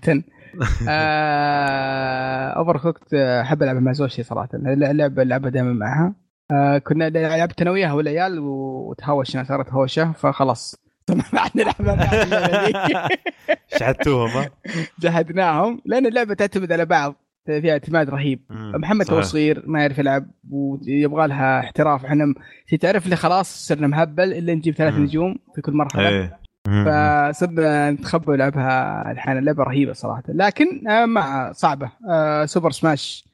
آه 0.89 2.49
Overcooked 2.49 3.15
أحب 3.15 3.63
ألعبها 3.63 3.81
مع 3.81 3.93
زوجتي 3.93 4.23
صراحة. 4.23 4.49
اللعبه 4.55 5.23
العبها 5.23 5.51
دائما 5.51 5.73
معها. 5.73 6.15
آه 6.51 6.79
كنا 6.79 7.11
لعبت 7.11 7.63
أنا 7.63 7.71
وياها 7.71 7.93
والعيال 7.93 8.39
وتهاوشنا 8.39 9.45
صارت 9.45 9.73
هوشه 9.73 10.13
فخلاص 10.13 10.77
ما 11.11 11.41
عاد 11.41 11.51
ذي. 11.59 13.09
شحتوهم 13.81 14.31
ها؟ 14.31 14.51
جهدناهم 15.03 15.83
لأن 15.85 16.07
اللعبة 16.07 16.35
تعتمد 16.35 16.73
على 16.73 16.85
بعض 16.85 17.15
فيها 17.47 17.73
اعتماد 17.73 18.11
رهيب 18.11 18.41
محمد 18.51 19.07
صحيح. 19.07 19.23
صغير 19.25 19.63
ما 19.67 19.81
يعرف 19.81 19.99
يلعب 19.99 20.27
ويبغى 20.51 21.27
لها 21.27 21.61
احتراف 21.61 22.05
إحنا 22.05 22.35
تعرف 22.81 23.07
لي 23.07 23.17
خلاص 23.17 23.67
صرنا 23.67 23.87
مهبل 23.87 24.33
إلا 24.33 24.55
نجيب 24.55 24.75
ثلاث. 24.75 24.95
نجوم 24.95 25.37
في 25.55 25.61
كل 25.63 25.73
مرحلة 25.73 26.09
إيه. 26.09 26.39
فصرنا 26.67 27.91
نتخبى 27.91 28.31
ونلعبها 28.33 29.11
الحين 29.13 29.39
اللعبة 29.39 29.63
رهيبة 29.65 29.93
صراحة 29.93 30.23
لكن 30.29 30.89
آه، 30.89 31.07
مع 31.07 31.53
صعبة 31.53 31.91
آه، 32.11 32.45
سوبر 32.45 32.71
سماش 32.71 33.26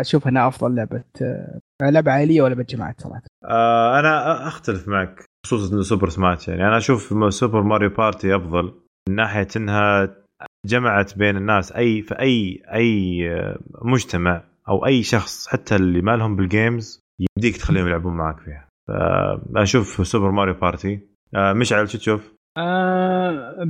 أشوف 0.00 0.28
انها 0.28 0.48
أفضل 0.48 0.74
لعبة 0.74 1.04
آه، 1.22 1.60
لعبة 1.82 2.12
عائلية 2.12 2.42
ولعبه 2.42 2.62
جماعات 2.62 3.00
صراحة. 3.00 3.22
آه 3.44 3.98
أنا 4.00 4.48
أختلف 4.48 4.88
معك 4.88 5.24
خصوصا 5.46 5.82
Super 5.82 6.08
Smash 6.08 6.48
يعني. 6.48 6.62
أنا 6.68 6.76
أشوف 6.76 7.32
Super 7.34 7.62
Mario 7.62 7.90
Party 7.90 8.36
أفضل 8.36 8.74
من 9.08 9.14
ناحية 9.14 9.48
إنها 9.56 10.16
جمعت 10.66 11.18
بين 11.18 11.36
الناس 11.36 11.72
أي 11.72 12.02
في 12.02 12.18
أي 12.18 12.62
أي 12.74 13.22
آه، 13.30 13.58
مجتمع 13.82 14.44
أو 14.68 14.86
أي 14.86 15.02
شخص 15.02 15.48
حتى 15.48 15.76
اللي 15.76 16.02
ما 16.02 16.16
لهم 16.16 16.36
بال 16.36 16.54
games 16.54 17.00
يمديك 17.20 17.56
تخليهم 17.56 17.86
يلعبون 17.86 18.14
معك 18.16 18.40
فيها. 18.40 18.68
فاشوف 19.54 20.06
Super 20.06 20.30
Mario 20.30 20.54
Party 20.54 21.00
آه 21.34 21.52
مشعل 21.52 21.88
شو 21.88 21.98
تشوف؟ 21.98 22.34
آه 22.58 23.62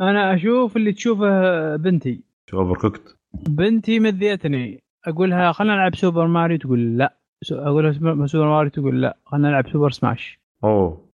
أنا 0.00 0.34
أشوف 0.34 0.76
اللي 0.76 0.92
تشوفه 0.92 1.76
بنتي. 1.76 2.20
شو 2.50 2.60
Overcooked؟ 2.60 3.16
بنتي 3.48 4.00
مذيتني. 4.00 4.80
أقولها 5.06 5.52
خلينا 5.52 5.74
نلعب 5.74 5.94
Super 5.96 6.26
Mario 6.26 6.58
تقول 6.58 6.98
لا. 6.98 7.16
أقولها 7.52 7.92
Super 8.26 8.48
Mario 8.48 8.70
تقول 8.70 9.02
لا. 9.02 9.16
خلينا 9.24 9.48
نلعب 9.48 9.68
Super 9.68 9.90
Smash 9.90 10.40
أوه. 10.64 11.08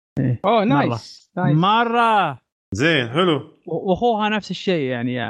أوه 0.45 0.65
nice. 0.65 1.31
nice. 1.37 1.57
مرة. 1.57 2.39
زين 2.75 3.09
حلو. 3.09 3.51
وأخوها 3.67 4.29
نفس 4.29 4.51
الشيء 4.51 4.91
يعني 4.91 5.23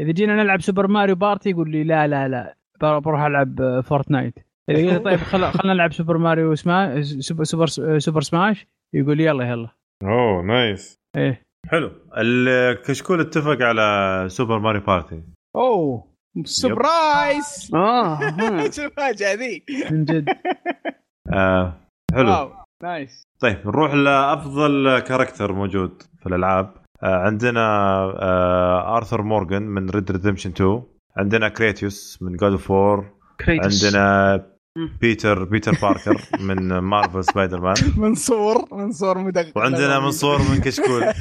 إذا 0.00 0.12
جينا 0.12 0.42
نلعب 0.42 0.60
Super 0.60 0.86
Mario 0.86 1.14
Party 1.16 1.50
يقول 1.50 1.70
لي 1.70 1.84
لا 1.84 2.06
لا 2.06 2.28
لا. 2.28 2.56
بر- 2.80 2.98
بروح 2.98 3.20
ألعب 3.20 3.80
Fortnite 3.80 4.34
إذا 4.70 4.90
قلت 4.94 5.04
طيب 5.04 5.18
خل- 5.18 5.52
خلينا 5.52 5.74
نلعب 5.74 5.92
Super 5.92 6.18
Mario 6.18 6.54
Sma 6.54 7.02
Super 7.02 7.44
Super, 7.44 7.66
Super 7.98 8.20
Smash 8.20 8.66
يقول 8.94 9.16
لي 9.16 9.24
يلا 9.24 9.44
يلا. 9.44 9.68
أوه 10.04 10.42
nice. 10.42 10.96
إيه. 11.16 11.42
حلو. 11.68 11.90
الكشكول 12.16 13.20
اتفق 13.20 13.62
على 13.62 14.24
Super 14.28 14.58
Mario 14.58 14.80
Party 14.80 15.22
أوه. 15.56 16.13
surprise! 16.44 17.70
آه 17.74 18.14
ها. 18.40 18.70
شو 18.70 18.82
الفاجأة 18.84 19.34
ذي. 19.34 19.64
من 19.90 20.04
جد. 20.04 20.28
آه 21.32 21.72
حلو. 22.14 22.30
wow 22.30 22.50
nice. 22.82 23.22
طيب 23.40 23.58
نروح 23.66 23.94
لأفضل 23.94 24.98
character 24.98 25.52
موجود 25.52 26.02
في 26.20 26.26
الألعاب. 26.26 26.74
آه 27.02 27.16
عندنا 27.16 27.60
آه 28.22 28.96
آرثر 28.96 29.22
مورغان 29.22 29.62
من 29.62 29.90
Red 29.90 29.99
Dead 29.99 30.10
Redemption 30.10 30.50
2 30.50 30.82
عندنا 31.16 31.48
كريتيوس 31.48 32.18
من 32.22 32.36
God 32.36 32.52
of 32.52 32.70
War 32.70 33.10
كريتوس 33.40 33.84
عندنا 33.84 34.36
مم. 34.36 34.42
بيتر 34.78 35.44
بيتر 35.44 35.72
باركر 35.82 36.22
من 36.40 36.78
Marvel 36.78 37.24
Spider-Man 37.24 37.74
منصور 37.96 38.68
منصور 38.72 39.18
مدقق 39.18 39.52
وعندنا 39.56 40.00
منصور 40.00 40.38
من 40.42 40.60
كشكول. 40.60 41.00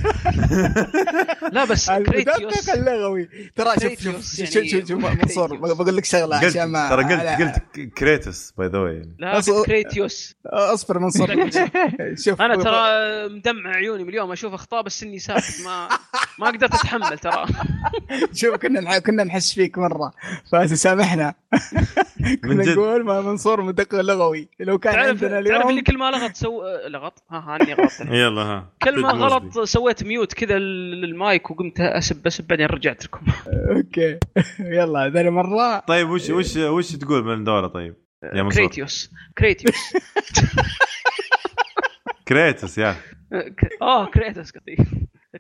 لا 1.52 1.66
بس 1.66 1.92
كريتيوس 1.92 2.70
المدقق 2.70 2.74
اللغوي. 2.74 3.30
ترى 3.56 3.74
شوف 3.74 4.04
شوف 4.04 4.40
يعني 4.40 4.70
شوف 4.70 4.88
شوف 4.88 5.00
منصور. 5.06 5.56
بقول 5.58 5.98
لك 5.98 6.06
شغلة 6.06 6.36
عشان 6.38 6.64
ما 6.66 6.90
ترى 6.90 7.04
قلت 7.04 7.42
قلت 7.42 7.94
كريتوس 7.98 8.54
by 8.58 8.68
the 8.68 8.78
way 8.80 9.02
لا 9.20 9.42
كريتيوس 9.66 10.36
أصبر 10.46 11.00
منصور 11.00 11.28
شوف. 12.26 12.42
أنا 12.42 12.56
ترى 12.56 12.80
مدمع 13.36 13.70
عيوني 13.76 14.04
من 14.04 14.10
اليوم 14.10 14.32
أشوف 14.32 14.54
أخطاء 14.54 14.82
بس 14.84 15.04
إني 15.04 15.20
ساكت 15.20 15.62
ما 15.66 15.90
ما 16.40 16.48
قدرت 16.48 16.74
أتحمل 16.74 17.18
ترى. 17.18 17.46
شوف 18.34 18.56
كنا 18.56 18.82
نح- 18.82 18.98
كنا 18.98 19.24
نحس 19.24 19.54
فيك 19.54 19.78
مرة. 19.78 20.12
فسامحنا 20.52 21.34
كنا. 22.44 22.74
نقول 22.74 23.06
ما 23.06 23.22
منصور 23.22 23.43
مدقق 23.48 24.02
لغوي. 24.02 24.48
لو 24.60 24.78
كان 24.78 24.94
تعرف 24.94 25.08
عندنا 25.08 25.30
تعرف 25.30 25.40
اللي 25.48 25.70
اليوم 25.70 25.80
كل 25.84 25.98
ما 25.98 26.12
لغط 26.12 26.36
سو 26.36 26.64
لغط؟ 26.88 27.24
ها 27.32 27.38
ها 27.40 27.56
أني 27.62 27.74
غلطت. 27.74 28.02
يلا 28.22 28.42
ها. 28.42 28.70
كل 28.84 29.02
ما. 29.02 29.10
غلط 29.12 29.60
سويت 29.60 30.04
mute 30.04 30.34
كذا 30.34 30.58
للمايك 30.60 31.52
وقمت 31.52 31.80
اسب 31.80 32.28
اسب 32.28 32.48
بعدين 32.48 32.66
رجعت 32.66 33.06
لكم. 33.06 33.26
okay. 33.76 34.20
يلا 34.78 35.08
ذا 35.10 35.30
مرة. 35.30 35.80
طيب 35.80 36.10
وش 36.10 36.30
وش 36.30 36.58
وش 36.58 36.92
تقول 36.96 37.24
من 37.24 37.44
دولة 37.44 37.68
طيب؟ 37.68 37.96
يا 38.24 38.44
منصور. 38.44 38.62
كريتيوس. 38.64 39.12
كريتيوس. 39.38 39.76
كريتوس 42.28 42.78
يا. 42.78 42.96
آه 43.82 44.06
كريتوس 44.06 44.52
قصدي. 44.52 44.78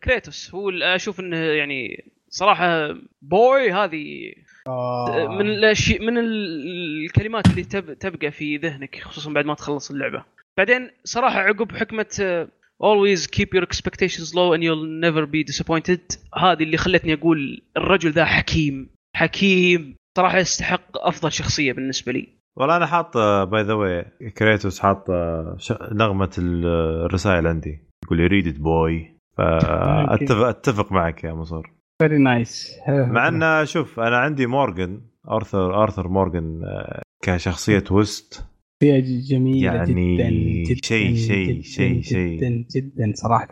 كريتوس. 0.03 0.51
هو 0.55 0.69
ال- 0.69 0.83
أشوف 0.83 1.19
إنه 1.19 1.37
يعني 1.37 2.11
صراحة 2.29 2.95
boy 3.21 3.71
هذه 3.71 4.33
آه. 4.67 5.27
من 5.39 5.49
الاشياء 5.49 6.01
من 6.01 6.17
ال- 6.17 7.05
الكلمات 7.05 7.47
اللي 7.47 7.63
تب 7.63 7.93
تبقى 7.93 8.31
في 8.31 8.57
ذهنك 8.57 8.99
خصوصا 9.01 9.31
بعد 9.33 9.45
ما 9.45 9.53
تخلص 9.53 9.91
اللعبة. 9.91 10.23
بعدين 10.57 10.89
صراحة 11.03 11.39
عقب 11.39 11.71
حكمة 11.71 12.05
آه، 12.21 12.47
always 12.83 13.19
keep 13.27 13.47
your 13.57 13.63
expectations 13.65 14.29
low 14.33 14.55
and 14.55 14.61
you'll 14.61 14.87
never 15.05 15.25
be 15.25 15.43
disappointed. 15.53 16.17
هذه 16.37 16.63
اللي 16.63 16.77
خلتني 16.77 17.13
أقول 17.13 17.61
الرجل 17.77 18.11
ذا 18.11 18.25
حكيم. 18.25 18.89
حكيم. 19.15 19.95
صراحة 20.17 20.37
يستحق 20.37 20.97
أفضل 21.07 21.31
شخصية 21.31 21.73
بالنسبة 21.73 22.11
لي. 22.11 22.27
والله 22.57 22.77
أنا 22.77 22.85
حاط 22.85 23.17
by 23.47 23.61
the 23.63 23.73
way 23.73 24.05
كريتوس 24.37 24.79
حاط 24.79 25.09
آه، 25.09 25.57
نغمة 25.91 26.31
ال- 26.37 26.65
الرسائل 27.05 27.47
عندي. 27.47 27.79
يقول 28.05 28.17
لي 28.17 28.27
read 28.27 28.61
boy. 28.63 29.13
فاتفق 29.37 30.45
أتفق 30.45 30.91
معك 30.91 31.23
يا 31.23 31.33
منصور 31.33 31.72
فيري 32.01 32.17
نايس 32.17 32.75
مع 32.87 33.27
انه 33.27 33.63
شوف 33.63 33.99
أنا 33.99 34.17
عندي 34.17 34.45
مورجن 34.45 35.01
آرثر 35.29 35.83
آرثر 35.83 36.07
مورجن 36.07 36.61
آه، 36.65 37.01
كشخصية 37.23 37.83
ويست 37.91 38.45
فيها 38.79 38.99
جميلة 39.29 39.73
يعني 39.73 39.93
جدا 40.15 40.29
جدا 40.73 40.81
شيء- 40.83 41.15
شيء- 41.15 41.51
جداً 41.53 41.61
شيء- 41.61 42.01
شيء. 42.01 42.37
جدا 42.37 42.65
جدا 42.75 43.13
صراحة. 43.15 43.47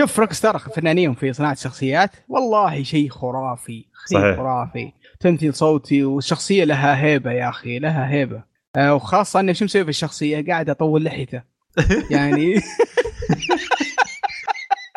شوف 0.00 0.18
روك 0.20 0.32
ستار 0.32 0.58
فنانين 0.58 1.14
في 1.14 1.32
صناعة 1.32 1.52
الشخصيات 1.52 2.10
والله 2.28 2.82
شيء 2.82 3.08
خرافي 3.08 3.84
شيء 4.08 4.18
صحيح. 4.20 4.36
خرافي. 4.36 4.92
تمثيل 5.20 5.54
صوتي 5.54 6.04
والشخصية 6.04 6.64
لها 6.64 7.02
هيبة 7.04 7.32
يا 7.32 7.48
أخي 7.48 7.78
لها 7.78 8.10
هيبة. 8.10 8.42
آه 8.76 8.94
وخاصة 8.94 9.40
انه 9.40 9.52
شو 9.52 9.64
مسوي 9.64 9.84
في 9.84 9.90
الشخصية؟ 9.90 10.46
قاعد 10.46 10.70
أطول 10.70 11.04
لحيته. 11.04 11.42
يعني 12.10 12.54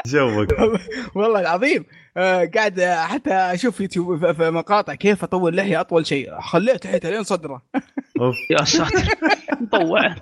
joke. 0.07 0.47
والله 1.15 1.39
العظيم. 1.39 1.85
قاعد 2.55 2.79
آه، 2.79 3.01
حتى 3.05 3.33
أشوف 3.33 3.81
يوتيوب 3.81 4.25
في- 4.25 4.33
في 4.33 4.49
مقاطع 4.51 4.95
كيف 4.95 5.23
أطول 5.23 5.55
لحية 5.57 5.79
أطول 5.81 6.05
شيء. 6.05 6.39
خليت 6.39 6.85
لحيته 6.85 7.09
لين 7.09 7.23
صدرة. 7.23 7.61
أوف. 8.21 8.35
يا 8.51 8.63
ساتر. 8.65 9.15
مطوع 9.61 10.15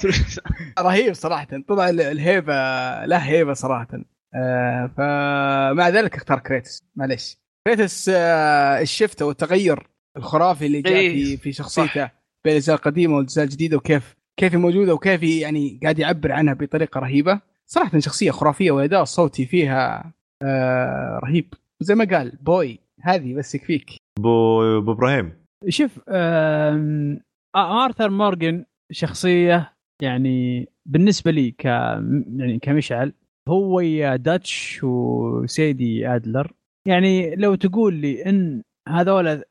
رهيب 0.80 1.14
صراحة. 1.14 1.48
طلع 1.68 1.90
ال- 1.90 2.02
الهيبة 2.02 2.54
له 3.06 3.18
هيبة 3.18 3.54
صراحة. 3.54 3.88
آه 4.36 4.92
فمع 4.98 5.90
ذلك 5.90 6.16
اختار 6.16 6.40
كريتوس 6.40 6.84
معليش. 6.96 7.38
كريتوس 7.68 8.10
آه 8.14 8.82
ال 8.82 8.89
shift 8.89 9.22
والتغير 9.22 9.88
الخرافي 10.18 10.66
اللي 10.66 10.82
جاء 10.82 10.94
إيه، 10.94 11.26
في 11.26 11.38
في 11.38 11.52
شخصيته 11.52 12.10
بين 12.46 12.54
الأجزاء 12.54 12.76
القديمة 12.76 13.16
والأجزاء 13.16 13.46
الجديدة 13.46 13.78
وكيف 13.78 14.16
كيف 14.38 14.56
موجودة 14.56 14.94
وكيف 14.94 15.24
يعني 15.24 15.80
قاعد 15.84 16.00
يعبر 16.00 16.32
عنها 16.32 16.54
بطريقة 16.54 17.00
رهيبة. 17.00 17.40
صراحة 17.66 18.00
شخصية 18.00 18.32
خرافية 18.32 18.72
والاداء 18.72 19.02
الصوتي 19.02 19.46
فيها 19.46 20.14
آه 20.44 21.20
رهيب. 21.24 21.54
زي 21.80 21.96
ما 21.96 22.06
قال 22.06 22.32
بوي 22.42 22.80
هذه 23.02 23.34
بس 23.34 23.56
يكفيك. 23.56 23.90
ابو 24.20 24.62
ابو 24.78 24.92
إبراهيم. 24.92 25.34
شوف 25.70 26.00
آم، 26.10 27.20
آرثر 27.56 28.10
مورجن 28.10 28.66
شخصية 28.92 29.74
يعني 30.02 30.68
بالنسبة 30.86 31.32
لي 31.32 31.52
ك 31.52 31.66
يعني 31.66 32.60
كمشعل 32.62 33.14
هو 33.50 33.76
ويا 33.78 34.16
داتش 34.16 34.80
وسيدي 34.84 36.08
ادلر 36.08 36.52
يعني 36.88 37.36
لو 37.36 37.56
تقول 37.56 37.94
لي 37.94 38.26
إن 38.26 38.62
هذول 38.90 39.44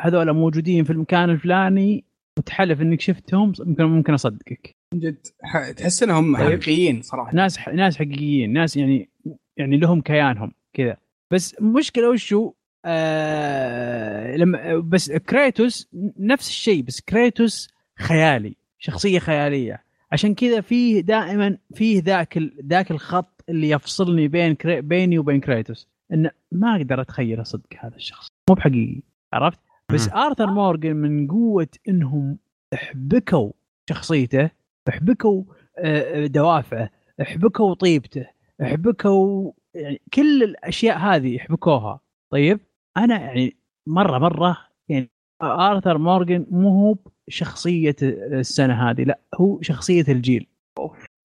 هذول 0.00 0.32
موجودين 0.32 0.84
في 0.84 0.90
المكان 0.92 1.30
الفلاني 1.30 2.04
وتحلف 2.38 2.80
إنك 2.80 3.00
شفتهم 3.00 3.52
ممكن 3.60 3.84
ممكن 3.84 4.12
أصدقك. 4.14 4.72
من 4.94 5.00
جد 5.00 5.26
ح- 5.42 5.70
تحس 5.70 6.02
إنهم 6.02 6.36
طيب. 6.36 6.44
حقيقيين 6.46 7.02
صراحة. 7.02 7.34
ناس 7.34 7.68
ناس 7.68 7.96
حقيقيين 7.96 8.52
ناس 8.52 8.76
يعني 8.76 9.08
يعني 9.56 9.76
لهم 9.76 10.00
كيانهم 10.00 10.52
كذا. 10.76 10.96
بس 11.32 11.56
مشكلة 11.60 12.10
وشو؟ 12.10 12.52
آه 12.84 14.36
لما 14.36 14.78
بس 14.78 15.12
كريتوس 15.12 15.88
نفس 16.18 16.48
الشيء 16.48 16.82
بس 16.82 17.00
كريتوس 17.00 17.68
خيالي 17.98 18.56
شخصية 18.78 19.18
خيالية. 19.18 19.84
عشان 20.12 20.34
كذا 20.34 20.60
فيه 20.60 21.00
دائما 21.00 21.58
فيه 21.74 22.02
ذاك 22.02 22.38
ذاك 22.66 22.90
الخط 22.90 23.44
اللي 23.48 23.70
يفصلني 23.70 24.28
بين 24.28 24.54
كري 24.54 24.80
بيني 24.80 25.18
وبين 25.18 25.40
كريتوس. 25.40 25.88
انه 26.12 26.30
ما 26.52 26.76
أقدر 26.76 27.00
أتخيل 27.00 27.46
صدق 27.46 27.66
هذا 27.78 27.96
الشخص. 27.96 28.28
مو 28.48 28.54
بحقيقي 28.54 29.02
عرفت؟ 29.32 29.58
بس. 29.92 30.08
آرثر 30.08 30.46
مورجن 30.46 30.96
من 30.96 31.28
قوة 31.28 31.68
إنهم 31.88 32.38
احبكوا 32.74 33.52
شخصيته 33.90 34.50
احبكوا 34.88 35.44
آه، 35.78 36.26
دوافعه 36.26 36.90
احبكوا 37.22 37.74
طيبته 37.74 38.26
احبكوا 38.62 39.52
يعني 39.74 40.00
كل 40.14 40.42
الأشياء 40.42 40.98
هذه 40.98 41.36
احبكوها 41.36 42.00
طيب؟ 42.32 42.60
أنا 42.96 43.20
يعني 43.20 43.56
مرة 43.88 44.18
مرة 44.18 44.58
يعني 44.88 45.10
آرثر 45.42 45.98
مورجن 45.98 46.46
مو 46.50 46.68
هو 46.68 46.96
شخصيه 47.28 47.96
السنة 48.02 48.90
هذه 48.90 49.02
لا 49.02 49.18
هو 49.34 49.62
شخصية 49.62 50.04
الجيل. 50.08 50.46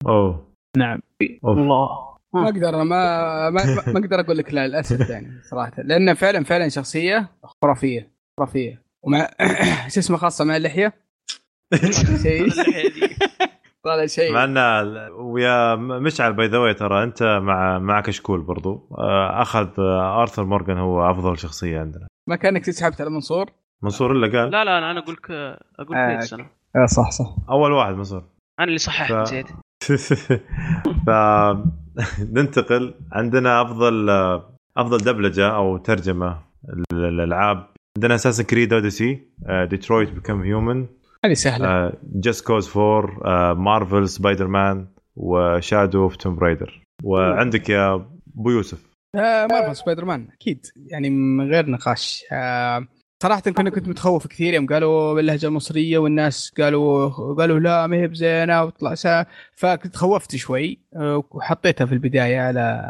أوه. 0.06 0.48
نعم. 0.76 1.00
أوف. 1.44 1.58
الله. 1.58 2.08
ما 2.34 2.44
أقدر 2.44 2.76
ما 2.76 2.84
ما, 2.84 3.50
ما 3.50 3.84
ما 3.86 3.98
أقدر 3.98 4.20
أقول 4.20 4.38
لك 4.38 4.54
لا 4.54 4.68
للأسف 4.68 5.10
يعني 5.10 5.42
صراحة. 5.42 5.72
لأنه 5.82 6.14
فعلا 6.14 6.44
فعلا 6.44 6.68
شخصية 6.68 7.28
خرافية 7.62 8.10
خرافية. 8.38 8.82
ومع 9.02 9.30
شو 9.92 10.00
اسمه 10.00 10.16
خاصة 10.16 10.44
مع 10.44 10.56
اللحية؟ 10.56 10.92
شيء. 12.22 12.48
طالع 13.88 14.06
شيء. 14.06 14.32
مع 14.32 14.44
إنه 14.44 14.60
ويا 15.16 15.74
مشعل 15.74 16.32
by 16.32 16.46
the 16.46 16.72
ترى 16.72 17.02
أنت 17.02 17.22
مع 17.22 17.78
مع 17.78 18.00
كشكول 18.00 18.40
برضو. 18.40 18.88
آه، 18.98 19.42
أخذ 19.42 19.68
آه، 19.78 20.20
آرثر 20.22 20.44
مورجان 20.44 20.78
هو 20.78 21.10
أفضل 21.10 21.38
شخصية 21.38 21.80
عندنا. 21.80 22.06
ما 22.28 22.36
كأنك 22.36 22.64
تسحبت 22.66 23.00
على 23.00 23.10
منصور؟ 23.10 23.46
منصور 23.82 24.12
إلا 24.12 24.38
قال؟ 24.40 24.50
لا 24.50 24.64
لا 24.64 24.78
أنا 24.90 24.98
أقول 25.00 25.14
لك 25.14 25.30
أقول 25.78 25.96
آه، 25.96 26.14
كويس 26.16 26.32
أنا 26.34 26.46
آه 26.76 26.86
صح 26.86 27.10
صح. 27.10 27.36
أول 27.50 27.72
واحد 27.72 27.94
منصور. 27.94 28.22
أنا 28.58 28.66
اللي 28.66 28.78
صححت 28.78 29.12
ف- 29.12 29.16
نسيت. 29.16 29.46
ف 31.06 31.10
ننتقل. 32.34 32.94
عندنا 33.12 33.62
أفضل 33.62 34.10
أفضل 34.76 34.98
دبلجة 34.98 35.48
أو 35.48 35.76
ترجمة 35.76 36.38
للألعاب. 36.92 37.66
عندنا 37.96 38.14
Assassin's 38.14 38.44
Creed 38.44 38.72
Odyssey 38.72 39.22
Detroit 39.70 40.10
Become 40.12 40.42
Human 40.42 40.86
هذه 41.24 41.32
سهلة. 41.32 41.92
Just 42.02 42.46
Cause 42.46 42.76
4 42.76 43.54
Marvel 43.54 44.08
Spider-Man 44.08 44.46
و 44.46 44.86
Shadow 45.16 46.02
of 46.02 46.16
Tomb 46.16 46.36
Raider 46.36 46.82
وعندك 47.04 47.68
يا 47.68 47.94
أبو 48.36 48.50
يوسف. 48.50 48.88
آه 49.14 49.46
Marvel 49.46 49.76
Spider-Man 49.76 50.28
أكيد. 50.32 50.66
يعني 50.76 51.10
من 51.10 51.50
غير 51.50 51.70
نقاش. 51.70 52.24
آه 52.32 52.86
صراحة 53.22 53.40
كنا 53.40 53.70
كنت 53.70 53.88
متخوف 53.88 54.26
كثير 54.26 54.54
يوم 54.54 54.66
قالوا 54.66 55.14
باللهجة 55.14 55.46
المصرية 55.46 55.98
والناس 55.98 56.52
قالوا 56.58 57.08
قالوا 57.34 57.58
لا 57.58 57.86
ما 57.86 57.96
هي 57.96 58.06
بزينة 58.06 58.64
وطلع 58.64 58.94
سا. 58.94 59.26
فكنت 59.52 59.96
خوفت 59.96 60.36
شوي 60.36 60.78
آه، 60.96 61.24
وحطيتها 61.30 61.84
في 61.86 61.92
البداية 61.92 62.40
على 62.40 62.84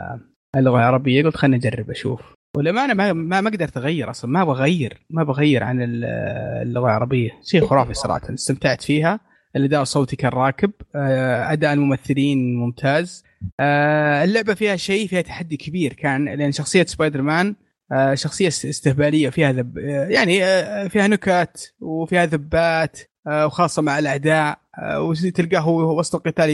اللغة 0.57 0.77
العربية 0.77 1.23
قلت 1.25 1.37
خليني 1.37 1.57
اجرب 1.57 1.91
أشوف. 1.91 2.35
وللأمانة 2.57 2.95
ما 2.95 3.13
ما 3.13 3.41
ما 3.41 3.51
قدرت 3.51 3.77
اغير 3.77 4.11
أصلا 4.11 4.31
ما 4.31 4.45
بغير 4.45 4.99
ما 5.11 5.25
بغير 5.25 5.65
عن 5.65 5.83
ال- 5.83 6.05
اللغة 6.63 6.87
العربية. 6.87 7.31
شيء 7.45 7.67
خرافي 7.67 7.95
صراحة 7.95 8.35
استمتعت 8.35 8.83
فيها. 8.83 9.21
الأداء 9.57 9.83
الصوتي 9.83 10.17
كان 10.17 10.31
راكب 10.31 10.71
آه، 10.95 11.53
أداء 11.53 11.73
الممثلين 11.73 12.57
ممتاز. 12.57 13.25
آه، 13.61 14.25
اللعبة 14.25 14.55
فيها 14.55 14.77
شيء 14.77 15.09
فيها 15.09 15.21
تحدي 15.21 15.57
كبير 15.57 15.93
كان 15.93 16.25
لأن 16.29 16.53
شخصية 16.53 16.85
سبايدر 16.85 17.23
مان 17.23 17.55
آه، 17.93 18.15
شخصية 18.15 18.49
است- 18.49 18.65
استهبالية 18.67 19.29
فيها 19.31 19.53
ذب 19.53 19.79
يعني 20.11 20.39
فيها 20.89 21.07
نكات 21.07 21.63
وفيها 21.81 22.27
ذبات 22.27 22.99
وخاصة 23.27 23.83
مع 23.83 23.99
الأعداء 23.99 24.59
وتلقاه 24.97 25.61
هو 25.61 25.99
وسط 25.99 26.15
القتال 26.15 26.51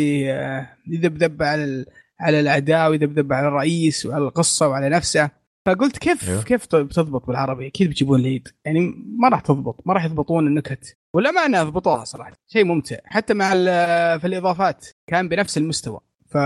يذبذب 0.90 1.42
على 1.42 1.84
على 2.20 2.40
الأعداء 2.40 2.90
ويذبذب 2.90 3.32
على 3.32 3.48
الرئيس 3.48 4.06
وعلى 4.06 4.24
القصة 4.24 4.68
وعلى 4.68 4.88
نفسه. 4.88 5.30
فقلت 5.66 5.98
كيف 5.98 6.28
أيوه. 6.30 6.42
كيف 6.42 6.66
بتضبط 6.76 7.26
بالعربي؟ 7.26 7.66
أكيد 7.66 7.88
بيجيبون 7.88 8.20
العيد 8.20 8.48
يعني 8.64 8.94
ما 9.18 9.28
راح 9.28 9.40
تضبط 9.40 9.80
ما 9.86 9.94
راح 9.94 10.04
يضبطون 10.04 10.46
النكت. 10.46 10.96
ولا 11.14 11.30
ما 11.30 11.40
أنا 11.46 11.64
ضبطوها 11.64 12.04
صراحة. 12.04 12.32
شيء 12.48 12.64
ممتع. 12.64 12.96
حتى 13.04 13.34
مع 13.34 13.52
ال- 13.52 14.20
في 14.20 14.26
الإضافات 14.26 14.86
كان 15.06 15.28
بنفس 15.28 15.58
المستوى. 15.58 16.00
ف 16.30 16.36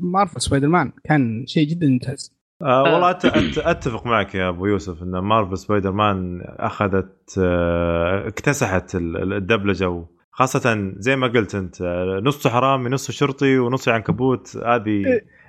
Marvel 0.00 0.40
Spider-Man 0.40 0.92
كان 1.04 1.44
شيء 1.46 1.68
جدا 1.68 1.86
ممتاز. 1.86 2.36
آه 2.62 2.82
والله 2.82 3.12
أت- 3.12 3.16
أت- 3.22 3.66
أتفق 3.66 4.06
معك 4.06 4.34
يا 4.34 4.48
أبو 4.48 4.66
يوسف 4.66 5.02
إن 5.02 5.18
Marvel 5.18 5.58
Spider-Man 5.58 6.40
أخذت 6.44 7.34
آه، 7.38 8.28
اكتسحت 8.28 8.94
ال- 8.94 9.16
ال- 9.16 9.32
الدبلجة 9.32 10.04
خاصة 10.30 10.92
زي 10.98 11.16
ما 11.16 11.26
قلت 11.26 11.54
أنت 11.54 11.82
آه، 11.82 12.20
نصه 12.24 12.50
حرامي 12.50 12.88
نصه 12.90 13.12
شرطي 13.12 13.58
ونصه 13.58 13.92
عنكبوت 13.92 14.56
هذه 14.56 15.02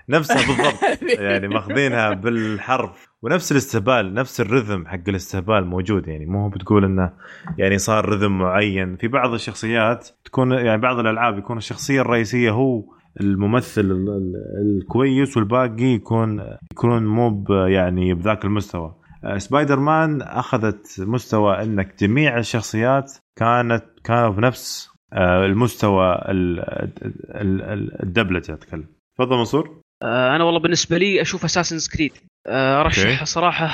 نفسها 0.09 0.35
بالضبط. 0.47 1.01
يعني 1.19 1.47
ماخذينها 1.47 2.13
بالحرف. 2.13 3.07
ونفس 3.21 3.51
الاستهبال 3.51 4.13
نفس 4.13 4.41
الرذم 4.41 4.88
حق 4.88 4.99
الاستهبال 5.09 5.65
موجود. 5.65 6.07
يعني 6.07 6.25
مو 6.25 6.49
بتقول 6.49 6.85
إنه 6.85 7.11
يعني 7.57 7.77
صار 7.77 8.09
رذم 8.09 8.38
معين. 8.38 8.95
في 8.95 9.07
بعض 9.07 9.34
الشخصيات 9.34 10.09
تكون 10.25 10.51
يعني 10.51 10.81
بعض 10.81 10.99
الألعاب 10.99 11.38
يكون 11.38 11.57
الشخصية 11.57 12.01
الرئيسية 12.01 12.51
هو 12.51 12.84
الممثل 13.21 13.81
ال- 13.81 13.91
ال- 13.91 14.81
الكويس 14.81 15.38
والباقي 15.38 15.84
يكون 15.84 16.41
يكون 16.71 17.05
مو 17.05 17.43
يعني 17.67 18.13
بذاك 18.13 18.45
المستوى. 18.45 18.95
آه، 19.23 19.38
سبايدر 19.38 19.79
مان 19.79 20.21
أخذت 20.21 20.95
مستوى 20.99 21.63
انك 21.63 21.95
جميع 21.99 22.38
الشخصيات 22.38 23.13
كانت 23.35 23.84
كانوا 24.03 24.29
بنفس 24.29 24.89
آه، 25.13 25.45
المستوى 25.45 26.15
ال- 26.15 26.59
ال- 26.59 27.61
ال- 27.61 28.03
الدبلجة 28.03 28.53
أتكلم. 28.53 28.85
تفضل 29.17 29.38
منصور. 29.38 29.81
أنا 30.03 30.44
والله 30.44 30.60
بالنسبة 30.60 30.98
لي 30.98 31.22
أشوف 31.22 31.45
Assassin's 31.45 31.80
Creed 31.80 32.11
أرشحها 32.48 33.11
okay. 33.14 33.26
صراحة 33.26 33.69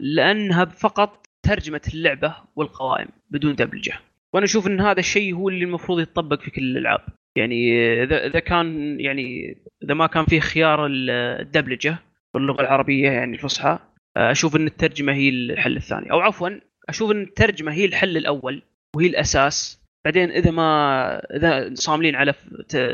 لأنها 0.00 0.64
فقط 0.64 1.26
ترجمة 1.42 1.80
اللعبة 1.94 2.36
والقوائم 2.56 3.08
بدون 3.30 3.54
دبلجة. 3.54 3.92
وأنا 4.32 4.44
أشوف 4.44 4.66
إن 4.66 4.80
هذا 4.80 5.00
الشيء 5.00 5.34
هو 5.34 5.48
اللي 5.48 5.64
المفروض 5.64 6.00
يتطبق 6.00 6.40
في 6.40 6.50
كل 6.50 6.62
الألعاب. 6.62 7.00
يعني 7.36 7.82
اذا 8.02 8.40
كان 8.40 9.00
يعني 9.00 9.56
إذا 9.82 9.94
ما 9.94 10.06
كان 10.06 10.24
فيه 10.24 10.40
خيار 10.40 10.86
الدبلجة 10.90 11.98
باللغة 12.34 12.60
العربية 12.60 13.10
يعني 13.10 13.36
الفصحى 13.36 13.78
آه، 14.16 14.30
أشوف 14.30 14.56
إن 14.56 14.66
الترجمة 14.66 15.12
هي 15.12 15.28
الحل 15.28 15.76
الثاني. 15.76 16.10
أو 16.10 16.20
عفوا 16.20 16.48
أشوف 16.88 17.10
إن 17.10 17.22
الترجمة 17.22 17.72
هي 17.72 17.84
الحل 17.84 18.16
الأول 18.16 18.62
وهي 18.96 19.06
الأساس. 19.06 19.84
بعدين 20.04 20.30
إذا 20.30 20.50
ما 20.50 21.18
إذا 21.36 21.70
صاملين 21.74 22.16
على 22.16 22.34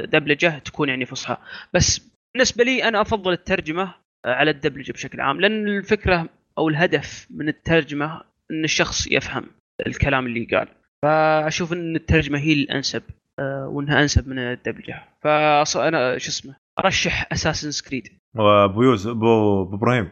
دبلجة 0.04 0.58
تكون 0.58 0.88
يعني 0.88 1.04
فصحى. 1.04 1.36
بس 1.74 2.09
بالنسبة 2.34 2.64
لي 2.64 2.84
أنا 2.88 3.00
أفضل 3.00 3.32
الترجمة 3.32 3.94
على 4.26 4.50
الدبلجه 4.50 4.92
بشكل 4.92 5.20
عام 5.20 5.40
لأن 5.40 5.68
الفكرة 5.68 6.28
أو 6.58 6.68
الهدف 6.68 7.26
من 7.30 7.48
الترجمة 7.48 8.22
إن 8.50 8.64
الشخص 8.64 9.06
يفهم 9.06 9.44
الكلام 9.86 10.26
اللي 10.26 10.44
قال 10.44 10.68
فأشوف 11.02 11.72
إن 11.72 11.96
الترجمة 11.96 12.38
هي 12.38 12.52
الأنسب 12.52 13.02
آه، 13.38 13.68
وإنها 13.68 14.02
أنسب 14.02 14.28
من 14.28 14.38
الدبلجة. 14.38 15.02
فانا 15.22 16.18
شو 16.18 16.28
اسمه 16.30 16.56
أرشح 16.78 17.28
Assassin's 17.32 17.70
Creed 17.70 18.08
وأبو 18.36 18.82
يوسف 18.82 19.10
ابو 19.10 19.62
إبراهيم. 19.62 20.08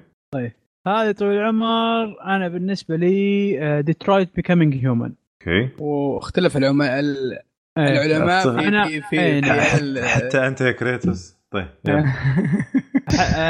هذا 0.86 1.12
طويل 1.12 1.39
العمر. 1.39 2.23
أنا 2.24 2.49
بالنسبة 2.49 2.97
لي 2.97 3.59
آه، 3.62 3.81
Detroit 3.80 4.36
Becoming 4.36 4.74
Human 4.85 5.12
أوكي. 5.43 5.69
واختلف 5.78 6.57
العلماء 6.57 7.01
ال- 7.01 7.39
إيه. 7.78 7.85
العلماء 8.07 8.43
في 8.43 9.01
في 9.01 9.01
في, 9.11 9.20
إيه، 9.20 9.40
في 9.43 9.82
ال- 9.82 10.05
حتى 10.05 10.47
أنت 10.47 10.61
يا 10.61 10.73
كريتوس. 10.73 11.38
طيب 11.54 11.68
يلا. 11.88 12.04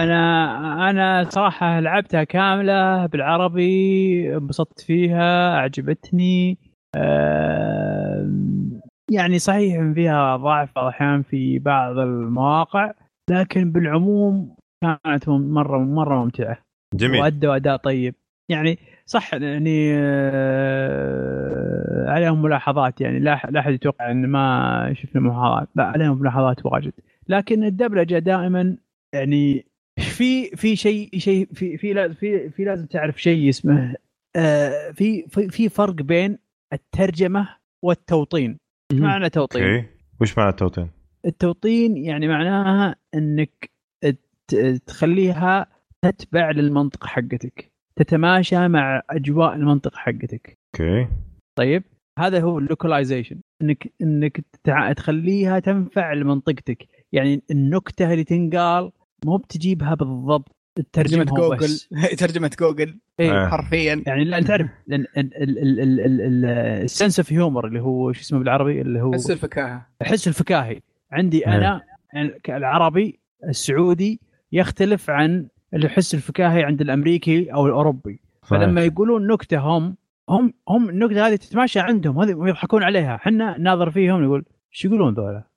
أنا 0.02 0.90
أنا 0.90 1.26
صراحة 1.30 1.80
لعبتها 1.80 2.24
كاملة 2.24 3.06
بالعربي 3.06 4.36
انبسطت 4.36 4.80
فيها 4.80 5.56
عجبتني 5.56 6.58
آم، 6.96 8.80
يعني 9.10 9.38
صحيح 9.38 9.92
فيها 9.94 10.36
ضعف 10.36 10.78
أحيانا 10.78 11.22
في 11.22 11.58
بعض 11.58 11.98
المواقع 11.98 12.92
لكن 13.30 13.72
بالعموم 13.72 14.54
كانت 15.04 15.28
مره 15.28 15.78
مرة 15.78 16.24
ممتعة. 16.24 16.58
جميل. 16.94 17.20
وادوا 17.20 17.56
أداء 17.56 17.76
طيب. 17.76 18.14
يعني 18.50 18.78
صح 19.06 19.34
يعني 19.34 19.90
آه، 19.94 22.10
عليهم 22.10 22.42
ملاحظات. 22.42 23.00
يعني 23.00 23.18
لا 23.18 23.40
لا 23.50 23.60
أحد 23.60 23.72
يتوقع 23.72 24.10
إن 24.10 24.26
ما 24.26 24.92
شفنا 24.96 25.20
ملاحظات. 25.20 25.68
لا 25.74 25.84
عليهم 25.84 26.18
ملاحظات 26.20 26.66
واجد. 26.66 26.92
لكن 27.28 27.64
الدبلجة 27.64 28.18
دائما 28.18 28.76
يعني 29.14 29.66
في 29.98 30.44
في 30.56 30.76
شيء 30.76 31.18
شيء 31.18 31.48
في 31.54 31.76
في 31.78 32.14
في 32.14 32.50
في 32.50 32.64
لازم 32.64 32.86
تعرف 32.86 33.22
شيء 33.22 33.48
اسمه 33.48 33.94
آه، 34.36 34.90
في 34.90 35.22
في 35.28 35.48
في 35.48 35.68
فرق 35.68 35.94
بين 35.94 36.38
الترجمة 36.72 37.48
والتوطين. 37.84 38.58
إيش 38.92 39.00
معنى 39.00 39.30
توطين؟ 39.30 39.62
أوكي. 39.62 39.86
وش 40.20 40.38
معنى 40.38 40.50
التوطين؟ 40.50 40.90
التوطين 41.26 41.96
يعني 41.96 42.28
معناها 42.28 42.96
إنك 43.14 43.70
تخليها 44.86 45.66
تتبع 46.04 46.50
للمنطقة 46.50 47.06
حقتك 47.06 47.72
تتماشى 47.96 48.68
مع 48.68 49.02
أجواء 49.10 49.54
المنطقة 49.54 49.96
حقتك. 49.96 50.58
okay. 50.74 51.08
طيب 51.58 51.82
هذا 52.18 52.40
هو 52.40 52.58
ال 52.58 52.65
localization 52.65 53.40
إنك 53.62 53.92
إنك 54.02 54.40
تع- 54.64 54.92
تخليها 54.92 55.58
تنفع 55.58 56.12
لمنطقتك. 56.12 56.86
يعني 57.12 57.42
النكتة 57.50 58.12
اللي 58.12 58.24
تنقال 58.24 58.90
مو 59.24 59.36
بتجيبها 59.36 59.94
بالضبط 59.94 60.58
ترجمة 60.92 61.24
تترجمها 61.24 61.48
جوجل. 61.48 61.56
بس. 61.56 61.88
ترجمة 62.20 62.50
جوجل. 62.60 62.98
إيه. 63.20 63.44
آه. 63.44 63.48
حرفيا. 63.48 64.02
يعني 64.06 64.24
لا 64.24 64.42
تعرف 64.42 64.66
ال 66.84 66.90
sense 66.90 67.18
of 67.18 67.32
humor 67.32 67.66
اللي 67.66 67.80
هو 67.80 68.12
شو 68.12 68.20
اسمه 68.20 68.38
بالعربي 68.38 68.80
اللي 68.80 69.02
هو 69.02 69.10
بس 69.10 69.30
الفكاهة. 69.30 69.86
الحس 70.02 70.28
الفكاهي. 70.28 70.80
عندي 71.12 71.46
أنا 71.46 71.82
يعني 72.12 72.38
العربي 72.48 73.18
السعودي 73.48 74.20
يختلف 74.52 75.10
عن 75.10 75.48
الحس 75.74 76.14
الفكاهي 76.14 76.64
عند 76.64 76.80
الأمريكي 76.80 77.52
أو 77.52 77.66
الأوروبي. 77.66 78.20
فلما 78.42 78.84
يقولون 78.84 79.26
نكتة 79.26 79.58
هم 79.58 79.96
هم 80.28 80.52
هم 80.68 80.88
النكتة 80.88 81.26
هذه 81.26 81.36
تتماشى 81.36 81.80
عندهم 81.80 82.18
هذه 82.18 82.30
يضحكون 82.30 82.82
عليها. 82.82 83.14
إحنا 83.14 83.58
ناظر 83.58 83.90
فيهم 83.90 84.24
نقول 84.24 84.44
إيش 84.72 84.84
يقولون 84.84 85.14
ذولا؟ 85.14 85.47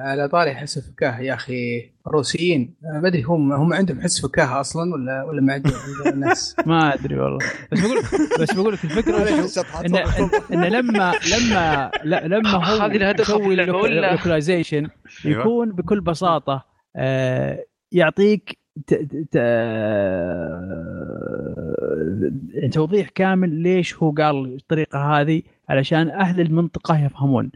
على 0.00 0.28
طاري 0.28 0.54
حس 0.54 0.76
الفكاهه 0.78 1.20
يا 1.20 1.34
أخي 1.34 1.90
الروسيين 2.06 2.74
آه، 2.84 3.00
ما 3.00 3.08
أدري 3.08 3.22
هم 3.22 3.52
هم 3.52 3.72
عندهم 3.72 4.00
حس 4.00 4.20
فكاهة 4.26 4.60
أصلا 4.60 4.92
ولا 4.94 5.22
ولا 5.24 5.40
ما 5.42 5.52
عندهم 5.52 5.74
عند 5.74 6.12
الناس 6.12 6.56
ما 6.66 6.94
أدري 6.94 7.18
والله 7.20 7.38
بس 7.72 7.80
بقول 7.80 7.96
بس 8.40 8.54
بقول 8.54 8.72
لك 8.72 8.84
الفكرة 8.84 9.22
وشو؟ 9.42 9.60
إن 10.52 10.64
لما 10.64 11.12
لما 11.32 11.90
لا 12.04 12.26
لما 12.26 12.50
هو 12.66 12.80
هذه 12.82 12.96
لها 12.96 13.12
دخل 13.12 13.24
في 13.24 13.40
يسوي 13.40 13.54
اللعبة 13.54 13.78
ولا؟ 13.78 14.12
لوكلايزيشن 14.12 14.88
أيوة. 15.26 15.40
يكون 15.40 15.72
بكل 15.72 16.00
بساطة 16.00 16.64
آه، 16.96 17.64
يعطيك 17.92 18.58
ت- 18.86 18.94
ت- 18.94 19.28
ت- 22.62 22.74
توضيح 22.74 23.08
كامل 23.08 23.50
ليش 23.50 23.94
هو 23.94 24.10
قال 24.10 24.54
الطريقة 24.54 24.98
هذه 25.20 25.42
علشان 25.68 26.08
أهل 26.10 26.40
المنطقة 26.40 27.04
يفهمون 27.04 27.50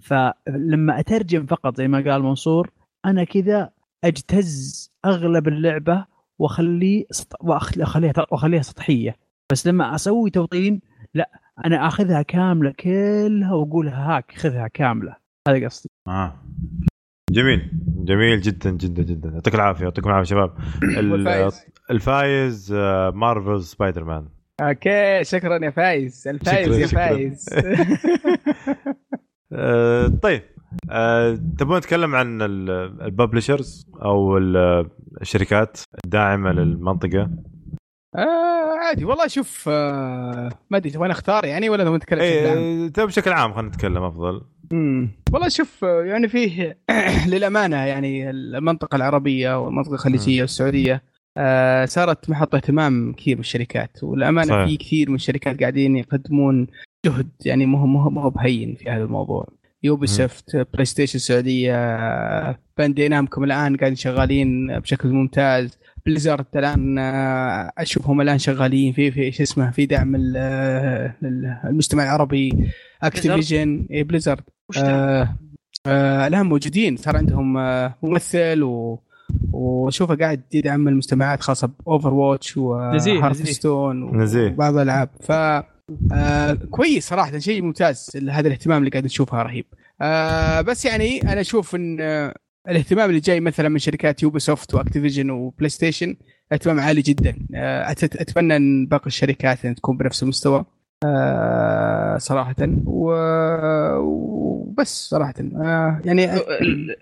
فلما 0.00 1.00
أترجم 1.00 1.46
فقط 1.46 1.76
زي 1.76 1.88
ما 1.88 2.10
قال 2.12 2.22
منصور 2.22 2.70
أنا 3.06 3.24
كذا 3.24 3.70
أجتز 4.04 4.90
أغلب 5.04 5.48
اللعبة 5.48 6.04
واخليه 6.38 7.04
سط... 7.10 7.34
وأخ- 7.34 7.78
وأخليها 7.78 8.12
وأخليها 8.32 8.62
سطحية. 8.62 9.16
بس 9.52 9.66
لما 9.66 9.94
أسوي 9.94 10.30
توطين 10.30 10.80
لا 11.14 11.30
أنا 11.66 11.86
أخذها 11.86 12.22
كاملة 12.22 12.70
كلها 12.80 13.52
واقولها 13.52 14.16
هاك 14.16 14.32
خذها 14.36 14.68
كاملة. 14.68 15.16
هذا 15.48 15.66
قصدي. 15.66 15.88
آه. 16.08 16.42
جميل. 17.30 17.70
جميل 18.04 18.40
جدا 18.40 18.70
جدا 18.70 19.02
جدا. 19.02 19.28
يعطيك 19.28 19.54
العافية 19.54 19.84
يعطيكم 19.84 20.08
العافية 20.10 20.30
شباب. 20.30 20.54
الفايز 21.90 22.72
آه، 22.72 23.10
Marvel 23.10 23.62
Spider-Man 23.62 24.28
okay 24.60 25.24
شكرا 25.24 25.64
يا 25.64 25.70
فايز. 25.70 26.28
الفايز 26.28 26.66
شكراً، 26.66 26.78
يا 26.80 26.86
شكراً. 26.86 27.06
فايز. 27.08 27.46
آه، 29.52 30.06
طيب 30.22 30.42
آه، 30.90 31.38
تبون 31.58 31.76
نتكلم 31.78 32.14
عن 32.14 32.42
ال 32.42 32.55
publishers 32.55 33.86
أو 34.02 34.38
ال- 34.38 34.86
الشركات 35.20 35.78
الداعمة 36.04 36.52
للمنطقة 36.52 37.30
آه 38.16 38.78
عادي 38.86 39.04
والله 39.04 39.26
شوف 39.26 39.68
آه 39.72 40.48
ما 40.70 40.76
أدري 40.78 40.90
تبغى 40.90 41.08
نختار 41.08 41.44
يعني 41.44 41.68
ولا 41.68 41.84
نبغى 41.84 41.96
نتكلم 41.96 42.18
بشكل 42.20 42.46
عام؟ 42.46 42.58
إيه 42.58 42.88
طيب 42.88 43.06
بشكل 43.06 43.32
عام 43.32 43.52
خلينا 43.52 43.68
نتكلم 43.68 44.02
أفضل 44.02 44.40
مم. 44.70 45.10
والله 45.32 45.48
شوف 45.48 45.84
آه، 45.84 46.02
يعني 46.02 46.28
فيه 46.28 46.78
للأمانة 47.32 47.76
يعني 47.76 48.30
المنطقة 48.30 48.96
العربية 48.96 49.58
والمنطقة 49.60 49.94
الخليجية 49.94 50.40
والسعودية 50.42 51.02
آه 51.36 51.84
صارت 51.84 52.30
محط 52.30 52.54
إهتمام 52.54 53.12
كثير 53.12 53.34
من 53.36 53.40
الشركات 53.40 53.98
والأمانة 54.02 54.48
صحيح. 54.48 54.66
في 54.68 54.76
كثير 54.76 55.08
من 55.08 55.14
الشركات 55.14 55.60
قاعدين 55.60 55.96
يقدمون 55.96 56.66
جهد 57.06 57.28
يعني 57.44 57.66
مو 57.66 57.86
مو 57.86 58.10
مو 58.10 58.30
بهين 58.30 58.74
في 58.74 58.90
هذا 58.90 59.04
الموضوع. 59.04 59.48
Ubisoft 59.82 60.56
PlayStation 60.56 61.16
السعودية 61.16 61.72
Bandai 62.78 63.08
Namco 63.08 63.44
الآن 63.44 63.76
قاعدين 63.76 63.96
شغالين 63.96 64.78
بشكل 64.78 65.08
ممتاز. 65.08 65.78
Blizzard 66.06 66.46
الآن 66.56 66.98
آه، 66.98 67.72
أشوفهم 67.78 68.20
الآن 68.20 68.38
شغالين 68.38 68.92
في 68.92 69.10
في 69.10 69.32
شو 69.32 69.42
اسمه 69.42 69.70
في 69.70 69.86
دعم 69.86 70.14
ال- 70.14 70.34
آه، 70.36 71.14
المجتمع 71.64 72.02
العربي 72.04 72.70
Activision 73.02 73.86
اي 73.90 74.02
Blizzard؟ 74.02 74.42
آه 74.78 75.36
آه 75.86 76.26
الآن 76.26 76.46
موجودين. 76.46 76.96
صار 76.96 77.16
عندهم 77.16 77.56
آه 77.58 77.94
ممثل 78.02 78.62
و 78.62 78.98
وشوفه 79.52 80.14
قاعد 80.14 80.42
يدعم 80.54 80.88
المجتمعات 80.88 81.40
خاصة 81.40 81.70
ب 81.86 82.14
Overwatch 82.14 82.58
نزيه، 82.94 83.18
و 83.18 83.26
Hearthstone 83.26 84.16
نزيه. 84.22 84.50
وبعض 84.52 84.74
الألعاب. 84.76 85.08
ف 85.20 85.32
آه 86.12 86.52
كويس 86.52 87.08
صراحة 87.08 87.38
شيء 87.38 87.62
ممتاز 87.62 88.10
هذا 88.30 88.46
الاهتمام 88.46 88.78
اللي 88.78 88.90
قاعد 88.90 89.04
نشوفها 89.04 89.42
رهيب. 89.42 89.64
آه 90.02 90.60
بس 90.60 90.84
يعني 90.84 91.22
أنا 91.22 91.40
أشوف 91.40 91.74
إن 91.74 92.00
آه 92.00 92.34
الاهتمام 92.68 93.08
اللي 93.10 93.20
جاي 93.20 93.40
مثلا 93.40 93.68
من 93.68 93.78
شركات 93.78 94.22
Ubisoft 94.22 94.38
و 94.38 94.74
Activision 94.74 95.30
و 95.30 95.68
PlayStation 95.68 96.16
اهتمام 96.52 96.80
عالي 96.80 97.02
جدا. 97.02 97.38
آه 97.54 97.92
أت- 97.92 98.20
أتمنى 98.20 98.56
إن 98.56 98.86
باقي 98.86 99.06
الشركات 99.06 99.64
ان 99.64 99.74
تكون 99.74 99.96
بنفس 99.96 100.22
المستوى 100.22 100.64
آه 101.04 102.18
صراحة. 102.18 102.54
و... 102.86 103.12
وبس 103.98 104.80
بس 104.80 105.08
صراحة. 105.10 105.34
آه 105.56 106.00
يعني 106.04 106.32
آه 106.32 106.40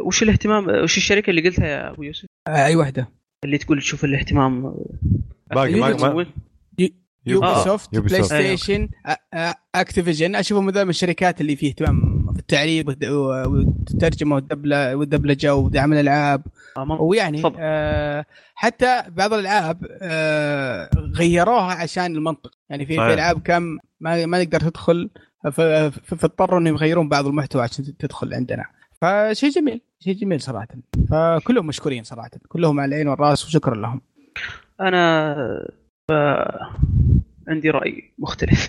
وش 0.00 0.22
الاهتمام 0.22 0.68
وش 0.68 0.96
الشركة 0.96 1.30
اللي 1.30 1.40
قلتها 1.48 1.66
يا 1.66 1.90
أبو 1.90 2.02
يوسف؟ 2.02 2.26
أي 2.48 2.76
واحدة. 2.76 3.08
اللي 3.44 3.58
تقول 3.58 3.78
تشوف 3.80 4.04
الاهتمام. 4.04 4.74
باقي 5.50 5.80
ما 5.80 6.26
Ubi. 7.26 7.54
soft 7.64 7.94
Ubi 7.94 8.08
Play. 8.08 8.22
Station 8.22 8.88
أكتيفيجن 9.74 10.34
اشوفهم 10.34 10.70
ذول 10.70 10.84
من 10.84 10.90
الشركات 10.90 11.40
اللي 11.40 11.56
فيه 11.56 11.68
اهتمام 11.68 12.26
في 12.32 12.38
التعريب 12.38 12.88
والد- 12.88 13.04
والترجمة 13.46 14.34
والدبله 14.34 14.96
والدبلجه 14.96 15.54
ودعم 15.54 15.92
الألعاب 15.92 16.42
آه، 16.76 17.02
ويعني. 17.02 17.42
آه 17.58 18.24
حتى 18.54 19.02
بعض 19.08 19.32
الألعاب 19.32 19.86
آه 20.02 20.90
غيروها 20.96 21.74
عشان 21.74 22.16
المنطق 22.16 22.50
يعني 22.70 22.86
في. 22.86 22.94
في 22.94 23.14
ألعاب 23.14 23.40
كم 23.42 23.78
ما 24.00 24.26
ما 24.26 24.42
نقدر 24.42 24.60
تدخل 24.60 25.10
فاضطروا 26.02 26.58
انهم 26.60 26.74
يغيرون 26.74 27.08
بعض 27.08 27.26
المحتوى 27.26 27.62
عشان 27.62 27.96
تدخل 27.98 28.34
عندنا 28.34 28.64
فشيء 29.02 29.50
جميل 29.50 29.80
شيء 30.00 30.14
جميل 30.14 30.40
صراحة 30.40 30.68
فكلهم 31.10 31.66
مشكورين 31.66 32.04
صراحة 32.04 32.30
كلهم 32.48 32.80
على 32.80 32.88
العين 32.88 33.08
والرأس 33.08 33.46
وشكرا 33.46 33.74
لهم 33.74 34.00
أنا 34.80 35.36
ف... 36.10 36.12
عندي 37.48 37.70
رأي 37.70 38.12
مختلف. 38.18 38.68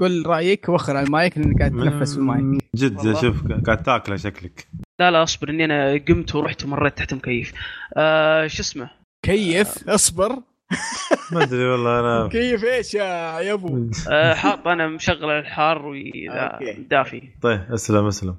قل 0.00 0.26
رأيك 0.26 0.68
وخر 0.68 0.96
على 0.96 1.06
المايك 1.06 1.38
لانك 1.38 1.58
قاعد 1.58 1.70
تنفس 1.70 2.12
في 2.12 2.18
المايك. 2.18 2.62
جد. 2.74 3.16
شوف 3.20 3.52
قاعد 3.66 3.82
تاكله 3.82 4.16
شكلك. 4.16 4.68
لا 5.00 5.10
لا 5.10 5.22
أصبر 5.22 5.50
إني 5.50 5.64
أنا 5.64 6.00
قمت 6.08 6.34
ورحت 6.34 6.64
ومريت 6.64 6.98
تحت 6.98 7.14
مكيف. 7.14 7.52
آه 7.96 8.46
شو 8.46 8.62
اسمه؟ 8.62 8.90
كيف؟ 9.22 9.88
أصبر. 9.88 10.32
ما 11.32 11.42
أدري 11.42 11.64
والله 11.64 12.00
أنا 12.00 12.28
كيف؟ 12.32 12.64
إيش 12.64 12.94
يا 12.94 13.40
يا 13.40 13.52
ابو 13.52 13.90
آه 14.10 14.34
حاط 14.34 14.68
أنا 14.68 14.86
مشغل 14.86 15.30
الحار. 15.30 15.86
ودافي 15.86 17.22
طيب 17.42 17.60
أسلم 17.70 18.06
أسلم. 18.06 18.36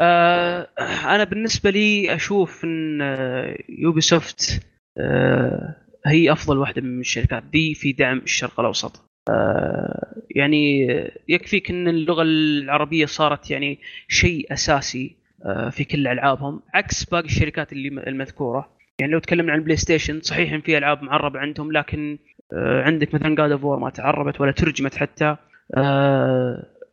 آه 0.00 0.68
أنا 1.14 1.24
بالنسبة 1.24 1.70
لي 1.70 2.14
أشوف 2.14 2.64
إن 2.64 3.02
آه، 3.02 3.56
Ubisoft 3.68 4.60
آه 4.98 5.76
هي 6.06 6.32
أفضل 6.32 6.58
واحدة 6.58 6.82
من 6.82 7.00
الشركات. 7.00 7.42
دي 7.42 7.74
في 7.74 7.92
دعم 7.92 8.18
الشرق 8.18 8.60
الأوسط. 8.60 9.10
آه 9.30 10.22
يعني 10.30 10.86
يكفيك 11.28 11.70
إن 11.70 11.88
اللغة 11.88 12.22
العربية 12.22 13.06
صارت 13.06 13.50
يعني 13.50 13.78
شيء 14.08 14.52
أساسي 14.52 15.16
آه 15.46 15.68
في 15.68 15.84
كل 15.84 16.06
ألعابهم 16.08 16.62
عكس 16.74 17.04
باقي 17.04 17.24
الشركات 17.24 17.72
اللي 17.72 17.88
المذكورة. 17.88 18.68
يعني 19.00 19.12
لو 19.12 19.18
تكلمنا 19.18 19.52
عن 19.52 19.62
PlayStation 19.64 20.20
صحيح 20.20 20.52
إن 20.52 20.60
في 20.60 20.78
ألعاب 20.78 21.02
معربة 21.02 21.38
عندهم 21.38 21.72
لكن 21.72 22.18
آه 22.52 22.82
عندك 22.82 23.14
مثلا 23.14 23.34
God 23.34 23.50
of 23.50 23.64
ما 23.64 23.90
تعربت 23.90 24.40
ولا 24.40 24.52
ترجمت 24.52 24.94
حتى. 24.94 25.36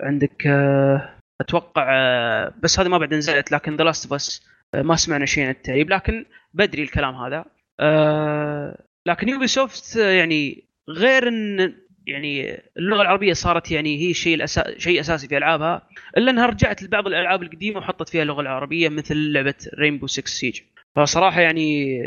عندك 0.02 0.48
أتوقع 1.42 1.86
بس 2.64 2.80
هذه 2.80 2.88
ما 2.88 2.98
بعد 2.98 3.14
نزلت 3.14 3.52
لكن 3.52 3.76
The 3.76 3.84
Last 3.84 4.14
بس 4.14 4.48
ما 4.76 4.96
سمعنا 4.96 5.26
شيء 5.26 5.44
عن 5.44 5.50
التعريب 5.50 5.90
لكن 5.90 6.26
بدري 6.54 6.84
الكلام 6.84 7.16
هذا. 7.16 7.46
لكن 9.06 9.30
Ubisoft 9.30 9.98
آه، 9.98 10.12
يعني 10.12 10.64
غير 10.90 11.28
إن 11.28 11.74
يعني 12.08 12.62
اللغة 12.78 13.02
العربية 13.02 13.34
صارت 13.34 13.72
يعني 13.72 13.98
هي 13.98 14.10
الشيء 14.12 14.36
الأسا... 14.36 14.80
شيء 14.80 15.00
أساسي 15.00 15.28
في 15.28 15.38
ألعابها 15.38 15.88
إلا 16.18 16.32
إنها 16.32 16.46
رجعت 16.46 16.84
لبعض 16.84 17.08
الألعاب 17.08 17.44
القديمة 17.44 17.78
وحطت 17.78 18.10
فيها 18.10 18.22
اللغة 18.22 18.42
العربية 18.42 18.90
مثل 18.90 19.16
لعبة 19.32 19.54
Rainbow 19.80 20.08
6 20.08 20.28
Siege 20.28 20.62
فصراحة 20.96 21.42
يعني 21.42 22.02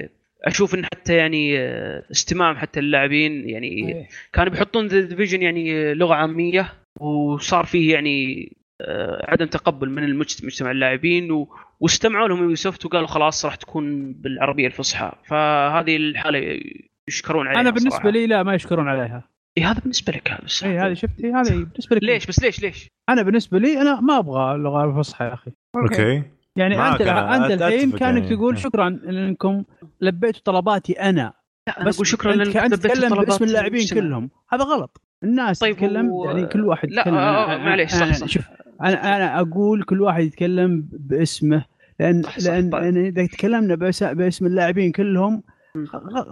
أشوف 0.44 0.74
إن 0.74 0.84
حتى 0.84 1.14
يعني 1.16 1.58
آه، 1.58 2.04
استماع 2.10 2.54
حتى 2.54 2.80
اللاعبين 2.80 3.48
يعني 3.48 4.06
كانوا 4.32 4.52
بيحطون 4.52 4.86
The 4.86 5.01
Division 5.01 5.43
يعني 5.42 5.94
لغة 5.94 6.14
عامية 6.14 6.72
وصار 7.00 7.64
فيه 7.66 7.92
يعني 7.94 8.52
آه، 8.80 9.24
عدم 9.30 9.46
تقبل 9.46 9.90
من 9.90 10.04
المجت- 10.04 10.44
مجتمع 10.44 10.70
اللاعبين 10.70 11.30
و... 11.30 11.48
واستمعوا 11.80 12.28
لهم 12.28 12.42
Ubisoft 12.43 12.85
وقالوا 12.86 13.06
خلاص 13.06 13.44
راح 13.44 13.55
تكون 13.55 14.12
بالعربية 14.12 14.66
الفصحى. 14.66 15.12
فهذه 15.24 15.96
الحالة 15.96 16.60
يشكرون 17.09 17.46
عليها 17.48 17.60
أنا 17.60 17.70
بالنسبة 17.70 17.90
صراحة. 17.90 18.10
لي 18.10 18.26
لا 18.26 18.42
ما 18.42 18.55
يشكرون 18.55 18.88
عليها. 18.88 19.22
إيه 19.59 19.70
هذا 19.70 19.80
بالنسبة 19.80 20.12
لك 20.12 20.30
هذا 20.30 20.42
الصح 20.44 20.66
اي 20.66 20.78
هذه 20.78 20.94
شفتي 20.94 21.32
هذه 21.32 21.48
بالنسبة 21.51 21.96
لك. 21.96 22.02
ليش 22.02 22.26
بس 22.26 22.42
ليش 22.42 22.62
ليش؟ 22.62 22.88
أنا 23.09 23.22
بالنسبة 23.22 23.59
لي 23.59 23.80
أنا 23.80 24.01
ما 24.01 24.18
أبغى 24.18 24.55
اللغة 24.55 24.84
الفصحى 24.84 25.24
يا 25.24 25.34
أخي. 25.34 25.51
okay. 25.76 26.22
يعني 26.56 26.88
أنت 26.88 27.01
أنا، 27.01 27.36
أنت 27.36 27.62
الحين 27.62 27.90
كانك 27.90 28.22
يعني. 28.24 28.36
تقول 28.36 28.55
إيه. 28.55 28.62
شكرا 28.62 28.88
انكم 29.09 29.64
لبيتوا 30.01 30.40
طلباتي 30.44 30.92
أنا. 30.92 31.32
لا 31.68 31.76
أنا 31.80 31.86
بس 31.86 31.94
أقول 31.94 32.06
شكرا 32.06 32.32
لانك 32.32 32.56
انت 32.56 32.74
تتكلم 32.74 33.14
باسم 33.14 33.44
اللاعبين. 33.44 33.86
كلهم. 33.94 34.30
هذا 34.52 34.64
غلط. 34.64 35.01
الناس 35.24 35.59
طيب 35.59 35.74
تتكلم 35.76 36.09
و- 36.10 36.24
يعني 36.24 36.46
كل 36.46 36.64
واحد 36.64 36.90
لا، 36.90 37.01
يتكلم. 37.01 37.14
آه، 37.14 37.55
آه، 37.55 37.59
معليش، 37.59 37.90
صح، 37.90 38.09
أنا- 38.10 38.12
صح. 38.12 38.26
شوف. 38.26 38.44
أنا 38.82 39.16
أنا 39.16 39.40
أقول 39.40 39.82
كل 39.82 40.02
واحد 40.02 40.22
يتكلم 40.22 40.88
باسمه 40.92 41.64
لأن 42.01 42.22
لأن 42.44 42.70
طيب. 42.70 42.82
لأن 42.82 42.96
إذا 43.06 43.26
تكلمنا 43.26 43.74
باسم 44.14 44.46
اللاعبين 44.46 44.92
كلهم 44.92 45.42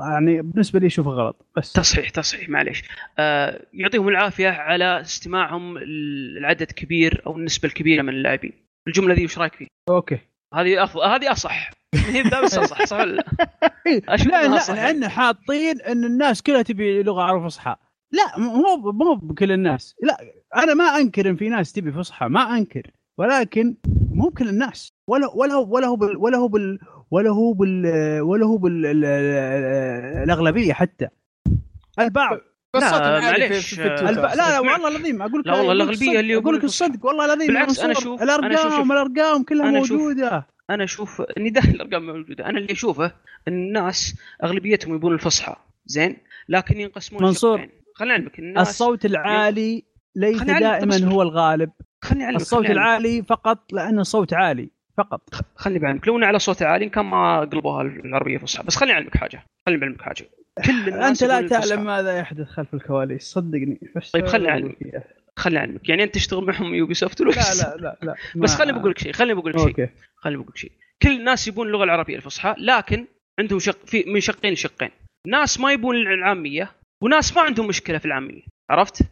يعني 0.01 0.43
بالنسبة 0.43 0.79
لي 0.79 0.87
اشوفه 0.87 1.11
غلط 1.11 1.47
بس 1.57 1.73
تصحيح 1.73 2.11
تصحيح 2.11 2.49
معليش 2.49 2.83
آه 3.19 3.67
يعطيهم 3.73 4.09
العافية 4.09 4.49
على 4.49 5.01
استماعهم 5.01 5.77
العدد 5.77 6.73
كبير 6.73 7.23
أو 7.27 7.37
النسبة 7.37 7.69
الكبيرة 7.69 8.03
من 8.03 8.09
اللاعبين 8.09 8.53
الجملة 8.89 9.15
ذي 9.15 9.25
وش 9.25 9.39
رأيك 9.39 9.55
فيها؟ 9.55 9.69
أوكي 9.89 10.19
هذه 10.55 10.85
افضل 10.85 11.03
هذه 11.03 11.33
أصح 11.33 11.71
هي 11.95 12.23
بس 12.23 12.59
أصح 12.59 12.85
صح 12.85 12.97
ولا 12.97 13.13
لا؟ 13.13 13.25
لا. 14.27 14.75
لأن 14.75 15.09
حاطين 15.09 15.81
إن 15.81 16.05
الناس 16.05 16.43
كلها 16.43 16.63
تبي 16.63 17.03
لغة 17.03 17.23
عربيه 17.23 17.47
فصحى 17.47 17.77
لا 18.13 18.39
مو 18.39 18.93
مو 18.93 19.15
بكل 19.15 19.53
الناس 19.53 19.97
لا 20.03 20.17
أنا 20.57 20.75
ما 20.75 20.85
أنكر 20.85 21.31
إن 21.31 21.37
في 21.37 21.49
ناس 21.49 21.73
تبي 21.73 21.93
فصحى 21.93 22.27
ما 22.29 22.41
أنكر 22.59 22.91
ولكن 23.19 23.75
مو 24.15 24.29
بكل 24.29 24.49
الناس. 24.49 24.93
ولا 25.09 25.31
ولا 25.35 25.55
هو 25.55 25.75
ولا 25.75 25.87
هو 25.87 25.97
بال 25.97 26.17
ولا 26.17 26.39
هو 26.39 26.49
بال 26.49 26.79
ولا 27.11 27.31
هو 27.31 27.53
بال 27.53 27.87
ولا 28.21 28.47
هو 28.47 28.57
بال 28.57 28.87
ال- 28.87 29.05
ال- 29.05 30.23
الأغلبية 30.23 30.73
حتى. 30.73 31.09
البعض. 31.99 32.39
بس 32.77 32.83
لا، 32.83 33.21
معليش،. 33.21 33.81
الب... 33.81 33.87
لا 34.19 34.35
لا. 34.35 34.59
والله 34.61 34.89
العظيم 34.89 35.23
أقول 35.23 35.41
لك 35.41 35.47
لا 35.47 35.53
والله 35.55 35.73
الأغلبية 35.73 35.93
الصدق، 36.07 36.19
اللي 36.19 36.35
أقول 36.37 36.55
لك 36.55 36.63
يقولون 36.63 36.65
الصدق 36.65 37.07
والله 37.07 37.25
العظيم 37.25 37.47
بالعكس،. 37.47 37.81
أشوف- 37.81 38.23
أنا 38.23 38.23
الأرقام 38.37 38.93
الأرقام 38.93 39.43
كلها 39.43 39.69
أنا 39.69 39.83
أشوف- 39.83 39.93
موجودة. 39.93 40.47
أنا 40.71 40.85
أشوف 40.85 41.23
اني 41.39 41.51
داخل 41.51 41.69
الأرقام 41.71 42.07
موجودة. 42.07 42.47
أنا 42.47 42.59
اللي 42.59 42.73
أشوفه 42.73 43.13
الناس 43.49 44.15
أغلبيتهم 44.45 44.95
يبون 44.95 45.15
الفصحى 45.15 45.57
زين؟ 45.87 46.17
لكن 46.49 46.81
ينقسمون 46.81 47.23
منصور، 47.23 47.59
شقين. 47.59 47.71
خليني 47.95 48.13
اعلمك 48.15 48.39
الناس 48.39 48.69
الصوت 48.71 49.05
العالي 49.05 49.85
ليس 50.17 50.51
أعلمك، 50.51 50.61
دائما. 50.63 51.13
هو 51.13 51.23
الغالب. 51.23 51.71
خليني 52.05 52.25
أعلمك 52.25 52.41
الصوت 52.41 52.65
أعلمك. 52.65 52.71
العالي 52.71 53.23
فقط 53.23 53.73
لأنه 53.73 54.01
الصوت 54.01 54.33
عالي 54.35 54.71
فقط. 54.99 55.35
خليني 55.57 55.79
بعلمك. 55.79 56.09
لو 56.09 56.19
على 56.19 56.39
صوت 56.39 56.63
عالي 56.63 56.89
كان 56.89 57.05
ما 57.05 57.41
قلبوها 57.41 57.83
العربية 57.83 58.39
فصحى. 58.39 58.65
بس 58.65 58.77
خليني 58.77 58.93
أعلمك 58.95 59.17
حاجة. 59.17 59.43
خليني 59.67 59.81
بعلمك 59.81 60.03
حاجة. 60.03 60.31
كل 60.67 60.89
الناس 60.89 61.23
أنت 61.23 61.33
لا. 61.33 61.49
تعلم 61.49 61.85
ماذا 61.85 62.19
يحدث 62.19 62.49
خلف 62.49 62.75
الكواليس. 62.75 63.23
صدقني. 63.23 63.81
طيب 64.13 64.27
خلني 64.27 64.49
أعلمك. 64.49 64.77
خليني 65.37 65.59
أعلمك. 65.59 65.89
يعني 65.89 66.03
أنت 66.03 66.15
تشتغل 66.15 66.45
معهم 66.45 66.75
يوبي 66.75 66.95
سوفت 66.95 67.21
ولا 67.21 67.31
لا 67.31 67.37
لا 67.55 67.77
لا 67.77 67.97
لا 68.03 68.15
بس 68.37 68.55
خليني 68.55 68.79
بقول 68.79 68.91
لك 68.91 68.99
شيء 68.99 69.13
خليني 69.13 69.35
بقول 69.41 69.53
لك 69.53 69.59
شيء. 69.59 69.89
خليني 70.17 70.37
بقول 70.39 70.49
لك 70.51 70.57
شيء. 70.57 70.73
كل 71.03 71.11
الناس 71.17 71.49
يبون 71.49 71.67
اللغة 71.67 71.85
العربية 71.85 72.17
الفصحى 72.17 72.55
لكن 72.59 73.07
عندهم 73.41 73.59
شق 73.59 73.87
في 73.87 74.05
من 74.07 74.21
شقين 74.21 74.53
لشقين. 74.53 74.91
ناس 75.27 75.61
ما 75.61 75.73
يبون 75.73 75.97
العاميه 75.97 76.71
وناس 77.03 77.37
ما 77.37 77.43
عندهم 77.43 77.67
مشكلة 77.67 77.99
في 77.99 78.07
العامية. 78.07 78.43
عرفت. 78.71 79.03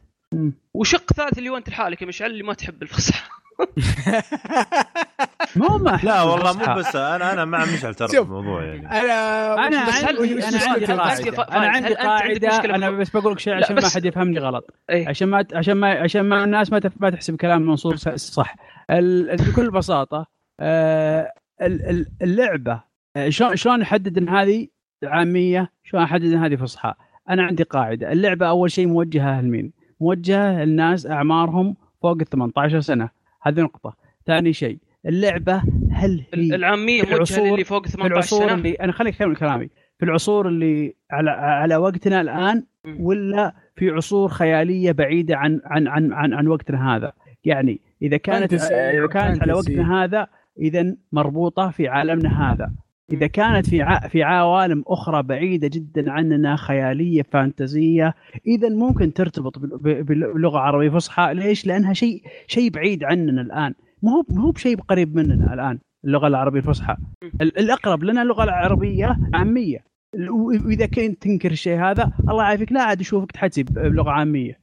وشق 0.75 1.13
ثالث 1.13 1.39
اللي 1.39 1.49
هو 1.51 1.57
انت 1.57 1.69
لحالك 1.69 2.03
يا 2.03 2.07
مشعل 2.07 2.31
اللي 2.31 2.43
ما 2.43 2.55
تحب 2.55 2.83
الفصحى. 2.83 3.31
مو 5.57 5.79
ما 5.79 6.01
لا 6.03 6.23
والله 6.23 6.51
الفصحى. 6.51 6.71
مو 6.75 6.79
بس 6.79 6.97
أنا 6.97 7.33
أنا 7.33 7.45
مع 7.45 7.65
مشعل 7.65 7.95
ترى. 7.95 8.19
الموضوع 8.19 8.65
يعني. 8.65 8.87
أنا 8.91 9.67
أنا 9.67 9.81
عندي 9.81 10.49
أنا 10.49 11.03
عندي 11.03 11.31
قاعدة. 11.31 11.57
أنا 11.57 11.67
عندي 11.69 11.95
قاعدة 11.95 12.75
أنا 12.75 12.91
بس 12.91 13.11
بقول 13.11 13.33
لك 13.33 13.39
شيء 13.39 13.55
عشان 13.55 13.77
ما 13.77 13.89
حد 13.89 14.05
يفهمني 14.05 14.39
غلط. 14.39 14.75
إيه. 14.91 15.09
عشان 15.09 15.29
ما 15.29 15.47
عشان 15.55 15.75
ما 15.75 15.91
عشان 15.91 16.21
ما 16.21 16.45
الناس 16.45 16.73
ما 16.73 16.81
ما 17.01 17.11
تحسب 17.11 17.37
كلام 17.37 17.63
منصور 17.63 17.97
صح 18.17 18.57
بكل 18.91 19.71
بساطة 19.71 20.27
آه، 20.61 21.33
ال- 21.63 21.91
ال- 21.91 22.07
اللعبة 22.23 22.83
آه، 23.17 23.29
شلون 23.29 23.57
شلون 23.57 23.83
احدد 23.83 24.19
إن 24.19 24.29
هذه 24.29 24.69
عامية؟ 25.05 25.73
شلون 25.85 26.03
أحدد 26.03 26.25
إن 26.25 26.37
هذه 26.45 26.57
فصحى؟ 26.57 26.95
أنا 27.31 27.43
عندي 27.43 27.63
قاعدة. 27.63 28.13
اللعبة 28.13 28.49
أول 28.49 28.71
شيء 28.71 28.87
موجهة 28.87 29.41
لمين 29.41 29.73
موجهه 30.01 30.65
للناس 30.65 31.07
أعمارهم 31.07 31.77
فوق 32.03 32.17
ال 32.21 32.27
18 32.27 32.81
سنة. 32.81 33.09
هذه 33.43 33.61
نقطة. 33.61 33.97
ثاني 34.27 34.53
شيء 34.53 34.79
اللعبة 35.07 35.63
هل 35.93 36.25
هي 36.35 36.55
العامية 36.55 37.03
في 37.03 37.07
موجهة 37.11 37.17
العصور- 37.17 37.55
للي 37.55 37.65
فوق 37.65 37.87
في 37.87 37.93
18 37.93 38.13
العصور 38.13 38.41
سنة؟ 38.49 38.55
اللي 38.55 38.73
أنا 38.73 38.93
خليك 38.93 39.15
أكمل 39.23 39.37
كلامي. 39.37 39.69
في 39.99 40.05
العصور 40.05 40.49
اللي 40.49 40.95
على 41.11 41.31
على 41.31 41.77
وقتنا 41.77 42.21
الآن. 42.21 42.65
ولا 43.01 43.55
في 43.77 43.91
عصور 43.91 44.29
خيالية 44.29 44.93
بعيدة 44.93 45.37
عن 45.37 45.61
عن 45.65 45.89
عن 45.89 46.13
عن, 46.13 46.35
عن 46.35 46.47
وقتنا 46.47 46.97
هذا؟ 46.97 47.13
يعني 47.45 47.81
إذا 48.03 48.17
كانت 48.17 48.51
فانتسي، 48.55 49.09
كانت 49.09 49.43
على. 49.43 49.53
وقتنا 49.53 50.05
هذا 50.05 50.27
اذا 50.59 50.97
مربوطة 51.13 51.71
في 51.71 51.89
عالمنا 51.89 52.53
هذا. 52.53 52.73
إذا 53.13 53.27
كانت 53.27 53.69
في 53.69 53.83
ع... 53.83 54.09
في 54.09 54.23
عوالم 54.23 54.85
أخرى 54.87 55.23
بعيدة 55.23 55.69
جدا 55.69 56.11
عننا 56.11 56.57
خيالية 56.57 57.23
فانتزيه 57.33 58.15
اذا 58.47 58.69
ممكن 58.69 59.13
ترتبط 59.13 59.59
بال- 59.59 59.79
ب- 59.79 60.07
باللغة 60.07 60.57
العربية 60.57 60.91
فصحى. 60.91 61.35
ليش؟ 61.35 61.67
لأنها 61.67 61.93
شيء 61.93 62.23
شيء 62.47 62.71
بعيد 62.71 63.05
عننا 63.05 63.43
الآن. 63.43 63.75
ما 64.03 64.11
هو 64.13 64.23
ما 64.29 64.43
هو 64.43 64.51
بشيء 64.51 64.77
قريب 64.81 65.17
مننا 65.17 65.55
الآن 65.55 65.79
اللغة 66.05 66.27
العربية 66.27 66.59
الفصحى. 66.61 66.97
ال- 67.41 67.59
الأقرب 67.59 68.05
لنا 68.05 68.23
اللغة 68.23 68.45
العربية 68.45 69.17
عامية. 69.35 69.85
واذا 70.31 70.87
كنت 70.87 71.23
تنكر 71.23 71.51
الشيء 71.51 71.79
هذا 71.81 72.13
الله 72.29 72.43
يعافيك 72.45 72.73
لا 72.73 72.83
عاد 72.83 73.01
اشوفك 73.01 73.33
تحسب 73.33 73.65
بلغة 73.65 74.11
عامية. 74.11 74.61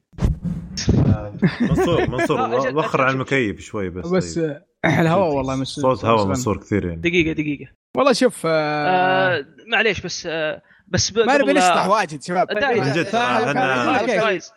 منصور 1.60 2.10
منصور 2.10 2.40
وخر 2.78 3.02
على 3.02 3.14
المكيف 3.14 3.60
شوي 3.60 3.90
بس 3.90 4.08
بس 4.10 4.38
طيب. 4.38 4.56
آه، 4.84 5.00
الهواء 5.00 5.34
والله 5.34 5.56
مش 5.56 5.66
صوت 5.68 6.04
هواء 6.04 6.26
منصور 6.26 6.56
كثير 6.56 6.84
يعني. 6.86 7.00
دقيقة 7.00 7.32
دقيقة. 7.32 7.70
والله 7.96 8.12
شوف 8.12 8.42
آه 8.46 8.50
آه 8.88 9.44
معليش 9.72 10.00
بس 10.00 10.26
آه 10.30 10.62
بس 10.88 11.16
ما 11.16 11.38
نبي 11.38 11.52
نشطح 11.52 11.88
واجد 11.88 12.22
شباب. 12.22 12.46
داعي- 12.46 12.80
من 12.80 12.92
جد، 12.92 13.02
فايز 13.02 14.52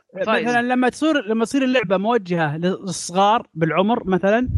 مثلا 0.48 0.62
لما 0.62 0.90
تصير 0.90 1.26
لما 1.28 1.46
تصير 1.46 1.64
اللعبة 1.64 1.98
موجهة 1.98 2.58
للصغار 2.58 3.48
بالعمر 3.54 4.08
مثلا 4.08 4.50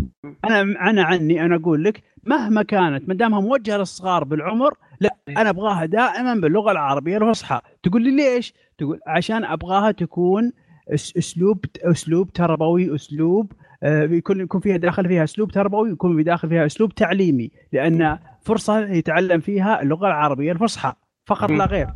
أنا 0.46 0.62
أنا 0.62 1.04
عني 1.04 1.46
أنا 1.46 1.56
أقول 1.56 1.84
لك 1.84 2.04
مهما 2.24 2.64
كانت 2.64 3.08
ما 3.10 3.14
دامها 3.14 3.40
موجهة 3.40 3.78
للصغار 3.78 4.24
بالعمر 4.24 4.74
لا 5.00 5.16
أنا 5.30 5.50
أبغاها 5.50 5.86
دائما 5.86 6.34
باللغة 6.36 6.72
العربية 6.72 7.18
الفصحى. 7.18 7.62
تقول 7.84 8.02
لي 8.04 8.12
ليش؟ 8.16 8.54
تقول 8.78 9.00
عشان 9.08 9.44
أبغاها 9.46 9.92
تكون 9.92 10.52
اسلوب 11.18 11.66
أسلوب 11.84 12.34
تربوي 12.34 12.96
أسلوب 12.96 13.52
آه، 13.52 13.73
يكون 13.84 14.42
يكون 14.42 14.62
فيها 14.62 14.78
داخل 14.78 15.08
فيها 15.08 15.24
أسلوب 15.24 15.52
تربوي 15.52 15.90
يكون 15.90 16.18
في 16.18 16.24
داخل 16.24 16.50
فيها 16.50 16.66
أسلوب 16.66 16.96
تعليمي 16.96 17.52
لأن 17.74 18.20
فرصة 18.42 18.80
يتعلم 18.80 19.40
فيها 19.40 19.82
اللغة 19.82 20.08
العربية 20.08 20.52
الفصحى 20.52 20.94
فقط 21.30 21.52
لا 21.52 21.66
غير. 21.66 21.88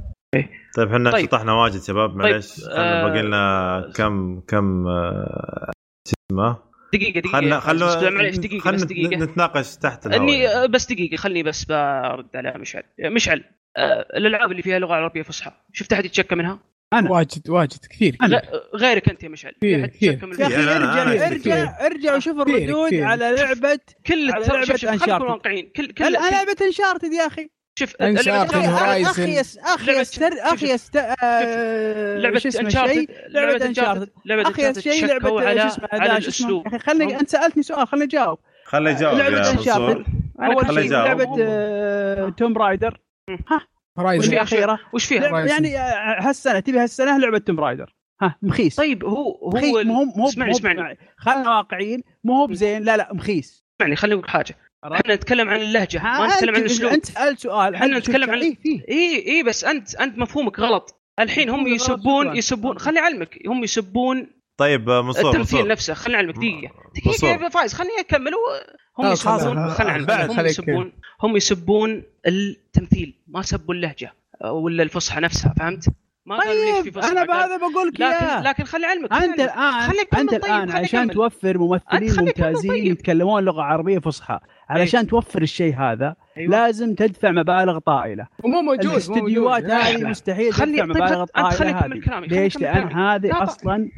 طيب 0.78 0.94
إحنا 0.94 1.12
طيب. 1.12 1.26
شطحنا 1.26 1.54
واجد 1.54 1.82
شباب 1.82 2.16
معليش. 2.16 2.56
طيب، 2.56 2.70
خلنا 2.70 3.02
آه، 3.02 3.08
باقي 3.08 3.22
لنا 3.22 3.92
كم 3.96 4.40
كم 4.40 4.88
آه، 4.88 5.72
شو 6.08 6.14
اسمه؟ 6.32 6.58
دقيقة 6.94 7.20
دقيقة. 7.20 7.32
خلنا 7.32 7.60
خلنا 7.60 8.10
معليش 8.10 8.38
دقيقة 8.38 8.62
خلنا 8.64 8.78
بس 8.78 8.84
دقيقة. 8.84 9.18
نتناقش 9.18 9.76
تحت 9.76 10.06
الهواء 10.08 10.24
إني 10.24 10.40
يعني. 10.40 10.64
آه، 10.64 10.66
بس 10.66 10.92
دقيقة 10.92 11.18
خلني 11.18 11.44
بس 11.44 11.66
برد 11.66 12.36
على 12.36 12.54
مشعل. 12.60 12.84
مشعل 13.00 13.44
آه، 13.78 14.06
الألعاب 14.18 14.52
اللي 14.52 14.62
فيها 14.62 14.80
لغة 14.80 14.94
عربية 14.94 15.22
فصحى 15.22 15.52
شفت 15.74 15.94
أحد 15.94 16.06
يتشكى 16.06 16.36
منها؟ 16.36 16.60
أنا. 16.94 17.12
واجد 17.12 17.50
واجد. 17.50 17.86
كثير 17.90 18.18
لا 18.22 18.42
غيرك 18.76 19.10
أنت 19.10 19.24
يا 19.24 19.30
مشعل. 19.30 19.52
كثير، 19.52 19.88
كثير. 19.88 20.12
يا 20.40 20.48
أخي 20.48 20.66
أنا- 20.66 20.70
ارجع 20.70 21.04
أنا- 21.04 21.32
ارجع 21.32 21.86
ارجع 21.86 22.16
وشوف 22.16 22.42
كثير، 22.42 22.56
الردود 22.58 22.88
كثير. 22.88 23.04
على 23.04 23.32
لعبة 23.32 23.80
كل 24.08 24.32
على 24.32 24.46
Uncharted. 24.46 24.86
نكون 24.86 25.28
واقعيين. 25.28 25.72
كل 25.76 25.88
كل 25.92 26.14
لعبة 26.14 26.56
انشارتد 26.62 27.14
يا 27.14 27.28
أخي؟ 27.28 27.50
شوف 27.80 27.94
اللعبة- 27.94 28.52
Horizon. 28.52 29.08
أخي 29.08 29.40
يس 29.40 29.58
أخي 29.58 30.72
يست 30.72 30.96
آه، 30.96 32.18
لعبة 32.18 32.42
انشارتد 32.46 32.70
شيء 32.94 33.10
لعبة 33.30 33.66
انشارتد 33.66 34.10
لعبة 34.26 34.42
أخي 34.42 34.68
انشارتد 34.68 34.80
شيء 34.80 35.06
لعبه 35.06 35.42
على 35.94 36.18
الأسلوب. 36.18 36.68
أخي 36.68 36.80
خلني 36.80 37.20
أنت 37.20 37.30
سألتني 37.30 37.64
سؤال 37.64 37.88
خلني 37.88 38.04
أجاوب. 38.04 38.40
يا 38.74 39.52
أنشارتد. 39.52 39.80
منصور 39.80 40.06
أنا 40.40 40.54
اول 40.54 40.66
شيء. 40.84 40.92
لعبة 40.92 41.36
آه، 41.40 42.30
توم 42.30 42.58
رايدر 42.58 43.00
وش 44.00 44.26
فيها؟ 44.26 44.34
الاخيره 44.34 44.80
وش 44.94 45.06
فيها؟ 45.06 45.40
يعني 45.46 45.78
آه، 45.78 46.18
هالسنة 46.30 46.60
تبي 46.60 46.80
هالسنة 46.80 47.18
لعبة 47.18 47.38
Tomb 47.38 47.60
Raider 47.60 47.96
ها 48.22 48.36
مخيس. 48.42 48.76
طيب 48.76 49.06
هو 49.06 49.50
مخيس 49.54 49.76
هو 49.76 49.84
مو 49.84 50.04
مو 50.16 50.28
اسمعني 50.28 50.52
اسمعني. 50.52 50.98
خلنا 51.18 51.58
واقعيين. 51.58 52.04
مو 52.24 52.34
هو 52.34 52.48
بزين 52.48 52.84
لا 52.84 52.98
لا 52.98 53.10
مخيس. 53.14 53.66
اسمعني 53.82 53.96
خليني 53.96 54.20
أقول 54.20 54.30
حاجة؟ 54.30 54.56
إحنا 54.94 55.16
نتكلم 55.16 55.50
عن 55.50 55.62
اللهجة 55.62 56.04
ما 56.04 56.10
ها، 56.26 56.36
نتكلم 56.36 56.56
عن 56.56 56.62
أنت- 56.62 56.66
الأسلوب. 56.66 56.92
أنت 56.92 57.06
سألت 57.06 57.40
سؤال 57.40 57.76
إحنا 57.76 57.88
هل 57.88 57.98
نتكلم 57.98 58.30
عن- 58.32 58.40
إيه، 58.42 58.58
اي 58.90 59.28
اي 59.28 59.44
بس 59.44 59.64
انت 59.66 59.96
أنت 59.96 60.18
مفهومك 60.18 60.60
غلط. 60.60 61.02
الحين 61.20 61.50
هم 61.50 61.68
يسبون. 61.68 62.36
يسبون 62.38 62.80
خلي 62.80 63.00
علمك 63.00 63.40
هم 63.48 63.64
يسبون 63.64 64.28
طيب 64.58 64.90
آه، 64.90 65.02
منصور 65.02 65.30
التمثيل 65.32 65.68
نفسه 65.68 65.94
خليني 65.94 66.18
علمك 66.18 66.36
دقيقة 66.36 66.62
منصور. 66.62 67.30
دقيقة 67.30 67.44
يا 67.44 67.50
فايز 67.50 67.74
خليني 67.74 68.00
أكمل 68.00 68.32
و- 68.36 68.38
هم 69.00 69.06
خلاص، 69.16 69.20
يسبون 69.42 69.56
خلاص، 69.56 69.78
خليني 69.78 69.92
علمك 69.92 70.08
بعد 70.08 70.30
هم 70.30 70.36
خليك. 70.36 70.52
يسبون 70.52 70.92
هم 71.24 71.36
يسبون 71.38 72.04
التمثيل 72.28 73.14
ما 73.28 73.42
سبوا 73.42 73.74
اللهجه 73.74 74.14
ولا 74.46 74.84
الفصحى 74.84 75.22
نفسها 75.22 75.54
فهمت؟ 75.60 75.86
ما 76.26 76.38
قالوا 76.38 76.54
ليش 76.54 76.76
في 76.84 76.92
طيب 76.92 76.94
فصحى 77.04 77.12
أنا 77.12 77.26
بهذا 77.26 77.58
بقول 77.58 77.88
لك 77.88 78.02
إياه 78.02 78.40
لكن 78.40 78.50
لكن 78.50 78.64
خلي 78.64 78.86
علمك 78.86 79.14
خلي 79.14 79.26
انت. 79.26 79.40
الآن 79.40 79.92
أنت 80.18 80.32
طيب، 80.32 80.44
الآن 80.44 80.72
عشان. 80.72 81.10
توفر 81.10 81.58
ممثلين 81.58 82.20
ممتازين 82.26 82.72
طيب. 82.72 82.86
يتكلمون 82.86 83.44
لغة 83.44 83.62
عربية 83.62 84.00
فصحى 84.00 84.40
علشان 84.70 85.08
توفر 85.08 85.42
الشيء 85.42 85.76
هذا 85.76 86.16
أيوة. 86.38 86.52
لازم 86.52 86.96
تدفع 86.96 87.32
مبالغ 87.32 87.80
طائلة 87.80 88.28
ومو 88.44 88.62
موجود 88.62 88.86
مو 88.86 88.92
الاستديوهات. 88.92 89.64
هذه. 89.64 90.04
مستحيل 90.04 90.54
خلي- 90.54 90.72
تدفع 90.82 90.86
طيب، 90.94 91.04
مبالغ 91.04 91.26
طائلة 91.26 91.80
هذه 91.86 92.26
ليش؟ 92.28 92.58
لأن. 92.58 92.92
هذه 92.92 93.28
لا، 93.28 93.44
أصلا 93.44 93.76
آه، 93.76 93.90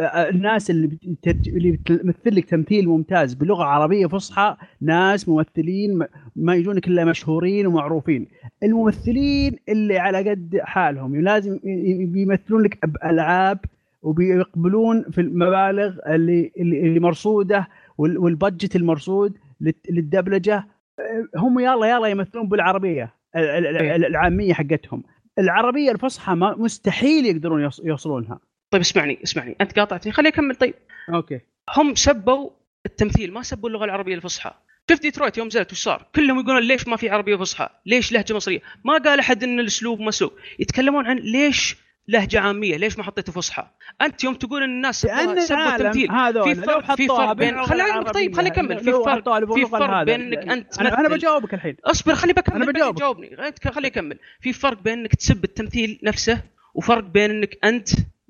الناس 0.00 0.70
اللي. 0.70 0.98
اللي 1.46 1.70
بتمثل 1.72 2.36
لك 2.36 2.44
تمثيل 2.44 2.88
ممتاز 2.88 3.34
بلغة 3.34 3.64
عربية 3.64 4.06
فصحى 4.06 4.56
ناس 4.80 5.28
ممثلين 5.28 6.06
ما 6.36 6.54
يجونك 6.54 6.88
إلا 6.88 7.04
مشهورين 7.04 7.66
ومعروفين. 7.66 8.28
الممثلين 8.62 9.56
اللي 9.68 9.98
على 9.98 10.30
قد 10.30 10.60
حالهم 10.62 11.20
لازم 11.20 11.58
بيمثلون 12.12 12.62
لك 12.62 12.86
بألعاب 12.86 13.58
وبيقبلون 14.02 15.02
في 15.10 15.20
المبالغ 15.20 15.96
اللي 16.06 16.52
اللي 16.58 17.00
مرصودة 17.00 17.68
وال- 17.98 18.18
والبادجت 18.18 18.76
المرصود 18.76 19.38
للدبلجة. 19.90 20.64
هم 21.36 21.58
يلا 21.58 21.86
يلا 21.86 22.06
يمثلون 22.06 22.48
بالعربية 22.48 23.14
ال- 23.36 23.40
ال- 23.66 23.66
ال- 23.76 24.04
العامية 24.04 24.52
حقتهم. 24.52 25.02
العربية 25.38 25.90
الفصحى 25.90 26.34
مستحيل 26.34 27.26
يقدرون 27.26 27.60
يوص- 27.62 27.80
يوصلونها. 27.84 28.40
طيب 28.74 28.80
اسمعني 28.80 29.18
اسمعني 29.24 29.56
أنت 29.60 29.78
قاطعتني 29.78 30.12
خليني 30.12 30.28
أكمل 30.34 30.54
طيب 30.54 30.74
أوكي 31.14 31.40
هم 31.76 31.94
سبوا 31.94 32.50
التمثيل 32.86 33.32
ما 33.32 33.42
سبوا 33.42 33.68
اللغة 33.68 33.84
العربية 33.84 34.14
الفصحى 34.14 34.50
شفت 34.90 35.02
ديترويت 35.02 35.38
يوم 35.38 35.46
نزلت 35.46 35.72
وش 35.72 35.78
صار؟ 35.82 36.06
كلهم 36.14 36.40
يقولون 36.40 36.62
ليش 36.62 36.88
ما 36.88 36.96
في 36.96 37.08
عربية 37.10 37.36
فصحى؟ 37.36 37.68
ليش 37.86 38.12
لهجة 38.12 38.34
مصرية؟ 38.34 38.60
ما 38.84 38.98
قال 38.98 39.18
أحد 39.18 39.42
إن 39.44 39.60
الأسلوب 39.60 40.00
مسلوب، 40.00 40.32
يتكلمون 40.58 41.06
عن 41.06 41.16
ليش 41.16 41.76
لهجة 42.08 42.40
عامية؟ 42.40 42.76
ليش 42.76 42.98
ما 42.98 43.04
حطيتوا 43.04 43.34
فصحى؟ 43.34 43.66
أنت 44.02 44.24
يوم 44.24 44.34
تقول 44.34 44.62
إن 44.62 44.70
الناس 44.70 45.04
لأن 45.04 45.40
سبوا 45.40 45.74
التمثيل 45.76 46.10
هذول 46.10 46.54
في 46.54 46.62
فرق 46.62 46.94
في 46.96 47.06
فرق 47.08 47.32
بين 47.32 47.48
باللغة 47.50 47.66
خلي 47.66 47.82
علمك 47.82 48.10
طيب 48.10 48.16
العربية، 48.16 48.36
خلي 48.36 48.48
أكمل 48.48 48.78
في 48.78 48.92
فرق 48.92 49.54
في 49.54 49.66
فرق. 49.66 50.02
بين 50.02 50.20
إنك 50.20 50.38
أنت 50.52 50.78
أنا 50.80 50.88
أنا 51.00 51.08
تمثل- 51.08 51.18
بجاوبك 51.18 51.54
الحين 51.54 51.76
أصبر 51.84 52.14
خلي 52.14 52.32
بكمل 52.32 52.56
أنا 52.56 52.64
بعدين 52.64 52.80
بجاوبك. 52.82 53.00
جاوبني 53.00 53.48
أنت 53.48 53.68
خلي 53.68 53.86
أكمل 53.86 54.18
في 54.40 54.52
فرق 54.52 54.82
بين 54.82 54.98
إنك 54.98 55.14
تسب 55.14 55.44
التمثيل 55.44 56.00
نفسه 56.02 56.40
وفرق 56.74 57.04
بين 57.04 57.30
إنك 57.30 57.58
أنت 57.64 57.88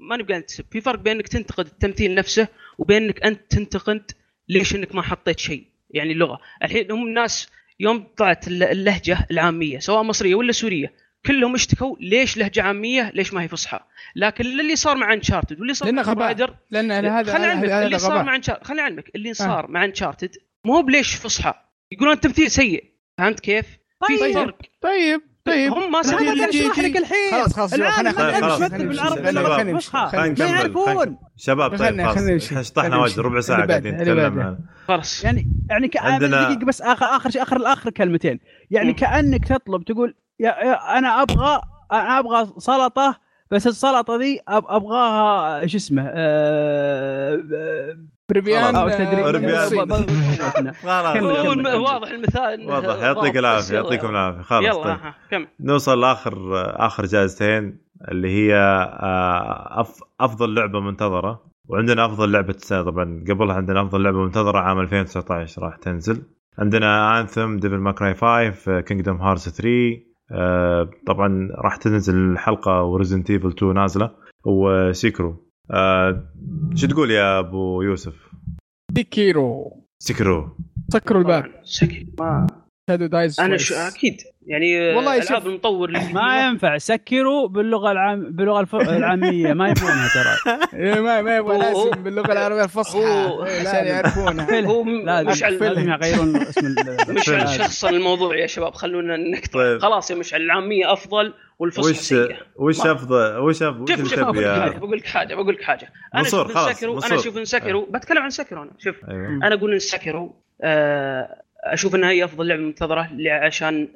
ما 0.09 0.16
نبغى 0.16 0.39
نتسب 0.39 0.64
في 0.70 0.81
فرق 0.81 0.98
بين 0.98 1.12
انك 1.16 1.28
تنتقد 1.28 1.66
التمثيل 1.66 2.14
نفسه 2.14 2.48
وبين 2.78 3.02
انك 3.02 3.22
أنت 3.22 3.40
تنتقد 3.51 4.10
ليش 4.48 4.74
إنك 4.74 4.94
ما 4.94 5.02
حطيت 5.02 5.39
شيء 5.39 5.64
يعني 5.90 6.12
اللغة. 6.12 6.40
الحين 6.62 6.90
هم 6.90 7.06
الناس 7.06 7.48
يوم 7.81 8.06
طلعت 8.16 8.48
الل- 8.48 8.62
اللهجة 8.62 9.26
العامية 9.31 9.78
سواء 9.78 10.02
مصرية 10.02 10.35
ولا 10.35 10.52
سورية 10.52 10.93
كلهم 11.26 11.55
اشتكوا 11.55 11.97
ليش 12.01 12.36
لهجة 12.36 12.62
عامية 12.62 13.10
ليش 13.14 13.32
ما 13.35 13.43
هي 13.43 13.48
فصحى. 13.48 13.81
لكن 14.16 14.44
اللي 14.47 14.76
صار 14.76 14.97
مع 14.97 15.12
Uncharted 15.12 15.59
واللي 15.60 15.74
صار 15.74 15.89
لأنه 15.89 16.02
مع 16.14 16.24
Raider 16.27 16.55
لأن 16.70 16.90
هذا 16.90 17.32
خليني 17.32 17.47
علمك 17.52 17.64
اللي 17.86 17.98
صار 17.98 18.22
مع 18.22 18.36
Uncharted 18.36 18.65
خليني 18.66 18.82
علمك 18.82 19.10
اللي 19.14 19.35
صار 19.35 19.70
مع 19.70 19.85
Uncharted 19.85 20.36
مو 20.64 20.82
بليش 20.82 21.14
فصحى. 21.14 21.55
يقولون 21.93 22.14
التمثيل 22.14 22.51
سيء. 22.51 22.85
فهمت 23.18 23.40
كيف؟ 23.40 23.66
في 24.06 24.18
طيب. 24.18 24.35
فرق. 24.35 24.59
طيب. 24.81 25.20
طيب 25.45 25.73
هم 25.73 25.83
ما 25.83 25.89
ما 25.91 26.01
اشرح 26.01 26.51
جي- 26.51 26.62
لك 26.66 26.97
الحين؟ 26.97 27.31
خلاص 27.33 27.53
خلاص 27.53 27.75
شباب، 27.75 27.83
العالم. 28.01 29.27
اللغة 29.29 29.62
الفصحى 29.62 30.09
خلينا 30.12 30.45
ما 30.45 30.51
يعرفون. 30.51 31.16
شباب 31.37 31.79
طيب 31.79 32.03
خلاص. 32.07 32.66
شطحنا 32.69 32.97
نمشي. 32.97 33.21
ربع 33.21 33.41
ساعة 33.41 33.66
قاعدين 33.66 33.95
نتكلم 33.95 34.59
خلاص. 34.89 35.25
يعني 35.25 35.49
يعني 35.71 35.89
ك... 35.89 35.97
عندنا- 35.97 36.45
دقيقة 36.45 36.66
بس 36.66 36.83
اخر 36.83 37.07
آخر 37.07 37.31
شيء 37.31 37.43
اخر 37.43 37.57
الآخر 37.57 37.91
كلمتين. 37.91 38.41
يعني. 38.71 38.93
كأنك 38.93 39.49
تطلب 39.49 39.85
تقول 39.85 40.15
يا, 40.41 40.49
يا 40.49 40.99
أنا 40.99 41.23
أبغى 41.23 41.61
أنا 41.93 42.19
أبغى 42.19 42.53
سلطة 42.59 43.21
بس 43.51 43.66
السلطة 43.66 44.16
ذي 44.16 44.41
أب... 44.49 44.65
أبغاها 44.69 45.66
شو 45.66 45.77
اسمه 45.77 46.03
آه... 48.57 49.91
آه... 50.85 51.15
كمل. 51.15 51.27
واضح 51.75 52.11
المثال. 52.11 52.67
واضح. 52.67 53.03
يعطيك 53.03 53.37
العافية 53.37 53.75
يعطيكم. 53.75 54.11
العافية. 54.11 54.43
خلاص 54.43 54.65
يلا 54.65 54.83
طيب. 54.85 54.97
كمل. 55.31 55.47
نوصل 55.61 56.01
لآخر 56.01 56.35
آخر 56.87 57.07
جائزتين 57.07 57.79
اللي 58.11 58.29
هي 58.29 58.55
آه، 58.57 59.81
أف 59.81 60.01
أفضل 60.21 60.55
لعبة 60.55 60.81
منتظرة. 60.81 61.45
وعندنا 61.69 62.05
أفضل 62.07 62.33
لعبة 62.33 62.55
السنة. 62.55 62.83
طبعا 62.83 63.25
قبلها 63.29 63.57
عندنا 63.57 63.83
أفضل 63.83 64.03
لعبة 64.03 64.19
منتظرة 64.25 64.59
عام 64.59 64.81
2019 64.81 65.63
راح 65.63 65.77
تنزل. 65.77 66.23
عندنا 66.59 67.21
Anthem 67.20 67.57
Devil 67.57 67.77
May 67.78 67.97
Cry 67.97 68.15
5 68.15 68.81
Kingdom 68.81 69.16
Hearts 69.16 69.49
3 69.49 69.69
آه، 70.33 70.91
طبعا 71.07 71.49
راح 71.65 71.77
تنزل 71.77 72.15
الحلقة 72.33 72.83
و 72.82 72.88
Resident 72.88 73.31
Evil 73.31 73.49
2 73.49 73.75
نازلة. 73.75 74.11
و 74.45 74.57
Sekiro. 74.57 75.44
آه، 75.70 76.32
شو 76.74 76.86
تقول 76.86 77.11
يا 77.11 77.39
أبو 77.39 77.82
يوسف؟ 77.82 78.15
ديكيرو 78.93 79.81
Sekiro 79.99 80.57
سكروا 80.93 81.20
الباب. 81.20 81.61
سكي 81.65 82.07
ما 82.19 82.47
شادو 82.91 83.07
دايز 83.07 83.41
أنا 83.41 83.57
شو 83.57 83.74
أكيد. 83.74 84.16
يعني 84.47 84.95
والله 84.97 85.21
شوف. 85.21 85.31
العاب 85.31 85.47
المطور 85.47 85.91
ما 86.12 86.47
ينفع 86.47 86.79
سكروا 86.79 87.49
باللغة 87.49 87.93
العام 87.93 88.33
باللغة 88.33 88.61
الف... 88.61 88.75
العامية 88.75 89.53
ما 89.53 89.69
يبغونها 89.69 90.09
ترى 90.15 90.57
إيه، 90.83 91.01
ما 91.01 91.23
ما 91.23 91.37
يبغى 91.37 91.57
هو- 91.57 91.61
لازم 91.61 92.03
باللغة 92.03 92.33
العربية 92.33 92.65
الفصحى 92.65 92.99
إيه، 92.99 93.62
لا، 93.62 93.71
عشان. 93.71 93.87
يعرفونها 93.87 94.61
هو 94.71 94.85
مشعل 94.85 95.59
لازم 95.59 95.89
يغيرون 95.93 96.37
اسم 96.37 96.75
مشعل 97.09 97.41
هذا. 97.41 97.47
شخص 97.59 97.85
الموضوع 97.85 98.37
يا 98.37 98.47
شباب 98.47 98.75
خلونا 98.75 99.16
نقطع 99.16 99.51
طيب. 99.53 99.79
خلاص 99.83 100.11
يا 100.11 100.16
مشعل 100.16 100.41
العامية 100.41 100.93
أفضل 100.93 101.35
والفصحى 101.59 101.91
وش 101.91 102.15
وش 102.57 102.87
أفضل 102.87 103.37
وش 103.39 103.62
افضل 103.62 103.83
وش 103.83 103.99
شوف 103.99 104.15
شوف 104.15 104.21
بقول 104.79 104.99
لك 104.99 105.07
حاجة 105.07 105.35
بقول 105.35 105.55
لك 105.55 105.62
حاجة 105.62 105.93
أنا 106.15 106.23
منصور، 106.23 106.47
أشوف 106.47 106.73
سكرو 106.77 106.99
أنا. 106.99 107.15
أشوف 107.15 107.39
إن 107.39 107.45
سكرو 107.45 107.87
بتكلم 107.91 108.19
عن 108.23 108.31
سكرو 108.31 108.62
أنا 108.62 108.71
شوف 108.79 108.97
أيوه 109.11 109.27
أنا 109.29 109.55
أقول 109.55 109.73
إن 109.73 109.79
سكرو 109.79 110.37
آه، 110.62 111.43
أشوف 111.65 111.95
إنها 111.95 112.11
هي 112.11 112.24
أفضل 112.24 112.49
لعبة 112.49 112.62
منتظرة 112.62 113.11
عشان 113.28 113.89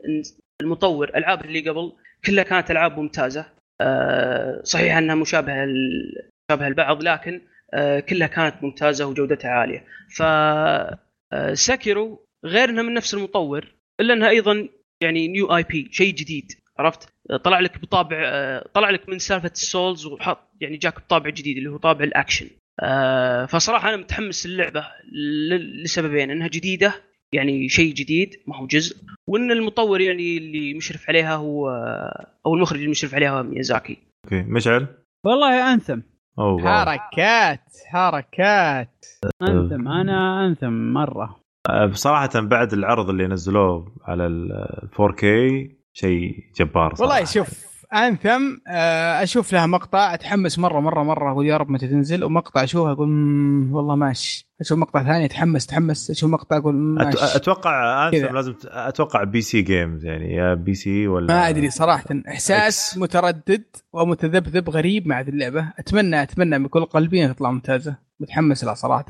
المطور. 0.63 1.17
ألعاب 1.17 1.45
اللي 1.45 1.69
قبل 1.69 1.93
كلها 2.25 2.45
كانت 2.45 2.71
ألعاب 2.71 2.99
ممتازة. 2.99 3.47
آه، 3.81 4.61
صحيح 4.63 4.97
أنها 4.97 5.15
مشابهة 5.15 5.67
مشابهة 6.51 6.69
البعض 6.69 7.03
لكن 7.03 7.41
آه، 7.75 8.01
كلها 8.01 8.27
كانت 8.27 8.55
ممتازة 8.63 9.07
وجودتها 9.07 9.51
عالية. 9.51 9.85
ف 10.17 10.23
آه، 10.23 11.55
Sekiro 11.55 12.25
غير 12.45 12.71
انها 12.71 12.83
من 12.83 12.95
نفس 12.95 13.15
المطور 13.15 13.75
إلا 14.01 14.15
أنها 14.15 14.29
أيضا 14.29 14.69
يعني 15.03 15.29
new 15.29 15.57
IP 15.57 15.89
شيء 15.93 16.15
جديد. 16.15 16.53
عرفت؟ 16.79 17.09
طلع 17.45 17.61
لك 17.61 17.79
بطابع 17.83 18.19
طلع 18.75 18.91
لك 18.91 19.09
من 19.09 19.19
سالفة 19.19 19.51
ال 19.55 19.64
Souls 19.64 20.07
وحط 20.07 20.49
يعني 20.61 20.77
جاك 20.77 21.01
بطابع 21.01 21.31
جديد 21.31 21.57
اللي 21.57 21.71
هو 21.71 21.77
طابع 21.77 22.05
الأكشن. 22.05 22.47
فصراحة 23.49 23.89
أنا 23.89 23.97
متحمس 23.97 24.47
للعبة 24.47 24.87
لسببين 25.85 26.31
إنها 26.31 26.49
جديدة 26.49 26.95
يعني 27.35 27.69
شيء 27.69 27.95
جديد 27.95 28.37
ما 28.47 28.57
هو 28.57 28.67
جزء. 28.67 28.97
وإن 29.29 29.51
المطور 29.51 30.01
يعني 30.01 30.39
اللي 30.39 30.75
مشرف 30.75 31.09
عليها 31.09 31.35
هو 31.37 31.71
أو 32.47 32.55
المخرج 32.55 32.79
اللي 32.79 32.91
مشرف 32.91 33.15
عليها 33.15 33.31
هو 33.31 33.43
ميازاكي. 33.43 33.99
أوكي. 34.25 34.43
مشعل؟ 34.43 34.87
والله 35.27 35.75
Anthem. 35.75 36.01
واو. 36.37 36.59
حركات 36.59 37.61
حركات. 37.87 39.07
Anthem 39.43 39.89
أنا 39.89 40.47
Anthem 40.47 40.93
مرة. 40.93 41.41
أه، 41.71 41.87
بصراحة 41.87 42.41
بعد 42.41 42.73
العرض 42.73 43.09
اللي 43.09 43.27
نزلوه 43.27 43.93
على 44.05 44.27
ال 44.27 44.89
4K 44.93 45.25
شيء 45.97 46.45
جبار 46.57 46.95
صراحة. 46.95 47.13
والله 47.13 47.25
شوف 47.25 47.68
Anthem 47.95 48.57
آه، 48.69 49.23
أشوف 49.23 49.53
لها 49.53 49.67
مقطع 49.67 50.15
أتحمس 50.15 50.59
مرة 50.59 50.81
مرة 50.81 51.03
مرة 51.03 51.33
أقول 51.33 51.47
يا 51.47 51.57
رب 51.57 51.71
متى 51.71 51.89
تنزل 51.89 52.25
ومقطع 52.25 52.65
اشوفها 52.65 52.93
أقول 52.93 53.09
"مم، 53.09 53.75
والله 53.75 53.95
ماشي. 53.97 54.49
أشوف 54.61 54.79
مقطع 54.79 55.03
ثاني 55.05 55.25
أتحمس 55.25 55.65
أتحمس 55.67 56.11
أشوف 56.11 56.31
مقطع 56.31 56.57
أقول 56.57 56.75
"مم، 56.75 56.99
أت- 56.99 57.05
ماشي. 57.05 57.37
أتوقع. 57.37 58.09
Anthem 58.09 58.35
لازم 58.35 58.55
أتوقع 58.65 59.25
PC 59.25 59.41
games 59.41 60.05
يعني 60.05 60.35
يا 60.35 60.55
PC 60.55 61.09
ولا 61.09 61.27
ما 61.35 61.49
أدري 61.49 61.71
صراحة. 61.71 62.05
إحساس 62.29 62.89
إكس. 62.91 62.99
متردد 62.99 63.65
ومتذبذب 63.93 64.71
غريب 64.71 65.07
مع 65.07 65.21
هذه 65.21 65.29
اللعبة. 65.29 65.73
أتمنى 65.79 66.23
أتمنى 66.23 66.59
بكل 66.59 66.85
قلبي 66.85 67.25
إنها 67.25 67.33
تطلع 67.33 67.51
ممتازة. 67.51 67.97
متحمس 68.21 68.65
لها 68.65 68.75
صراحة. 68.75 69.05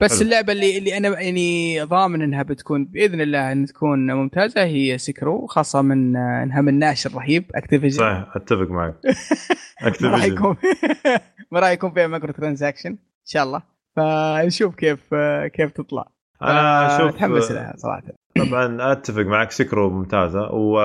بس 0.00 0.12
حلو. 0.12 0.22
اللعبة 0.22 0.52
اللي 0.52 0.78
اللي 0.78 0.96
أنا 0.96 1.20
يعني 1.20 1.80
ضامن 1.82 2.22
إنها 2.22 2.42
بتكون 2.42 2.84
بإذن 2.84 3.20
الله 3.20 3.52
ان 3.52 3.66
تكون 3.66 4.10
ممتازة 4.12 4.64
هي 4.64 4.98
Sekiro 4.98 5.46
خاصة 5.46 5.82
من 5.82 6.16
آه، 6.16 6.42
إنها 6.42 6.60
من 6.60 6.78
ناشر 6.78 7.14
رهيب 7.14 7.44
Activision 7.54 7.98
صحيح 7.98 8.36
أتفق 8.36 8.70
معك. 8.70 8.94
ما 9.82 9.88
Activision 9.88 10.56
ما 11.52 11.60
راح 11.60 11.70
يكون 11.70 11.92
فيها 11.92 12.06
microtransaction 12.06 12.90
إن 12.90 12.98
شاء 13.26 13.42
الله. 13.44 13.62
فنشوف 13.96 14.74
كيف 14.74 15.14
آه، 15.14 15.46
كيف 15.46 15.70
تطلع. 15.72 16.06
أنا 16.42 16.96
أشوف 16.96 17.06
متحمس 17.14 17.50
لها 17.50 17.74
صراحة. 17.76 18.02
طبعا 18.36 18.92
أتفق 18.92 19.22
معك 19.22 19.50
Sekiro 19.50 19.90
ممتازة. 19.90 20.40
و... 20.52 20.78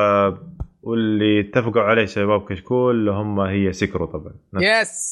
واللي 0.82 1.40
اتفقوا 1.40 1.82
عليه 1.82 2.06
شباب 2.06 2.46
كشكول 2.50 3.10
هم 3.10 3.40
هي 3.40 3.74
Sekiro 3.74 4.06
طبعا. 4.06 4.34
yes 4.56 5.10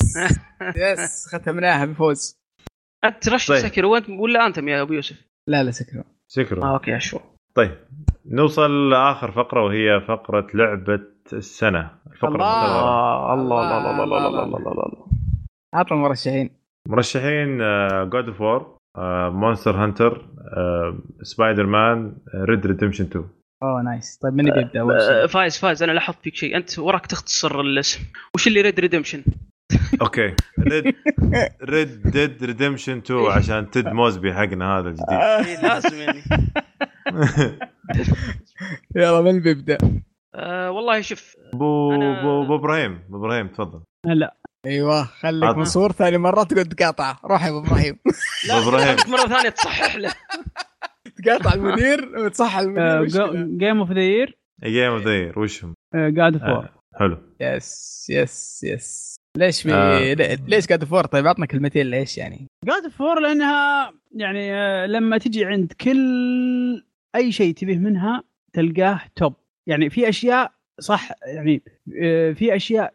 yes 0.75 1.27
ختمناها 1.35 1.85
بفوز. 1.85 2.40
أنت 3.05 3.23
ترشح 3.23 3.47
طيب. 3.47 3.57
Sekiro 3.57 3.85
أنت 3.85 4.09
ولا 4.09 4.45
Anthem 4.45 4.67
يا 4.67 4.81
أبو 4.81 4.93
يوسف؟ 4.93 5.25
لا 5.47 5.63
لا 5.63 5.71
Sekiro 5.71 6.03
Sekiro 6.27 6.63
آه 6.63 6.73
أوكي 6.73 6.95
أشوف. 6.95 7.21
طيب 7.55 7.71
نوصل 8.25 8.89
لآخر 8.89 9.31
فقرة 9.31 9.65
وهي 9.65 10.01
فقرة 10.07 10.47
لعبة 10.53 11.01
السنة. 11.33 11.91
الفقرة 12.11 12.35
الله. 12.35 13.33
الله 13.33 13.61
الله 13.61 13.91
الله 13.91 14.03
الله 14.03 14.27
الله 14.27 14.43
الله 14.43 14.57
الله 14.57 14.71
الله. 14.71 15.05
عطنا 15.73 15.97
المرشحين. 15.97 16.49
مرشحين 16.87 17.57
God 18.09 18.27
of 18.27 18.41
War 18.41 18.77
Monster 19.29 19.75
Hunter 19.83 20.25
Spider-Man 21.21 22.17
Red 22.35 22.65
Redemption 22.65 23.03
2 23.05 23.25
أوه 23.63 23.81
nice. 23.81 24.17
طيب 24.23 24.33
من 24.33 24.43
بيبدأ؟ 24.43 24.79
اول 24.81 24.95
آه، 25.01 25.19
شيء؟ 25.21 25.27
فايز 25.27 25.57
فايز. 25.57 25.83
أنا 25.83 25.91
لاحظت 25.91 26.17
فيك 26.23 26.35
شيء. 26.35 26.57
أنت 26.57 26.79
وراك 26.79 27.05
تختصر 27.05 27.61
الاسم. 27.61 27.99
وش 28.35 28.47
اللي 28.47 28.61
Red 28.61 28.79
Redemption؟ 28.79 29.23
أوكي. 30.01 30.35
Red 30.59 30.95
Red 31.63 32.07
Dead 32.07 32.43
Redemption 32.43 32.97
2 32.97 33.25
عشان 33.25 33.69
Ted 33.71 33.88
Mosby 33.88 34.33
حقنا 34.33 34.79
هذا 34.79 34.89
الجديد. 34.89 35.09
إيه، 35.47 35.61
لازم 35.61 35.97
يعني. 35.97 36.21
يلا 38.95 39.21
من 39.21 39.39
بيبدأ؟ 39.39 39.77
آه 40.35 40.71
والله 40.71 41.01
شوف 41.01 41.35
ابو 41.53 41.91
أنا- 41.91 42.03
ابو 42.19 42.43
أبو 42.43 42.55
إبراهيم. 42.55 43.03
أبو 43.09 43.17
إبراهيم 43.17 43.47
تفضل. 43.47 43.81
لا 44.05 44.35
أيوه 44.65 45.03
خليك. 45.03 45.57
منصور 45.57 45.91
ثاني 45.91 46.17
مرة 46.17 46.43
تقعد 46.43 46.65
تقاطع. 46.69 47.17
روح 47.25 47.43
يا 47.45 47.49
أبو 47.49 47.59
إبراهيم. 47.59 47.99
لا. 48.47 48.61
خليك 48.61 49.09
مرة 49.09 49.27
ثانية 49.27 49.49
تصحح 49.49 49.95
له. 49.95 50.13
تقاطع 51.23 51.53
المدير 51.53 52.11
وتصحح 52.18 52.57
المدير 52.60 53.06
game 53.57 53.79
of 53.79 53.91
the 53.91 54.01
year 54.01 54.38
game 54.63 54.91
of 54.91 55.07
the 55.07 55.31
وشهم؟ 55.39 55.73
God 55.95 56.38
of 56.38 56.41
War 56.41 56.47
آه، 56.65 56.69
حلو. 56.99 57.18
yes 57.41 58.07
yes 58.09 58.63
yes 58.63 59.15
ليش 59.38 59.64
بي... 59.68 59.73
آه. 59.73 60.14
لي- 60.14 60.38
ليش 60.48 60.68
God 60.67 60.83
of 60.83 60.92
War 60.92 61.05
طيب 61.06 61.27
عطنا 61.27 61.45
كلمتين 61.45 61.88
ليش 61.89 62.18
يعني؟ 62.18 62.48
God 62.65 62.88
of 62.91 63.03
War 63.03 63.19
لأنها 63.19 63.93
يعني 64.15 64.53
آه، 64.53 64.85
لما 64.85 65.18
تجي 65.18 65.45
عند 65.45 65.72
كل 65.81 66.84
أي 67.15 67.31
شيء 67.31 67.53
تبيه 67.53 67.77
منها 67.77 68.23
تلقاه 68.53 69.02
توب 69.15 69.34
يعني 69.68 69.89
في 69.89 70.10
أشياء 70.10 70.52
صح 70.80 71.10
يعني 71.27 71.61
آه، 72.02 72.31
في 72.31 72.56
أشياء 72.56 72.93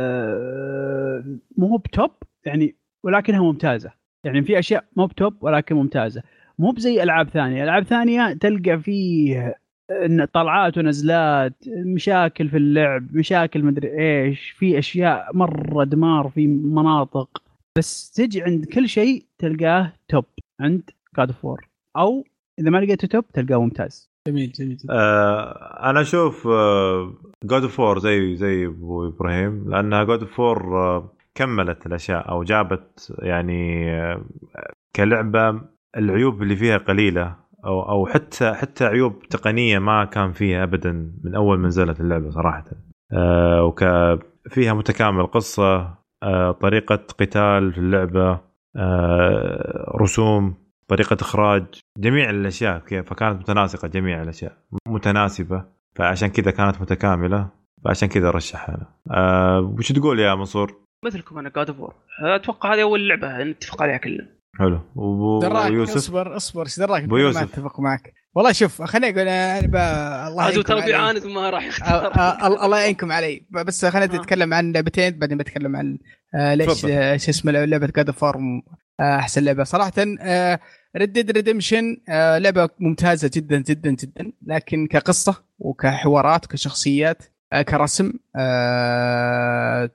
آه، 0.00 1.24
مو 1.56 1.76
بتوب 1.76 2.10
يعني 2.46 2.76
ولكنها 3.04 3.40
ممتازة. 3.42 3.92
يعني 4.24 4.42
في 4.42 4.58
أشياء 4.58 4.84
مو 4.96 5.06
بتوب 5.06 5.42
ولكن 5.42 5.74
ممتازة. 5.74 6.22
مو 6.60 6.70
بزي 6.70 7.02
ألعاب 7.02 7.28
ثانية. 7.28 7.64
ألعاب 7.64 7.82
ثانية 7.82 8.32
تلقى 8.32 8.78
فيه 8.78 9.54
إن 9.90 10.24
طلعات 10.24 10.78
ونزلات 10.78 11.54
مشاكل 11.94 12.48
في 12.48 12.56
اللعب 12.56 13.16
مشاكل 13.16 13.64
مدري 13.64 13.88
إيش 13.98 14.50
في 14.50 14.78
أشياء 14.78 15.36
مرة 15.36 15.84
دمار 15.84 16.28
في 16.28 16.46
مناطق. 16.46 17.42
بس 17.78 18.12
تجي 18.12 18.42
عند 18.42 18.64
كل 18.64 18.88
شيء 18.88 19.24
تلقاه 19.38 19.92
توب 20.08 20.24
عند 20.60 20.90
God 21.18 21.30
of 21.30 21.45
War 21.45 21.68
أو 21.96 22.24
إذا 22.58 22.70
ما 22.70 22.78
لقيته 22.78 23.08
top 23.08 23.24
تلقاه 23.28 23.60
ممتاز. 23.60 24.10
جميل 24.28 24.52
جميل 24.52 24.76
جدا. 24.76 24.94
آه 24.94 25.90
أنا 25.90 26.00
أشوف 26.00 26.48
God 27.44 27.62
of 27.62 27.80
War 27.80 27.98
زي 27.98 28.36
زي 28.36 28.66
أبو 28.66 29.08
إبراهيم 29.08 29.70
لأنها 29.70 30.04
God 30.04 30.20
of 30.20 30.40
War 30.40 31.08
كملت 31.34 31.86
الأشياء 31.86 32.28
أو 32.28 32.42
جابت 32.42 33.16
يعني 33.18 33.90
آه، 33.90 34.24
كلعبة 34.96 35.60
العيوب 35.96 36.42
اللي 36.42 36.56
فيها 36.56 36.76
قليلة 36.78 37.36
أو 37.64 37.82
أو 37.90 38.06
حتى 38.06 38.54
حتى 38.54 38.84
عيوب 38.84 39.22
تقنية 39.22 39.78
ما 39.78 40.04
كان 40.04 40.32
فيها 40.32 40.62
ابدا 40.62 41.12
من 41.24 41.34
أول 41.34 41.58
ما 41.58 41.68
نزلت 41.68 42.00
اللعبة 42.00 42.30
صراحة. 42.30 42.64
آه 43.12 43.64
وك 43.64 43.84
فيها 44.48 44.74
متكامل 44.74 45.26
قصة 45.26 45.94
آه 46.22 46.52
طريقة 46.52 46.94
قتال 46.94 47.72
في 47.72 47.78
اللعبة 47.78 48.40
آه 48.76 49.92
رسوم 50.00 50.54
طريقة 50.88 51.16
إخراج 51.20 51.64
جميع 51.98 52.30
الأشياء 52.30 52.78
كيف 52.78 53.10
فكانت 53.10 53.40
متناسقة 53.40 53.88
جميع 53.88 54.22
الأشياء 54.22 54.56
متناسبة 54.88 55.64
فعشان 55.96 56.28
كذا 56.28 56.50
كانت 56.50 56.80
متكاملة 56.80 57.48
فعشان 57.84 58.08
كذا 58.08 58.30
رشحها 58.30 58.74
أنا 58.74 58.86
آه 59.18 59.60
وش 59.60 59.92
تقول 59.92 60.20
يا 60.20 60.34
منصور؟ 60.34 60.74
مثلكم 61.04 61.38
أنا 61.38 61.48
God 61.56 61.70
of 61.70 61.94
أتوقع 62.24 62.74
هذه 62.74 62.82
أول 62.82 63.08
لعبة 63.08 63.44
نتفق 63.44 63.82
عليها 63.82 63.96
كلنا. 63.96 64.28
حلو 64.58 64.80
وابو 64.94 65.40
دراك 65.40 65.70
يوسف 65.72 65.96
اصبر 65.96 66.36
اصبر 66.36 66.62
إيش 66.62 66.78
دراك 66.78 67.02
ما 67.08 67.20
يوسف. 67.20 67.42
أتفق 67.42 67.80
معك 67.80 68.14
والله 68.34 68.52
شوف 68.52 68.82
خليني 68.82 69.16
أقول 69.16 69.28
أنا 69.28 69.60
ب... 69.66 69.76
الله 70.28 70.42
يعينكم 70.48 70.72
علي. 70.72 70.86
بيعاند 70.86 71.24
وما 71.24 71.50
راح 71.50 71.64
يختار 71.64 72.06
الله- 72.64 72.78
يعينكم 72.80 73.12
علي 73.12 73.46
بس 73.50 73.84
خلينا 73.84 74.14
آه. 74.14 74.16
نتكلم 74.16 74.54
عن 74.54 74.72
لعبتين 74.72 75.18
بعدين 75.18 75.38
بتكلم 75.38 75.76
عن 75.76 75.98
آه، 76.34 76.54
ليش. 76.54 76.84
آه، 76.84 77.16
شو 77.16 77.30
اسمه 77.30 77.52
لعبة 77.52 77.86
God 77.96 78.10
of 78.10 78.31
War 78.31 78.62
أحسن 79.00 79.44
لعبة 79.44 79.64
صراحة 79.64 79.92
Red 80.96 81.12
Dead 81.12 81.30
Redemption 81.30 81.96
لعبة 82.38 82.68
ممتازة 82.80 83.30
جدا 83.34 83.58
جدا 83.58 83.90
جدا 83.90 84.32
لكن 84.46 84.86
كقصة 84.86 85.42
وكحوارات 85.58 86.44
وكشخصيات 86.44 87.22
كرسم 87.68 88.12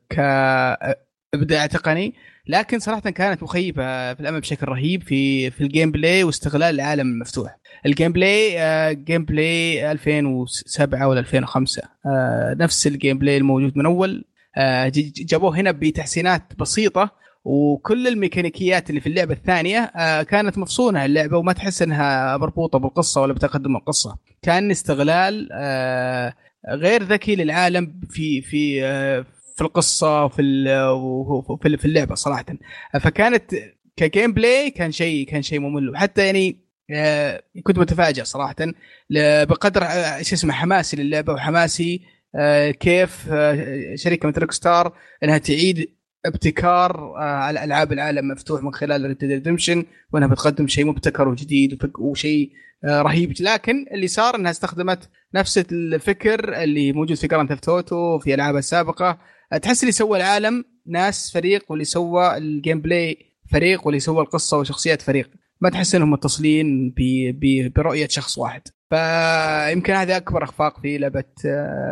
كابداع 0.09 1.65
تقني 1.65 2.13
لكن 2.47 2.79
صراحة 2.79 3.09
كانت 3.09 3.43
مخيبه 3.43 4.13
في 4.13 4.19
الأمل 4.19 4.39
بشكل 4.39 4.67
رهيب 4.67 5.03
في 5.03 5.51
في 5.51 5.61
ال 5.61 5.91
gameplay 5.91 6.23
واستغلال 6.23 6.75
العالم 6.75 7.07
المفتوح. 7.07 7.57
ال 7.85 8.11
gameplay 8.11 8.61
آه 8.61 8.91
gameplay 8.91 9.91
2007 9.91 11.07
ولا 11.07 11.19
2005 11.19 11.81
آه 12.05 12.55
نفس 12.59 12.87
ال 12.87 13.17
gameplay 13.17 13.37
الموجود 13.37 13.77
من 13.77 13.85
أول. 13.85 14.25
آه 14.57 14.91
جابوه 15.17 15.59
هنا 15.59 15.71
بتحسينات 15.71 16.41
بسيطة 16.59 17.11
وكل 17.43 18.07
الميكانيكيات 18.07 18.89
اللي 18.89 19.01
في 19.01 19.07
اللعبة 19.09 19.33
الثانية 19.33 19.79
آه 19.79 20.23
كانت 20.23 20.57
مفصولة 20.57 21.05
اللعبة 21.05 21.37
وما 21.37 21.53
تحس 21.53 21.81
إنها 21.81 22.37
مربوطة 22.37 22.79
بالقصة 22.79 23.21
ولا 23.21 23.33
بتقدم 23.33 23.75
القصة. 23.75 24.17
كان 24.41 24.71
استغلال 24.71 25.49
آه 25.53 26.33
غير 26.69 27.03
ذكي 27.03 27.35
للعالم 27.35 27.99
في 28.09 28.41
في 28.41 28.83
آه 28.85 29.25
في 29.55 29.61
القصة 29.61 30.25
وفي 30.25 30.41
في 31.77 31.85
اللعبة 31.85 32.15
صراحة. 32.15 32.45
فكانت 33.01 33.51
ك 33.97 34.33
gameplay 34.33 34.69
كان 34.69 34.91
شيء 34.91 35.27
كان 35.27 35.41
شيء 35.41 35.59
ممل 35.59 35.89
وحتى 35.89 36.25
يعني 36.25 36.65
آه 36.91 37.43
كنت 37.63 37.79
متفاجئ 37.79 38.23
صراحة 38.23 38.55
بقدر 39.45 39.83
آه 39.83 40.21
شو 40.21 40.35
اسمه 40.35 40.53
حماسي 40.53 40.97
للعبة 40.97 41.33
وحماسي 41.33 42.01
آه 42.35 42.71
كيف 42.71 43.29
شركة 43.95 44.27
مثل 44.27 44.53
Rockstar 44.53 44.93
إنها 45.23 45.37
تعيد 45.37 45.89
ابتكار 46.25 47.13
على 47.17 47.63
ألعاب 47.63 47.93
العالم 47.93 48.27
مفتوح 48.27 48.63
من 48.63 48.73
خلال 48.73 49.05
Red 49.05 49.13
Dead 49.13 49.23
Redemption 49.23 49.85
وإنها 50.13 50.27
بتقدم 50.27 50.67
شيء 50.67 50.85
مبتكر 50.85 51.27
وجديد 51.27 51.91
وشيء 51.99 52.51
رهيب. 52.85 53.33
لكن 53.39 53.85
اللي 53.91 54.07
صار 54.07 54.35
إنها 54.35 54.51
استخدمت 54.51 55.09
نفس 55.35 55.57
الفكر 55.57 56.63
اللي 56.63 56.93
موجود 56.93 57.17
في 57.17 57.27
Grand 57.27 57.49
Theft 57.49 57.69
Auto 57.69 58.19
في 58.19 58.33
ألعابها 58.33 58.59
السابقة 58.59 59.17
تحس 59.61 59.83
اللي 59.83 59.91
سوى 59.91 60.17
العالم 60.17 60.65
ناس 60.87 61.31
فريق 61.33 61.65
واللي 61.69 61.85
سوى 61.85 62.37
ال 62.37 62.81
gameplay 62.81 63.35
فريق 63.51 63.85
واللي 63.85 63.99
سوى 63.99 64.21
القصة 64.21 64.57
وشخصيات 64.57 65.01
فريق. 65.01 65.29
ما 65.61 65.69
تحس 65.69 65.95
إنهم 65.95 66.11
متصلين 66.11 66.93
برؤية 67.75 68.07
شخص 68.07 68.37
واحد. 68.37 68.61
فيمكن 68.89 69.93
هذا 69.93 70.17
أكبر 70.17 70.43
أخفاق 70.43 70.81
في 70.81 70.97
لعبة 70.97 71.23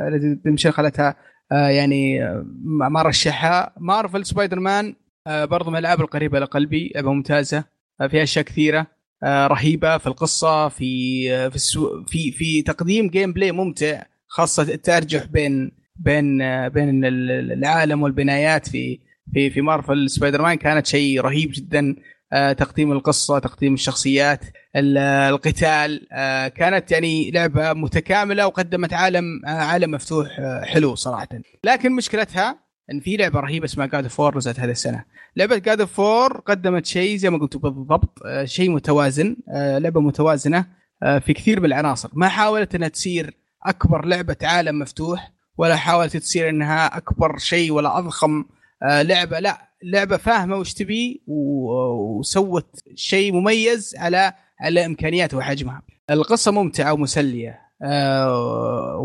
Redemption 0.07 0.71
خلتها 0.71 1.15
يعني 1.51 2.19
ما 2.63 3.01
رشحها. 3.01 3.73
Marvel 3.79 4.25
Spider-Man 4.25 4.95
برضو 5.27 5.69
من 5.69 5.77
الألعاب 5.77 6.01
القريبة 6.01 6.39
لقلبي 6.39 6.91
لعبة 6.95 7.13
ممتازة 7.13 7.63
فيها 8.09 8.23
أشياء 8.23 8.45
كثيرة 8.45 8.87
رهيبة 9.23 9.97
في 9.97 10.07
القصة 10.07 10.67
في 10.69 11.51
في 11.51 11.59
في 12.07 12.31
في 12.31 12.61
تقديم 12.61 13.09
gameplay 13.09 13.51
ممتع 13.51 14.03
خاصة 14.27 14.63
التأرجح 14.63 15.25
بين 15.25 15.82
بين 15.95 16.37
بين 16.69 17.05
العالم 17.05 18.01
والبنايات 18.01 18.69
في 18.69 18.99
في 19.33 19.49
في 19.49 19.61
Marvel 19.61 20.09
Spider-Man 20.09 20.55
كانت 20.55 20.85
شيء 20.85 21.21
رهيب 21.21 21.51
جدا. 21.53 21.95
تقديم 22.57 22.91
القصة 22.91 23.39
تقديم 23.39 23.73
الشخصيات 23.73 24.45
القتال 24.75 26.07
كانت 26.55 26.91
يعني 26.91 27.31
لعبة 27.31 27.73
متكاملة 27.73 28.47
وقدمت 28.47 28.93
عالم 28.93 29.41
عالم 29.45 29.91
مفتوح 29.91 30.27
حلو 30.63 30.95
صراحة. 30.95 31.27
لكن 31.63 31.91
مشكلتها 31.91 32.59
إن 32.91 32.99
في 32.99 33.17
لعبة 33.17 33.39
رهيبة 33.39 33.65
اسمها 33.65 33.85
God 33.85 34.07
of 34.07 34.19
War 34.19 34.37
نزلت 34.37 34.59
هذه 34.59 34.71
السنة. 34.71 35.03
لعبة 35.35 35.57
God 35.57 35.83
of 35.83 36.05
War 36.05 36.37
قدمت 36.37 36.85
شيء 36.85 37.17
زي 37.17 37.29
ما 37.29 37.37
قلت 37.37 37.57
بالضبط 37.57 38.19
شيء 38.43 38.71
متوازن 38.71 39.35
لعبة 39.55 40.01
متوازنة 40.01 40.65
في 41.01 41.33
كثير 41.33 41.59
من 41.59 41.65
العناصر 41.65 42.09
ما 42.13 42.27
حاولت 42.27 42.75
إنها 42.75 42.87
تصير 42.87 43.33
أكبر 43.65 44.05
لعبة 44.05 44.37
عالم 44.43 44.79
مفتوح 44.79 45.32
ولا 45.57 45.75
حاولت 45.75 46.17
تصير 46.17 46.49
إنها 46.49 46.97
أكبر 46.97 47.37
شيء 47.37 47.71
ولا 47.71 47.97
أضخم 47.97 48.45
لعبة. 48.83 49.39
لا 49.39 49.69
لعبة 49.83 50.17
فاهمة 50.17 50.55
وش 50.57 50.73
تبي 50.73 51.23
وسوت 51.27 52.79
شيء 52.95 53.33
مميز 53.33 53.95
على 53.97 54.33
على 54.59 54.85
إمكانياتها 54.85 55.37
وحجمها. 55.37 55.81
القصة 56.09 56.51
ممتعة 56.51 56.93
ومسلية 56.93 57.59
آه 57.85 58.97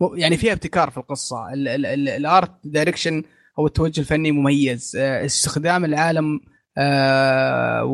ويعني 0.00 0.36
فيها 0.36 0.52
ابتكار 0.52 0.90
في 0.90 0.98
القصة. 0.98 1.36
الأرت 1.52 2.52
دايركشن 2.64 3.22
أو 3.58 3.66
التوجه 3.66 4.00
الفني 4.00 4.32
مميز 4.32 4.96
آه 4.98 5.24
استخدام 5.24 5.84
العالم 5.84 6.40
آه 6.78 7.84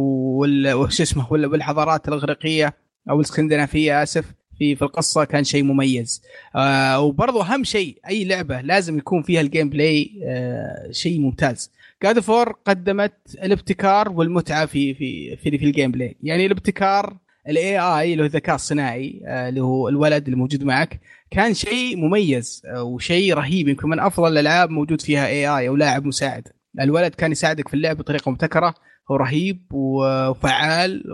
وش 0.75 1.01
اسمه 1.01 1.33
والحضارات 1.33 2.09
الإغريقية 2.09 2.75
أو 3.11 3.17
الإسكندنافية 3.17 4.03
آسف. 4.03 4.25
في 4.63 4.77
في 4.77 4.83
القصة 4.83 5.25
كان 5.25 5.45
شيء 5.45 5.63
مميز. 5.63 6.23
آه 6.57 7.01
وبرضه 7.01 7.43
أهم 7.43 7.65
شيء 7.65 7.99
أي 8.09 8.25
لعبة 8.25 8.61
لازم 8.61 8.99
يكون 8.99 9.23
فيها 9.23 9.41
ال 9.41 9.69
gameplay 9.71 10.11
آه 10.25 10.91
شيء 10.91 11.21
ممتاز. 11.21 11.71
God 12.03 12.21
of 12.21 12.34
War 12.34 12.53
قدمت 12.65 13.13
الابتكار 13.43 14.09
والمتعة 14.09 14.67
في 14.67 14.95
في 14.95 15.37
في, 15.37 15.59
في 15.59 15.65
ال 15.65 15.91
gameplay 15.91 16.17
يعني 16.23 16.47
الابتكار 16.47 17.17
ال 17.49 17.79
AI 17.79 18.13
اللي 18.13 18.23
هو 18.23 18.27
الذكاء 18.27 18.55
الصناعي 18.55 19.21
اللي 19.27 19.61
هو 19.61 19.89
الولد 19.89 20.25
اللي 20.25 20.37
موجود 20.37 20.65
معك 20.65 21.01
كان 21.31 21.55
شيء 21.55 21.97
مميز 21.97 22.63
وشيء 22.77 23.35
رهيب. 23.35 23.69
يمكن 23.69 23.89
من 23.89 24.01
أفضل 24.01 24.33
الألعاب 24.33 24.71
موجود 24.71 25.01
فيها 25.01 25.27
AI 25.27 25.69
أو 25.69 25.77
لاعب 25.77 26.07
مساعد. 26.07 26.49
الولد 26.81 27.15
كان 27.15 27.33
يساعدك 27.33 27.69
في 27.69 27.75
اللعب 27.75 27.97
بطريقة 27.97 28.31
مبتكرة 28.31 28.75
هو 29.11 29.17
رهيب 29.17 29.63
وفعال 29.73 31.13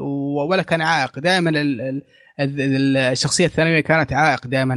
ولا 0.49 0.62
كان 0.62 0.81
عائق. 0.81 1.19
دائما 1.19 1.51
الشخصية 2.40 3.47
الثانوية 3.47 3.81
كانت 3.81 4.12
عائق 4.12 4.47
دائما 4.47 4.74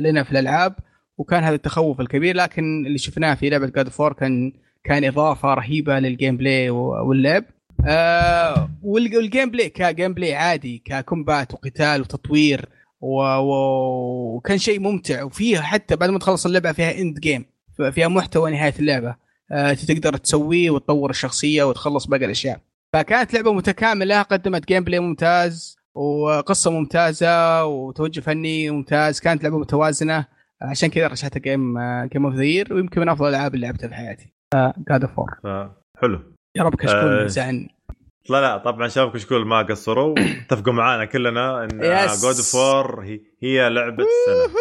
لنا 0.00 0.22
في 0.22 0.32
الألعاب 0.32 0.74
وكان 1.18 1.44
هذا 1.44 1.54
التخوف 1.54 2.00
الكبير 2.00 2.36
لكن 2.36 2.86
اللي 2.86 2.98
شفناه 2.98 3.34
في 3.34 3.50
لعبة 3.50 3.66
God 3.66 3.88
of 3.88 3.98
War 3.98 4.12
كان 4.12 4.52
كان 4.84 5.04
إضافة 5.04 5.54
رهيبة 5.54 5.98
لل 5.98 6.36
gameplay 6.36 6.70
واللعب. 6.70 7.44
آه 7.86 8.70
وال 8.82 9.50
gameplay 9.50 9.68
ك 9.68 10.14
gameplay 10.14 10.34
عادي 10.34 10.82
ك 10.84 10.94
combat 10.94 11.54
وقتال 11.54 12.00
وتطوير 12.00 12.68
وكان 13.00 14.58
شيء 14.58 14.80
ممتع 14.80 15.22
وفيه 15.22 15.60
حتى 15.60 15.96
بعد 15.96 16.10
ما 16.10 16.18
تخلص 16.18 16.46
اللعبة 16.46 16.72
فيها 16.72 16.98
end 16.98 17.20
game 17.20 17.44
فيها 17.92 18.08
محتوى 18.08 18.50
نهاية 18.50 18.74
اللعبة. 18.78 19.16
آه 19.52 19.72
تقدر 19.72 20.16
تسويه 20.16 20.70
وتطور 20.70 21.10
الشخصية 21.10 21.62
وتخلص 21.62 22.06
باقي 22.06 22.24
الأشياء. 22.24 22.60
فكانت 22.92 23.34
لعبة 23.34 23.52
متكاملة 23.52 24.22
قدمت 24.22 24.68
gameplay 24.68 25.00
ممتاز. 25.00 25.79
وقصة 25.94 26.70
ممتازة 26.70 27.64
وتوجه 27.64 28.20
فني 28.20 28.70
ممتاز 28.70 29.20
كانت 29.20 29.44
لعبة 29.44 29.58
متوازنة. 29.58 30.26
عشان 30.62 30.88
كذا 30.88 31.06
رشحتها 31.06 31.40
game 31.40 31.78
game 32.04 32.26
of 32.26 32.34
the 32.34 32.74
ويمكن 32.74 33.00
من 33.00 33.08
أفضل 33.08 33.28
الالعاب 33.28 33.54
اللي 33.54 33.66
لعبتها 33.66 33.88
في 33.88 33.94
حياتي. 33.94 34.32
God 34.88 35.04
of 35.04 35.14
War 35.14 35.30
حلو. 35.98 36.20
يا 36.56 36.62
رب 36.62 36.74
كشكول 36.74 37.24
يزعلني 37.24 37.74
لا 38.30 38.40
لا 38.40 38.56
طبعا 38.56 38.88
شباب 38.88 39.12
كشكول 39.12 39.46
ما 39.46 39.62
قصروا. 39.62 40.14
اتفقوا 40.46 40.72
معانا 40.72 41.04
كلنا 41.04 41.64
إن 41.64 41.80
God 42.22 42.34
of 42.34 42.62
War 42.62 43.04
هي, 43.04 43.20
هي 43.42 43.70
لعبة 43.70 44.04
السنة. 44.04 44.54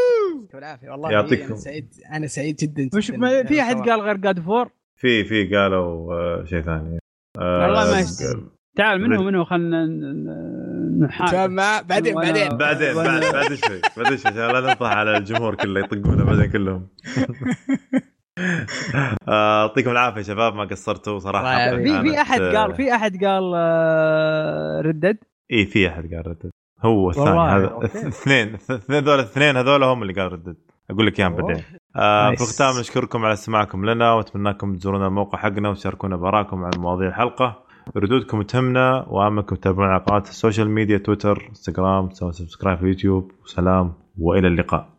يعطيكم. 0.49 0.57
العافيه 0.57 0.89
والله 0.89 1.11
يعطيكم. 1.11 1.45
أنا 1.45 1.55
سعيد 1.55 1.93
أنا 2.11 2.27
سعيد 2.27 2.55
جدا, 2.55 2.89
مش 2.97 3.07
في 3.47 3.61
أحد 3.61 3.89
قال 3.89 4.01
غير 4.01 4.17
جاد 4.17 4.39
فور؟ 4.39 4.69
في 4.95 5.23
في 5.23 5.55
قالوا 5.55 6.45
شيء 6.45 6.61
ثاني. 6.61 6.99
والله 7.37 7.91
ما 7.91 8.58
تعال 8.75 9.01
منه 9.01 9.23
منه 9.23 9.43
خلينا 9.43 9.85
نحاول 10.99 11.55
بعدين 11.55 12.15
بعدين 12.15 12.15
بعدين. 12.15 12.57
بعد 12.57 12.77
بعد 13.33 13.53
شوي 13.53 13.81
بعد 13.97 14.15
شوي 14.15 14.31
عشان 14.31 14.33
لا 14.35 14.73
نطلع 14.73 14.87
على 14.87 15.17
الجمهور 15.17 15.55
كله 15.55 15.79
يطقونا 15.79 16.23
بعدين 16.23 16.51
كلهم. 16.51 16.87
يعطيكم 19.27 19.89
العافية 19.91 20.21
شباب 20.21 20.55
ما 20.55 20.63
قصرتوا 20.63 21.19
صراحة. 21.19 21.75
في 21.75 22.01
في 22.01 22.21
أحد 22.21 22.41
قال 22.41 22.75
في 22.75 22.95
أحد 22.95 23.23
قال 23.23 23.43
ردد؟ 24.85 25.17
اي 25.51 25.65
في 25.65 25.87
أحد 25.87 26.13
قال 26.13 26.27
Red 26.27 26.36
Dead. 26.36 26.51
هو 26.85 27.09
الثاني 27.09 27.39
هذا 27.39 27.79
اثنين 27.85 28.57
هذول 28.89 29.15
الاثنين 29.15 29.57
هذول 29.57 29.83
هم 29.83 30.01
اللي 30.01 30.13
قال 30.13 30.31
Red 30.33 30.42
Dead. 30.42 30.57
أقول 30.89 31.07
لك 31.07 31.19
إياهم 31.19 31.35
بعدين. 31.35 31.63
آه 31.95 32.35
في 32.35 32.41
الختام 32.41 32.79
نشكركم 32.79 33.25
على 33.25 33.33
استماعكم 33.33 33.85
لنا 33.85 34.13
واتمناكم 34.13 34.75
تزورونا 34.75 35.07
الموقع 35.07 35.37
حقنا 35.37 35.69
وتشاركونا 35.69 36.15
بآراءكم 36.15 36.63
عن 36.63 36.71
مواضيع 36.77 37.07
الحلقة. 37.07 37.68
ردودكم 37.95 38.41
تهمنا 38.41 39.05
ويمكنكم 39.09 39.55
تتابعون 39.55 39.87
على 39.87 40.03
قناة 40.03 40.19
ال 40.21 40.28
social 40.28 40.69
media 40.69 40.97
تويتر 40.97 41.45
انستغرام 41.49 42.09
سووا 42.09 42.31
subscribe 42.31 42.77
في 42.77 42.83
اليوتيوب. 42.83 43.31
وسلام 43.43 43.93
وإلى 44.19 44.47
اللقاء. 44.47 44.98